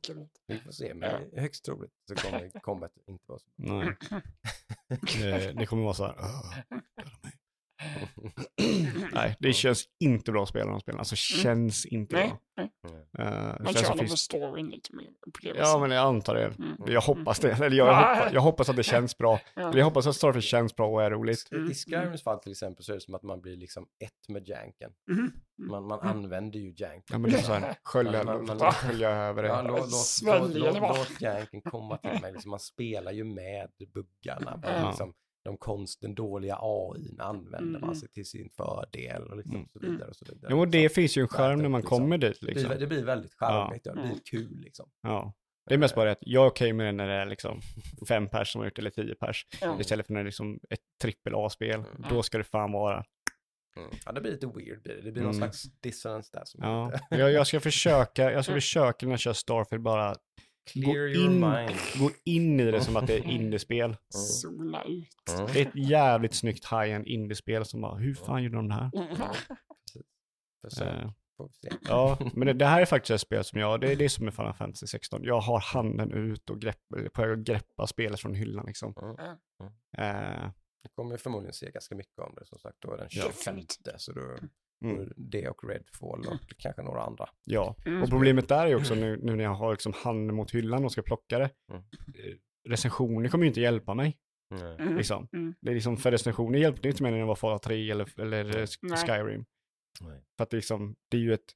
Kul 0.01 0.17
ut. 0.17 0.29
Vi 0.47 0.57
får 0.59 0.71
se, 0.71 0.93
men 0.93 1.21
högst 1.37 1.65
troligt 1.65 1.91
så 2.07 2.15
kommer 2.15 2.59
combat 2.61 2.91
inte 3.07 3.23
vara 3.27 3.39
så 3.39 3.45
Nej. 3.55 3.95
Det, 5.21 5.51
det 5.51 5.65
kommer 5.65 5.83
vara 5.83 5.93
så 5.93 6.05
här. 6.05 6.15
"Åh, 6.19 6.55
döda 6.69 7.11
mig." 7.23 7.31
Nej, 9.13 9.35
det 9.39 9.53
känns 9.53 9.85
inte 9.99 10.31
bra 10.31 10.43
att 10.43 10.49
spela 10.49 10.71
de 10.71 10.79
spelen. 10.79 10.99
Alltså 10.99 11.15
känns 11.15 11.85
inte 11.85 12.15
Nej, 12.15 12.27
bra. 12.27 12.39
nej. 12.57 12.71
Eh, 13.19 13.25
det 13.57 13.63
Man 13.63 13.73
för 13.73 13.97
finns... 13.97 14.19
storyn 14.19 14.69
lite 14.69 14.95
mer. 14.95 15.07
Ja, 15.55 15.79
men 15.79 15.91
jag 15.91 16.05
antar 16.05 16.35
det. 16.35 16.45
Mm. 16.45 16.75
Jag 16.87 17.01
hoppas 17.01 17.39
det. 17.39 17.51
Eller 17.51 17.77
jag, 17.77 17.87
jag, 17.87 17.95
hoppas, 17.95 18.33
jag 18.33 18.41
hoppas 18.41 18.69
att 18.69 18.75
det 18.75 18.83
känns 18.83 19.17
bra. 19.17 19.39
Ja. 19.55 19.77
Jag 19.77 19.85
hoppas 19.85 20.07
att 20.07 20.15
Starfield 20.15 20.43
känns 20.43 20.75
bra 20.75 20.87
och 20.87 21.03
är 21.03 21.11
roligt. 21.11 21.47
Mm, 21.51 21.71
I 21.71 21.73
Skyrims 21.73 22.23
fall 22.23 22.39
till 22.39 22.51
exempel 22.51 22.83
så 22.85 22.91
är 22.91 22.95
det 22.95 23.01
som 23.01 23.15
att 23.15 23.23
man 23.23 23.41
blir 23.41 23.57
liksom 23.57 23.87
ett 24.03 24.29
med 24.29 24.47
janken. 24.47 24.91
Man, 25.69 25.87
man 25.87 25.99
använder 25.99 26.59
ju 26.59 26.73
janken. 26.77 27.03
Ja, 27.11 27.17
men 27.17 27.31
det 27.31 27.37
är 27.37 27.41
så 27.41 27.53
här, 27.53 27.75
skölja, 27.83 28.23
Man- 28.23 28.45
man- 28.45 28.57
man- 28.57 28.71
skölja 28.71 29.09
över 29.09 29.43
Ja, 29.43 29.61
det. 29.61 29.67
låt, 29.67 29.79
låt, 30.23 30.53
låt, 30.53 30.73
låt, 30.73 30.97
låt 30.97 31.21
janken 31.21 31.61
komma 31.61 31.97
till 31.97 32.21
mig. 32.21 32.31
Liksom, 32.33 32.49
man 32.51 32.59
spelar 32.59 33.11
ju 33.11 33.23
med 33.23 33.67
buggarna. 33.93 34.57
Man, 34.57 34.63
Ja. 34.81 34.87
liksom, 34.89 35.13
de 35.43 35.57
konst, 35.57 36.01
den 36.01 36.15
dåliga 36.15 36.57
AI 36.61 37.15
använder 37.19 37.79
man 37.79 37.83
Mm. 37.83 37.95
sig 37.95 38.09
till 38.09 38.25
sin 38.25 38.49
fördel 38.49 39.23
och 39.23 39.37
liksom 39.37 39.55
Mm. 39.55 39.67
så 39.67 39.79
vidare 39.79 40.09
och 40.09 40.15
så 40.15 40.25
vidare. 40.25 40.47
Jo, 40.51 40.59
och 40.59 40.67
det 40.67 40.89
Så 40.89 40.93
finns 40.95 41.17
ju 41.17 41.21
en 41.21 41.27
skärm 41.27 41.57
det, 41.57 41.61
när 41.61 41.69
man 41.69 41.81
liksom. 41.81 41.97
kommer 41.97 42.17
dit 42.17 42.37
det, 42.41 42.47
liksom. 42.47 42.69
blir, 42.69 42.79
det 42.79 42.87
blir 42.87 43.03
väldigt 43.05 43.33
charmigt, 43.33 43.81
ja. 43.85 43.93
det 43.93 43.99
Mm. 43.99 44.11
blir 44.11 44.21
kul 44.25 44.61
liksom. 44.61 44.89
Ja. 45.01 45.33
Det 45.65 45.73
är 45.73 45.77
mest 45.77 45.95
bara 45.95 46.05
det 46.05 46.11
att 46.11 46.17
jag 46.21 46.45
är 46.45 46.49
okej 46.49 46.73
med 46.73 46.85
det 46.85 46.91
när 46.91 47.07
det 47.07 47.13
är 47.13 47.25
liksom 47.25 47.61
fem 48.07 48.27
pers 48.29 48.51
som 48.51 48.59
har 48.59 48.65
gjort 48.65 48.75
det, 48.75 48.79
eller 48.81 48.89
tio 48.89 49.15
pers. 49.15 49.45
Ja. 49.61 49.77
Istället 49.79 50.05
för 50.07 50.13
när 50.13 50.19
det 50.19 50.23
är 50.23 50.25
liksom 50.25 50.59
ett 50.69 50.79
trippel 51.01 51.33
A-spel. 51.35 51.79
Mm. 51.79 52.05
Då 52.09 52.23
ska 52.23 52.37
det 52.37 52.43
fan 52.43 52.71
vara. 52.71 53.03
Mm. 53.77 53.89
Ja, 54.05 54.11
det 54.11 54.21
blir 54.21 54.31
lite 54.31 54.47
weird, 54.47 54.81
blir 54.83 54.95
det. 54.95 55.01
det 55.01 55.11
blir 55.11 55.23
någon 55.23 55.31
Mm. 55.35 55.39
slags 55.41 55.63
dissonans 55.81 56.31
där 56.31 56.41
som 56.45 56.59
Ja. 56.63 56.91
Jag, 57.09 57.31
jag 57.31 57.47
ska 57.47 57.59
försöka, 57.69 58.31
jag 58.31 58.43
ska 58.45 58.53
försöka 58.53 59.05
när 59.05 59.13
jag 59.13 59.19
kör 59.19 59.33
Starfield 59.33 59.83
bara 59.83 60.15
Clear 60.65 60.85
gå 60.93 60.97
your 60.97 61.25
in, 61.25 61.39
mind. 61.39 61.77
gå 61.99 62.11
in 62.23 62.59
i 62.59 62.71
det 62.71 62.81
som 62.81 62.95
att 62.95 63.07
det 63.07 63.13
är 63.17 63.23
indiespel. 63.31 63.97
Zona 64.09 64.83
ut. 64.83 65.29
Mm. 65.39 65.45
Det 65.53 65.61
är 65.61 65.65
ett 65.65 65.75
jävligt 65.89 66.33
snyggt 66.33 66.65
high-end 66.65 67.07
indiespel 67.07 67.65
som 67.65 67.81
bara, 67.81 67.95
hur 67.95 68.13
fan 68.13 68.43
gjorde 68.43 68.55
de 68.55 68.67
det 68.67 68.73
här? 68.73 68.91
Försök, 70.61 70.87
Eh. 71.03 71.09
Ja, 71.81 72.17
men 72.33 72.47
det, 72.47 72.53
det 72.53 72.65
här 72.65 72.81
är 72.81 72.85
faktiskt 72.85 73.11
ett 73.11 73.21
spel 73.21 73.43
som 73.43 73.59
jag, 73.59 73.81
det 73.81 73.91
är 73.91 73.95
det 73.95 74.09
som 74.09 74.27
är 74.27 74.31
Final 74.31 74.53
Fantasy 74.53 74.87
16. 74.87 75.23
Jag 75.23 75.39
har 75.39 75.59
handen 75.59 76.11
ut 76.11 76.49
och 76.49 76.61
grepp, 76.61 76.77
på 77.13 77.21
väg 77.21 77.31
att 77.31 77.39
greppa 77.39 77.87
spelet 77.87 78.19
från 78.19 78.33
hyllan 78.35 78.65
liksom. 78.65 78.93
Mm. 79.01 79.17
Eh, 79.97 80.51
Jag 80.81 80.91
kommer 80.95 81.17
förmodligen 81.17 81.53
se 81.53 81.71
ganska 81.71 81.95
mycket 81.95 82.19
om 82.19 82.35
det 82.35 82.45
som 82.45 82.59
sagt. 82.59 82.77
Då 82.79 82.93
är 82.93 82.97
den 82.97 83.07
Ja. 83.09 83.23
25 83.43 83.59
så 83.97 84.11
då 84.11 84.21
mm, 84.83 85.13
det 85.17 85.47
och 85.49 85.69
Redfall 85.69 86.25
och 86.27 86.53
kanske 86.57 86.81
några 86.81 87.01
andra. 87.03 87.29
ja, 87.43 87.75
Mm. 87.85 88.03
och 88.03 88.09
problemet 88.09 88.47
där 88.49 88.67
är 88.67 88.75
också 88.75 88.95
nu, 88.95 89.19
nu 89.23 89.35
när 89.35 89.43
jag 89.43 89.53
har 89.53 89.71
liksom 89.71 89.93
handen 89.95 90.35
mot 90.35 90.51
hyllan 90.51 90.85
och 90.85 90.91
ska 90.91 91.01
plocka 91.01 91.39
det. 91.39 91.49
Mm. 91.71 91.83
eh, 92.07 92.35
Recensioner 92.69 93.29
kommer 93.29 93.43
ju 93.45 93.47
inte 93.47 93.61
hjälpa 93.61 93.93
mig. 93.93 94.17
Mm. 94.79 94.97
Liksom. 94.97 95.27
Mm. 95.33 95.53
Det 95.61 95.69
är 95.71 95.73
liksom, 95.73 95.97
för 95.97 96.11
recensioner 96.11 96.59
hjälpte 96.59 96.87
inte 96.87 97.03
mig 97.03 97.11
när 97.11 97.19
det 97.19 97.25
var 97.25 97.35
Fallout 97.35 97.61
3 97.63 97.91
eller, 97.91 98.19
eller 98.19 98.57
eh. 98.59 98.65
Skyrim. 98.95 99.45
Nej. 100.01 100.23
För 100.37 100.43
att 100.43 100.53
liksom, 100.53 100.95
det 101.11 101.17
är 101.17 101.21
ju 101.21 101.33
ett 101.33 101.53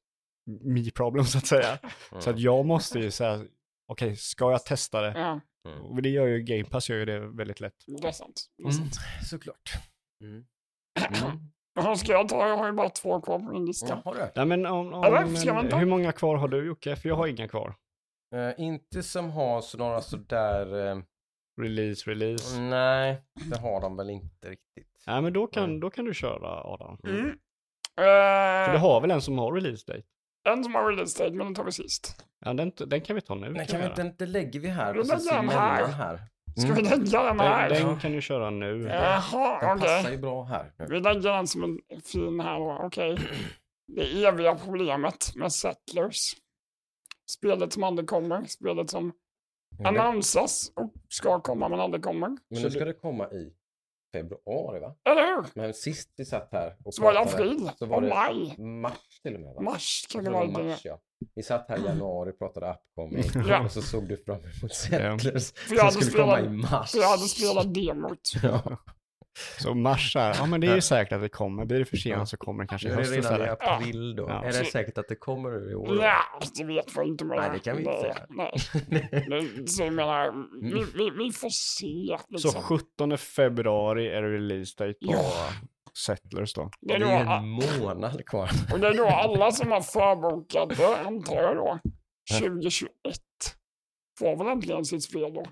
me-problem 0.61 1.23
så 1.25 1.37
att 1.37 1.45
säga. 1.47 1.79
Så 2.19 2.29
att 2.29 2.39
jag 2.39 2.65
måste 2.65 2.99
ju 2.99 3.11
säga, 3.11 3.45
okej, 3.91 4.15
ska 4.15 4.51
jag 4.51 4.65
testa 4.65 5.01
det? 5.01 5.13
Ja, 5.19 5.41
Och 5.81 6.01
det 6.01 6.09
gör 6.09 6.27
ju 6.27 6.39
Game 6.43 6.63
Pass 6.63 6.89
gör 6.89 6.97
ju 6.97 7.05
det 7.05 7.19
väldigt 7.19 7.59
lätt. 7.59 7.75
det 8.01 8.07
är 8.07 8.11
sant. 8.11 8.45
Det 8.57 8.63
är 8.63 8.67
Mm, 8.67 8.77
sant. 8.77 8.93
såklart. 9.29 9.71
Mm. 10.23 10.45
Jaha, 11.75 11.95
ska 11.95 12.11
jag 12.11 12.29
ta? 12.29 12.47
Jag 12.47 12.57
har 12.57 12.65
ju 12.65 12.71
bara 12.71 12.89
två 12.89 13.21
kvar 13.21 13.39
på 13.39 13.45
min 13.51 13.65
lista. 13.65 13.87
Ja, 13.89 14.01
har 14.05 14.13
du? 14.15 14.27
Nej 14.35 14.45
men, 14.45 14.65
om, 14.65 14.93
om, 14.93 15.03
Eller, 15.03 15.25
ska 15.27 15.53
man 15.53 15.63
men 15.63 15.71
ta? 15.71 15.77
hur 15.77 15.85
många 15.85 16.11
kvar 16.11 16.35
har 16.35 16.47
du 16.47 16.65
Jocke? 16.67 16.95
För 16.95 17.09
jag 17.09 17.15
har 17.15 17.27
inga 17.27 17.47
kvar. 17.47 17.75
Eh, 18.35 18.63
inte 18.65 19.03
som 19.03 19.31
har 19.31 19.61
så 19.61 19.77
några 19.77 20.01
sådär... 20.01 20.73
Uh, 20.95 21.01
Release, 21.61 22.09
release. 22.09 22.59
nej, 22.59 23.21
det 23.49 23.57
har 23.59 23.81
de 23.81 23.97
väl 23.97 24.09
inte 24.09 24.49
riktigt. 24.49 25.03
Nej 25.07 25.21
men 25.21 25.33
då 25.33 25.47
kan, 25.47 25.63
Mm. 25.63 25.79
då 25.79 25.89
kan 25.89 26.05
du 26.05 26.13
köra 26.13 26.61
Adam. 26.63 26.97
Mm. 27.03 27.37
För 27.95 28.69
du 28.71 28.75
Eh, 28.75 28.81
har 28.81 29.01
väl 29.01 29.11
en 29.11 29.21
som 29.21 29.37
har 29.37 29.51
release 29.53 29.91
date? 29.93 30.03
en 30.49 30.63
som 30.63 30.75
har 30.75 30.89
release 30.89 31.23
date, 31.23 31.35
men 31.35 31.45
den 31.47 31.55
tar 31.55 31.63
vi 31.63 31.71
sist. 31.71 32.25
Ja 32.45 32.53
den, 32.53 32.71
den 32.87 33.01
kan 33.01 33.15
vi 33.15 33.21
ta 33.21 33.35
nu. 33.35 33.49
Nej, 33.49 33.67
kan 33.67 33.79
vi 33.79 33.85
göra. 33.87 34.01
inte 34.01 34.25
lägger 34.25 34.59
vi 34.59 34.67
här 34.67 34.93
Vi 34.93 34.99
precis 34.99 35.29
den 35.29 35.49
här. 35.49 35.87
här? 35.87 36.19
Ska 36.57 36.73
vi 36.73 36.79
Mm. 36.87 36.99
lägga 37.03 37.23
den 37.23 37.39
här? 37.39 37.69
Den, 37.69 37.87
den 37.87 37.99
kan 37.99 38.11
du 38.11 38.21
köra 38.21 38.49
nu. 38.49 38.81
Jaha, 38.89 39.59
Den 39.61 39.77
okej. 39.77 39.87
passar 39.95 40.11
ju 40.11 40.17
bra 40.17 40.43
här. 40.43 40.71
Vi 40.77 40.99
lägger 40.99 41.33
den 41.33 41.47
som 41.47 41.63
en 41.63 42.01
fin 42.01 42.39
här 42.39 42.59
då, 42.59 42.79
okej. 42.85 43.17
Det 43.87 44.23
eviga 44.25 44.55
problemet 44.55 45.35
med 45.35 45.51
Settlers. 45.51 46.35
Spelet 47.29 47.73
som 47.73 47.83
aldrig 47.83 48.09
kommer, 48.09 48.43
spelet 48.45 48.89
som 48.89 49.11
annonsas 49.85 50.71
och 50.75 50.93
ska 51.09 51.39
komma 51.39 51.69
men 51.69 51.79
aldrig 51.79 52.03
kommer. 52.03 52.27
men 52.49 52.61
nu 52.61 52.71
ska 52.71 52.85
det 52.85 52.93
komma 52.93 53.31
i 53.31 53.53
februari 54.15 54.79
va? 54.79 54.95
Eller 55.09 55.21
hur? 55.35 55.45
Men 55.61 55.73
sist 55.73 56.09
vi 56.17 56.25
satt 56.25 56.49
här 56.51 56.75
och 56.85 56.93
Så 56.93 57.01
var 57.03 57.13
det 57.13 57.19
april 57.19 57.71
så 57.79 57.85
var 57.85 57.95
och 57.95 58.01
det 58.01 58.09
maj. 58.09 58.55
mars 58.57 59.19
till 59.23 59.35
och 59.35 59.41
med 59.41 59.53
va? 59.53 59.61
Mars 59.61 60.05
kan 60.09 60.23
Jag 60.23 60.33
det 60.33 60.37
vara 60.37 60.67
mars 60.67 60.81
ja. 60.83 60.99
Vi 61.35 61.43
satt 61.43 61.65
här 61.69 61.77
i 61.77 61.81
januari 61.85 62.31
och 62.31 62.37
pratade 62.39 62.75
upcoming 62.75 63.23
Ja. 63.49 63.65
och 63.65 63.71
så 63.71 63.81
såg 63.81 64.07
du 64.07 64.17
fram 64.17 64.35
emot 64.39 64.73
Settlers 64.73 65.53
För 65.53 65.75
jag 65.75 65.93
som 65.93 66.01
hade 66.01 66.05
skulle 66.05 66.23
komma 66.23 66.39
i 66.39 66.43
spelat, 66.43 66.71
mars. 66.71 66.91
för 66.91 66.97
jag 66.99 67.07
hade 67.09 67.21
spelat 67.27 67.73
demot. 67.73 68.19
Ja. 68.43 68.77
Så 69.59 69.73
mars 69.73 70.15
här, 70.15 70.35
ja 70.39 70.45
men 70.45 70.61
det 70.61 70.67
är 70.67 70.75
ju 70.75 70.81
säkert 70.81 71.13
att 71.13 71.21
det 71.21 71.29
kommer. 71.29 71.65
Blir 71.65 71.79
det 71.79 71.85
försenat 71.85 72.29
så 72.29 72.37
kommer 72.37 72.63
det 72.63 72.67
kanske 72.67 72.87
i 72.87 72.91
är 72.91 72.95
det 72.95 73.01
höst 73.01 73.13
redan 73.31 73.41
i 73.45 73.49
april 73.49 74.15
då. 74.15 74.23
Ja. 74.29 74.43
Är 74.43 74.47
det 74.47 74.65
säkert 74.65 74.97
att 74.97 75.07
det 75.07 75.15
kommer 75.15 75.49
nu 75.51 75.71
i 75.71 75.75
år? 75.75 75.87
då? 75.87 75.93
Nej, 75.93 76.11
det 76.57 76.63
vet 76.63 76.95
man 76.95 77.05
inte. 77.05 77.25
men- 77.25 77.37
Nej, 77.37 77.49
det 77.53 77.59
kan 77.59 77.77
vi 77.77 77.83
inte 77.83 77.91
nej, 78.29 78.59
säga. 78.59 78.85
Nej. 78.89 79.25
Men, 79.29 79.67
så 79.67 79.83
jag 79.83 79.93
menar, 79.93 80.33
vi, 80.61 80.85
vi, 80.95 81.09
vi 81.25 81.31
får 81.31 81.49
se. 81.49 82.17
Så 82.39 82.47
Liksom. 82.47 82.61
17 82.61 83.17
februari 83.17 84.07
är 84.09 84.21
det 84.21 84.29
release 84.35 84.75
date 84.77 84.93
på 85.05 85.11
Ja. 85.13 85.49
Settlers 86.05 86.53
då. 86.53 86.69
Det 86.81 86.93
är 86.93 86.99
Det 86.99 87.05
då, 87.05 87.11
är 87.11 87.37
en 87.37 87.49
månad 87.49 88.25
kvar. 88.25 88.49
och 88.73 88.79
det 88.79 88.87
är 88.87 88.93
då 88.93 89.05
alla 89.07 89.51
som 89.51 89.71
har 89.71 89.81
förbokat 89.81 90.69
det, 90.77 90.97
antar 91.07 91.35
jag 91.41 91.55
då, 91.55 91.79
2021 92.39 92.89
får 94.19 94.37
väl 94.37 94.47
äntligen 94.47 94.85
sitt 94.85 95.03
spel 95.03 95.33
då. 95.33 95.45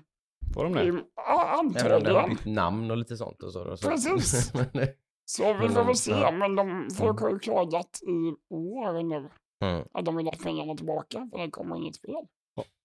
Får 0.54 0.64
de 0.64 0.72
Det 0.72 1.02
Ja, 1.16 1.58
om 1.60 1.72
det 1.72 1.80
har 1.82 1.90
antagligen. 1.90 2.28
bytt 2.30 2.44
namn 2.44 2.90
och 2.90 2.96
lite 2.96 3.16
sånt 3.16 3.42
och 3.42 3.52
så. 3.52 3.64
då, 3.64 3.76
så. 3.76 3.88
Precis. 3.90 4.52
Det- 4.72 4.94
Så 5.24 5.52
vi 5.52 5.68
får 5.68 5.84
väl 5.84 5.96
se, 5.96 6.10
Ja. 6.10 6.30
men 6.30 6.56
de, 6.56 6.88
folk 6.98 7.20
har 7.20 7.30
ju 7.30 7.38
klagat 7.38 8.00
i 8.02 8.34
år 8.54 9.02
nu 9.02 9.28
Mm. 9.62 9.86
att 9.92 10.04
de 10.04 10.16
vill 10.16 10.26
ha 10.26 10.32
pengarna 10.44 10.74
tillbaka 10.74 11.28
för 11.32 11.38
det 11.38 11.50
kommer 11.50 11.76
inget 11.76 11.94
spel. 11.96 12.14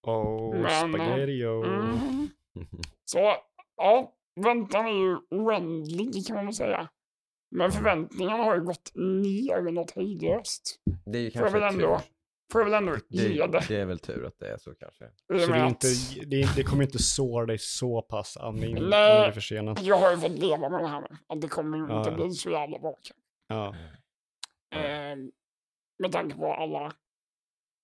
Oh, 0.06 0.54
Men, 0.56 0.92
spaghetti-o. 0.92 1.64
Mm. 1.64 2.28
Så 3.04 3.18
ja, 3.76 4.12
väntan 4.40 4.86
är 4.86 4.92
ju 4.92 5.16
oändlig 5.30 6.26
kan 6.26 6.36
man 6.36 6.44
väl 6.44 6.54
säga. 6.54 6.88
Men 7.50 7.70
förväntningarna 7.72 8.42
har 8.44 8.54
ju 8.54 8.64
gått 8.64 8.90
ner 8.94 9.72
något 9.72 9.90
hejdlöst. 9.90 10.80
Det 11.06 11.18
är 11.18 11.22
ju 11.22 11.30
kanske 11.30 11.70
tur. 11.72 11.98
Får 12.52 12.60
jag 12.60 12.70
väl 12.70 12.74
ändå 12.74 12.96
ge 13.08 13.46
Det, 13.46 13.60
det. 13.68 13.76
är 13.76 13.84
väl 13.86 13.98
tur 13.98 14.26
att 14.26 14.38
det 14.38 14.48
är 14.52 14.58
så 14.58 14.74
kanske. 14.74 15.04
Så 15.46 15.52
det, 15.52 15.66
inte, 15.66 15.86
det, 16.26 16.56
det 16.56 16.62
kommer 16.62 16.82
inte 16.84 16.98
såra 17.02 17.46
dig 17.46 17.58
så 17.58 18.02
pass 18.02 18.36
om 18.40 18.60
det, 18.60 18.66
är 18.96 19.32
försenat. 19.32 19.82
Jag 19.82 19.96
har 19.98 20.10
ju 20.10 20.16
fått 20.16 20.38
leva 20.38 20.68
med 20.68 20.80
det 20.80 20.88
här. 20.88 21.04
Att 21.26 21.40
det 21.40 21.48
kommer 21.48 21.78
ju 21.78 21.86
Ja, 21.88 21.98
inte 21.98 22.10
ja. 22.10 22.16
bli 22.16 22.30
så 22.34 22.50
jävla 22.50 22.78
bra. 22.78 22.94
Ja. 23.48 23.74
Ehm, 24.74 25.30
med 25.98 26.12
tanke 26.12 26.36
på 26.36 26.54
alla 26.54 26.92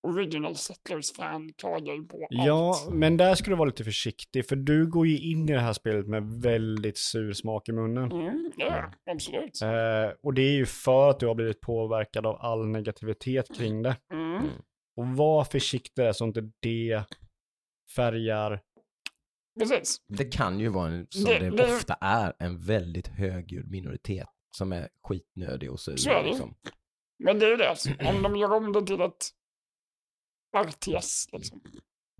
original 0.03 0.55
settlers-fan 0.55 1.53
klagar 1.53 2.07
på 2.07 2.27
ja, 2.29 2.69
allt. 2.85 2.93
men 2.93 3.17
där 3.17 3.35
ska 3.35 3.49
du 3.49 3.55
vara 3.55 3.65
lite 3.69 3.83
försiktig 3.83 4.47
för 4.47 4.55
du 4.55 4.87
går 4.87 5.07
ju 5.07 5.17
in 5.19 5.49
i 5.49 5.53
det 5.53 5.59
här 5.59 5.73
spelet 5.73 6.07
med 6.07 6.23
väldigt 6.41 6.97
sur 6.97 7.33
smak 7.33 7.69
i 7.69 7.71
munnen. 7.71 8.11
Mm, 8.11 8.51
ja, 8.57 8.91
absolut. 9.11 9.61
Eh, 9.61 10.17
och 10.23 10.33
det 10.33 10.41
är 10.41 10.51
ju 10.55 10.65
för 10.65 11.09
att 11.09 11.19
du 11.19 11.27
har 11.27 11.35
blivit 11.35 11.61
påverkad 11.61 12.25
av 12.25 12.35
all 12.35 12.67
negativitet 12.67 13.57
kring 13.57 13.81
det. 13.83 13.97
Mm. 14.13 14.47
Och 14.95 15.07
var 15.07 15.43
försiktig 15.43 16.05
där 16.05 16.11
så 16.13 16.25
inte 16.25 16.51
det 16.59 17.03
färgar. 17.95 18.61
Precis. 19.59 19.97
Det 20.07 20.25
kan 20.25 20.59
ju 20.59 20.69
vara, 20.69 20.87
en, 20.89 21.07
som 21.09 21.23
Det- 21.23 21.39
det, 21.39 21.49
det- 21.49 21.75
ofta 21.75 21.93
är, 22.01 22.33
en 22.39 22.59
väldigt 22.59 23.07
högljudd 23.07 23.71
minoritet 23.71 24.27
som 24.51 24.71
är 24.73 24.89
skitnödig 25.03 25.71
och 25.71 25.79
sur. 25.79 25.95
Så 25.95 26.09
är 26.09 26.23
det. 26.23 26.29
Liksom. 26.29 26.55
Men 27.23 27.39
det 27.39 27.45
är 27.45 27.49
ju 27.49 27.55
det, 27.57 27.75
om 28.09 28.23
de 28.23 28.35
gör 28.35 28.53
om 28.53 28.73
det 28.73 28.85
till 28.85 29.01
ett 29.01 29.29
RTS, 30.55 31.27
liksom, 31.31 31.61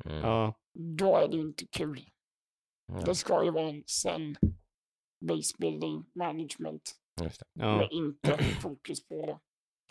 Mm. 0.06 0.18
Ja, 0.18 0.54
då 0.74 1.16
är 1.18 1.28
det 1.28 1.36
ju 1.36 1.42
inte 1.42 1.66
kul. 1.68 2.02
Ja, 2.88 2.94
Det 3.06 3.16
ska 3.16 3.44
ju 3.44 3.52
vara 3.52 3.70
en 3.70 3.84
sen 3.88 4.36
base 5.26 5.56
building 5.58 6.06
management 6.16 6.92
just 7.22 7.40
det. 7.40 7.46
ja. 7.54 7.78
med 7.78 7.88
inte 7.92 8.38
fokus 8.62 9.08
på 9.08 9.32
att 9.32 9.42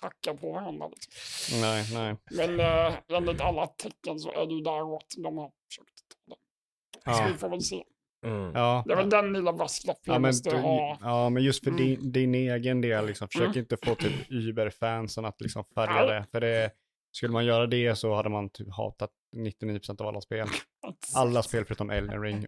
hacka 0.02 0.34
på 0.34 0.52
varandra. 0.52 0.88
Liksom. 0.88 1.60
Nej, 1.60 1.84
nej. 1.92 2.16
Men 2.30 2.60
eh, 2.60 2.94
enligt 3.08 3.40
alla 3.40 3.66
tecken 3.66 4.18
så 4.18 4.30
är 4.32 4.46
det 4.46 4.54
ju 4.54 4.60
däråt 4.60 5.14
de 5.16 5.38
har 5.38 5.52
försökt 5.68 5.94
ta 6.28 6.34
det. 6.34 7.16
Så 7.16 7.22
Ja. 7.22 7.28
vi 7.32 7.38
får 7.38 7.48
väl 7.48 7.62
se. 7.62 7.84
Mm. 8.26 8.52
Ja. 8.54 8.82
Det 8.86 8.92
är 8.92 8.96
väl 8.96 9.10
den 9.10 9.32
lilla 9.32 9.52
brasklappen 9.52 10.02
Ja 10.04 10.12
jag 10.12 10.22
men, 10.22 10.28
måste 10.28 10.50
du, 10.50 10.56
ha. 10.56 10.98
ja, 11.00 11.30
men 11.30 11.42
just 11.42 11.64
för 11.64 11.70
Mm. 11.70 11.84
din, 11.84 12.12
din 12.12 12.34
egen 12.34 12.80
del, 12.80 13.06
liksom, 13.06 13.28
försök 13.28 13.46
Mm. 13.46 13.58
inte 13.58 13.76
få 13.84 13.94
typ 13.94 14.30
Uber-fansen 14.30 15.24
att 15.24 15.40
liksom 15.40 15.64
färga 15.74 15.92
Nej. 15.92 16.06
det. 16.06 16.26
För 16.32 16.40
det, 16.40 16.70
skulle 17.16 17.32
man 17.32 17.44
göra 17.44 17.66
det 17.66 17.96
så 17.96 18.14
hade 18.14 18.28
man 18.28 18.50
typ 18.50 18.72
hatat 18.74 19.10
99% 19.36 20.00
av 20.02 20.06
alla 20.08 20.20
spel. 20.20 20.46
Alla 21.16 21.42
spel 21.42 21.64
förutom 21.64 21.90
Elden 21.90 22.22
Ring, 22.22 22.46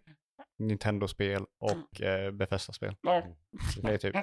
Nintendo-spel 0.59 1.45
och 1.61 2.01
eh, 2.03 2.31
Bethesda-spel. 2.31 2.97
Ja, 3.03 3.23
Det 3.83 3.93
är 3.93 3.99
typ, 3.99 4.17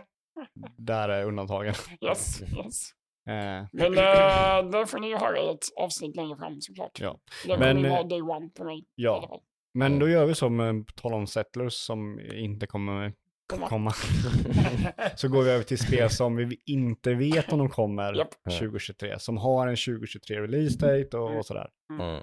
där 0.77 1.09
är 1.09 1.25
undantagen. 1.25 1.73
yes, 2.01 2.41
yes. 2.57 2.91
Eh, 3.29 3.65
Men 3.71 3.93
eh, 3.97 4.69
det 4.71 4.87
får 4.87 4.99
ni 4.99 5.07
ju 5.09 5.17
höra 5.17 5.39
i 5.39 5.49
ett 5.49 5.65
avsnitt 5.75 6.15
längre 6.15 6.37
fram 6.37 6.61
såklart. 6.61 6.99
Ja. 7.01 7.19
Det 7.47 7.57
Men, 7.57 7.77
ju 7.77 7.89
vara 7.89 7.99
eh, 7.99 8.07
day 8.07 8.21
one 8.21 8.49
på 8.49 8.63
mig. 8.63 8.79
i 8.79 8.83
ja. 8.95 9.17
alla 9.17 9.27
fall. 9.27 9.41
Men 9.73 9.99
då 9.99 10.09
gör 10.09 10.25
vi 10.25 10.35
som, 10.35 10.59
eh, 10.59 10.73
på 10.73 10.91
tal 11.01 11.13
om 11.13 11.27
Settlers 11.27 11.73
som 11.73 12.19
inte 12.33 12.67
kommer 12.67 13.13
Komma. 13.47 13.67
komma. 13.67 13.91
Så 15.15 15.27
går 15.27 15.43
vi 15.43 15.49
över 15.49 15.63
till 15.63 15.77
spel 15.77 16.09
som 16.09 16.35
vi 16.35 16.61
inte 16.65 17.13
vet 17.13 17.51
om 17.53 17.59
de 17.59 17.69
kommer 17.69 18.13
Japp. 18.13 18.43
2023. 18.59 19.19
Som 19.19 19.37
har 19.37 19.67
en 19.67 19.75
2023 19.75 20.41
release 20.41 20.77
date 20.77 21.17
och, 21.17 21.27
Mm. 21.27 21.39
och 21.39 21.45
sådär. 21.45 21.69
Mm. 21.93 22.15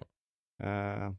Eh, 0.62 1.12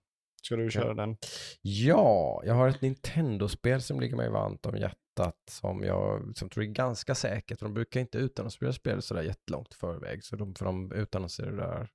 Ska 0.44 0.56
du 0.56 0.72
köra 0.72 0.94
den? 0.94 1.18
Ja, 1.62 2.42
jag 2.46 2.54
har 2.54 2.68
ett 2.68 2.82
Nintendo-spel 2.82 3.82
som 3.82 4.00
ligger 4.00 4.16
mig 4.16 4.30
varmt 4.30 4.66
om 4.66 4.78
hjärtat 4.78 5.36
som 5.52 5.84
jag 5.84 6.38
som 6.38 6.50
tror 6.50 6.64
är 6.64 6.68
ganska 6.68 7.16
säkert. 7.16 7.60
De 7.60 7.74
brukar 7.74 8.00
inte 8.00 8.18
utannonsera 8.18 8.74
spel 8.74 9.02
sådär 9.02 9.22
jättelångt 9.22 9.74
förväg. 9.74 10.24
Så 10.24 10.36
de, 10.36 10.56
för 10.56 10.66
de 10.66 10.92
utannonserade 10.92 11.56
det 11.56 11.62
där 11.64 11.90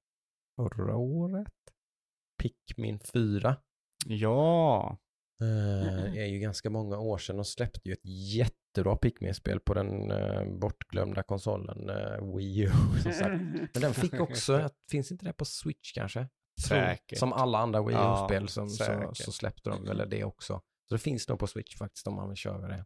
förra 0.56 0.97
året. 0.97 1.52
Pikmin 2.43 2.98
4. 3.12 3.56
Ja. 4.06 4.97
Eh, 5.40 6.23
är 6.23 6.27
ju 6.27 6.39
ganska 6.39 6.70
många 6.70 6.98
år 6.98 7.19
sedan. 7.19 7.36
De 7.36 7.44
släppte 7.44 7.89
ju 7.89 7.93
ett 7.93 8.05
jättebra 8.05 8.97
Pikmin-spel 8.97 9.60
på 9.60 9.74
den 9.74 10.10
eh, 10.10 10.44
bortglömda 10.44 11.23
konsolen 11.23 11.90
eh, 11.90 12.36
Wii 12.36 12.60
U. 12.60 12.70
Som 13.02 13.12
sagt. 13.12 13.43
Men 13.73 13.82
den 13.82 13.94
fick 13.94 14.20
också, 14.20 14.70
finns 14.90 15.12
inte 15.12 15.24
det 15.24 15.32
på 15.32 15.44
Switch 15.44 15.93
kanske? 15.93 16.28
Säkert. 16.69 17.19
Som 17.19 17.32
alla 17.32 17.59
andra 17.59 17.82
Wii 17.82 17.97
U-spel 17.97 18.43
Ja, 18.43 18.48
som, 18.48 18.69
så, 18.69 19.10
så 19.15 19.32
släppte 19.32 19.70
de 19.70 19.85
väl 19.85 20.10
det 20.10 20.24
också. 20.24 20.60
Så 20.89 20.94
det 20.94 20.98
finns 20.98 21.28
nog 21.28 21.39
på 21.39 21.47
Switch 21.47 21.77
faktiskt 21.77 22.06
om 22.06 22.15
man 22.15 22.28
vill 22.28 22.36
köra 22.36 22.69
det. 22.69 22.85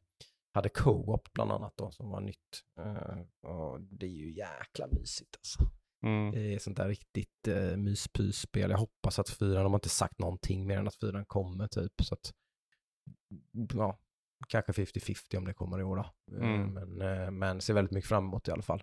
Hade 0.55 0.69
Co-op 0.69 1.33
bland 1.33 1.53
annat 1.53 1.73
då 1.77 1.91
som 1.91 2.11
var 2.11 2.21
nytt. 2.21 2.63
Eh, 2.81 3.51
och 3.51 3.81
det 3.81 4.07
är 4.07 4.11
ju 4.11 4.33
jäkla 4.33 4.87
mysigt 4.87 5.37
alltså. 5.39 5.59
Mm. 6.07 6.31
Det 6.31 6.55
är 6.55 6.59
sånt 6.59 6.77
där 6.77 6.89
riktigt 6.89 7.49
uh, 7.49 7.77
myspysspel. 7.77 8.71
Jag 8.71 8.79
hoppas 8.79 9.19
att 9.19 9.29
fyran, 9.29 9.63
de 9.63 9.73
har 9.73 9.79
inte 9.79 9.89
sagt 9.89 10.19
någonting 10.19 10.67
mer 10.67 10.79
än 10.79 10.89
att 10.89 10.95
fyran 10.95 11.25
kommer 11.25 11.69
typ. 11.69 11.93
Så 12.03 12.15
att, 12.15 12.33
ja, 13.75 13.99
kanske 14.49 14.73
50-50 14.73 15.37
om 15.37 15.45
det 15.45 15.55
kommer 15.55 15.81
i 15.81 15.83
år 15.83 15.97
då. 15.97 16.37
Eh, 16.37 16.45
Mm. 16.55 16.75
Men, 16.75 17.01
eh, 17.23 17.31
men 17.31 17.61
ser 17.61 17.75
väldigt 17.75 17.93
mycket 17.93 18.09
fram 18.09 18.25
emot 18.25 18.49
i 18.49 18.51
alla 18.51 18.63
fall. 18.63 18.83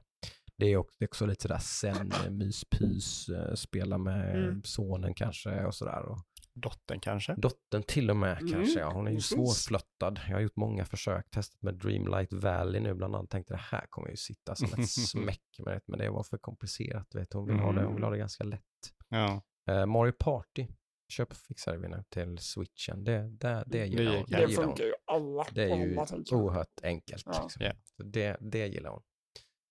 Det 0.58 0.66
är 0.66 0.78
också, 0.78 0.96
det 1.00 1.06
är 1.06 1.08
också 1.08 1.26
lite 1.26 1.42
sådär 1.42 1.58
sen 1.60 2.12
eh, 2.26 2.32
myspys, 2.32 3.30
uh, 3.30 3.54
spela 3.54 3.98
med 3.98 4.36
Mm. 4.44 4.64
sonen 4.64 5.14
kanske 5.14 5.66
och 5.66 5.76
sådär. 5.76 6.02
Och 6.02 6.18
Dottern 6.54 7.00
kanske? 7.00 7.36
dottern 7.38 7.84
till 7.84 8.10
och 8.10 8.18
med 8.18 8.38
Mm, 8.42 8.54
kanske, 8.54 8.80
ja. 8.80 8.92
Hon 8.94 9.08
är 9.08 9.12
ju 9.12 9.18
precis. 9.18 9.30
svårflöttad. 9.38 10.20
Jag 10.28 10.34
har 10.36 10.40
gjort 10.42 10.56
många 10.56 10.86
försök, 10.86 11.30
testat 11.30 11.62
med 11.62 11.76
Dreamlight 11.76 12.34
Valley 12.34 12.82
nu 12.82 12.94
bland 12.94 13.16
annat. 13.16 13.30
Tänkte 13.30 13.54
det 13.54 13.58
här 13.72 13.86
kommer 13.90 14.10
ju 14.10 14.16
sitta 14.16 14.56
som 14.56 14.68
ett 14.80 14.90
smäck 15.10 15.60
med 15.66 15.74
det, 15.74 15.82
men 15.88 16.00
det 16.00 16.10
var 16.10 16.24
för 16.24 16.38
komplicerat. 16.38 17.16
Vet. 17.16 17.34
Hon, 17.34 17.46
vill 17.48 17.56
ha 17.60 17.72
det, 17.72 17.84
hon 17.86 17.96
vill 17.96 18.04
ha 18.04 18.12
det 18.12 18.18
ganska 18.18 18.44
lätt. 18.44 18.62
Ja. 19.10 19.42
Eh, 19.70 19.86
Mario 19.86 20.12
Party 20.20 20.68
köpfixade 21.10 21.78
vi 21.78 21.88
nu 21.88 22.04
till 22.10 22.38
switchen. 22.38 23.04
Det, 23.04 23.30
det, 23.30 23.64
det 23.68 23.86
gillar 23.86 24.12
Det 24.12 24.18
hon. 24.18 24.26
Det, 24.30 24.46
Det 24.46 24.54
funkar 24.54 24.84
ju 24.84 24.94
alla 25.06 25.46
det 25.52 25.64
är 25.64 25.76
ju 25.76 25.98
oerhört 26.32 26.80
enkelt. 26.84 27.24
Ja. 27.26 27.42
Liksom. 27.44 27.66
Ja. 27.66 27.74
Så 27.98 28.04
det, 28.04 28.38
det 28.40 28.68
gillar 28.68 28.90
hon. 28.90 29.02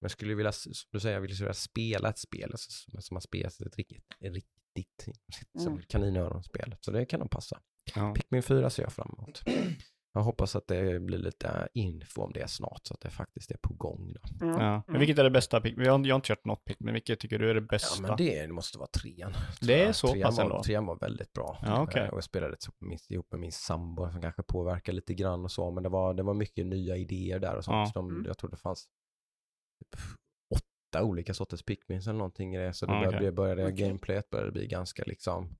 Men 0.00 0.04
jag 0.04 0.10
skulle 0.10 0.34
vilja, 0.34 0.52
som 0.52 0.72
du 0.90 1.00
säger, 1.00 1.14
jag 1.16 1.20
vill 1.20 1.30
vilja 1.34 1.54
spela 1.54 2.08
ett 2.08 2.18
spel 2.18 2.50
alltså, 2.52 2.70
som, 2.70 3.02
som 3.02 3.14
man 3.14 3.22
spelar 3.22 3.46
ett 3.66 3.76
riktigt, 3.76 4.04
riktigt 4.20 5.08
Mm. 5.66 5.82
kaninöronspel. 5.88 6.76
Så 6.80 6.90
det 6.90 7.06
kan 7.06 7.20
nog 7.20 7.30
passa. 7.30 7.60
Ja. 7.94 8.14
Pikmin 8.14 8.42
4 8.42 8.70
ser 8.70 8.82
jag 8.82 8.92
fram 8.92 9.14
emot. 9.18 9.42
Jag 10.18 10.24
hoppas 10.24 10.56
att 10.56 10.66
det 10.66 11.00
blir 11.00 11.18
lite 11.18 11.68
info 11.74 12.22
om 12.22 12.32
det 12.32 12.48
snart 12.50 12.80
så 12.86 12.94
att 12.94 13.00
det 13.00 13.10
faktiskt 13.10 13.50
är 13.50 13.56
på 13.56 13.74
gång. 13.74 14.12
Då. 14.14 14.46
Mm. 14.46 14.60
Ja. 14.60 14.70
Men 14.70 14.82
Mm. 14.88 14.98
vilket 14.98 15.18
är 15.18 15.24
det 15.24 15.30
bästa 15.30 15.60
Pikmin? 15.60 15.86
Jag 15.86 15.92
har, 15.92 16.06
jag 16.06 16.14
har 16.14 16.16
inte 16.16 16.28
kört 16.28 16.44
något 16.44 16.64
Pikmin, 16.64 16.84
men 16.84 16.94
vilket 16.94 17.20
tycker 17.20 17.38
du 17.38 17.50
är 17.50 17.54
det 17.54 17.60
Ja, 17.60 17.66
bästa? 17.70 18.02
men 18.02 18.16
det, 18.16 18.46
det 18.46 18.52
måste 18.52 18.78
vara 18.78 18.88
trean. 18.88 19.32
Det 19.60 19.82
är 19.84 19.92
så 19.92 20.08
trean 20.08 20.22
pass 20.22 20.36
var, 20.38 20.44
ändå? 20.44 20.62
Trean 20.62 20.86
var 20.86 20.96
väldigt 20.98 21.32
bra. 21.32 21.58
Ja, 21.62 21.82
okej. 21.82 22.02
Eh, 22.02 22.08
Och 22.08 22.16
jag 22.16 22.24
spelade 22.24 22.56
ihop 23.08 23.26
med 23.32 23.40
min 23.40 23.52
sambo 23.52 24.10
som 24.10 24.20
kanske 24.22 24.42
påverkar 24.42 24.92
lite 24.92 25.14
grann 25.14 25.44
och 25.44 25.50
så. 25.52 25.70
Men 25.70 25.82
det 25.82 25.88
var, 25.88 26.14
det 26.14 26.22
var 26.22 26.34
mycket 26.34 26.66
nya 26.66 26.96
idéer 26.96 27.38
där 27.38 27.56
och 27.56 27.64
sånt. 27.64 27.74
Ja. 27.74 27.86
Så 27.86 27.98
de, 27.98 28.08
Mm. 28.10 28.24
Jag 28.26 28.38
tror 28.38 28.50
det 28.50 28.56
fanns 28.56 28.84
typ 29.84 30.00
åtta 30.54 31.04
olika 31.04 31.34
sorters 31.34 31.62
Pikmins 31.62 32.06
eller 32.06 32.18
någonting 32.18 32.54
i 32.54 32.58
det. 32.58 32.72
Så 32.74 32.86
det 32.86 32.92
Ja, 32.92 32.98
började, 32.98 33.16
okej. 33.18 33.32
började, 33.32 33.64
Okej. 33.64 33.76
gameplayet 33.86 34.30
började 34.30 34.52
bli 34.52 34.66
ganska 34.66 35.02
liksom 35.06 35.56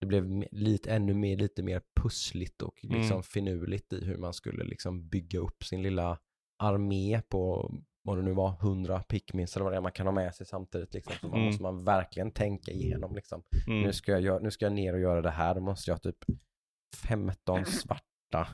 det 0.00 0.06
blev 0.06 0.44
lite, 0.50 0.90
ännu 0.92 1.14
mer, 1.14 1.36
lite 1.36 1.62
mer 1.62 1.82
pussligt 2.02 2.62
och 2.62 2.78
liksom 2.82 3.10
Mm. 3.12 3.22
finurligt 3.22 3.92
i 3.92 4.04
hur 4.04 4.16
man 4.16 4.34
skulle 4.34 4.64
liksom 4.64 5.08
bygga 5.08 5.38
upp 5.38 5.64
sin 5.64 5.82
lilla 5.82 6.18
armé 6.58 7.22
på 7.28 7.72
vad 8.02 8.18
det 8.18 8.22
nu 8.22 8.32
var, 8.32 8.50
100 8.60 9.02
Pikmins 9.02 9.56
eller 9.56 9.64
vad 9.64 9.72
det 9.72 9.76
är 9.76 9.80
man 9.80 9.92
kan 9.92 10.06
ha 10.06 10.12
med 10.12 10.34
sig 10.34 10.46
samtidigt. 10.46 10.94
Liksom. 10.94 11.12
Så 11.20 11.26
man 11.28 11.34
Mm. 11.38 11.46
måste 11.46 11.62
man 11.62 11.84
verkligen 11.84 12.32
tänka 12.32 12.70
igenom. 12.70 13.14
Liksom. 13.14 13.42
Mm. 13.66 13.82
Nu, 13.82 13.92
ska 13.92 14.18
jag, 14.18 14.42
nu 14.42 14.50
ska 14.50 14.64
jag 14.64 14.72
ner 14.72 14.92
och 14.94 15.00
göra 15.00 15.22
det 15.22 15.30
här, 15.30 15.54
då 15.54 15.60
måste 15.60 15.90
jag 15.90 15.94
ha 15.96 16.00
typ 16.00 16.24
15 17.08 17.64
svarta, 17.66 18.48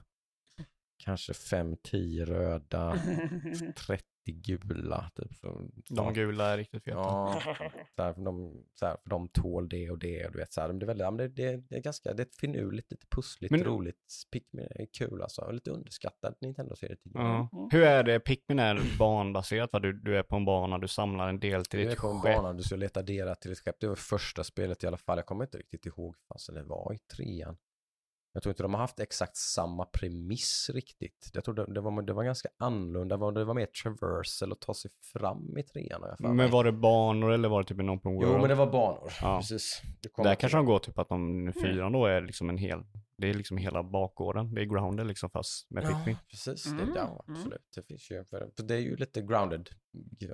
kanske 1.04 1.32
5-10 1.32 2.24
röda, 2.24 2.98
30 3.86 4.04
gula. 4.32 5.10
Typ. 5.16 5.34
Så, 5.34 5.70
De 5.88 6.14
gula 6.14 6.44
är 6.52 6.56
riktigt 6.56 6.84
feta. 6.84 6.96
Ja, 6.98 7.40
så 7.96 8.02
här, 8.02 8.12
för, 8.12 8.22
de, 8.22 8.64
så 8.74 8.86
här, 8.86 8.96
för 9.02 9.10
de 9.10 9.28
tål 9.28 9.68
det 9.68 9.90
och 9.90 9.98
det 9.98 10.26
och 10.26 10.32
du 10.32 10.38
vet 10.38 10.52
så 10.52 10.60
här, 10.60 10.72
det 10.72 10.84
är 10.84 10.86
väldigt, 10.86 11.04
ja, 11.04 11.10
men 11.10 11.16
det, 11.18 11.28
det, 11.28 11.56
det 11.68 11.76
är 11.76 11.80
ganska, 11.80 12.14
det 12.14 12.22
är 12.22 12.26
ett 12.26 12.36
finurligt, 12.36 12.90
lite 12.90 13.06
pussligt, 13.06 13.50
Men- 13.50 13.64
roligt. 13.64 13.96
Pikmin 14.32 14.66
är 14.70 14.86
kul 14.98 15.22
alltså, 15.22 15.50
lite 15.50 15.70
underskattad 15.70 16.34
Nintendo-serie. 16.40 16.96
Ja. 17.14 17.48
Mm. 17.52 17.68
Hur 17.72 17.82
är 17.82 18.02
det? 18.02 18.20
Pikmin 18.20 18.58
är 18.58 18.98
banbaserat 18.98 19.72
va? 19.72 19.78
Du, 19.80 19.92
du 19.92 20.16
är 20.18 20.22
på 20.22 20.36
en 20.36 20.44
bana, 20.44 20.78
du 20.78 20.88
samlar 20.88 21.28
en 21.28 21.40
del 21.40 21.64
till 21.64 21.80
Du 21.80 21.86
är 21.86 21.90
ditt 21.90 21.98
på 21.98 22.08
en 22.08 22.20
skepp. 22.20 22.36
bana, 22.36 22.52
du 22.52 22.62
ska 22.62 22.76
leta 22.76 23.02
dera 23.02 23.34
till 23.34 23.52
ett 23.52 23.58
skepp. 23.58 23.76
Det 23.80 23.88
var 23.88 23.94
första 23.96 24.44
spelet 24.44 24.84
i 24.84 24.86
alla 24.86 24.96
fall. 24.96 25.18
Jag 25.18 25.26
kommer 25.26 25.44
inte 25.44 25.58
riktigt 25.58 25.86
ihåg 25.86 26.16
fast 26.28 26.54
det 26.54 26.62
var 26.62 26.94
i 26.94 26.98
trean. 27.16 27.56
Jag 28.36 28.42
tror 28.42 28.50
inte 28.50 28.62
de 28.62 28.74
har 28.74 28.80
haft 28.80 29.00
exakt 29.00 29.36
samma 29.36 29.84
premiss 29.84 30.70
riktigt. 30.74 31.30
Jag 31.32 31.44
tror 31.44 31.54
det, 31.54 31.74
det, 31.74 31.80
var, 31.80 32.02
det 32.02 32.12
var 32.12 32.24
ganska 32.24 32.48
annorlunda. 32.58 33.16
Det 33.16 33.20
var, 33.20 33.32
det 33.32 33.44
var 33.44 33.54
mer 33.54 33.66
traversal 33.66 34.52
och 34.52 34.60
ta 34.60 34.74
sig 34.74 34.90
fram 35.12 35.58
i 35.58 35.62
trean 35.62 36.00
mig. 36.00 36.34
Men 36.34 36.50
var 36.50 36.64
det 36.64 36.72
banor 36.72 37.32
eller 37.32 37.48
var 37.48 37.62
det 37.62 37.68
typ 37.68 37.78
en 37.80 37.90
open 37.90 38.14
world? 38.14 38.28
Jo, 38.32 38.38
men 38.38 38.48
det 38.48 38.54
var 38.54 38.66
banor. 38.66 39.12
Ja. 39.22 39.38
Precis. 39.38 39.82
Där 40.16 40.24
till- 40.34 40.40
kanske 40.40 40.56
de 40.58 40.66
går 40.66 40.78
typ 40.78 40.98
att 40.98 41.08
de 41.08 41.52
fyran 41.62 41.92
då 41.92 42.06
är 42.06 42.20
liksom 42.20 42.50
en 42.50 42.58
hel, 42.58 42.84
det 43.18 43.30
är 43.30 43.34
liksom 43.34 43.56
hela 43.56 43.82
bakgården. 43.82 44.54
Det 44.54 44.60
är 44.60 44.64
grounded 44.64 45.06
liksom 45.06 45.30
fast 45.30 45.70
med 45.70 45.82
Pikmin. 45.82 46.16
Ja, 46.20 46.26
precis. 46.30 46.64
Det, 46.64 46.82
Mm, 46.82 46.94
ja, 46.96 47.24
mm. 47.28 47.36
absolut. 47.38 47.62
Det 47.74 47.82
finns 47.82 48.10
ju, 48.10 48.24
för, 48.24 48.50
för 48.56 48.62
det 48.62 48.74
är 48.74 48.78
ju 48.80 48.96
lite 48.96 49.22
grounded. 49.22 49.68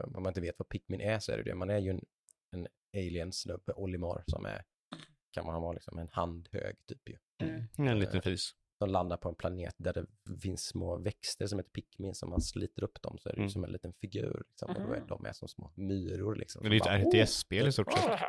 Om 0.05 0.23
man 0.23 0.31
inte 0.31 0.41
vet 0.41 0.55
vad 0.59 0.69
Pikmin 0.69 1.01
är 1.01 1.19
så 1.19 1.33
är 1.33 1.37
det 1.37 1.43
det. 1.43 1.55
Man 1.55 1.71
är 1.71 1.79
ju 1.79 1.91
en, 1.91 2.01
en 2.57 2.67
alien-snubbe, 2.97 3.73
Olimar, 3.77 4.25
som 4.27 4.45
är, 4.47 4.63
kan 5.31 5.47
man 5.47 5.63
vara 5.63 5.73
liksom 5.73 5.99
en 5.99 6.09
hand 6.13 6.49
hög 6.53 6.77
typ 6.87 7.09
ju. 7.09 7.17
Mm. 7.49 7.89
En 7.89 7.99
liten 7.99 8.23
fis. 8.23 8.55
Som 8.79 8.91
landar 8.91 9.17
på 9.17 9.29
en 9.29 9.35
planet 9.35 9.75
där 9.79 9.93
det 9.93 10.07
finns 10.41 10.65
små 10.65 10.97
växter 10.97 11.47
som 11.47 11.59
heter 11.59 11.71
Pikmin, 11.71 12.15
som 12.15 12.31
man 12.31 12.41
sliter 12.41 12.85
upp 12.85 13.03
dem 13.03 13.19
så 13.19 13.29
är 13.29 13.33
det 13.33 13.39
Mm. 13.39 13.51
som 13.51 13.65
en 13.65 13.73
liten 13.73 13.93
figur. 13.93 14.43
Liksom. 14.49 14.69
Och 14.71 14.75
då 14.75 14.93
är 14.93 14.99
Mhm. 14.99 15.07
de 15.09 15.27
är 15.27 15.33
som 15.33 15.49
små 15.49 15.73
myror 15.75 16.35
liksom. 16.35 16.63
Det 16.71 16.77
är 16.77 16.99
ett 16.99 17.07
RTS-spel 17.15 17.69
i 17.69 17.73
stort 17.73 17.93
sett. 17.93 18.21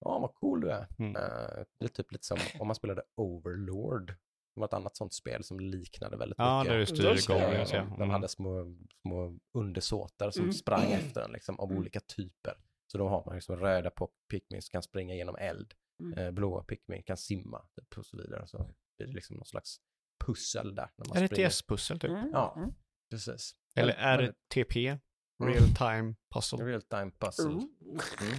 Ja, 0.00 0.18
vad 0.18 0.34
cool 0.34 0.60
du 0.60 0.70
är. 0.70 0.86
Mm. 0.98 1.16
Eh, 1.16 1.64
det 1.78 1.84
är 1.84 1.88
typ 1.88 2.12
lite 2.12 2.26
som 2.26 2.38
om 2.58 2.66
man 2.66 2.74
spelade 2.76 3.02
Overlord. 3.14 4.06
Det 4.54 4.60
var 4.60 4.64
ett 4.66 4.72
annat 4.74 4.96
sånt 4.96 5.12
spel 5.12 5.44
som 5.44 5.60
liknade 5.60 6.16
väldigt 6.16 6.38
Ja, 6.38 6.58
mycket. 6.58 6.72
där 6.72 6.78
du 6.78 6.86
styr 6.86 7.02
det. 7.34 7.40
Guardians 7.40 7.72
ja. 7.72 7.80
De 7.82 7.94
Mm. 7.94 8.10
hade 8.10 8.28
små, 8.28 8.76
små 9.02 9.38
undersåtar 9.54 10.30
som 10.30 10.42
Mm. 10.42 10.52
sprang 10.52 10.92
efter 10.92 11.20
en 11.20 11.32
liksom, 11.32 11.60
av 11.60 11.68
Mm. 11.70 11.78
olika 11.80 12.00
typer. 12.00 12.54
Så 12.86 12.98
då 12.98 13.08
har 13.08 13.22
man 13.26 13.34
liksom 13.34 13.56
röda 13.56 13.90
på 13.90 14.10
Pikmin 14.30 14.62
som 14.62 14.70
kan 14.72 14.82
springa 14.82 15.14
genom 15.14 15.36
eld. 15.36 15.74
Mm. 16.02 16.18
Eh, 16.18 16.30
blåa 16.30 16.62
Pikmin 16.64 17.02
kan 17.02 17.16
simma 17.16 17.66
typ, 17.76 17.98
och 17.98 18.06
så 18.06 18.16
vidare. 18.16 18.46
Så 18.46 18.58
blir 18.98 19.06
det 19.06 19.12
liksom 19.14 19.36
någon 19.36 19.46
slags 19.46 19.76
pussel 20.26 20.74
där. 20.74 20.90
När 20.96 21.08
man. 21.08 21.28
RTS-pussel 21.28 21.98
typ? 21.98 22.10
Mm. 22.10 22.30
Ja. 22.32 22.54
Mm. 22.56 22.70
Precis. 23.10 23.52
Eller 23.76 23.94
är 23.94 24.18
det 24.18 24.22
Väldigt- 24.22 24.48
TP? 24.48 24.98
Real 25.44 25.68
time 25.78 26.14
puzzle? 26.34 26.64
Real 26.64 26.82
time 26.82 27.10
puzzle. 27.18 27.50
Ooh. 27.50 27.62
Mm. 28.20 28.38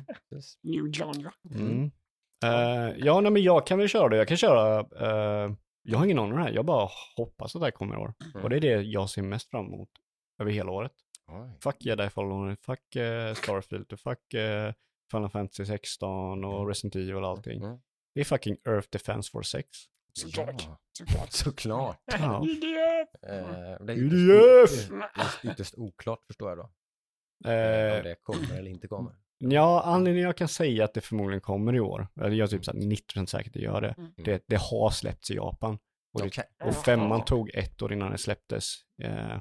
New 0.63 0.91
genre. 0.93 1.31
Mm. 1.51 1.91
Eh, 2.43 2.97
ja, 2.97 3.21
nej, 3.21 3.31
men 3.31 3.43
jag 3.43 3.67
kan 3.67 3.79
väl 3.79 3.87
köra 3.87 4.09
det. 4.09 4.17
Jag 4.17 4.27
kan 4.27 4.37
köra, 4.37 4.79
eh, 4.79 5.53
jag 5.81 5.97
har 5.97 6.05
ingen 6.05 6.19
aning 6.19 6.31
om 6.31 6.37
det 6.37 6.43
här. 6.43 6.51
Jag 6.51 6.65
bara 6.65 6.89
hoppas 7.17 7.55
att 7.55 7.61
det 7.61 7.65
här 7.65 7.71
kommer 7.71 7.95
i 7.95 7.97
år. 7.97 8.13
Mm. 8.33 8.43
Och 8.43 8.49
det 8.49 8.55
är 8.55 8.59
det 8.61 8.81
jag 8.81 9.09
ser 9.09 9.21
mest 9.21 9.49
fram 9.49 9.65
emot 9.65 9.89
över 10.41 10.51
hela 10.51 10.71
året. 10.71 10.91
Oj. 11.27 11.57
Fuck 11.63 11.85
Jedi 11.85 12.09
Fallen 12.09 12.31
Order, 12.31 12.55
fuck 12.55 12.95
uh, 12.95 13.33
Starfield, 13.33 13.99
fuck 13.99 14.33
uh, 14.33 14.73
Final 15.11 15.29
Fantasy 15.29 15.65
16 15.65 16.43
och 16.45 16.67
Resident 16.67 16.95
Evil 16.95 17.15
och 17.15 17.27
allting. 17.29 17.63
Mm. 17.63 17.77
Det 18.15 18.19
är 18.21 18.25
fucking 18.25 18.57
Earth 18.67 18.87
Defense 18.91 19.31
Force 19.31 19.49
6. 19.57 19.67
Såklart. 20.13 20.63
Ja, 20.67 20.77
Såklart. 20.97 21.31
såklart. 21.31 21.97
Ja. 22.19 22.43
Idiot. 22.45 23.09
Eh, 23.27 23.85
det 23.85 23.93
är 23.93 23.97
ytterst, 23.97 24.91
ytterst, 24.91 25.45
ytterst 25.45 25.73
oklart 25.77 26.23
förstår 26.27 26.49
jag 26.49 26.57
då. 26.57 26.69
Eh, 27.49 27.53
Eh, 27.53 27.97
om 27.97 28.03
det 28.03 28.15
kommer 28.21 28.57
eller 28.57 28.71
inte 28.71 28.87
kommer. 28.87 29.13
ja, 29.37 29.81
anledningen 29.85 30.25
jag 30.27 30.37
kan 30.37 30.47
säga 30.47 30.85
att 30.85 30.93
det 30.93 31.01
förmodligen 31.01 31.41
kommer 31.41 31.75
i 31.75 31.79
år, 31.79 32.07
eller 32.15 32.29
jag 32.35 32.45
är 32.45 32.47
typ 32.47 32.65
så 32.65 32.71
här 32.71 32.79
90% 32.79 33.25
säker 33.25 33.49
att 33.49 33.53
det 33.53 33.59
gör 33.59 33.81
det, 33.81 33.95
Mm. 33.97 34.11
det, 34.17 34.43
det 34.47 34.55
har 34.61 34.89
släppts 34.89 35.31
i 35.31 35.35
Japan. 35.35 35.79
Och, 36.13 36.21
det, 36.21 36.27
Okej. 36.27 36.43
och 36.63 36.75
femman 36.75 37.25
tog 37.25 37.49
ett 37.55 37.81
år 37.81 37.93
innan 37.93 38.11
det 38.11 38.17
släpptes. 38.17 38.75
Eh, 39.03 39.37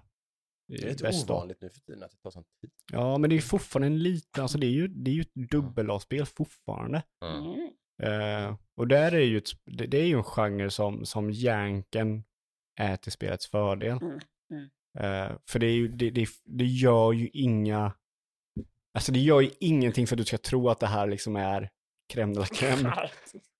Det 0.69 0.83
är 0.83 0.89
lite 0.89 1.11
då. 1.11 1.35
ovanligt 1.35 1.61
nu 1.61 1.71
för 1.71 1.81
tiden 1.81 2.03
att 2.03 2.11
det 2.11 2.17
tar 2.17 2.31
sån 2.31 2.45
tid. 2.61 2.71
Ja, 2.93 3.19
men 3.19 3.31
det 3.31 3.35
är 3.35 3.37
ju 3.37 3.43
fortfarande 3.43 3.87
en 3.87 3.99
liten, 3.99 4.43
alltså 4.43 4.59
det 4.59 4.67
är 4.67 4.71
ju, 4.71 4.89
det 4.89 5.11
är 5.11 5.15
ju 5.15 5.21
ett 5.21 5.35
dubbel-A-spel 5.35 6.27
fortfarande. 6.27 7.03
Mm. 7.25 7.71
Eh, 8.03 8.57
och 8.77 8.89
där 8.89 9.15
är 9.15 9.21
ju 9.21 9.39
ett, 9.39 9.51
det, 9.65 9.87
det 9.87 10.01
är 10.01 10.07
ju 10.07 10.17
en 10.17 10.25
genre 10.25 10.71
som, 10.71 11.07
som 11.07 11.31
janken 11.31 12.25
är 12.81 12.97
till 12.97 13.13
spelets 13.13 13.47
fördel. 13.47 13.99
Mm, 14.03 14.21
mm. 14.53 14.71
Eh, 14.99 15.37
för 15.49 15.59
det, 15.59 15.67
är 15.67 15.75
ju, 15.75 15.89
det, 15.89 16.11
det, 16.11 16.29
det 16.45 16.65
gör 16.65 17.13
ju 17.13 17.29
inga, 17.33 17.93
alltså 18.95 19.13
det 19.13 19.21
gör 19.21 19.41
ju 19.41 19.51
ingenting 19.61 20.07
för 20.07 20.17
att 20.17 20.19
du 20.19 20.25
ska 20.25 20.39
tro 20.39 20.69
att 20.69 20.81
det 20.81 20.87
här 20.87 21.07
liksom 21.07 21.37
är 21.37 21.71
crème 22.13 22.35
de 22.35 22.41
la 22.41 22.45
crème. 22.45 22.93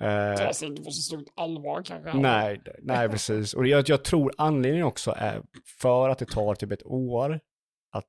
Eh, 0.00 0.34
Tas 0.36 0.62
inte 0.62 0.82
på 0.82 0.90
så 0.90 1.02
stort 1.02 1.26
allvar 1.36 1.82
kanske. 1.82 2.14
nej, 2.14 2.62
nej, 2.82 3.08
precis. 3.10 3.54
Och 3.54 3.66
jag, 3.66 3.88
jag 3.88 4.04
tror 4.04 4.32
anledningen 4.38 4.86
också 4.86 5.14
är 5.16 5.42
för 5.80 6.08
att 6.08 6.18
det 6.18 6.26
tar 6.26 6.54
typ 6.54 6.72
ett 6.72 6.86
år 6.86 7.40
att 7.92 8.06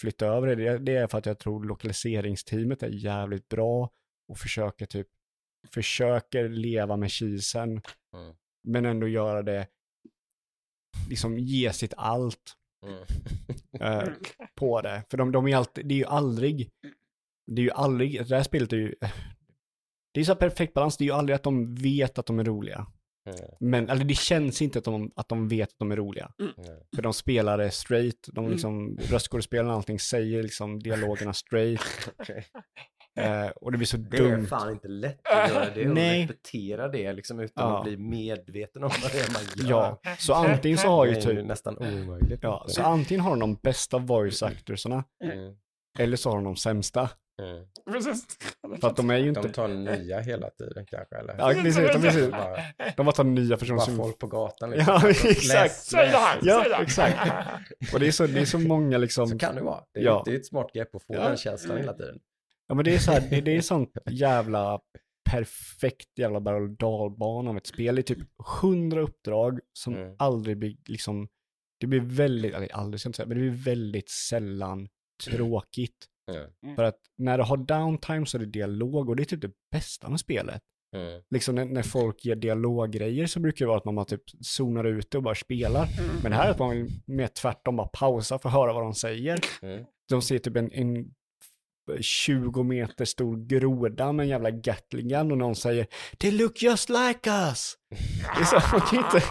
flytta 0.00 0.26
över 0.26 0.46
det. 0.46 0.54
det. 0.54 0.78
Det 0.78 0.96
är 0.96 1.06
för 1.06 1.18
att 1.18 1.26
jag 1.26 1.38
tror 1.38 1.64
lokaliseringsteamet 1.64 2.82
är 2.82 2.88
jävligt 2.88 3.48
bra 3.48 3.90
och 4.28 4.38
försöker 4.38 4.86
typ, 4.86 5.06
försöker 5.74 6.48
leva 6.48 6.96
med 6.96 7.10
kisen, 7.10 7.70
Mm. 8.16 8.34
men 8.64 8.84
ändå 8.86 9.08
göra 9.08 9.42
det, 9.42 9.66
liksom 11.08 11.38
ge 11.38 11.72
sitt 11.72 11.94
allt. 11.96 12.54
Mm. 12.86 13.02
eh, 13.80 14.08
på 14.54 14.80
det. 14.80 15.02
För 15.10 15.18
de, 15.18 15.32
de 15.32 15.48
är 15.48 15.56
alltid, 15.56 15.86
det 15.86 15.94
är 15.94 15.98
ju 15.98 16.04
aldrig, 16.04 16.70
det 17.46 17.60
är 17.62 17.64
ju 17.64 17.70
aldrig, 17.70 18.28
det 18.28 18.36
här 18.36 18.42
spelet 18.42 18.72
är 18.72 18.76
ju, 18.76 18.94
det 20.18 20.22
är 20.22 20.24
så 20.24 20.34
perfekt 20.34 20.74
balans, 20.74 20.96
det 20.96 21.04
är 21.04 21.06
ju 21.06 21.12
aldrig 21.12 21.34
att 21.36 21.42
de 21.42 21.74
vet 21.74 22.18
att 22.18 22.26
de 22.26 22.38
är 22.38 22.44
roliga. 22.44 22.86
Mm. 23.28 23.40
Men, 23.60 23.88
eller 23.88 24.04
det 24.04 24.14
känns 24.14 24.62
inte 24.62 24.78
att 24.78 24.84
de, 24.84 25.12
att 25.16 25.28
de 25.28 25.48
vet 25.48 25.68
att 25.68 25.78
de 25.78 25.92
är 25.92 25.96
roliga. 25.96 26.30
Mm. 26.40 26.52
För 26.96 27.02
de 27.02 27.12
spelar 27.14 27.58
det 27.58 27.70
straight, 27.70 28.28
de 28.32 28.38
Mm. 28.44 28.52
liksom, 28.52 28.98
röstskådespelarna 29.10 29.70
och 29.70 29.76
allting 29.76 29.98
säger 29.98 30.42
liksom 30.42 30.78
dialogerna 30.80 31.32
straight. 31.32 31.80
Okej. 32.18 32.46
Eh, 33.18 33.46
och 33.48 33.72
det 33.72 33.78
blir 33.78 33.86
så 33.86 33.96
Det 33.96 34.16
är 34.16 34.30
dumt. 34.30 34.46
fan 34.46 34.70
inte 34.72 34.88
lätt 34.88 35.20
att 35.28 35.50
göra 35.50 35.66
det 35.74 35.88
och 35.88 35.94
Nej. 35.94 36.22
repetera 36.22 36.88
det 36.88 37.12
liksom 37.12 37.40
utan 37.40 37.70
Ja. 37.70 37.78
att 37.78 37.84
bli 37.84 37.96
medveten 37.96 38.84
om 38.84 38.90
vad 39.02 39.12
det 39.12 39.18
är 39.18 39.32
man 39.32 39.68
gör. 39.68 39.98
Ja, 40.02 40.16
så 40.18 40.34
antingen 40.34 40.78
så 40.78 40.88
har 40.88 41.06
det 41.06 41.12
ju 41.12 41.18
är 41.18 41.22
typ, 41.22 41.46
nästan 41.46 41.78
omöjligt. 41.78 42.38
ja, 42.42 42.64
så 42.68 42.82
antingen 42.82 43.20
har 43.20 43.30
de 43.30 43.40
de 43.40 43.54
bästa 43.54 43.98
voice 43.98 44.42
actorsarna, 44.42 45.04
Mm. 45.24 45.54
eller 45.98 46.16
så 46.16 46.28
har 46.30 46.36
de 46.36 46.44
de 46.44 46.56
sämsta. 46.56 47.10
Mm. 47.42 47.66
Precis. 47.92 48.26
För 48.80 48.88
att 48.88 48.96
de 48.96 49.10
är 49.10 49.16
ju 49.16 49.32
De 49.32 49.40
inte, 49.40 49.52
tar 49.52 49.68
nya 49.68 50.20
hela 50.20 50.50
tiden 50.50 50.86
kanske 50.86 51.16
eller? 51.16 51.34
ja 51.38 51.48
precis, 51.62 51.76
de, 51.92 52.02
precis. 52.02 52.30
Bara, 52.30 52.56
de 52.96 53.06
bara 53.06 53.12
tar 53.12 53.24
nya 53.24 53.56
personer 53.56 53.76
bara 53.76 53.86
som 53.86 53.96
folk 53.96 54.18
på 54.18 54.26
gatan 54.26 54.70
liksom. 54.70 55.00
Ja, 55.02 55.08
exakt. 55.10 55.74
Säg 55.74 56.06
det 56.10 56.16
här, 56.18 56.38
Ja, 56.42 56.60
säg 56.64 56.70
det. 56.70 56.76
exakt. 56.82 57.30
Och 57.94 58.00
det 58.00 58.06
är 58.06 58.10
så, 58.12 58.26
det 58.26 58.40
är 58.40 58.44
så 58.44 58.58
många 58.58 58.98
liksom, 58.98 59.26
Så 59.28 59.38
kan 59.38 59.54
det 59.54 59.62
vara. 59.62 59.84
Det 59.94 60.00
är, 60.00 60.04
Ja. 60.04 60.22
det 60.24 60.30
är 60.32 60.36
ett 60.36 60.46
smart 60.46 60.72
grepp 60.74 60.94
att 60.94 61.02
få 61.02 61.14
Ja. 61.14 61.28
den 61.28 61.36
känslan 61.36 61.76
hela 61.78 61.92
tiden. 61.92 62.18
ja 62.68 62.74
men 62.74 62.84
det 62.84 62.94
är 62.94 62.98
så 62.98 63.10
här, 63.12 63.20
det, 63.30 63.40
det 63.40 63.56
är 63.56 63.60
sånt 63.60 63.90
jävla 64.10 64.80
perfekt 65.30 66.18
jävla 66.18 66.40
berg 66.40 66.62
och 66.62 66.70
dalbana 66.70 67.50
av 67.50 67.56
ett 67.56 67.66
spel. 67.66 67.94
Det 67.94 68.00
är 68.00 68.14
typ 68.14 68.28
hundra 68.62 69.00
uppdrag 69.00 69.60
som 69.72 69.94
Mm. 69.96 70.14
aldrig 70.18 70.58
blir 70.58 70.76
liksom, 70.88 71.28
det 71.80 71.86
blir 71.86 72.00
väldigt, 72.00 72.54
eller 72.54 72.72
aldrig 72.74 73.00
ska 73.00 73.06
jag 73.06 73.10
inte 73.10 73.16
säga, 73.16 73.26
men 73.26 73.38
det 73.38 73.42
blir 73.50 73.62
väldigt 73.64 74.10
sällan 74.10 74.88
tråkigt. 75.24 76.06
Mm. 76.28 76.76
För 76.76 76.82
att 76.82 76.98
när 77.18 77.38
du 77.38 77.44
har 77.44 77.56
downtime 77.56 78.26
så 78.26 78.36
är 78.36 78.38
det 78.38 78.46
dialog 78.46 79.08
och 79.08 79.16
det 79.16 79.22
är 79.22 79.24
typ 79.24 79.42
det 79.42 79.52
bästa 79.72 80.08
med 80.08 80.20
spelet. 80.20 80.62
Mm. 80.96 81.22
Liksom 81.30 81.54
när, 81.54 81.64
när 81.64 81.82
folk 81.82 82.24
ger 82.24 82.36
dialoggrejer 82.36 83.26
så 83.26 83.40
brukar 83.40 83.64
det 83.64 83.68
vara 83.68 83.78
att 83.78 83.84
man 83.84 83.94
bara 83.94 84.04
typ 84.04 84.22
zonar 84.40 84.84
ut 84.84 85.10
det 85.10 85.18
och 85.18 85.24
bara 85.24 85.34
spelar. 85.34 85.82
Mm. 85.84 86.16
Men 86.22 86.30
det 86.30 86.36
här 86.36 86.46
är 86.46 86.50
att 86.50 86.58
man 86.58 86.88
mer 87.06 87.26
tvärtom 87.26 87.76
bara 87.76 87.88
pausa 87.88 88.38
för 88.38 88.48
att 88.48 88.54
höra 88.54 88.72
vad 88.72 88.82
de 88.82 88.94
säger. 88.94 89.40
Mm. 89.62 89.84
De 90.08 90.22
ser 90.22 90.38
typ 90.38 90.56
en, 90.56 90.72
en 90.72 91.14
20 92.00 92.62
meter 92.62 93.04
stor 93.04 93.36
groda 93.46 94.12
med 94.12 94.24
en 94.24 94.28
jävla 94.28 94.50
Gatling 94.50 95.08
gun 95.08 95.32
och 95.32 95.38
någon 95.38 95.56
säger 95.56 95.86
They 96.18 96.30
look 96.30 96.62
just 96.62 96.88
like 96.88 97.30
us. 97.30 97.74
Det 98.36 98.40
är 98.40 98.44
så, 98.44 98.60
man 98.72 98.80
kan 98.80 98.98
inte 98.98 99.22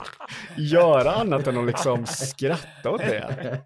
göra 0.58 1.12
annat 1.12 1.48
än 1.48 1.58
att 1.58 1.66
liksom 1.66 2.06
skratta 2.06 2.92
åt 2.92 3.02
det. 3.02 3.62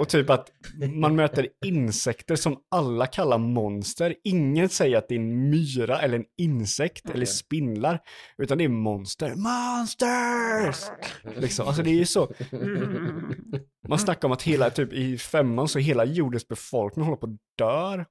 Och 0.00 0.08
typ 0.08 0.30
att 0.30 0.52
man 0.94 1.16
möter 1.16 1.48
insekter 1.64 2.36
som 2.36 2.56
alla 2.70 3.06
kallar 3.06 3.38
monster. 3.38 4.14
Ingen 4.24 4.68
säger 4.68 4.98
att 4.98 5.08
det 5.08 5.14
är 5.14 5.18
en 5.18 5.50
myra 5.50 6.00
eller 6.00 6.18
en 6.18 6.24
insekt 6.38 7.10
eller 7.10 7.26
spindlar, 7.26 8.00
utan 8.38 8.58
det 8.58 8.64
är 8.64 8.68
monster. 8.68 9.34
Monsters! 9.34 10.90
Liksom, 11.36 11.66
alltså 11.66 11.82
det 11.82 11.90
är 11.90 11.94
ju 11.94 12.06
så. 12.06 12.28
Man 13.88 13.98
snackar 13.98 14.28
om 14.28 14.32
att 14.32 14.42
hela, 14.42 14.70
typ 14.70 14.92
i 14.92 15.18
femman 15.18 15.68
så 15.68 15.78
hela 15.78 16.04
jordens 16.04 16.48
befolkning 16.48 17.04
håller 17.04 17.16
på 17.16 17.26
att 17.26 17.38
dör. 17.58 18.06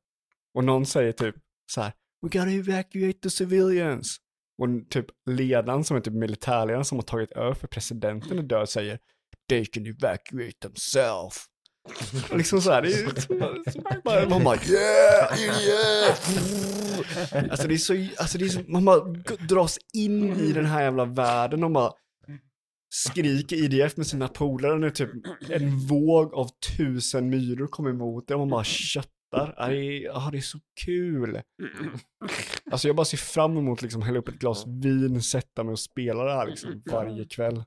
Och 0.54 0.64
någon 0.64 0.86
säger 0.86 1.12
typ 1.12 1.36
så 1.72 1.82
här, 1.82 1.94
We 2.22 2.40
gotta 2.40 2.52
evacuate 2.52 3.20
the 3.20 3.30
civilians. 3.30 4.18
Och 4.62 4.90
typ 4.90 5.06
ledaren 5.30 5.84
som 5.84 5.98
är 5.98 6.02
typ 6.02 6.14
militärledaren 6.14 6.86
som 6.86 6.98
har 6.98 7.04
tagit 7.04 7.32
över 7.32 7.54
för 7.54 7.68
presidenten 7.68 8.40
är 8.40 8.44
död 8.44 8.70
säger, 8.70 9.00
They 9.50 9.66
can 9.66 9.86
evacuate 9.86 10.58
themselves. 10.62 11.46
Liksom 12.38 12.62
så 12.62 12.72
här, 12.72 12.82
det 12.82 12.94
är 12.94 12.98
ju 12.98 13.08
bara, 14.04 14.30
man 14.30 14.44
bara 14.44 14.56
yeah, 14.56 15.42
idiot! 15.42 16.42
Alltså 17.52 17.68
det 17.68 17.74
är 17.74 17.78
så, 17.78 18.08
alltså 18.18 18.38
det 18.38 18.46
är 18.46 18.50
så, 18.50 18.62
man 18.68 18.86
bara 18.86 19.00
dras 19.50 19.80
in 19.94 20.40
i 20.40 20.52
den 20.52 20.66
här 20.66 20.84
jävla 20.84 21.06
världen 21.06 21.64
och 21.64 21.72
bara 21.72 21.92
skriker 22.90 23.56
IDF 23.56 23.98
med 23.98 24.08
sina 24.08 24.28
polare 24.28 24.80
nu 24.80 24.92
typ 24.92 25.10
en 25.50 25.78
våg 25.80 26.34
av 26.34 26.50
tusen 26.78 27.30
myror 27.30 27.68
kommer 27.68 27.90
emot 27.90 28.28
det 28.28 28.34
och 28.34 28.40
man 28.40 28.50
bara 28.50 28.64
köttar. 28.64 29.14
Ja, 29.32 29.68
det 29.68 29.76
är, 29.78 30.04
ja, 30.04 30.30
det 30.32 30.38
är 30.38 30.42
så 30.42 30.60
kul. 30.86 31.42
Alltså 32.72 32.88
jag 32.88 32.96
bara 32.96 33.06
ser 33.06 33.18
fram 33.18 33.58
emot 33.58 33.82
liksom 33.82 34.02
hälla 34.02 34.20
upp 34.20 34.28
ett 34.28 34.40
glas 34.40 34.64
vin, 34.68 35.22
sätta 35.22 35.64
mig 35.64 35.72
och 35.72 35.80
spela 35.80 36.24
det 36.24 36.32
här 36.34 36.48
liksom 36.48 36.84
varje 36.92 37.26
kväll. 37.26 37.64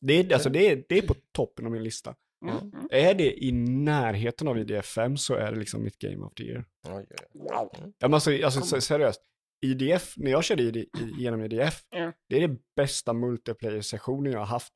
Det 0.00 0.12
är, 0.12 0.34
alltså, 0.34 0.50
det 0.50 0.70
är, 0.70 0.84
det 0.88 0.98
är 0.98 1.02
på 1.02 1.14
toppen 1.32 1.66
av 1.66 1.72
min 1.72 1.82
lista. 1.82 2.14
Mm. 2.46 2.72
Är 2.90 3.14
det 3.14 3.44
i 3.44 3.52
närheten 3.52 4.48
av 4.48 4.58
IDF5 4.58 5.16
så 5.16 5.34
är 5.34 5.52
det 5.52 5.58
liksom 5.58 5.82
mitt 5.82 5.98
game 5.98 6.24
of 6.26 6.34
the 6.34 6.42
year. 6.44 6.64
Ja, 7.98 8.08
men 8.08 8.14
alltså, 8.14 8.30
alltså 8.44 8.60
se- 8.62 8.80
seriöst. 8.80 9.20
IDF, 9.60 10.14
när 10.16 10.30
jag 10.30 10.44
körde 10.44 10.62
ID, 10.62 10.76
i- 10.76 10.88
genom 11.18 11.42
IDF, 11.44 11.82
Ja. 11.90 12.12
det 12.28 12.42
är 12.42 12.48
det 12.48 12.56
bästa 12.76 13.12
multiplayer-sessionen 13.12 14.32
jag 14.32 14.38
har 14.38 14.46
haft 14.46 14.72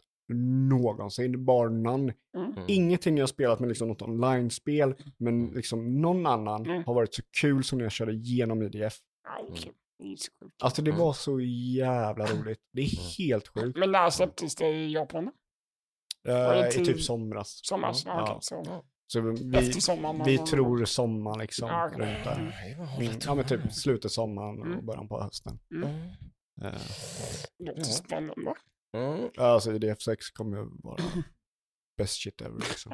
någonsin, 0.70 1.44
bar 1.44 1.68
none. 1.68 2.14
Mm. 2.36 2.52
Ingenting 2.68 3.16
jag 3.16 3.22
har 3.22 3.26
spelat 3.28 3.60
med 3.60 3.68
liksom 3.68 3.88
något 3.88 4.02
online-spel, 4.02 4.94
men 5.18 5.40
Mm. 5.42 5.54
liksom 5.56 6.00
någon 6.00 6.26
annan 6.26 6.66
Mm. 6.66 6.84
har 6.84 6.94
varit 6.94 7.14
så 7.14 7.22
kul 7.40 7.64
som 7.64 7.78
när 7.78 7.84
jag 7.84 7.92
körde 7.92 8.12
genom 8.14 8.62
IDF. 8.62 8.98
Alltså 10.62 10.82
det 10.82 10.90
Mm. 10.90 11.00
var 11.02 11.12
så 11.12 11.40
jävla 11.76 12.26
roligt. 12.26 12.60
Det 12.72 12.82
är 12.82 12.98
Mm. 12.98 13.10
helt 13.18 13.48
sjukt. 13.48 13.78
Men 13.78 13.92
när 13.92 14.10
släpptes 14.10 14.54
det 14.56 14.68
i 14.68 14.92
Japan? 14.92 15.30
Uh, 16.28 16.68
I 16.68 16.84
typ 16.84 17.00
somras. 17.02 17.60
Somras? 17.62 18.04
Ja, 18.06 18.40
Ja. 18.50 18.84
Så. 19.12 19.20
Vi, 19.20 19.56
Efter 19.58 19.80
sommaren? 19.80 20.22
vi 20.24 20.36
man- 20.36 20.46
tror 20.46 20.84
sommar 20.84 21.38
liksom. 21.38 21.68
Ja, 21.68 21.90
runt 21.92 22.24
där. 22.24 22.38
Mm, 22.98 23.12
ja 23.24 23.34
men 23.34 23.44
typ 23.46 23.72
slutet 23.72 24.12
sommaren 24.12 24.60
och 24.60 24.66
Mm. 24.66 24.86
början 24.86 25.08
på 25.08 25.22
hösten. 25.22 25.58
Mm. 25.74 25.88
Eh, 26.62 26.80
Låter 27.58 27.78
Ja. 27.80 27.84
spännande. 27.84 28.54
Mm. 28.96 29.30
Alltså 29.36 29.72
IDF6 29.72 30.16
kommer 30.32 30.56
ju 30.58 30.64
vara 30.82 30.96
best 31.98 32.22
shit 32.22 32.40
ever 32.40 32.58
liksom. 32.58 32.92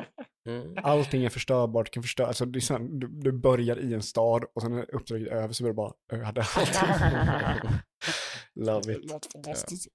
Mm. 0.48 0.74
Allting 0.82 1.24
är 1.24 1.28
förstörbart, 1.30 1.90
kan 1.90 2.02
förstöra, 2.02 2.26
alltså 2.26 2.44
det 2.46 2.58
är 2.58 2.72
här, 2.78 2.88
du, 2.98 3.08
du 3.08 3.32
börjar 3.32 3.78
i 3.80 3.94
en 3.94 4.02
stad 4.02 4.44
och 4.54 4.62
sen 4.62 4.72
när 4.72 4.94
uppdraget 4.94 5.28
är 5.28 5.32
över 5.32 5.52
så 5.54 5.64
vill 5.64 5.70
du 5.70 5.74
bara 5.76 5.92
öda 6.12 6.42
allting. 6.56 7.70
Love 8.54 8.80
Det 8.86 8.92
it. 8.92 9.10
låter 9.10 9.30
fantastiskt. 9.32 9.88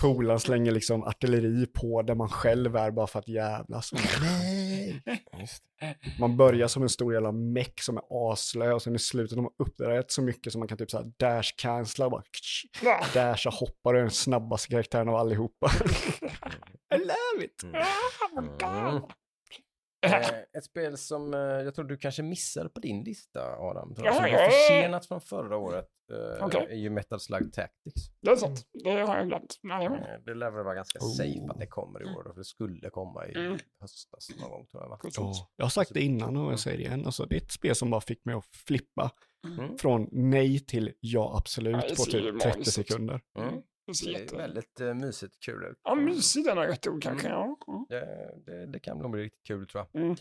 Polaren 0.00 0.40
slänger 0.40 0.72
liksom 0.72 1.02
artilleri 1.02 1.66
på 1.66 2.02
där 2.02 2.14
man 2.14 2.28
själv 2.28 2.76
är 2.76 2.90
bara 2.90 3.06
för 3.06 3.18
att 3.18 3.28
jävlas. 3.28 3.90
Nej! 4.20 5.02
Man 6.20 6.36
börjar 6.36 6.68
som 6.68 6.82
en 6.82 6.88
stor 6.88 7.14
jävla 7.14 7.32
meck 7.32 7.80
som 7.80 7.96
är 7.96 8.32
aslö 8.32 8.72
och 8.72 8.82
sen 8.82 8.94
i 8.94 8.98
slutet 8.98 9.36
har 9.36 9.42
man 9.42 9.52
uppdaterat 9.58 10.10
så 10.10 10.22
mycket 10.22 10.52
som 10.52 10.58
man 10.58 10.68
kan 10.68 10.78
typ 10.78 10.90
såhär 10.90 11.12
dash-cancella 11.18 12.04
och 12.04 12.10
bara 12.10 12.22
dasha, 13.14 13.50
hoppar 13.50 13.94
och 13.94 13.98
är 13.98 14.02
den 14.02 14.10
snabbaste 14.10 14.68
karaktären 14.68 15.08
av 15.08 15.14
allihopa. 15.14 15.70
I 16.94 16.98
love 16.98 17.44
it! 17.44 17.62
Mm. 17.62 17.74
Ah, 17.76 18.40
my 18.40 18.48
God. 18.48 18.94
Eh, 18.94 19.02
ett 20.56 20.64
spel 20.64 20.98
som 20.98 21.34
eh, 21.34 21.40
jag 21.40 21.74
tror 21.74 21.84
du 21.84 21.96
kanske 21.96 22.22
missade 22.22 22.68
på 22.68 22.80
din 22.80 23.04
lista, 23.04 23.56
Adam. 23.58 23.94
Ja, 23.96 24.14
som 24.14 24.24
ja. 24.26 24.32
var 24.38 24.50
försenat 24.50 25.06
från 25.06 25.20
förra 25.20 25.56
året. 25.56 25.86
Eh, 26.12 26.46
Okej. 26.46 26.66
är 26.70 26.76
ju 26.76 26.90
Metal 26.90 27.20
Slug 27.20 27.52
Tactics. 27.52 28.02
Det 28.22 28.30
är 28.30 28.36
sant. 28.36 28.62
Det 28.84 28.90
har 28.90 29.16
jag 29.16 29.26
glömt. 29.28 29.56
Nej, 29.62 29.88
men. 29.88 29.98
Eh, 29.98 30.20
det 30.26 30.34
lär 30.34 30.50
väl 30.50 30.64
vara 30.64 30.74
ganska 30.74 30.98
Oh. 30.98 31.12
safe 31.16 31.46
att 31.50 31.58
det 31.58 31.66
kommer 31.66 32.02
i 32.02 32.16
år. 32.16 32.24
Då, 32.24 32.32
för 32.32 32.40
det 32.40 32.44
skulle 32.44 32.90
komma 32.90 33.26
i 33.26 33.34
Mm. 33.34 33.58
höstas 33.80 34.28
någon 34.40 34.50
gång 34.50 34.66
tror 34.66 34.82
jag. 34.82 34.88
Va? 34.90 34.98
Precis. 35.02 35.44
Jag 35.56 35.64
har 35.64 35.70
sagt 35.70 35.94
det 35.94 36.00
innan 36.00 36.36
och 36.36 36.52
jag 36.52 36.58
säger 36.60 36.78
det 36.78 36.84
igen. 36.84 37.06
Alltså, 37.06 37.24
det 37.26 37.34
är 37.36 37.40
ett 37.40 37.52
spel 37.52 37.74
som 37.74 37.90
bara 37.90 38.00
fick 38.00 38.24
mig 38.24 38.34
att 38.34 38.46
flippa 38.46 39.10
Mm. 39.58 39.78
från 39.78 40.08
nej 40.12 40.58
till 40.60 40.86
ja 40.86 41.20
Ja, 41.20 41.36
absolut 41.38 41.82
det 41.88 41.96
på 41.96 42.04
typ 42.04 42.40
30 42.40 42.48
magiskt 42.48 42.78
ut. 42.78 42.86
sekunder. 42.86 43.20
Mm. 43.38 43.54
Det 43.90 43.94
ser 43.94 44.06
Det 44.06 44.16
är 44.16 44.20
jätte... 44.20 44.36
väldigt 44.36 44.80
uh, 44.80 44.94
mysigt 44.94 45.40
kul 45.40 45.64
ut. 45.64 45.78
Ja, 45.84 45.94
mysig 45.94 46.44
den 46.44 46.58
är 46.58 46.66
rätt 46.66 46.86
ord 46.86 47.02
kanske. 47.02 47.28
Mm. 47.28 47.38
Ja. 47.38 47.56
Ja. 47.66 47.86
Det, 47.88 48.34
det, 48.46 48.66
det 48.66 48.78
kan 48.78 48.98
nog 48.98 49.10
bli 49.10 49.22
riktigt 49.22 49.46
kul 49.46 49.66
tror 49.66 49.86
jag. 49.92 50.02
Mm. 50.02 50.16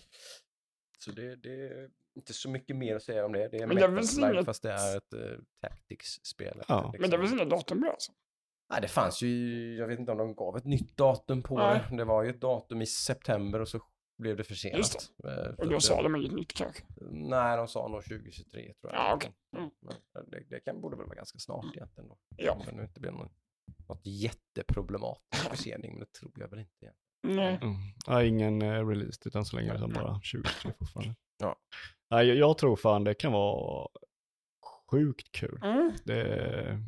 Så 1.00 1.12
det, 1.12 1.36
det 1.36 1.68
är 1.68 1.90
inte 2.16 2.34
så 2.34 2.50
mycket 2.50 2.76
mer 2.76 2.96
att 2.96 3.04
säga 3.04 3.26
om 3.26 3.32
det. 3.32 3.48
Det 3.48 3.58
är 3.58 3.68
det 3.68 3.88
Metal 3.88 4.46
fast 4.46 4.64
det 4.64 4.72
är 4.72 4.98
ett 4.98 5.14
uh, 5.14 5.38
Tactics-spel. 5.62 6.62
Ja. 6.68 6.94
Men 7.00 7.10
det 7.10 7.18
väl 7.18 7.28
sina 7.28 7.46
datum 7.46 7.80
bra 7.80 7.92
alltså? 7.92 8.12
Nej, 8.70 8.82
det 8.82 8.88
fanns 8.88 9.22
ju, 9.22 9.76
jag 9.76 9.88
vet 9.88 10.00
inte 10.00 10.12
om 10.12 10.18
de 10.18 10.36
gav 10.36 10.58
ett 10.58 10.66
nytt 10.66 10.98
datum 10.98 11.42
på 11.42 11.58
Nej. 11.58 11.82
det. 11.90 11.98
Det 11.98 12.06
var 12.06 12.24
ju 12.24 12.30
ett 12.30 12.42
datum 12.42 12.82
i 12.82 12.86
september 12.86 13.60
och 13.60 13.68
så 13.68 13.80
blev 14.18 14.38
det 14.38 14.44
försenat. 14.44 14.78
Just 14.78 15.14
Eh, 15.24 15.56
så 15.56 15.62
Och 15.62 15.70
då 15.70 15.80
sa 15.80 15.98
eh, 15.98 16.04
de 16.04 16.16
inget 16.16 16.32
nytt 16.32 16.54
kanske. 16.54 16.84
Nej, 17.12 17.58
de 17.58 17.68
sa 17.68 17.88
nog 17.88 18.04
2023 18.04 18.74
tror 18.74 18.94
jag. 18.94 19.02
Ja, 19.02 19.14
okej. 19.16 19.32
Mm. 19.58 19.70
Men 19.82 20.30
det, 20.30 20.44
det 20.50 20.60
kan, 20.60 20.82
borde 20.82 20.98
väl 20.98 21.06
vara 21.06 21.16
ganska 21.16 21.40
snart 21.40 21.66
egentligen 21.76 22.10
då. 22.10 22.18
Ja. 22.38 22.52
Om 22.52 22.62
det 22.66 22.72
nu 22.72 22.82
inte 22.84 23.00
blir 23.00 23.12
någon, 23.12 23.30
något 23.90 24.02
jätteproblematisk 24.06 25.50
försening, 25.50 25.92
men 25.92 26.00
det 26.00 26.14
tror 26.14 26.32
jag 26.36 26.48
väl 26.50 26.60
inte. 26.60 26.76
igen. 26.82 26.94
Nej. 27.24 27.60
Mm. 27.62 27.76
Ja, 28.08 28.24
ingen 28.24 28.62
eh, 28.62 28.88
release 28.88 29.20
utan 29.26 29.46
så 29.46 29.56
länge 29.56 29.76
utan 29.76 29.94
bara 29.94 30.14
2023 30.14 30.72
fortfarande. 30.80 31.16
Ja. 31.38 31.56
Nej, 32.10 32.28
jag, 32.28 32.38
jag 32.38 32.58
tror 32.58 32.76
fan 32.76 33.04
det 33.04 33.14
kan 33.14 33.32
vara 33.32 33.88
sjukt 34.92 35.32
kul. 35.32 35.60
Mm. 35.64 35.92
Det, 36.04 36.84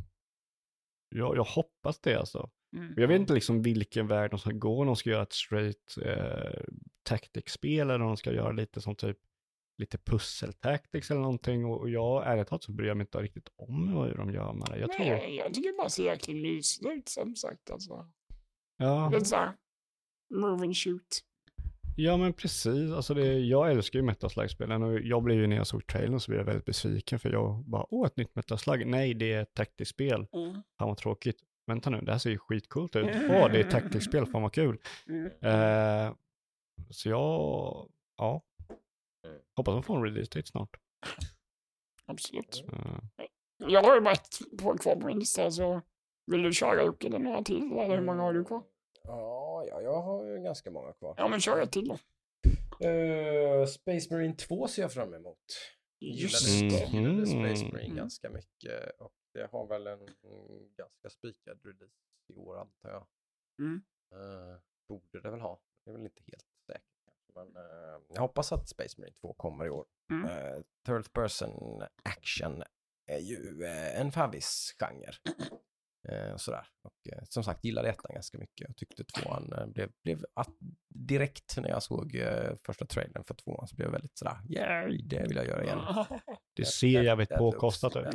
jag, 1.15 1.37
jag 1.37 1.43
hoppas 1.43 1.99
det 1.99 2.15
alltså. 2.15 2.49
Mm. 2.77 2.93
Jag 2.97 3.07
vet 3.07 3.19
inte 3.19 3.33
liksom 3.33 3.61
vilken 3.61 4.07
väg 4.07 4.29
de 4.31 4.39
ska 4.39 4.51
gå, 4.51 4.79
om 4.81 4.87
de 4.87 4.95
ska 4.95 5.09
göra 5.09 5.23
ett 5.23 5.33
straight 5.33 5.97
eh, 6.05 6.63
tactics-spel 7.03 7.89
eller 7.89 8.01
om 8.01 8.07
de 8.07 8.17
ska 8.17 8.31
göra 8.31 8.51
lite 8.51 8.81
som 8.81 8.95
typ 8.95 9.17
lite 9.81 9.97
pussel-tactics 9.97 11.11
eller 11.11 11.21
någonting. 11.21 11.65
Och, 11.65 11.79
och 11.79 11.89
jag, 11.89 12.27
ärligt 12.27 12.47
talat 12.47 12.63
så 12.63 12.71
bryr 12.71 12.87
jag 12.87 12.97
mig 12.97 13.03
inte 13.03 13.17
riktigt 13.17 13.49
om 13.55 13.87
hur 13.87 14.15
de 14.17 14.33
gör 14.33 14.53
med 14.53 14.67
det. 14.71 14.79
Jag 14.79 14.91
tror, 14.91 15.05
Nej, 15.05 15.35
jag 15.35 15.53
tycker 15.53 15.77
bara 15.77 15.89
ser 15.89 16.03
jäkligt 16.05 16.37
mysigt 16.41 16.85
ut 16.85 17.09
som 17.09 17.35
sagt. 17.35 17.71
Alltså. 17.71 18.09
ja, 18.77 19.09
Lite 19.09 19.25
såhär, 19.25 19.51
move 20.33 20.63
and 20.65 20.77
shoot. 20.77 21.19
ja 21.95 22.17
men 22.17 22.33
precis. 22.33 22.91
Alltså 22.91 23.13
det, 23.13 23.39
jag 23.39 23.71
älskar 23.71 23.99
ju 23.99 24.05
Metaslag-spelen 24.05 24.83
och 24.83 24.99
jag 24.99 25.23
blev 25.23 25.37
ju 25.37 25.47
när 25.47 25.55
jag 25.55 25.67
såg 25.67 25.87
trailern 25.87 26.19
så 26.19 26.31
blev 26.31 26.39
jag 26.39 26.45
väldigt 26.45 26.65
besviken 26.65 27.19
för 27.19 27.29
jag 27.29 27.63
bara, 27.65 27.85
åh 27.89 28.07
ett 28.07 28.17
nytt 28.17 28.35
Metaslag. 28.35 28.85
Nej, 28.87 29.13
det 29.13 29.33
är 29.33 29.41
ett 29.41 29.53
taktiskt-spel. 29.53 30.27
Mm. 30.33 30.53
Fan 30.79 30.87
vad 30.87 30.97
tråkigt. 30.97 31.37
Vänta 31.67 31.89
nu, 31.89 32.01
det 32.01 32.11
här 32.11 32.19
ser 32.19 32.29
ju 32.29 32.37
skitcoolt 32.37 32.95
ut. 32.95 33.05
Åh, 33.05 33.51
det 33.51 33.57
är 33.57 33.59
ett 33.59 33.71
taktiskt-spel, 33.71 34.25
fan 34.25 34.41
vad 34.41 34.53
kul. 34.53 34.77
Mm. 35.07 35.25
Eh, 35.41 36.13
så 36.89 37.09
jag, 37.09 37.89
ja, 38.17 38.31
Mm. 38.31 38.41
Hoppas 39.55 39.73
de 39.73 39.83
får 39.83 39.97
en 39.97 40.03
release 40.03 40.29
date 40.35 40.47
snart. 40.47 40.69
Absolut. 42.05 42.63
Eh, 42.73 43.25
Jag 43.57 43.83
har 43.83 43.95
ju 43.95 44.01
bara 44.01 44.13
ett 44.13 44.39
på 44.61 44.77
kvar 44.77 44.95
på 44.95 45.05
min 45.07 45.19
lista 45.19 45.51
så 45.51 45.81
vill 46.25 46.41
du 46.41 46.53
köra 46.53 46.83
Jocke 46.83 47.07
eller 47.07 47.19
några 47.19 47.43
till? 47.43 47.71
Eller 47.71 47.95
hur 47.97 48.05
många 48.05 48.21
har 48.21 48.33
du 48.33 48.43
kvar? 48.45 48.63
Ja, 49.03 49.65
ja, 49.67 49.81
jag 49.81 50.01
har 50.01 50.25
ju 50.25 50.37
ganska 50.43 50.71
många 50.71 50.93
kvar. 50.93 51.15
Ja 51.17 51.27
men 51.27 51.41
kör 51.41 51.61
ett 51.61 51.71
till 51.71 51.87
då. 51.87 51.97
Eh, 52.87 53.65
Space 53.65 54.13
Marine 54.13 54.35
2 54.35 54.67
ser 54.67 54.81
jag 54.81 54.93
fram 54.93 55.13
emot. 55.13 55.37
Just 55.99 56.59
det. 56.59 56.65
gillade 56.97 57.15
Mhm. 57.15 57.25
Space 57.25 57.65
Marine 57.65 57.85
Mm. 57.85 57.95
ganska 57.97 58.29
mycket 58.29 58.99
och 58.99 59.13
det 59.33 59.49
har 59.51 59.67
väl 59.67 59.87
en 59.87 59.99
mm, 59.99 60.73
ganska 60.77 61.09
spikad 61.09 61.59
release 61.65 61.95
i 62.33 62.35
år 62.35 62.57
antar 62.59 62.89
jag. 62.89 63.07
Mm. 63.59 63.81
Eh, 64.11 64.59
borde 64.89 65.21
det 65.21 65.31
väl 65.31 65.39
ha. 65.41 65.61
Det 65.85 65.91
är 65.91 65.93
väl 65.93 66.03
inte 66.03 66.21
helt 66.27 66.47
Men 67.35 67.55
eh, 67.55 68.01
jag 68.13 68.21
hoppas 68.21 68.51
att 68.51 68.69
Space 68.69 69.01
Marine 69.01 69.15
2 69.21 69.33
kommer 69.33 69.65
i 69.65 69.69
år. 69.69 69.85
Mm. 70.11 70.29
Uh, 70.29 70.61
third 70.85 71.13
person 71.13 71.83
action 72.03 72.63
är 73.07 73.19
ju 73.19 73.63
eh, 73.63 74.01
en 74.01 74.11
favvis-genre. 74.11 75.13
Eh, 76.09 76.35
sådär. 76.37 76.67
Och 76.81 77.13
eh, 77.13 77.23
som 77.29 77.43
sagt, 77.43 77.65
gillade 77.65 77.89
ettan 77.89 78.11
ganska 78.13 78.37
mycket. 78.37 78.67
Jag 78.67 78.77
tyckte 78.77 79.03
tvåan 79.03 79.53
eh, 79.53 79.65
blev, 79.65 79.91
blev 80.03 80.25
att, 80.33 80.55
direkt 80.89 81.57
när 81.57 81.69
jag 81.69 81.83
såg 81.83 82.15
eh, 82.15 82.55
första 82.65 82.85
trailern 82.85 83.23
för 83.23 83.33
tvåan 83.33 83.67
så 83.67 83.75
blev 83.75 83.87
jag 83.87 83.91
väldigt 83.91 84.17
sådär, 84.17 84.37
yeah, 84.49 84.89
det 84.89 85.27
vill 85.27 85.37
jag 85.37 85.45
göra 85.45 85.63
igen. 85.63 85.79
det 86.55 86.65
ser 86.65 87.03
jävligt 87.03 87.29
påkostat 87.29 87.95
ut. 87.95 88.05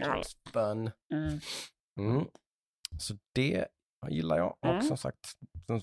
Mm. 1.13 1.41
Mm. 2.01 2.25
Så 2.99 3.15
det 3.33 3.67
gillar 4.11 4.39
jag. 4.39 4.57
Och 4.61 4.69
Mm. 4.69 4.83
som 4.83 4.97
sagt, 4.97 5.27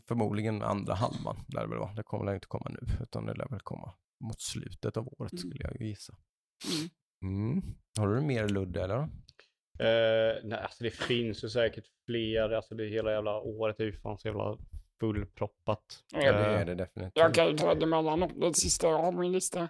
förmodligen 0.08 0.62
andra 0.62 0.94
halvan 0.94 1.38
lär 1.54 1.62
det 1.62 1.68
väl 1.68 1.80
vara. 1.80 1.94
Det 1.94 2.04
kommer 2.04 2.26
väl 2.26 2.36
inte 2.36 2.48
komma 2.48 2.70
nu, 2.70 2.80
utan 3.04 3.26
det 3.26 3.34
lär 3.34 3.48
väl 3.50 3.60
komma 3.60 3.94
mot 4.24 4.42
slutet 4.42 4.98
av 4.98 5.08
året 5.08 5.32
Mm. 5.34 5.38
skulle 5.40 5.64
jag 5.64 5.82
ju 5.82 5.88
gissa. 5.88 6.14
Mm. 7.22 7.42
Mm. 7.52 7.64
Har 8.00 8.08
du 8.16 8.22
mer 8.22 8.48
Ludde 8.50 8.84
eller? 8.84 8.98
Eh, 9.80 10.36
nej, 10.44 10.60
alltså 10.60 10.84
det 10.84 10.92
finns 10.92 11.44
ju 11.44 11.50
säkert 11.50 11.86
fler. 12.06 12.50
Alltså 12.50 12.76
det 12.76 12.86
hela 12.90 13.12
jävla 13.12 13.38
året 13.40 13.80
är 13.80 13.84
ju 13.84 13.94
fan 13.94 14.18
så 14.18 14.28
jävla 14.28 14.58
fullproppat. 15.00 16.04
Ja, 16.12 16.20
det 16.20 16.28
Eh, 16.30 16.62
är 16.62 16.66
det 16.66 16.76
definitivt. 16.76 17.12
Jag 17.16 17.34
kan 17.34 17.48
ju 17.48 17.58
ta 17.58 17.76
det 17.76 17.84
emellan. 17.84 18.32
Det 18.36 18.54
sista 18.58 18.88
jag 18.88 18.98
har 18.98 19.12
på 19.12 19.18
min 19.18 19.32
lista. 19.32 19.70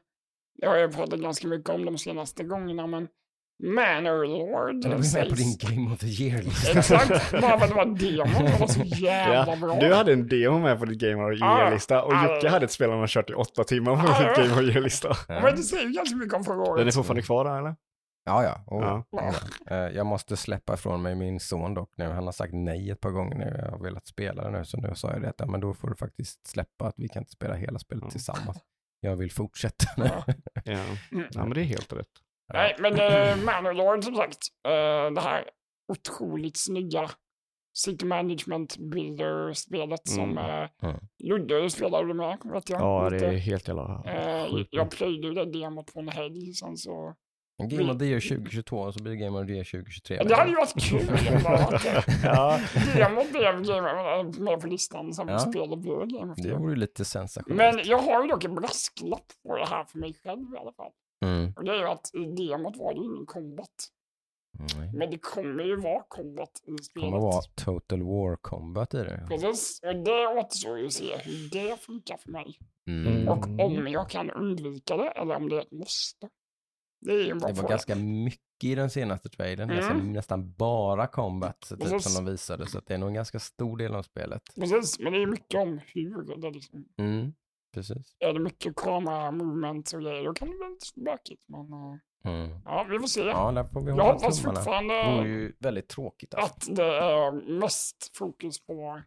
Det 0.58 0.68
har 0.68 0.76
jag 0.78 0.94
pratat 0.96 1.20
ganska 1.20 1.48
mycket 1.48 1.70
om 1.70 1.86
de 1.86 1.98
senaste 1.98 2.44
gångerna 2.44 2.88
men 2.88 3.08
Manor-Lord 3.64 4.82
Du 4.82 4.88
är 4.92 5.14
med 5.22 5.30
på 5.30 5.36
din 5.36 5.58
Game 5.60 5.94
of 5.94 6.00
the 6.00 6.08
Year-lista. 6.08 6.80
Exakt, 6.80 7.32
bara 7.32 7.60
för 7.60 7.66
att 7.66 7.70
det 7.70 7.76
var 7.76 7.86
demon. 7.86 8.46
Det 8.46 8.60
var 8.60 8.68
så 8.68 8.82
jävla 8.84 9.56
bra. 9.56 9.80
Du 9.80 9.94
hade 9.94 10.14
en 10.14 10.28
demo 10.28 10.60
med 10.60 10.80
på 10.80 10.86
ditt 10.86 11.00
Game 11.00 11.24
of 11.24 11.40
the 11.40 11.46
Year-lista 11.46 12.04
och 12.04 12.14
ah. 12.14 12.36
Jocke 12.36 12.50
hade 12.50 12.66
ett 12.66 12.72
spel 12.72 12.90
han 12.90 13.00
har 13.00 13.08
kört 13.08 13.30
i 13.30 13.34
åtta 13.34 13.64
timmar 13.64 13.96
på 13.96 14.14
sin 14.14 14.26
ja. 14.26 14.34
Game 14.38 14.54
of 14.54 14.60
the 14.60 14.66
Year-lista. 14.66 15.16
Men 15.28 15.56
det 15.56 15.64
säger 15.64 15.90
ganska 15.90 16.16
mycket 16.16 16.34
om 16.34 16.44
förra 16.44 16.62
året. 16.62 16.78
Den 16.78 16.88
är 16.88 16.92
fortfarande 16.92 17.22
kvar 17.22 17.46
där 17.46 17.58
eller? 17.58 17.76
Ja, 18.26 18.44
ja. 18.44 18.64
Oh, 18.68 18.82
Ja. 19.12 19.34
ja. 19.70 19.76
Eh, 19.76 19.96
Jag 19.96 20.06
måste 20.06 20.38
släppa 20.38 20.74
ifrån 20.74 21.02
mig 21.02 21.16
min 21.16 21.40
son 21.40 21.74
dock 21.74 21.92
nu. 21.98 22.10
Han 22.10 22.26
har 22.26 22.32
sagt 22.32 22.54
nej 22.54 22.92
ett 22.92 23.00
par 23.00 23.10
gånger 23.12 23.36
när 23.36 23.62
jag 23.66 23.72
har 23.72 23.80
velat 23.84 24.08
spela 24.08 24.44
det 24.44 24.58
nu. 24.58 24.66
Så 24.66 24.78
nu 24.78 24.92
sa 24.96 25.12
jag 25.12 25.22
det, 25.22 25.30
att, 25.30 25.36
ja, 25.38 25.46
men 25.46 25.60
då 25.60 25.74
får 25.74 25.90
du 25.90 25.96
faktiskt 25.96 26.48
släppa 26.48 26.86
att 26.88 26.94
vi 26.98 27.08
kan 27.08 27.22
inte 27.22 27.32
spela 27.32 27.56
hela 27.56 27.80
spelet 27.80 28.04
Ja. 28.04 28.10
tillsammans. 28.12 28.58
Jag 29.00 29.16
vill 29.16 29.32
fortsätta. 29.32 29.86
Ja. 29.98 30.24
Ja. 30.66 30.72
Mm. 31.12 31.26
ja, 31.32 31.46
men 31.46 31.50
det 31.50 31.62
är 31.62 31.66
helt 31.66 31.94
rätt. 31.94 32.08
Nej, 32.54 32.76
men 32.80 32.94
äh, 32.94 33.38
Manor-Lord 33.46 34.04
som 34.04 34.16
sagt. 34.16 34.38
eh, 34.68 35.12
det 35.14 35.22
här 35.22 35.50
otroligt 35.88 36.58
snygga 36.58 37.10
City 37.78 38.06
Management 38.06 38.78
Builder-spelet 38.78 40.08
som 40.08 40.38
Mm. 40.38 40.38
uh, 40.38 40.68
Mm. 40.82 40.96
Ludde 41.24 41.70
spelade 41.70 42.14
med, 42.14 42.38
vet 42.44 42.70
jag. 42.70 42.82
Ja, 42.82 43.10
det 43.10 43.26
är 43.26 43.32
helt 43.38 43.68
jävla 43.68 44.04
Eh, 44.06 44.52
sjukt. 44.52 44.70
jag 44.72 44.92
plöjde 44.92 45.28
ju 45.28 45.34
det 45.34 45.46
demot 45.46 45.94
på 45.94 46.00
en 46.00 46.10
helg 46.10 46.54
sen 46.54 46.78
så... 46.78 47.14
En 47.64 47.70
Game 47.70 47.92
of 47.92 47.98
the 48.00 48.06
Year 48.06 48.20
2022 48.20 48.78
och 48.80 48.94
så 48.94 49.04
blir 49.04 49.12
det 49.14 49.18
Game 49.18 49.40
of 49.42 49.48
the 49.48 49.54
Year 49.54 49.64
2023. 49.64 50.16
Ja, 50.16 50.24
det 50.24 50.36
hade 50.36 50.50
ju 50.50 50.56
varit 50.56 50.82
kul. 50.90 51.10
eh, 51.10 52.04
Ja, 52.24 52.60
Demot 52.96 53.32
blev 53.32 53.64
game, 53.64 54.24
med 54.40 54.62
på 54.62 54.68
listan 54.68 55.14
som 55.14 55.30
Ja. 55.30 55.40
spelet 55.40 55.80
blev 55.80 56.08
Game 56.08 56.32
of 56.32 56.36
the 56.36 56.42
Det 56.42 56.48
Year. 56.50 56.60
vore 56.60 56.72
ju 56.72 56.76
lite 56.76 57.06
sensationellt. 57.06 57.76
Men 57.76 57.86
jag 57.88 57.98
har 57.98 58.22
ju 58.22 58.28
dock 58.28 58.44
en 58.44 58.56
brasklapp 58.56 59.26
på 59.48 59.58
det 59.58 59.66
här 59.66 59.84
för 59.86 60.00
mig 60.00 60.14
själv 60.24 60.54
i 60.56 60.58
alla 60.58 60.74
fall. 60.74 60.92
Mm. 61.24 61.54
Och 61.56 61.64
det 61.64 61.72
är 61.72 61.76
ju 61.80 61.86
att 61.88 62.10
i 62.14 62.26
demot 62.26 62.78
var 62.78 62.94
det 62.94 63.00
ingen 63.00 63.26
combat. 63.26 63.70
Nej. 64.78 64.92
Men 64.94 65.10
det 65.12 65.18
kommer 65.18 65.64
ju 65.64 65.76
vara 65.76 66.04
combat 66.08 66.62
i 66.68 66.72
Det 66.72 66.84
spelet. 66.84 67.06
kommer 67.10 67.20
vara 67.22 67.42
Total 67.56 68.02
War 68.04 68.36
Combat 68.36 68.94
i 68.94 68.98
det. 68.98 69.26
Precis, 69.30 69.80
och 69.86 69.96
det 69.96 70.28
återstår 70.28 70.80
ju 70.80 70.86
att 70.86 70.94
se 70.94 71.18
hur 71.18 71.50
det 71.50 71.78
funkar 71.82 72.18
för 72.18 72.32
mig. 72.32 72.58
Mm. 72.88 73.28
Och 73.28 73.46
om 73.66 73.88
jag 73.88 74.10
kan 74.10 74.32
undvika 74.32 74.98
det 74.98 75.10
eller 75.10 75.36
om 75.36 75.50
det 75.50 75.56
är 75.58 75.62
ett 75.62 75.72
måste. 75.72 76.30
Det 77.06 77.12
är 77.12 77.26
ju 77.26 77.34
bra 77.34 77.48
Det 77.48 77.54
var 77.54 77.54
fråga. 77.54 77.70
ganska 77.70 77.96
mycket 77.96 78.40
i 78.64 78.76
den 78.76 78.90
senaste 78.90 79.30
trailern. 79.30 79.70
Mm. 79.70 79.78
Nästan, 79.82 80.14
nästan 80.14 80.54
bara 80.54 81.08
combat 81.08 81.62
typ, 81.80 82.02
som 82.02 82.26
de 82.26 82.32
visade. 82.32 82.68
Så 82.68 82.78
att 82.78 82.86
det 82.88 82.94
är 82.94 82.98
nog 82.98 83.08
en 83.10 83.14
ganska 83.16 83.40
stor 83.40 83.78
del 83.78 83.96
av 83.96 84.04
spelet. 84.04 84.42
Precis, 84.56 85.00
men 85.00 85.14
det 85.14 85.22
är 85.22 85.28
mycket 85.28 85.62
om 85.62 85.80
hur 85.86 86.42
det 86.42 86.52
liksom 86.52 86.86
Mm. 86.98 87.34
Precis. 87.74 88.16
är 88.20 88.34
det 88.34 88.40
mycket 88.40 88.76
kamera 88.76 89.32
movement 89.32 89.92
och 89.94 90.02
grejer, 90.02 90.24
då 90.26 90.34
kan 90.34 90.48
det 90.50 90.58
bli 90.58 90.68
lite 90.70 91.00
bökigt. 91.00 91.44
Men 91.48 91.74
eh, 91.74 91.98
Mm. 92.26 92.50
ja, 92.66 92.86
vi 92.90 93.00
får 93.00 93.08
se. 93.08 93.22
Ja, 93.22 93.52
där 93.52 93.64
får 93.64 93.82
vi 93.82 93.88
jag 93.88 93.94
hålla 93.96 94.14
hoppas 94.14 94.40
tummarna. 94.42 94.60
fortfarande 94.60 94.94
Det 95.04 95.18
vore 95.18 95.30
ju 95.30 95.54
väldigt 95.60 95.88
tråkigt 95.90 96.34
alltså. 96.36 96.72
att 96.72 96.76
det 96.76 96.84
är 96.86 97.32
mest 97.60 98.12
fokus 98.18 98.66
på 98.66 99.02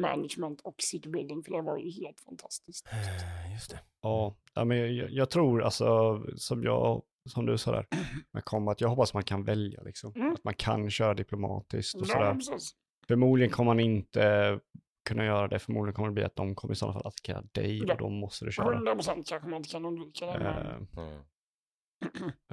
management 0.00 0.60
och 0.60 0.74
city 0.78 1.08
building, 1.08 1.42
för 1.42 1.52
det 1.52 1.62
var 1.62 1.78
ju 1.78 1.90
helt 1.90 2.20
fantastiskt. 2.20 2.86
Eh, 2.92 3.52
Just 3.52 3.70
det. 3.70 3.80
ja, 4.02 4.36
ja, 4.54 4.64
men 4.64 4.96
jag, 4.96 5.10
jag 5.10 5.30
tror 5.30 5.62
alltså, 5.62 6.22
som 6.36 6.62
jag, 6.62 7.02
som 7.28 7.46
du 7.46 7.58
sa 7.58 7.72
där, 7.72 7.86
med 8.32 8.44
combat, 8.44 8.80
jag 8.80 8.88
hoppas 8.88 9.14
man 9.14 9.22
kan 9.24 9.44
välja 9.44 9.82
liksom. 9.82 10.12
Mm. 10.16 10.32
Att 10.32 10.44
man 10.44 10.54
kan 10.54 10.90
köra 10.90 11.14
diplomatiskt 11.14 11.94
och 11.94 12.00
Ja, 12.02 12.12
sådär. 12.12 12.34
precis. 12.34 12.70
Förmodligen 13.08 13.52
kommer 13.52 13.70
man 13.70 13.80
inte 13.80 14.60
kunna 15.06 15.24
göra 15.24 15.48
det, 15.48 15.58
förmodligen 15.58 15.94
kommer 15.94 16.08
det 16.08 16.14
bli 16.14 16.24
att 16.24 16.36
de 16.36 16.54
kommer 16.54 16.74
i 16.74 16.76
sådana 16.76 16.92
fall 16.92 17.06
attackera 17.06 17.42
dig 17.52 17.84
Ja. 17.86 17.92
och 17.92 17.98
då 17.98 18.08
måste 18.08 18.44
du 18.44 18.52
köra. 18.52 18.74
100 18.74 18.94
procent 18.94 19.28
kanske 19.28 19.48
man 19.48 19.56
inte 19.56 19.68
kan 19.68 19.84
undvika 19.84 20.26
det. 20.26 20.38
Men... 20.38 21.06
Mm. 21.06 21.22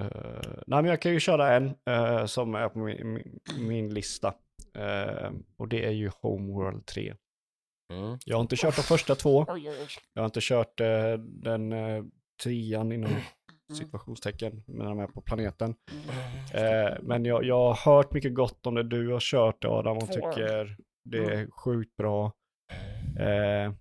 eh, 0.00 0.62
nej, 0.66 0.82
men 0.82 0.84
jag 0.84 1.02
kan 1.02 1.12
ju 1.12 1.20
köra 1.20 1.56
en 1.56 1.74
eh, 1.90 2.24
som 2.26 2.54
är 2.54 2.68
på 2.68 2.78
min, 2.78 3.12
min, 3.12 3.40
min 3.58 3.94
lista. 3.94 4.34
Och 5.56 5.68
det 5.68 5.86
är 5.86 5.90
ju 5.90 6.10
Homeworld 6.22 6.86
3. 6.86 7.14
Mm. 7.92 8.18
Jag 8.24 8.36
har 8.36 8.42
inte 8.42 8.56
kört 8.56 8.76
de 8.76 8.82
första 8.82 9.14
två. 9.14 9.46
Jag 10.14 10.22
har 10.22 10.26
inte 10.26 10.40
kört 10.42 10.76
den 11.18 11.74
trean 12.42 12.92
inom 12.92 13.10
situationstecken 13.72 14.62
med 14.66 14.86
de 14.86 14.98
är 14.98 15.06
på 15.06 15.20
planeten. 15.20 15.74
Mm. 16.54 17.06
Men 17.06 17.24
jag, 17.24 17.44
jag 17.44 17.72
har 17.72 17.92
hört 17.92 18.12
mycket 18.12 18.34
gott 18.34 18.66
om 18.66 18.74
det. 18.74 18.82
Du 18.82 19.12
har 19.12 19.20
kört 19.20 19.62
det 19.62 19.68
Adam 19.68 19.96
och 19.96 20.12
tycker 20.12 20.76
det 21.04 21.24
är 21.24 21.50
sjukt 21.50 21.96
bra. 21.96 22.32
Eh, 23.18 23.72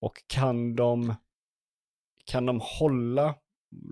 och 0.00 0.12
kan 0.26 0.76
de, 0.76 1.14
kan 2.24 2.46
de 2.46 2.60
hålla 2.62 3.34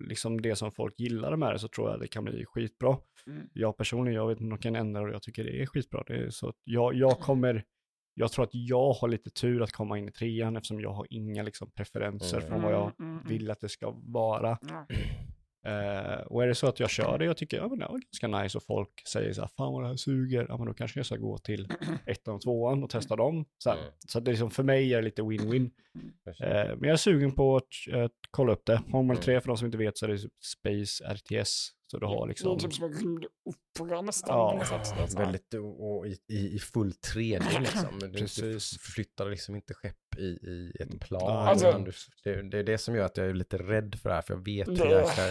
liksom 0.09 0.43
det 0.43 0.56
som 0.56 0.72
folk 0.72 1.01
gillar 1.01 1.36
med 1.36 1.52
det 1.52 1.59
så 1.59 1.68
tror 1.68 1.90
jag 1.90 2.01
det 2.01 2.09
kan 2.09 2.24
bli 2.24 2.44
skitbra. 2.44 2.97
Mm. 3.26 3.48
Jag 3.52 3.76
personligen, 3.76 4.16
jag 4.16 4.28
vet 4.28 4.40
inte 4.40 4.44
om 4.44 4.51
de 4.51 4.59
kan 4.59 4.76
ändra 4.76 5.02
och 5.02 5.10
jag 5.10 5.22
tycker 5.22 5.44
det 5.44 5.62
är 5.62 5.66
skitbra. 5.66 6.05
Det 6.06 6.14
är 6.16 6.30
så 6.30 6.52
jag, 6.64 6.94
jag 6.94 7.18
kommer 7.20 7.64
jag 8.14 8.32
tror 8.32 8.44
att 8.44 8.55
jag 8.55 8.93
har 8.93 9.09
lite 9.09 9.30
tur 9.30 9.62
att 9.62 9.72
komma 9.72 9.98
in 9.98 10.09
i 10.09 10.12
trean 10.12 10.56
eftersom 10.56 10.80
jag 10.80 10.93
har 10.93 11.06
inga 11.10 11.43
liksom, 11.43 11.70
preferenser 11.70 12.36
Mm. 12.36 12.48
från 12.48 12.62
vad 12.62 12.72
jag 12.72 12.82
Mm, 12.82 13.10
mm, 13.10 13.12
mm. 13.16 13.28
vill 13.28 13.51
att 13.51 13.60
det 13.60 13.68
ska 13.68 13.90
vara. 14.02 14.59
Ja. 14.68 14.86
Eh, 15.64 16.20
och 16.26 16.43
är 16.43 16.47
det 16.47 16.55
så 16.55 16.66
att 16.66 16.80
jag 16.80 16.90
kör 16.90 17.18
det 17.18 17.30
och 17.30 17.36
tycker 17.36 17.56
ja, 17.56 17.68
men 17.68 17.78
det 17.78 17.86
var 17.86 18.01
ganska 18.01 18.43
nice 18.43 18.59
och 18.59 18.64
folk 18.64 19.06
säger 19.09 19.32
så 19.32 19.40
här, 19.40 19.51
fan 19.56 19.72
vad 19.72 19.82
det 19.82 19.89
här 19.89 19.97
suger, 19.97 20.47
ja 20.48 20.56
men 20.56 20.66
då 20.66 20.74
kanske 20.74 20.98
jag 20.98 21.06
ska 21.06 21.16
gå 21.16 21.39
till 21.39 21.68
ettan 22.06 22.34
och 22.34 22.40
tvåan 22.40 22.84
och 22.84 22.90
testa 22.90 23.16
dem. 23.16 23.44
Så, 23.59 23.70
här. 23.70 23.76
Mm. 23.76 23.93
så 24.09 24.18
att 24.18 24.24
det 24.24 24.30
är 24.30 24.32
liksom, 24.32 24.51
för 24.51 24.62
mig 24.62 24.94
är 24.94 24.97
det 24.97 25.05
lite 25.05 25.22
win-win. 25.22 25.70
Eh, 26.26 26.76
men 26.76 26.82
jag 26.82 26.93
är 26.93 26.97
sugen 26.97 27.32
på 27.32 27.56
att, 27.56 27.94
att 27.94 28.12
kolla 28.30 28.52
upp 28.52 28.66
det. 28.66 28.82
Mm. 28.93 29.16
3, 29.16 29.40
för 29.40 29.48
de 29.48 29.56
som 29.56 29.66
inte 29.66 29.78
vet, 29.78 29.98
så 29.98 30.06
är 30.06 30.10
det 30.10 30.18
Space 30.40 31.14
RTS. 31.14 31.70
Så 31.93 31.98
du 31.98 32.06
har 32.06 32.16
Det 32.16 32.23
är 32.24 32.27
liksom... 32.28 32.59
typ 32.59 32.74
som 32.74 32.85
en 32.85 33.24
opera 33.44 34.01
nästan. 34.02 34.39
Ja, 34.39 34.64
sätt. 34.64 34.97
Här. 34.98 35.24
Väldigt 35.24 35.55
och, 35.55 36.06
i, 36.06 36.19
i, 36.28 36.55
i 36.55 36.59
full 36.59 36.90
3D 37.14 37.60
liksom. 37.60 37.98
Du 37.98 38.12
Precis. 38.12 38.70
du 38.70 38.78
flyttar 38.78 39.31
liksom 39.31 39.55
inte 39.56 39.74
skepp 39.74 40.19
i, 40.19 40.23
i 40.23 40.73
ett 40.81 41.01
plan. 41.01 41.48
Alltså- 41.48 41.73
du, 41.78 41.93
det, 42.24 42.43
det 42.51 42.59
är 42.59 42.64
det 42.64 42.78
som 42.78 42.94
gör 42.94 43.05
att 43.05 43.16
jag 43.16 43.27
är 43.27 43.35
lite 43.35 43.56
rädd 43.59 43.94
för 44.02 44.09
det 44.09 44.14
här, 44.14 44.23
för 44.23 44.35
jag 44.35 44.44
vet 44.44 44.69
hur 44.69 44.74
Det- 44.77 44.90
jäkla... 44.90 45.23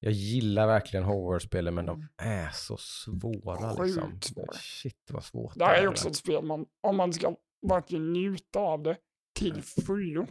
Jag 0.00 0.12
gillar 0.12 0.66
verkligen 0.66 1.04
Hogwarts-spelen, 1.04 1.74
men 1.74 1.86
de 1.86 2.08
är 2.22 2.50
så 2.50 2.76
svåra 2.76 3.82
liksom. 3.84 4.10
Sjukt 4.12 4.24
svåra. 4.24 4.52
Shit 4.52 5.10
vad 5.12 5.24
svårt 5.24 5.54
Det 5.54 5.64
här 5.64 5.82
är 5.82 5.88
också 5.88 6.08
ett 6.08 6.16
spel 6.16 6.42
man, 6.44 6.66
om 6.86 6.96
man 6.96 7.12
ska 7.12 7.36
verkligen 7.68 8.12
njuta 8.12 8.58
av 8.58 8.82
det 8.82 8.96
till 9.38 9.62
fullo. 9.62 10.26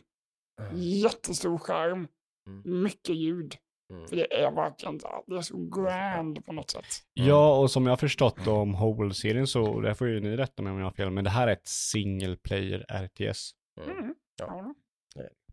Mm. 0.62 0.82
Jättestor 0.82 1.58
skärm, 1.58 2.08
Mm. 2.48 2.84
mycket 2.84 3.16
ljud. 3.16 3.56
Mm. 3.94 4.08
För 4.08 4.16
det 4.16 4.34
är 4.34 4.52
verkligen 4.52 5.00
så 5.00 5.24
det 5.28 5.38
är 5.38 5.42
så 5.42 5.58
grand 5.58 6.46
på 6.46 6.54
något 6.54 6.70
sätt. 6.70 6.86
Ja, 7.14 7.60
och 7.60 7.72
som 7.72 7.86
jag 7.86 7.92
har 7.92 7.98
förstått 7.98 8.48
om 8.48 8.74
Homeworld-serien 8.74 9.48
så, 9.48 9.80
det 9.80 9.96
får 9.96 10.08
ju 10.08 10.20
ni 10.20 10.38
rätta 10.38 10.64
mig 10.64 10.72
om 10.72 10.78
jag 10.78 10.86
har 10.86 10.92
fel, 10.92 11.12
men 11.12 11.24
det 11.24 11.30
här 11.30 11.48
är 11.48 11.52
ett 11.52 11.68
single 11.68 12.38
player 12.38 12.86
RTS. 12.90 13.52
Mm. 13.86 13.98
Mm. 13.98 14.16
Ja. 14.40 14.76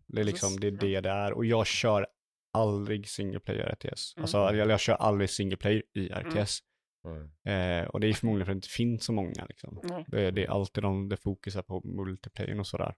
Det 0.07 0.21
är 0.21 0.25
liksom, 0.25 0.59
det 0.59 0.67
är 0.67 0.71
det 0.71 1.01
det 1.01 1.09
är. 1.09 1.33
Och 1.33 1.45
jag 1.45 1.67
kör 1.67 2.07
aldrig 2.53 3.09
single 3.09 3.39
player 3.39 3.75
RTS. 3.75 4.13
Mm. 4.15 4.23
Alltså, 4.23 4.37
jag, 4.37 4.69
jag 4.69 4.79
kör 4.79 4.95
aldrig 4.95 5.29
single 5.29 5.57
player 5.57 5.83
i 5.93 6.09
RTS. 6.09 6.59
Mm. 7.05 7.81
Eh, 7.83 7.87
och 7.87 7.99
det 7.99 8.07
är 8.07 8.13
förmodligen 8.13 8.45
för 8.45 8.51
att 8.51 8.55
det 8.55 8.57
inte 8.57 8.69
finns 8.69 9.03
så 9.03 9.13
många 9.13 9.45
liksom. 9.49 9.79
Det, 10.07 10.31
det 10.31 10.43
är 10.43 10.49
alltid 10.49 10.83
de, 10.83 11.09
det 11.09 11.17
fokusar 11.17 11.61
på 11.61 11.81
multiplayer 11.87 12.59
och 12.59 12.67
sådär. 12.67 12.95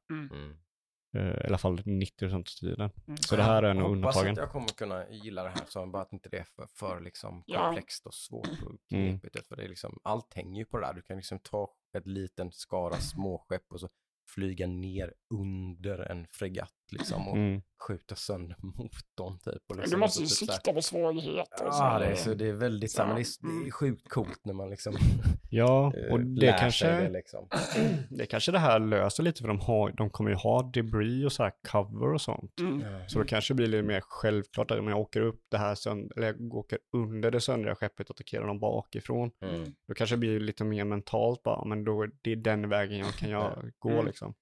Mm. 1.15 1.27
Eh, 1.27 1.43
I 1.43 1.47
alla 1.47 1.57
fall 1.57 1.79
90% 1.79 2.33
av 2.35 2.43
tiden. 2.43 2.89
Mm. 3.07 3.17
Så 3.17 3.35
det 3.35 3.43
här 3.43 3.63
är 3.63 3.73
nog 3.73 3.83
Hoppas 3.83 3.95
undantagen. 3.95 4.31
att 4.31 4.37
jag 4.37 4.51
kommer 4.51 4.67
kunna 4.67 5.09
gilla 5.09 5.43
det 5.43 5.49
här, 5.49 5.65
så 5.67 5.85
bara 5.85 6.01
att 6.03 6.13
inte 6.13 6.29
det 6.29 6.37
är 6.37 6.43
för, 6.43 6.67
för 6.67 7.01
liksom 7.01 7.43
komplext 7.43 8.05
och 8.05 8.13
svårt 8.13 8.47
och 8.65 8.71
Mm. 8.91 9.19
knepigt. 9.19 9.47
För 9.47 9.55
det 9.55 9.63
är 9.63 9.67
liksom, 9.69 9.99
allt 10.03 10.33
hänger 10.33 10.59
ju 10.59 10.65
på 10.65 10.77
det 10.77 10.85
där. 10.85 10.93
Du 10.93 11.01
kan 11.01 11.17
liksom 11.17 11.39
ta 11.39 11.73
ett 11.97 12.07
liten 12.07 12.51
skara 12.51 12.95
småskepp 12.95 13.63
och 13.71 13.79
så 13.79 13.89
flyga 14.35 14.67
ner 14.67 15.13
under 15.33 15.99
en 15.99 16.27
fregatt 16.31 16.84
liksom 16.91 17.27
och 17.27 17.37
Mm. 17.37 17.61
skjuta 17.87 18.15
sönder 18.15 18.55
motorn 18.63 19.39
typ. 19.39 19.61
Och 19.69 19.75
liksom, 19.75 19.91
Du 19.91 19.97
måste 19.97 20.19
ju 20.19 20.25
och 20.25 20.29
så 20.31 20.45
typ 20.45 20.53
sikta 20.53 20.73
på 20.73 20.81
svårigheter. 20.81 21.65
och 21.67 21.73
så 21.73 21.83
Ja, 21.83 21.99
det 21.99 22.05
är, 22.05 22.15
så 22.15 22.33
det 22.33 22.47
är 22.49 22.53
väldigt 22.53 22.91
så 22.91 23.05
men 23.05 23.15
det 23.15 23.21
är, 23.21 23.43
Mm. 23.49 23.63
det 23.63 23.69
är 23.69 23.71
sjukt 23.71 24.09
coolt 24.09 24.39
när 24.45 24.53
man 24.53 24.69
liksom 24.69 24.93
Ja, 25.49 25.93
eh, 25.97 26.11
och 26.13 26.19
lär 26.19 26.41
det 26.51 26.57
kanske, 26.59 26.87
det 26.87 27.09
liksom. 27.09 27.47
det 28.09 28.25
kanske 28.25 28.51
det 28.51 28.59
här 28.59 28.79
löser 28.79 29.23
lite 29.23 29.41
för 29.41 29.47
de, 29.47 29.59
har, 29.59 29.91
de 29.91 30.09
kommer 30.09 30.29
ju 30.29 30.35
ha 30.35 30.63
debris 30.73 31.25
och 31.25 31.31
så 31.31 31.43
här 31.43 31.51
cover 31.71 32.13
och 32.13 32.21
sånt. 32.21 32.59
Mm. 32.59 32.83
Så 33.07 33.19
det 33.19 33.25
kanske 33.25 33.53
blir 33.53 33.67
lite 33.67 33.83
mer 33.83 34.01
självklart 34.01 34.71
att 34.71 34.79
om 34.79 34.87
jag 34.87 34.99
åker 34.99 35.21
upp 35.21 35.41
det 35.51 35.57
här 35.57 35.75
sönd- 35.75 36.11
eller 36.15 36.27
jag 36.27 36.53
åker 36.53 36.79
under 36.93 37.31
det 37.31 37.41
söndriga 37.41 37.75
skeppet 37.75 38.09
och 38.09 38.15
attackerar 38.15 38.47
dem 38.47 38.59
bakifrån. 38.59 39.31
Mm. 39.41 39.73
Då 39.87 39.93
kanske 39.93 40.15
det 40.15 40.19
blir 40.19 40.39
lite 40.39 40.63
mer 40.63 40.83
mentalt 40.85 41.43
bara, 41.43 41.65
men 41.65 41.83
då 41.83 42.05
det 42.21 42.31
är 42.31 42.35
den 42.35 42.69
vägen 42.69 42.97
jag 42.99 43.13
kan 43.13 43.29
jag 43.29 43.71
gå 43.79 43.89
Mm. 43.89 44.05
liksom. 44.05 44.33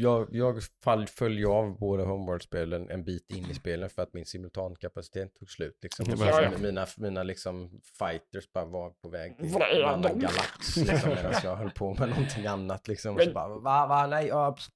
Jag, 0.00 0.28
jag 0.32 0.62
fall, 0.84 1.06
följer 1.06 1.46
av 1.48 1.78
båda 1.78 2.04
Homeworld-spelen 2.04 2.90
en 2.90 3.04
bit 3.04 3.32
in 3.32 3.50
i 3.50 3.54
spelen 3.54 3.90
för 3.90 4.02
att 4.02 4.14
min 4.14 4.26
simultankapacitet 4.26 5.34
tog 5.34 5.50
slut. 5.50 5.78
Liksom. 5.82 6.12
Och 6.12 6.18
så 6.18 6.24
ja, 6.24 6.42
ja. 6.42 6.50
Mina, 6.62 6.86
mina 6.96 7.22
liksom 7.22 7.80
fighters 7.98 8.52
bara 8.52 8.64
var 8.64 8.90
på 8.90 9.08
väg 9.08 9.38
till 9.38 9.46
en 9.56 9.84
annan 9.84 10.18
galax 10.18 10.76
liksom, 10.76 11.08
medan 11.08 11.34
jag 11.44 11.56
höll 11.56 11.70
på 11.70 11.94
med 11.94 12.08
någonting 12.08 12.46
annat. 12.46 12.88
Liksom. 12.88 13.10
Och 13.10 13.16
Men- 13.16 13.26
så 13.26 13.32
bara, 13.32 13.48
va, 13.48 13.86
va, 13.86 14.06
nej, 14.06 14.30
pss, 14.56 14.68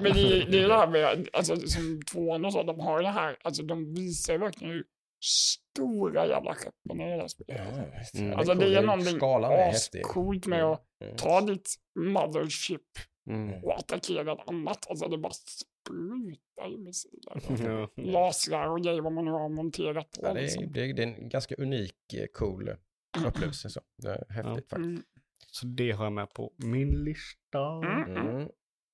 Men 0.00 0.12
det, 0.12 0.20
är- 0.20 0.50
det 0.50 0.60
är 0.62 0.68
det 0.68 0.74
här 0.76 0.88
med, 0.88 1.28
alltså 1.32 1.56
som 1.56 2.00
tvåan 2.12 2.44
och 2.44 2.52
så, 2.52 2.62
de 2.62 2.80
har 2.80 2.98
ju 2.98 3.02
det 3.02 3.10
här, 3.12 3.36
alltså 3.42 3.62
de 3.62 3.94
visar 3.94 4.32
ju 4.32 4.38
verkligen 4.38 4.72
hur 4.72 4.84
stora 5.24 6.26
jävla 6.26 6.54
skeppen 6.54 7.00
i 7.00 7.10
det 7.16 7.20
här 7.20 7.28
spelet. 7.28 7.60
Ja. 8.14 8.20
Mm. 8.20 8.38
Alltså 8.38 8.54
det 8.54 8.74
är 8.74 8.82
någonting 8.82 9.16
Skalan 9.16 9.52
är 9.52 9.56
häftig. 9.56 10.00
ascoolt 10.00 10.46
med 10.46 10.64
att 10.64 10.82
Mm. 11.04 11.16
ta 11.16 11.40
ditt 11.40 11.74
mothership 11.98 12.82
Mm. 13.30 13.64
och 13.64 13.78
attackera 13.78 14.32
ett 14.32 14.48
annat. 14.48 14.86
Alltså 14.90 15.08
det 15.08 15.18
bara 15.18 15.32
sprutar 15.32 16.68
ju 16.70 16.78
missiler. 16.78 17.36
och 17.50 17.90
Ja. 17.96 18.02
Lasrar 18.02 18.68
och 18.68 18.80
grejer 18.80 19.00
vad 19.00 19.12
man 19.12 19.24
nu 19.24 19.30
har 19.30 19.48
monterat 19.48 20.10
på. 20.10 20.26
Ja, 20.26 20.34
det, 20.34 20.40
är, 20.40 20.42
liksom. 20.42 20.72
det, 20.72 20.80
är, 20.80 20.94
det 20.94 21.02
är 21.02 21.06
en 21.06 21.28
ganska 21.28 21.54
unik, 21.54 22.14
eh, 22.14 22.26
cool 22.32 22.70
upplevelse. 23.26 23.70
Så. 23.70 23.80
Det 24.02 24.08
är 24.08 24.34
häftigt 24.34 24.70
faktiskt. 24.70 24.72
Mm. 24.72 25.02
Så 25.46 25.66
det 25.66 25.92
har 25.92 26.04
jag 26.04 26.12
med 26.12 26.30
på 26.30 26.52
min 26.56 27.04
lista. 27.04 27.58
Mm. 28.06 28.48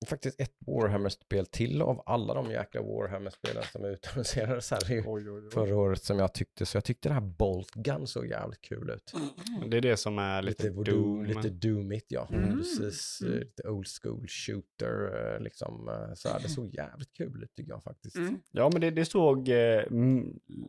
Faktiskt 0.07 0.41
ett 0.41 0.55
Warhammer-spel 0.67 1.47
till 1.47 1.83
av 1.83 2.03
alla 2.07 2.35
de 2.35 2.51
jäkla 2.51 2.83
Warhammer-spelen 2.83 3.63
som 3.73 3.85
utannonserades 3.85 4.71
här 4.71 4.93
i 4.93 5.03
Oj, 5.07 5.31
oj, 5.31 5.43
oj. 5.45 5.51
förra 5.51 5.77
året 5.77 6.03
som 6.03 6.19
jag 6.19 6.35
tyckte. 6.35 6.67
Så 6.67 6.77
jag 6.77 6.85
tyckte 6.85 7.09
det 7.09 7.13
här 7.13 7.21
Bolt 7.21 7.71
Gun 7.75 8.07
såg 8.07 8.27
jävligt 8.27 8.63
kul 8.63 8.91
ut. 8.91 9.13
Mm. 9.59 9.71
Det 9.71 9.77
är 9.77 9.81
det 9.81 9.97
som 9.97 10.19
är 10.19 10.43
lite, 10.43 10.63
Lite, 10.63 10.75
voodoo, 10.77 10.95
Doom. 10.95 11.25
lite 11.25 11.49
doomigt 11.51 12.07
ja. 12.09 12.29
Mm. 12.33 12.57
Precis. 12.59 13.21
Mm. 13.23 13.39
Lite 13.39 13.69
old 13.69 13.87
school 14.03 14.27
shooter 14.29 15.35
eh, 15.35 15.41
liksom. 15.41 15.89
eh, 15.89 16.15
Så 16.15 16.29
här, 16.29 16.41
det 16.43 16.49
såg 16.49 16.75
jävligt 16.75 17.13
kul 17.13 17.43
ut 17.43 17.55
tycker 17.55 17.73
jag 17.73 17.83
faktiskt. 17.83 18.17
Mm. 18.17 18.39
Ja, 18.51 18.71
men 18.73 18.81
det, 18.81 18.91
det 18.91 19.05
såg 19.05 19.49
eh, 19.49 19.83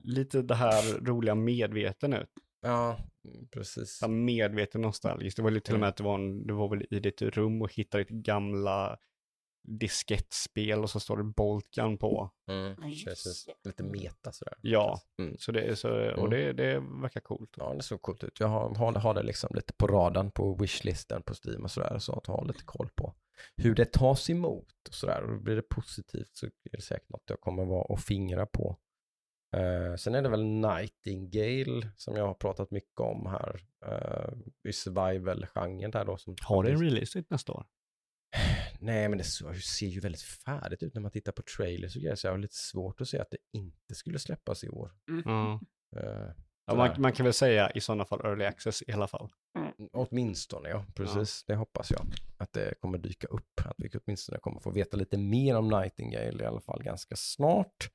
lite 0.04 0.42
det 0.42 0.56
här 0.56 1.00
roliga 1.06 1.36
medveten 1.36 2.14
ut. 2.14 2.30
Ja, 2.62 2.98
precis. 3.52 4.00
Ja, 4.02 4.08
medveten 4.08 4.82
nostalgiskt. 4.82 5.38
Det 5.38 5.44
var 5.44 5.52
lite 5.52 5.66
till 5.66 5.74
och 5.76 5.80
med 5.80 5.86
Mm. 5.88 5.90
att 5.90 5.98
det 5.98 6.04
var, 6.04 6.16
en, 6.16 6.48
det 6.48 6.54
var 6.54 6.70
väl 6.70 6.86
i 6.90 7.00
ditt 7.00 7.22
rum 7.22 7.62
och 7.62 7.74
hittade 7.74 8.04
ditt 8.04 8.10
gamla 8.24 8.98
diskettspel 9.68 10.80
och 10.84 10.90
så 10.90 11.00
står 11.00 11.18
det 11.18 11.24
Boltgun 11.24 11.98
på. 11.98 12.30
Mm, 12.48 12.76
precis. 12.76 13.48
Lite 13.64 13.84
meta 13.84 14.32
sådär. 14.32 14.54
Ja, 14.62 15.02
Mm. 15.20 15.36
så 15.40 15.52
det, 15.52 15.62
är 15.62 15.76
så, 15.76 15.90
och 15.90 16.28
Mm. 16.28 16.30
det, 16.30 16.54
det 16.54 16.80
verkar 17.02 17.20
coolt. 17.22 17.54
Ja, 17.58 17.74
det 17.74 17.84
såg 17.84 18.02
coolt 18.02 18.24
ut. 18.24 18.40
Jag 18.40 18.48
har, 18.48 18.76
har, 18.76 18.94
har 18.94 19.14
det 19.14 19.24
liksom 19.24 19.50
lite 19.56 19.74
på 19.74 19.88
radarn 19.88 20.32
på 20.32 20.56
wishlisten 20.56 21.22
på 21.24 21.34
Steam 21.46 21.64
och 21.64 21.72
sådär. 21.72 22.00
Så 22.00 22.14
att 22.18 22.28
ha 22.28 22.44
lite 22.44 22.64
koll 22.64 22.90
på 22.96 23.14
hur 23.58 23.76
det 23.76 23.86
tas 23.94 24.30
emot 24.30 24.74
och 24.88 24.94
sådär. 24.94 25.22
Och 25.24 25.42
blir 25.42 25.56
det 25.56 25.62
positivt 25.70 26.30
så 26.34 26.46
är 26.46 26.52
det 26.72 26.82
säkert 26.82 27.10
något 27.10 27.24
jag 27.30 27.42
kommer 27.42 27.66
vara 27.66 27.84
och 27.84 28.00
fingra 28.00 28.46
på. 28.46 28.78
Eh, 29.56 29.96
sen 29.96 30.16
är 30.16 30.22
det 30.22 30.30
väl 30.30 30.44
Nightingale 30.44 31.90
som 31.96 32.16
jag 32.16 32.28
har 32.28 32.34
pratat 32.34 32.72
mycket 32.72 33.00
om 33.00 33.26
här. 33.26 33.62
Uh, 33.86 34.38
I 34.70 34.74
survival-genren 34.74 35.92
där 35.92 36.06
då. 36.06 36.18
Som 36.18 36.36
Har 36.42 36.64
det 36.64 36.72
en 36.72 36.82
release 36.84 37.24
nästa 37.30 37.52
år? 37.54 37.66
Nej, 38.80 39.10
men 39.10 39.18
det 39.18 39.24
ser 39.24 39.88
ju 39.88 40.00
väldigt 40.00 40.22
färdigt 40.22 40.84
ut 40.84 40.94
när 40.94 41.02
man 41.02 41.12
tittar 41.12 41.32
på 41.32 41.42
trailers 41.58 41.96
och 41.96 42.02
grejer. 42.02 42.16
Så 42.16 42.28
jag 42.28 42.32
har 42.32 42.38
lite 42.38 42.56
svårt 42.56 43.02
att 43.02 43.08
se 43.08 43.20
att 43.20 43.32
det 43.32 43.38
inte 43.54 43.96
skulle 43.96 44.20
släppas 44.20 44.64
i 44.64 44.70
år. 44.70 44.92
Ja. 45.26 45.62
Eh, 45.96 46.32
Ja, 46.68 46.76
man, 46.76 46.90
man 46.98 47.14
kan 47.14 47.24
väl 47.24 47.34
säga 47.34 47.72
i 47.72 47.82
sådana 47.82 48.06
fall 48.06 48.22
early 48.26 48.46
access 48.46 48.84
i 48.88 48.92
alla 48.92 49.08
fall. 49.08 49.30
Åtminstone 49.94 50.70
ja, 50.70 50.86
precis. 50.96 51.44
Det 51.44 51.56
hoppas 51.56 51.92
jag. 51.92 52.02
Att 52.38 52.54
det 52.54 52.74
kommer 52.82 52.98
dyka 52.98 53.28
upp. 53.28 53.62
Att 53.66 53.76
vi 53.78 53.90
åtminstone 53.90 54.40
kommer 54.40 54.60
få 54.60 54.72
veta 54.72 54.98
lite 54.98 55.18
mer 55.18 55.56
om 55.56 55.68
Nightingale 55.68 56.44
i 56.44 56.46
alla 56.46 56.62
fall 56.62 56.84
ganska 56.84 57.16
snart. 57.16 57.90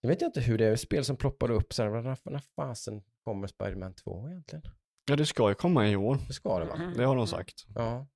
Jag 0.00 0.08
vet 0.08 0.22
inte 0.22 0.40
hur 0.40 0.58
det 0.58 0.66
är, 0.66 0.76
spel 0.76 1.04
som 1.04 1.16
ploppade 1.16 1.54
upp 1.54 1.72
så 1.72 1.82
här, 1.82 1.90
när, 1.90 2.30
när 2.30 2.42
fasen 2.56 3.02
kommer 3.24 3.46
Spiderman 3.46 3.94
2 3.94 4.28
egentligen? 4.28 4.62
Ja, 5.10 5.16
det 5.16 5.26
ska 5.26 5.48
ju 5.48 5.54
komma 5.54 5.88
i 5.88 5.96
år. 5.96 6.18
Det 6.26 6.32
ska 6.32 6.58
det 6.58 6.64
va? 6.64 6.74
Mm. 6.74 6.94
Det 6.96 7.04
har 7.04 7.16
de 7.16 7.26
sagt. 7.26 7.64
Ja, 7.74 8.06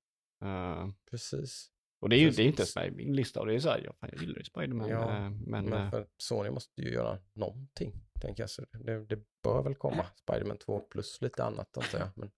Eh, 0.41 0.87
precis. 1.11 1.71
och 1.99 2.09
det 2.09 2.15
är 2.15 2.19
ju 2.19 2.29
det 2.29 2.41
är 2.43 2.47
inte 2.47 2.61
ens 2.61 2.75
med 2.75 2.87
i 2.87 2.91
min 2.91 3.15
lista. 3.15 3.39
Och 3.39 3.45
det 3.45 3.55
är 3.55 3.59
så 3.59 3.69
här, 3.69 3.81
ja, 3.85 3.93
fan, 3.93 4.09
jag 4.13 4.21
gillar 4.21 4.37
ju 4.37 4.43
Spiderman. 4.43 4.89
Ja, 4.89 5.15
eh, 5.17 5.29
men 5.29 5.65
Men 5.65 5.73
eh, 5.73 5.89
för 5.89 6.07
Sony 6.17 6.49
måste 6.49 6.81
ju 6.81 6.91
göra 6.91 7.19
någonting, 7.33 7.93
tänker 8.21 8.43
jag. 8.43 8.49
Så 8.49 8.65
det, 8.71 9.05
det 9.05 9.19
bör 9.43 9.63
väl 9.63 9.75
komma 9.75 10.05
Spiderman 10.15 10.57
2 10.57 10.79
plus 10.79 11.21
lite 11.21 11.43
annat, 11.43 11.77
antar 11.77 11.99
jag. 11.99 12.09
Men 12.15 12.31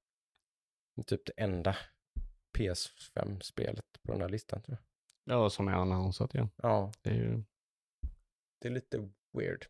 typ 1.06 1.26
det 1.26 1.34
enda 1.38 1.76
PS5-spelet 2.58 3.86
på 4.04 4.12
den 4.12 4.22
här 4.22 4.30
listan, 4.30 4.62
tror 4.62 4.78
jag. 5.26 5.36
ja, 5.36 5.50
som 5.50 5.68
är 5.68 5.72
annonsat 5.72 6.36
igen. 6.36 6.50
Ja, 6.56 6.92
Det 7.02 7.10
är 7.10 7.14
ju 7.16 7.44
det 8.62 8.68
är 8.68 8.72
lite 8.72 8.98
weird. 9.38 9.66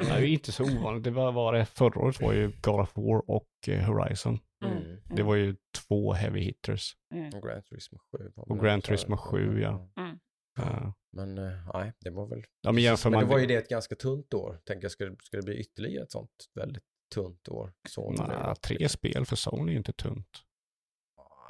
det 0.00 0.10
är 0.10 0.20
ju 0.20 0.32
inte 0.32 0.52
så 0.52 0.64
ovanligt. 0.64 1.04
Det 1.04 1.10
var, 1.10 1.32
var 1.32 1.52
det 1.52 1.66
förra 1.66 2.00
året 2.00 2.20
var 2.20 2.32
ju 2.32 2.52
God 2.62 2.80
of 2.80 2.96
War 2.96 3.30
och 3.30 3.48
Horizon. 3.86 4.38
Mm. 4.64 5.00
Det 5.16 5.22
var 5.22 5.34
ju 5.34 5.56
två 5.88 6.12
heavy 6.12 6.40
hitters. 6.40 6.96
Mm. 7.14 7.34
Och 7.34 7.42
Gran 7.42 7.62
Turismo 7.62 7.98
7. 7.98 8.32
var 8.34 8.44
Och 8.50 8.56
väl 8.56 8.64
Gran 8.64 8.78
också- 8.78 8.86
Turismo 8.86 9.16
7, 9.16 9.60
ja. 9.60 9.90
Mm. 9.96 10.18
Eh, 10.58 10.92
Men 11.12 11.38
eh, 11.38 11.70
nej, 11.74 11.92
det 12.00 12.10
var 12.10 12.26
väl... 12.26 12.44
ja, 12.60 12.72
men 12.72 12.82
jämför 12.82 13.10
men 13.10 13.16
man... 13.16 13.24
det 13.28 13.30
var 13.34 13.38
ju 13.40 13.46
det 13.46 13.54
ett 13.54 13.68
ganska 13.68 13.94
tunt 13.94 14.34
år. 14.34 14.60
Tänker 14.66 14.84
jag, 14.84 14.92
ska 14.92 15.04
det, 15.04 15.16
ska 15.22 15.36
det 15.36 15.42
bli 15.42 15.60
ytterligare 15.60 16.04
ett 16.04 16.10
sånt 16.12 16.30
väldigt 16.54 16.84
tunt 17.14 17.48
år? 17.48 17.72
Så 17.88 18.10
Nej, 18.10 18.54
tre 18.56 18.88
spel 18.88 19.26
för 19.26 19.36
Sony 19.36 19.72
är 19.72 19.76
inte 19.76 19.92
tunt. 19.92 20.28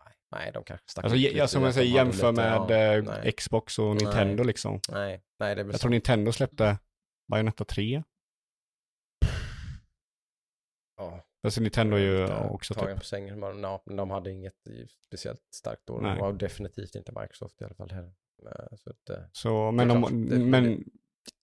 Nej, 0.04 0.14
nej, 0.30 0.50
de 0.54 0.64
kanske 0.64 0.88
stack 0.90 1.04
Alltså, 1.04 1.18
ja, 1.18 1.32
lite 1.32 1.48
som 1.48 1.62
jag 1.62 1.74
säger, 1.74 1.94
jämför 1.94 2.30
lite- 2.32 2.42
med 2.42 2.70
ja, 2.70 2.96
eh, 2.98 3.04
nej, 3.04 3.32
Xbox 3.32 3.78
och 3.78 3.94
Nej. 3.94 4.04
Nintendo 4.04 4.44
liksom. 4.44 4.80
nej, 4.92 5.22
nej, 5.38 5.54
det 5.54 5.60
är 5.60 5.64
Jag 5.64 5.74
så. 5.74 5.78
tror 5.78 5.90
Nintendo 5.90 6.32
släppte 6.32 6.78
Bayonetta 7.30 7.64
3. 7.64 8.02
Ja, 10.96 11.24
Alltså 11.42 11.60
Nintendo 11.60 11.96
är 11.96 12.00
ju 12.00 12.24
också 12.50 12.74
tagen 12.74 12.88
typ, 12.90 12.98
på 12.98 13.04
sängen. 13.04 13.40
Men, 13.40 13.60
men 13.86 13.96
de 13.96 14.10
hade 14.10 14.30
inget 14.30 14.54
speciellt 15.06 15.42
starkt 15.54 15.90
år. 15.90 16.00
Nej. 16.00 16.14
Det 16.14 16.20
var 16.20 16.32
definitivt 16.32 16.94
inte 16.94 17.12
Microsoft 17.20 17.60
i 17.60 17.64
alla 17.64 17.74
fall 17.74 17.90
heller. 17.90 18.12
Eh, 18.46 18.76
Så 18.76 18.90
att, 18.90 19.10
eh, 19.10 19.24
så, 19.32 19.70
men, 19.72 19.90
om, 19.90 20.26
det- 20.28 20.38
men, 20.38 20.84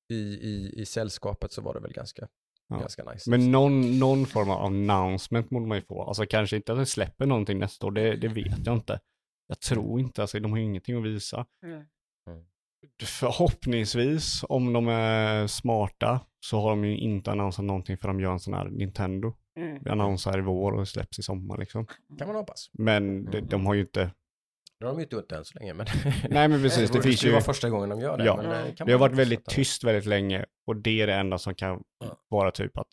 i, 0.10 0.16
i, 0.16 0.74
I 0.82 0.86
sällskapet 0.86 1.52
så 1.52 1.62
var 1.62 1.74
det 1.74 1.80
väl 1.80 1.94
ganska, 1.94 2.28
Ja. 2.68 2.78
ganska 2.80 3.04
nice. 3.12 3.30
men 3.30 3.52
någon, 3.52 4.00
någon 4.00 4.26
form 4.26 4.50
av 4.50 4.66
announcement 4.66 5.50
borde 5.50 5.66
man 5.66 5.78
ju 5.78 5.82
få. 5.84 6.04
Alltså 6.04 6.26
kanske 6.26 6.56
inte 6.56 6.72
att 6.74 6.78
det 6.80 6.86
släpper 6.86 7.26
någonting 7.26 7.60
nästa 7.60 7.88
år, 7.88 7.92
det, 7.92 8.16
det 8.16 8.28
vet 8.28 8.66
jag 8.66 8.76
inte. 8.76 9.00
Jag 9.48 9.60
tror 9.60 10.00
inte, 10.00 10.22
alltså 10.22 10.40
de 10.40 10.52
har 10.52 10.58
ju 10.60 10.64
ingenting 10.66 10.98
att 10.98 11.06
visa. 11.06 11.46
Mm. 11.66 11.84
Förhoppningsvis, 13.04 14.44
om 14.50 14.74
de 14.74 14.88
är 14.88 15.48
smarta, 15.48 16.20
så 16.40 16.60
har 16.62 16.70
de 16.70 16.86
ju 16.86 16.98
inte 16.98 17.32
annonsat 17.32 17.66
någonting 17.66 17.98
för 17.98 18.08
de 18.08 18.20
gör 18.20 18.32
en 18.32 18.40
sån 18.40 18.54
här 18.54 18.66
Nintendo. 18.70 19.34
Mm. 19.56 19.80
Vi 19.84 19.90
annonsar 19.90 20.38
i 20.38 20.42
vår 20.42 20.72
och 20.72 20.88
släpps 20.88 21.20
i 21.20 21.24
sommar 21.24 21.58
liksom. 21.58 21.86
kan 22.18 22.28
man 22.28 22.36
hoppas. 22.36 22.70
Men 22.74 23.26
de, 23.26 23.42
de 23.42 23.66
har 23.66 23.74
ju 23.74 23.82
inte, 23.82 24.12
Det 24.80 24.86
har 24.86 24.92
de 24.92 24.98
ju 25.00 25.04
inte 25.04 25.16
gjort 25.16 25.32
än 25.32 25.46
så 25.46 25.60
länge. 25.60 25.74
Men 25.74 25.86
nej 26.30 26.48
men 26.48 26.62
precis, 26.62 26.92
det 26.92 26.98
det 26.98 27.04
finns 27.04 27.24
ju, 27.26 27.32
vara 27.32 27.42
första 27.42 27.70
gången 27.70 27.90
de 27.90 28.00
gör 28.00 28.18
det. 28.18 28.26
Ja. 28.26 28.38
men 28.38 28.46
Ja. 28.68 28.76
kan 28.76 28.88
det 28.88 28.94
har 28.94 29.00
varit 29.00 29.16
väldigt 29.16 29.46
tyst 29.46 29.84
väldigt 29.84 30.06
länge 30.06 30.46
och 30.68 30.76
det 30.76 31.02
är 31.02 31.08
det 31.08 31.14
enda 31.16 31.38
som 31.38 31.56
kan 31.56 31.84
Ja. 32.00 32.18
vara 32.28 32.52
typ 32.52 32.78
att 32.78 32.88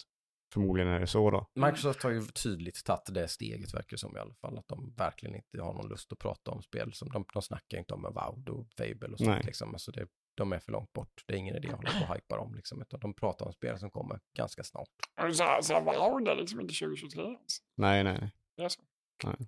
förmodligen 0.55 0.91
är 0.93 1.01
det 1.01 1.07
så 1.07 1.31
då. 1.31 1.47
Microsoft 1.55 2.03
har 2.03 2.11
ju 2.11 2.21
tydligt 2.27 2.85
tagit 2.85 3.15
det 3.15 3.29
steget 3.29 3.75
verkar 3.75 3.91
det 3.91 3.99
som 3.99 4.17
i 4.17 4.21
alla 4.21 4.35
fall. 4.35 4.59
Att 4.59 4.69
de 4.69 4.95
verkligen 4.97 5.35
inte 5.37 5.63
har 5.63 5.75
någon 5.75 5.89
lust 5.89 6.13
att 6.13 6.19
prata 6.19 6.51
om 6.51 6.63
spel. 6.63 6.93
Som 6.93 7.09
de, 7.09 7.25
de 7.33 7.43
snackar 7.43 7.79
inte 7.79 7.95
om 7.95 8.05
Avowed 8.05 8.49
och 8.49 8.67
Fable 8.79 9.09
och 9.13 9.19
sånt. 9.19 9.31
Nej. 9.31 9.43
Liksom. 9.45 9.73
Alltså 9.73 9.91
det, 9.93 10.07
de 10.35 10.53
är 10.53 10.59
för 10.59 10.73
långt 10.73 10.93
bort. 10.93 11.25
Det 11.27 11.35
är 11.35 11.39
ingen 11.39 11.57
idé 11.57 11.69
att 11.69 11.75
hålla 11.77 11.91
på 11.91 12.05
och 12.11 12.15
hypa 12.15 12.37
dem. 12.37 12.55
Liksom. 12.55 12.81
Utan 12.83 13.01
de 13.01 13.15
pratar 13.15 13.47
om 13.47 13.53
spel 13.53 13.79
som 13.79 13.91
kommer 13.91 14.21
ganska 14.37 14.63
snart. 14.63 14.89
Så, 15.33 15.59
så 15.63 15.81
wow, 15.81 16.25
det 16.25 16.31
är 16.31 16.37
liksom 16.37 16.61
inte 16.61 16.75
2023 16.75 17.23
ens. 17.23 17.59
Nej, 17.77 18.05
nej, 18.05 18.19
nej. 18.21 18.31
Det 18.57 18.63
är 18.65 18.69
så. 18.69 18.81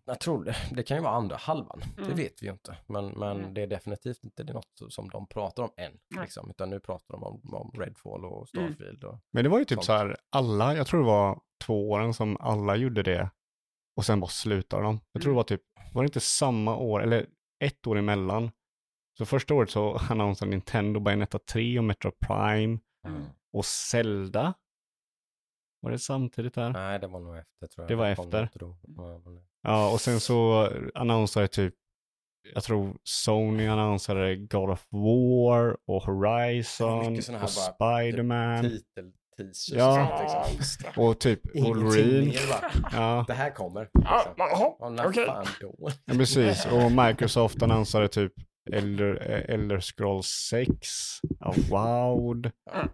Jag 0.04 0.20
tror 0.20 0.44
det. 0.44 0.56
Det 0.72 0.82
kan 0.82 0.96
ju 0.96 1.02
vara 1.02 1.12
andra 1.14 1.36
halvan. 1.36 1.80
Det 1.96 2.02
Mm. 2.02 2.16
vet 2.16 2.42
vi 2.42 2.46
ju 2.46 2.52
inte. 2.52 2.76
Men, 2.86 3.06
men 3.08 3.38
Mm. 3.40 3.54
det 3.54 3.62
är 3.62 3.66
definitivt 3.66 4.24
inte 4.24 4.42
det 4.42 4.52
är 4.52 4.54
något 4.54 4.92
som 4.92 5.08
de 5.08 5.26
pratar 5.26 5.62
om 5.62 5.70
än. 5.76 5.92
Nej. 6.10 6.22
Liksom. 6.24 6.50
Utan 6.50 6.70
nu 6.70 6.80
pratar 6.80 7.14
de 7.14 7.24
om, 7.24 7.54
om 7.54 7.70
Redfall 7.80 8.24
och 8.24 8.54
Mm. 8.56 8.74
Starfield. 8.74 9.04
Och, 9.04 9.18
Men 9.32 9.44
det 9.44 9.50
var 9.50 9.58
ju 9.58 9.64
typ 9.64 9.76
Sånt. 9.76 9.84
så 9.84 9.92
här, 9.92 10.16
alla, 10.30 10.74
jag 10.76 10.86
tror 10.86 11.00
det 11.00 11.06
var 11.06 11.40
två 11.64 11.90
åren 11.90 12.14
som 12.14 12.36
alla 12.40 12.76
gjorde 12.76 13.02
det 13.02 13.30
och 13.96 14.04
sen 14.04 14.20
bara 14.20 14.30
slutade 14.30 14.82
de. 14.82 15.00
Jag 15.12 15.22
tror 15.22 15.30
det 15.30 15.34
Mm. 15.34 15.36
var 15.36 15.44
typ, 15.44 15.62
var 15.94 16.02
det 16.02 16.06
inte 16.06 16.20
samma 16.20 16.76
år, 16.76 17.02
eller 17.02 17.26
ett 17.64 17.86
år 17.86 17.98
emellan? 17.98 18.50
Så 19.18 19.26
första 19.26 19.54
året 19.54 19.70
så 19.70 19.96
annonserade 20.10 20.50
Nintendo 20.50 21.00
Bayonetta 21.00 21.38
3 21.38 21.78
och 21.78 21.84
Metro 21.84 22.10
Prime 22.20 22.78
Mm. 23.06 23.22
och 23.52 23.64
Zelda. 23.64 24.54
Var 25.80 25.90
det 25.90 25.98
samtidigt 25.98 26.54
där? 26.54 26.70
Nej, 26.70 26.98
det 26.98 27.06
var 27.06 27.20
nog 27.20 27.36
efter 27.36 27.66
tror 27.66 27.82
jag. 27.84 27.88
Det 27.88 27.94
var 27.94 28.06
efter. 28.06 28.48
Ja, 28.96 29.20
Ja, 29.62 29.92
och 29.92 30.00
sen 30.00 30.20
så 30.20 30.68
annonserade 30.94 31.48
typ, 31.48 31.74
jag 32.54 32.62
tror 32.64 32.96
Sony 33.02 33.66
annonserade 33.66 34.36
God 34.36 34.70
of 34.70 34.86
War 34.90 35.76
och 35.86 36.02
Horizon 36.02 37.10
Mycket 37.12 37.24
såna 37.24 37.38
här 37.38 37.44
och 37.46 37.50
bara 37.78 38.02
Spiderman 38.02 38.62
Titel, 38.62 39.12
teasers 39.36 39.68
Ja. 39.78 40.12
och 40.24 40.30
sånt 40.30 40.58
liksom. 40.58 40.90
Ja, 40.96 41.02
och 41.08 41.18
typ 41.20 41.40
Wolverine. 41.64 42.32
Ja, 42.92 43.24
Det 43.28 43.34
här 43.34 43.50
kommer. 43.50 43.90
Ja, 43.92 44.34
Liksom. 44.38 44.94
när 44.94 45.08
okej. 45.08 45.26
då? 45.60 45.74
ja, 46.04 46.14
precis. 46.14 46.66
Och 46.66 46.92
Microsoft 46.92 47.62
annonserade 47.62 48.08
typ 48.08 48.32
Elder, 48.72 49.30
eh, 49.30 49.54
Elder 49.54 49.80
Scrolls 49.80 50.26
6, 50.26 50.70
Avowed. 51.40 52.50
Mm. 52.74 52.88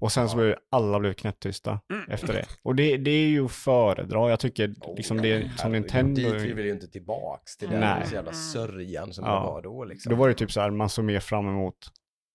Och 0.00 0.12
sen 0.12 0.28
så 0.28 0.36
blev 0.36 0.56
alla 0.70 1.00
blev 1.00 1.12
knäpptysta 1.12 1.80
Mm. 1.92 2.10
efter 2.10 2.32
det. 2.32 2.46
Och 2.62 2.74
det, 2.74 2.96
det 2.96 3.10
är 3.10 3.26
ju 3.28 3.44
att 3.44 3.52
föredra. 3.52 4.30
Jag 4.30 4.40
tycker 4.40 4.74
Oh, 4.80 4.96
liksom 4.96 5.22
det 5.22 5.32
är 5.32 5.48
som 5.56 5.72
Nintendo. 5.72 6.20
Dit 6.20 6.32
vill 6.42 6.54
vi 6.54 6.62
ju 6.62 6.70
inte 6.70 6.88
tillbaks 6.88 7.56
till 7.56 7.70
den 7.70 8.06
så 8.06 8.14
jävla 8.14 8.32
sörjan 8.32 9.12
som 9.12 9.24
Ja. 9.24 9.34
det 9.40 9.46
var 9.46 9.62
då 9.62 9.84
liksom. 9.84 10.10
Då 10.10 10.16
var 10.16 10.28
det 10.28 10.34
typ 10.34 10.52
så 10.52 10.60
här, 10.60 10.70
man 10.70 10.88
såg 10.88 11.04
mer 11.04 11.20
fram 11.20 11.48
emot 11.48 11.76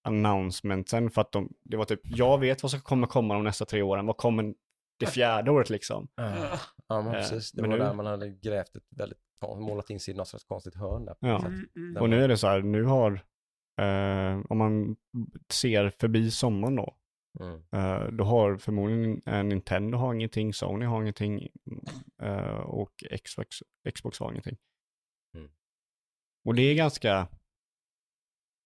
announcementsen 0.08 1.10
för 1.12 1.22
att 1.22 1.32
de, 1.32 1.50
det 1.64 1.78
var 1.78 1.86
typ, 1.86 2.00
jag 2.04 2.40
vet 2.40 2.64
vad 2.64 2.72
som 2.72 2.82
kommer 2.82 3.08
komma 3.08 3.34
de 3.34 3.44
nästa 3.44 3.66
tre 3.66 3.82
åren, 3.82 4.06
vad 4.06 4.18
kommer 4.18 4.54
det 5.00 5.06
fjärde 5.06 5.52
året 5.52 5.70
liksom? 5.70 6.08
Ja, 6.16 6.60
Ja, 6.90 7.02
men 7.02 7.08
Eh, 7.08 7.12
precis. 7.14 7.52
Det 7.52 7.62
men 7.62 7.72
var 7.72 7.78
nu- 7.78 7.84
där 7.84 7.94
man 7.94 8.06
hade 8.06 8.30
grävt 8.30 8.76
ett 8.76 8.84
väldigt, 8.96 9.18
målat 9.42 9.90
in 9.90 10.00
sig 10.00 10.14
i 10.14 10.18
något 10.18 10.28
slags 10.28 10.44
konstigt 10.46 10.76
hörn 10.76 11.06
där. 11.06 11.16
Ja. 11.20 11.46
Mm, 11.46 11.70
mm. 11.76 12.02
Och 12.02 12.10
nu 12.10 12.24
är 12.24 12.28
det 12.28 12.38
så 12.38 12.48
här, 12.48 12.62
nu 12.62 12.84
har, 12.84 13.12
eh, 13.82 14.42
om 14.50 14.58
man 14.58 14.96
ser 15.50 15.90
förbi 15.90 16.32
sommaren 16.32 16.76
då, 16.76 16.94
Mm. 17.40 17.56
eh, 17.72 18.08
då 18.12 18.24
har 18.24 18.58
förmodligen 18.58 19.22
eh, 19.26 19.44
Nintendo 19.44 19.98
har 19.98 20.14
ingenting, 20.14 20.54
Sony 20.54 20.86
har 20.86 21.02
ingenting 21.02 21.48
eh, 22.22 22.60
och 22.60 23.04
Xbox, 23.24 23.58
Xbox 23.96 24.20
har 24.20 24.32
ingenting. 24.32 24.58
Mm. 25.36 25.52
Och 26.46 26.56
det 26.56 26.62
är 26.62 26.76
ganska 26.76 27.28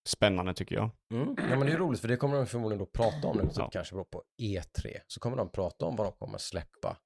spännande 0.08 0.54
tycker 0.54 0.74
jag. 0.74 0.90
Mm. 1.14 1.34
Ja, 1.38 1.56
men 1.58 1.60
det 1.66 1.72
är 1.72 1.78
roligt 1.78 2.00
för 2.00 2.08
det 2.08 2.16
kommer 2.16 2.36
de 2.36 2.46
förmodligen 2.46 2.78
då 2.78 2.86
prata 2.86 3.28
om 3.28 3.36
nu, 3.36 3.50
så 3.50 3.60
Ja. 3.60 3.70
kanske 3.72 3.94
på 4.04 4.22
E3. 4.42 4.96
Så 5.06 5.20
kommer 5.20 5.36
de 5.36 5.48
prata 5.50 5.86
om 5.86 5.96
vad 5.96 6.06
de 6.06 6.12
kommer 6.12 6.38
släppa 6.38 6.96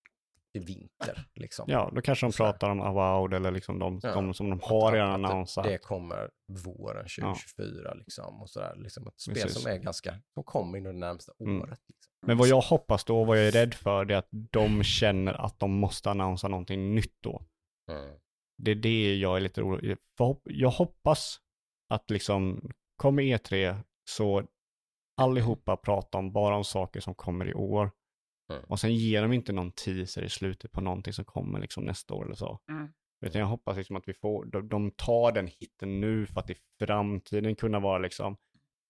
i 0.56 0.58
vinter. 0.58 1.26
Liksom. 1.34 1.64
Ja, 1.68 1.90
då 1.94 2.00
kanske 2.02 2.26
de 2.26 2.32
Så 2.32 2.44
här. 2.44 2.52
pratar 2.52 2.70
om 2.70 2.80
Avowed 2.80 3.34
eller 3.36 3.50
liksom 3.50 3.78
de, 3.78 4.00
Ja. 4.02 4.12
de 4.14 4.34
som 4.34 4.50
de 4.50 4.60
har 4.62 4.92
redan 4.92 5.10
Att 5.14 5.30
det- 5.30 5.34
annonsat. 5.34 5.64
Det 5.64 5.78
kommer 5.78 6.30
våren 6.64 7.06
2024 7.08 7.94
liksom. 7.94 8.42
Och 8.42 8.50
sådär. 8.50 8.74
Liksom 8.76 9.06
ett 9.06 9.20
spel 9.20 9.34
Precis. 9.34 9.62
som 9.62 9.72
är 9.72 9.76
ganska, 9.78 10.14
som 10.34 10.44
kommer 10.44 10.78
inom 10.78 10.92
det 10.92 10.98
närmsta 11.06 11.32
Mm. 11.40 11.60
året. 11.62 11.80
Liksom. 11.88 12.12
Men 12.26 12.38
vad 12.38 12.48
jag 12.48 12.60
hoppas 12.60 13.04
då, 13.04 13.24
vad 13.24 13.38
jag 13.38 13.46
är 13.46 13.50
rädd 13.50 13.74
för, 13.74 14.04
det 14.04 14.14
är 14.14 14.18
att 14.18 14.28
de 14.30 14.82
känner 14.82 15.34
att 15.34 15.58
de 15.58 15.70
måste 15.78 16.10
annonsera 16.10 16.50
någonting 16.50 16.94
nytt 16.94 17.16
då. 17.22 17.42
Mm. 17.90 18.18
Det 18.62 18.70
är 18.70 18.74
det 18.74 19.16
jag 19.16 19.36
är 19.36 19.40
lite 19.40 19.62
orolig 19.62 19.96
för. 20.18 20.36
Jag 20.44 20.70
hoppas 20.70 21.40
att 21.90 22.10
liksom, 22.10 22.70
kommer 22.96 23.22
E3 23.22 23.76
så 24.10 24.42
allihopa 25.20 25.76
pratar 25.76 26.18
om 26.18 26.32
bara 26.32 26.56
om 26.56 26.64
saker 26.64 27.00
som 27.00 27.14
kommer 27.14 27.48
i 27.48 27.54
år. 27.54 27.90
Mm. 28.48 28.64
Och 28.64 28.80
sen 28.80 28.94
ger 28.94 29.22
de 29.22 29.32
inte 29.32 29.52
någon 29.52 29.72
teaser 29.72 30.22
i 30.22 30.28
slutet 30.28 30.72
på 30.72 30.80
någonting 30.80 31.12
som 31.12 31.24
kommer 31.24 31.60
liksom 31.60 31.84
nästa 31.84 32.14
år 32.14 32.24
eller 32.24 32.34
så. 32.34 32.60
Mm. 32.70 32.88
Utan 33.26 33.40
jag 33.40 33.48
hoppas 33.48 33.76
liksom 33.76 33.96
att 33.96 34.08
vi 34.08 34.14
får, 34.14 34.44
de, 34.44 34.68
de 34.68 34.90
tar 34.90 35.32
den 35.32 35.46
hitten 35.46 36.00
nu 36.00 36.26
för 36.26 36.40
att 36.40 36.50
i 36.50 36.56
framtiden 36.78 37.56
kunna 37.56 37.80
vara 37.80 37.98
liksom 37.98 38.36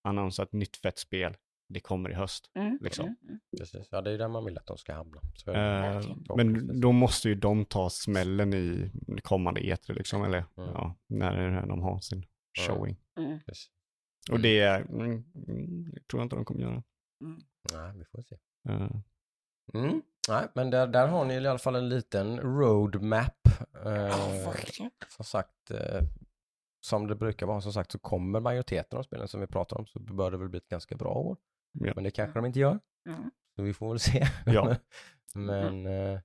annonsera 0.04 0.44
ett 0.46 0.52
nytt 0.52 0.76
fett 0.76 0.98
spel. 0.98 1.36
Det 1.68 1.80
kommer 1.80 2.10
i 2.10 2.14
höst. 2.14 2.50
Mm, 2.54 2.78
liksom. 2.82 3.04
mm, 3.04 3.16
mm. 3.22 3.40
Precis. 3.58 3.88
Ja, 3.90 4.00
det 4.02 4.10
är 4.10 4.18
där 4.18 4.28
man 4.28 4.44
vill 4.44 4.58
att 4.58 4.66
de 4.66 4.78
ska 4.78 4.94
hamna. 4.94 5.20
Så 5.34 5.50
är 5.50 5.94
det. 5.94 6.02
Förhoppningsvis. 6.02 6.68
men 6.68 6.80
då 6.80 6.92
måste 6.92 7.28
ju 7.28 7.34
de 7.34 7.64
ta 7.64 7.90
smällen 7.90 8.54
i 8.54 8.90
kommande 9.22 9.60
E3 9.60 9.92
liksom, 9.94 10.22
eller 10.24 10.44
Mm. 10.56 10.70
ja, 10.74 10.96
när 11.06 11.66
de 11.66 11.82
har 11.82 12.00
sin 12.00 12.26
showing. 12.66 12.96
Mm. 13.18 13.40
Och 14.30 14.40
det 14.40 14.60
mm, 14.60 15.24
mm, 15.48 15.92
tror 16.10 16.20
jag 16.20 16.24
inte 16.24 16.36
de 16.36 16.44
kommer 16.44 16.60
göra. 16.60 16.82
Nej, 17.72 17.92
vi 17.96 18.04
får 18.04 18.22
se. 18.22 18.36
Eh, 18.68 18.90
Mm. 19.74 20.02
Nej, 20.28 20.48
men 20.54 20.70
där, 20.70 20.86
där 20.86 21.06
har 21.08 21.24
ni 21.24 21.34
i 21.34 21.46
alla 21.46 21.58
fall 21.58 21.74
en 21.76 21.88
liten 21.88 22.40
roadmap. 22.40 23.48
Eh, 23.84 24.50
som 25.08 25.24
sagt, 25.24 25.70
eh, 25.70 26.02
som 26.80 27.06
det 27.06 27.14
brukar 27.14 27.46
vara, 27.46 27.60
som 27.60 27.72
sagt 27.72 27.92
så 27.92 27.98
kommer 27.98 28.40
majoriteten 28.40 28.98
av 28.98 29.02
spelen 29.02 29.28
som 29.28 29.40
vi 29.40 29.46
pratar 29.46 29.78
om 29.78 29.86
så 29.86 29.98
bör 29.98 30.30
det 30.30 30.36
väl 30.36 30.48
bli 30.48 30.58
ett 30.58 30.68
ganska 30.68 30.96
bra 30.96 31.08
år. 31.12 31.36
Ja. 31.72 31.92
Men 31.94 32.04
det 32.04 32.10
kanske 32.10 32.38
de 32.38 32.46
inte 32.46 32.58
gör, 32.60 32.78
Mm. 33.08 33.30
så 33.56 33.62
vi 33.62 33.74
får 33.74 33.88
väl 33.88 33.98
se. 34.00 34.26
Ja. 34.46 34.76
men 35.34 35.86
eh, 35.86 36.20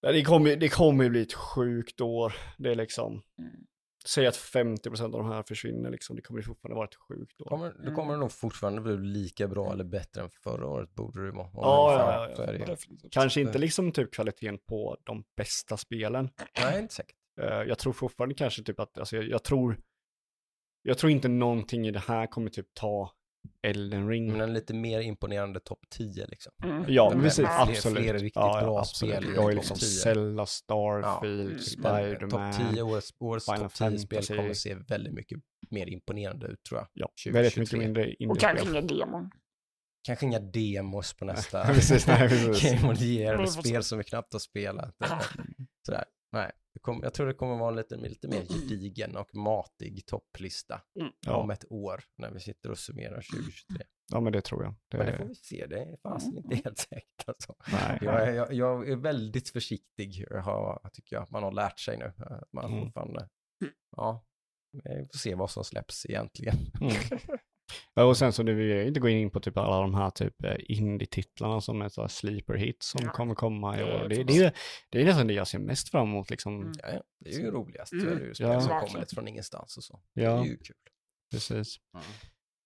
Ja, 0.00 0.12
Det 0.12 0.24
kommer, 0.24 0.56
det 0.56 0.68
kommer 0.68 1.04
ju 1.04 1.10
bli 1.10 1.22
ett 1.22 1.32
sjukt 1.34 2.00
år. 2.00 2.34
Det 2.58 2.70
är 2.70 2.74
liksom, 2.74 3.22
Mm. 3.38 3.66
Säg 4.06 4.26
att 4.26 4.36
50% 4.36 5.04
av 5.04 5.10
de 5.10 5.26
här 5.26 5.42
försvinner 5.42 5.90
liksom. 5.90 6.16
Det 6.16 6.22
kommer 6.22 6.40
ju 6.40 6.44
fortfarande 6.44 6.74
vara 6.76 6.88
ett 6.88 6.94
sjukt 6.94 7.40
år. 7.40 7.48
kommer, 7.48 7.74
då 7.84 7.94
kommer 7.94 8.12
det 8.12 8.18
nog 8.18 8.32
fortfarande 8.32 8.80
bli 8.80 8.96
lika 8.96 9.48
bra 9.48 9.72
eller 9.72 9.84
bättre 9.84 10.22
än 10.22 10.30
förra 10.30 10.66
året 10.66 10.94
borde 10.94 11.26
det 11.26 11.32
vara. 11.32 11.50
Ja, 11.54 12.28
ja, 12.36 12.52
ja. 12.52 12.66
Definitivt. 12.66 13.12
Kanske 13.12 13.40
inte 13.40 13.58
liksom 13.58 13.92
typ 13.92 14.14
kvaliteten 14.14 14.58
på 14.58 14.96
de 15.04 15.24
bästa 15.36 15.76
spelen. 15.76 16.30
Nej, 16.60 16.80
inte 16.80 16.94
säkert. 16.94 17.16
Eh, 17.40 17.62
jag 17.62 17.78
tror 17.78 17.92
fortfarande 17.92 18.34
kanske 18.34 18.62
typ 18.62 18.80
att, 18.80 18.98
alltså 18.98 19.16
jag, 19.16 19.28
jag 19.28 19.44
tror, 19.44 19.80
jag 20.82 20.98
tror 20.98 21.12
inte 21.12 21.28
någonting 21.28 21.86
i 21.86 21.90
det 21.90 22.02
här 22.06 22.26
kommer 22.26 22.50
typ 22.50 22.74
ta 22.74 23.12
Elden 23.62 24.08
Ring. 24.08 24.32
Men 24.32 24.40
en 24.40 24.52
lite 24.54 24.74
mer 24.74 25.00
imponerande 25.00 25.60
topp 25.60 25.78
10 25.90 26.26
liksom. 26.26 26.52
Mm. 26.64 26.84
Ja, 26.88 27.10
Men 27.10 27.22
precis. 27.22 27.44
fler- 27.46 27.62
absolut. 27.62 27.98
fler 27.98 28.12
riktigt 28.14 28.32
ja, 28.34 28.58
ja, 28.60 28.64
bra 28.66 28.78
absolut. 28.80 29.14
spel 29.16 29.32
Jag 29.34 29.50
är 29.52 29.56
liksom 29.56 29.76
10. 29.76 29.86
Zelda, 29.86 30.46
Starfield, 30.46 31.40
Mm. 31.48 31.58
Spiderman. 31.58 32.52
Topp 32.52 32.70
10 32.74 32.82
årets, 32.82 33.10
årets 33.18 33.46
topp 33.46 33.56
10-spel 33.58 33.98
Fantasy. 34.16 34.36
kommer 34.36 34.54
se 34.54 34.74
väldigt 34.74 35.12
mycket 35.14 35.38
mer 35.70 35.86
imponerande 35.86 36.46
ut 36.46 36.62
tror 36.68 36.80
jag. 36.80 36.88
Ja, 36.92 37.06
2023. 37.24 37.32
väldigt 37.32 37.56
mycket 37.56 37.78
mindre 37.78 38.02
Och 38.30 38.40
kanske 38.40 38.66
indiespel. 38.66 38.96
inga 38.96 39.06
demon. 39.06 39.30
Kanske 40.06 40.26
inga 40.26 40.38
demos 40.40 41.14
på 41.14 41.24
nästa 41.24 41.64
precis, 41.74 42.06
nej, 42.06 42.28
precis. 42.28 42.62
Game 42.80 42.92
of 42.92 42.98
the 42.98 43.04
Year, 43.04 43.46
spel 43.46 43.82
som 43.84 43.98
vi 43.98 44.04
knappt 44.04 44.32
har 44.32 44.40
spelat. 44.40 44.94
eller 45.04 45.18
Sådär. 45.86 46.04
Nej, 46.32 46.50
kom, 46.78 47.00
jag 47.02 47.14
tror 47.14 47.26
det 47.26 47.34
kommer 47.34 47.56
vara 47.58 47.70
en 47.70 47.76
lite, 47.76 47.96
lite 47.96 48.28
mer 48.28 48.42
gedigen 48.44 49.16
och 49.16 49.34
matig 49.34 50.06
topplista 50.06 50.80
Mm. 51.00 51.12
Ja. 51.26 51.36
om 51.36 51.50
ett 51.50 51.64
år 51.70 52.00
när 52.18 52.30
vi 52.30 52.40
sitter 52.40 52.70
och 52.70 52.78
summerar 52.78 53.22
2023. 53.32 53.86
Ja, 54.12 54.20
men 54.20 54.32
det 54.32 54.40
tror 54.40 54.62
jag. 54.64 54.74
Men 54.92 55.06
det 55.06 55.12
får 55.16 55.24
Det, 55.24 55.28
vi 55.28 55.34
se, 55.34 55.66
det 55.66 55.78
är 55.82 55.96
fasen 56.02 56.36
inte 56.36 56.56
helt 56.64 56.78
säkert 56.78 57.24
alltså. 57.28 57.54
nej. 57.72 57.98
Jag 58.02 58.28
är, 58.28 58.32
jag, 58.34 58.52
jag 58.52 58.88
är 58.88 58.96
väldigt 58.96 59.48
försiktig, 59.48 60.26
jag 60.30 60.42
har, 60.42 60.90
tycker 60.92 61.16
jag, 61.16 61.30
man 61.30 61.42
har 61.42 61.52
lärt 61.52 61.78
sig 61.78 61.98
nu. 61.98 62.12
Att 62.16 62.52
man 62.52 62.64
Mm. 63.60 63.74
ja, 63.96 64.24
vi 64.84 65.06
får 65.12 65.18
se 65.18 65.34
vad 65.34 65.50
som 65.50 65.64
släpps 65.64 66.06
egentligen. 66.06 66.56
Mm. 66.80 66.92
Ja, 67.94 68.04
och 68.04 68.16
sen 68.16 68.32
så 68.32 68.42
nu 68.42 68.54
vill 68.54 68.68
jag 68.68 68.86
inte 68.86 69.00
gå 69.00 69.08
in 69.08 69.30
på 69.30 69.40
typ 69.40 69.56
alla 69.56 69.80
de 69.80 69.94
här 69.94 70.10
typ 70.10 70.44
eh, 70.44 70.56
indie-titlarna 70.58 71.60
som 71.60 71.82
är 71.82 71.88
så 71.88 72.00
här 72.00 72.08
sleeper 72.08 72.54
hits 72.54 72.86
som 72.88 73.00
Ja. 73.04 73.10
kommer 73.12 73.34
komma 73.34 73.76
i 73.76 73.78
Det 73.80 73.90
är 73.90 74.04
år. 74.04 74.08
Det, 74.08 74.24
det, 74.24 74.36
är, 74.38 74.52
det 74.90 75.00
är 75.00 75.04
nästan 75.04 75.26
det 75.26 75.34
jag 75.34 75.48
ser 75.48 75.58
mest 75.58 75.88
fram 75.88 76.08
emot 76.08 76.30
liksom. 76.30 76.60
Mm. 76.60 76.72
Ja, 76.82 77.02
det 77.20 77.30
är 77.30 77.38
ju 77.38 77.50
roligast, 77.50 77.92
Mm. 77.92 78.04
så 78.04 78.10
är 78.10 78.16
det 78.16 78.24
ju 78.26 78.34
spel 78.34 78.46
Ja. 78.48 78.60
som 78.60 78.80
kommer 78.80 79.00
lite 79.00 79.14
från 79.14 79.28
ingenstans 79.28 79.76
och 79.76 79.84
så. 79.84 80.00
Det 80.14 80.22
Ja, 80.22 80.40
är 80.40 80.44
ju 80.44 80.56
kul. 80.56 80.76
precis. 81.30 81.76
Mm. 81.94 82.06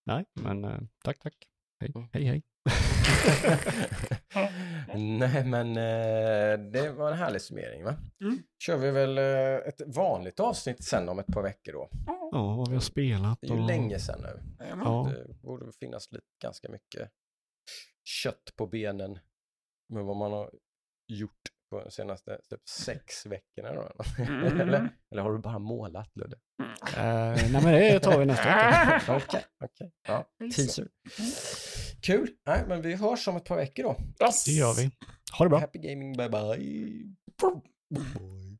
Nej, 0.06 0.24
men 0.34 0.64
eh, 0.64 0.78
tack, 1.04 1.18
tack. 1.18 1.34
Hej, 1.80 1.92
Mm. 1.94 2.08
hej, 2.12 2.24
hej. 2.24 2.42
Nej, 4.94 5.44
men 5.44 5.68
eh, 5.76 6.58
det 6.72 6.92
var 6.96 7.10
en 7.12 7.18
härlig 7.18 7.42
summering, 7.42 7.84
va? 7.84 7.96
Mm. 8.20 8.42
Kör 8.58 8.76
vi 8.76 8.90
väl 8.90 9.18
eh, 9.18 9.68
ett 9.68 9.80
vanligt 9.86 10.40
avsnitt 10.40 10.84
sen 10.84 11.08
om 11.08 11.18
ett 11.18 11.26
par 11.26 11.42
veckor 11.42 11.72
då. 11.72 11.88
Ja, 12.06 12.28
vad 12.56 12.68
vi 12.68 12.74
har 12.74 12.80
spelat 12.80 13.38
Det 13.40 13.46
är 13.46 13.54
ju 13.54 13.60
och... 13.60 13.66
länge 13.66 13.98
sen 13.98 14.20
nu. 14.20 14.40
Ja. 14.84 15.10
Det 15.14 15.34
borde 15.42 15.72
finnas 15.80 16.12
lite, 16.12 16.26
ganska 16.42 16.68
mycket 16.68 17.10
kött 18.04 18.52
på 18.56 18.66
benen 18.66 19.18
med 19.88 20.04
vad 20.04 20.16
man 20.16 20.32
har 20.32 20.50
gjort 21.08 21.40
på 21.70 21.80
de 21.84 21.90
senaste 21.90 22.40
typ, 22.50 22.68
sex 22.68 23.26
veckorna. 23.26 23.72
Då. 23.74 23.90
Mm. 24.18 24.60
eller, 24.60 24.88
eller 25.10 25.22
har 25.22 25.32
du 25.32 25.38
bara 25.38 25.58
målat, 25.58 26.10
Ludde? 26.16 26.36
Eh, 26.96 27.50
nej, 27.52 27.52
men 27.52 27.64
det 27.72 28.00
tar 28.00 28.18
vi 28.18 28.26
nästa 28.26 28.44
vecka. 28.44 29.02
Okej, 29.16 29.44
okej. 29.64 29.92
Ja, 30.08 30.24
Visst. 30.38 30.56
teaser. 30.58 30.88
Kul. 32.02 32.28
Nej, 32.46 32.64
men 32.68 32.82
vi 32.82 32.94
hörs 32.94 33.28
om 33.28 33.36
ett 33.36 33.44
par 33.44 33.56
veckor 33.56 33.82
då. 33.82 33.96
Yes. 34.26 34.44
Det 34.44 34.52
gör 34.52 34.74
vi. 34.74 34.90
Ha 35.38 35.44
det 35.44 35.48
bra. 35.48 35.58
Happy 35.58 35.78
gaming, 35.78 36.16
bye 36.16 36.28
bye. 36.28 36.56
Bye. 37.40 38.51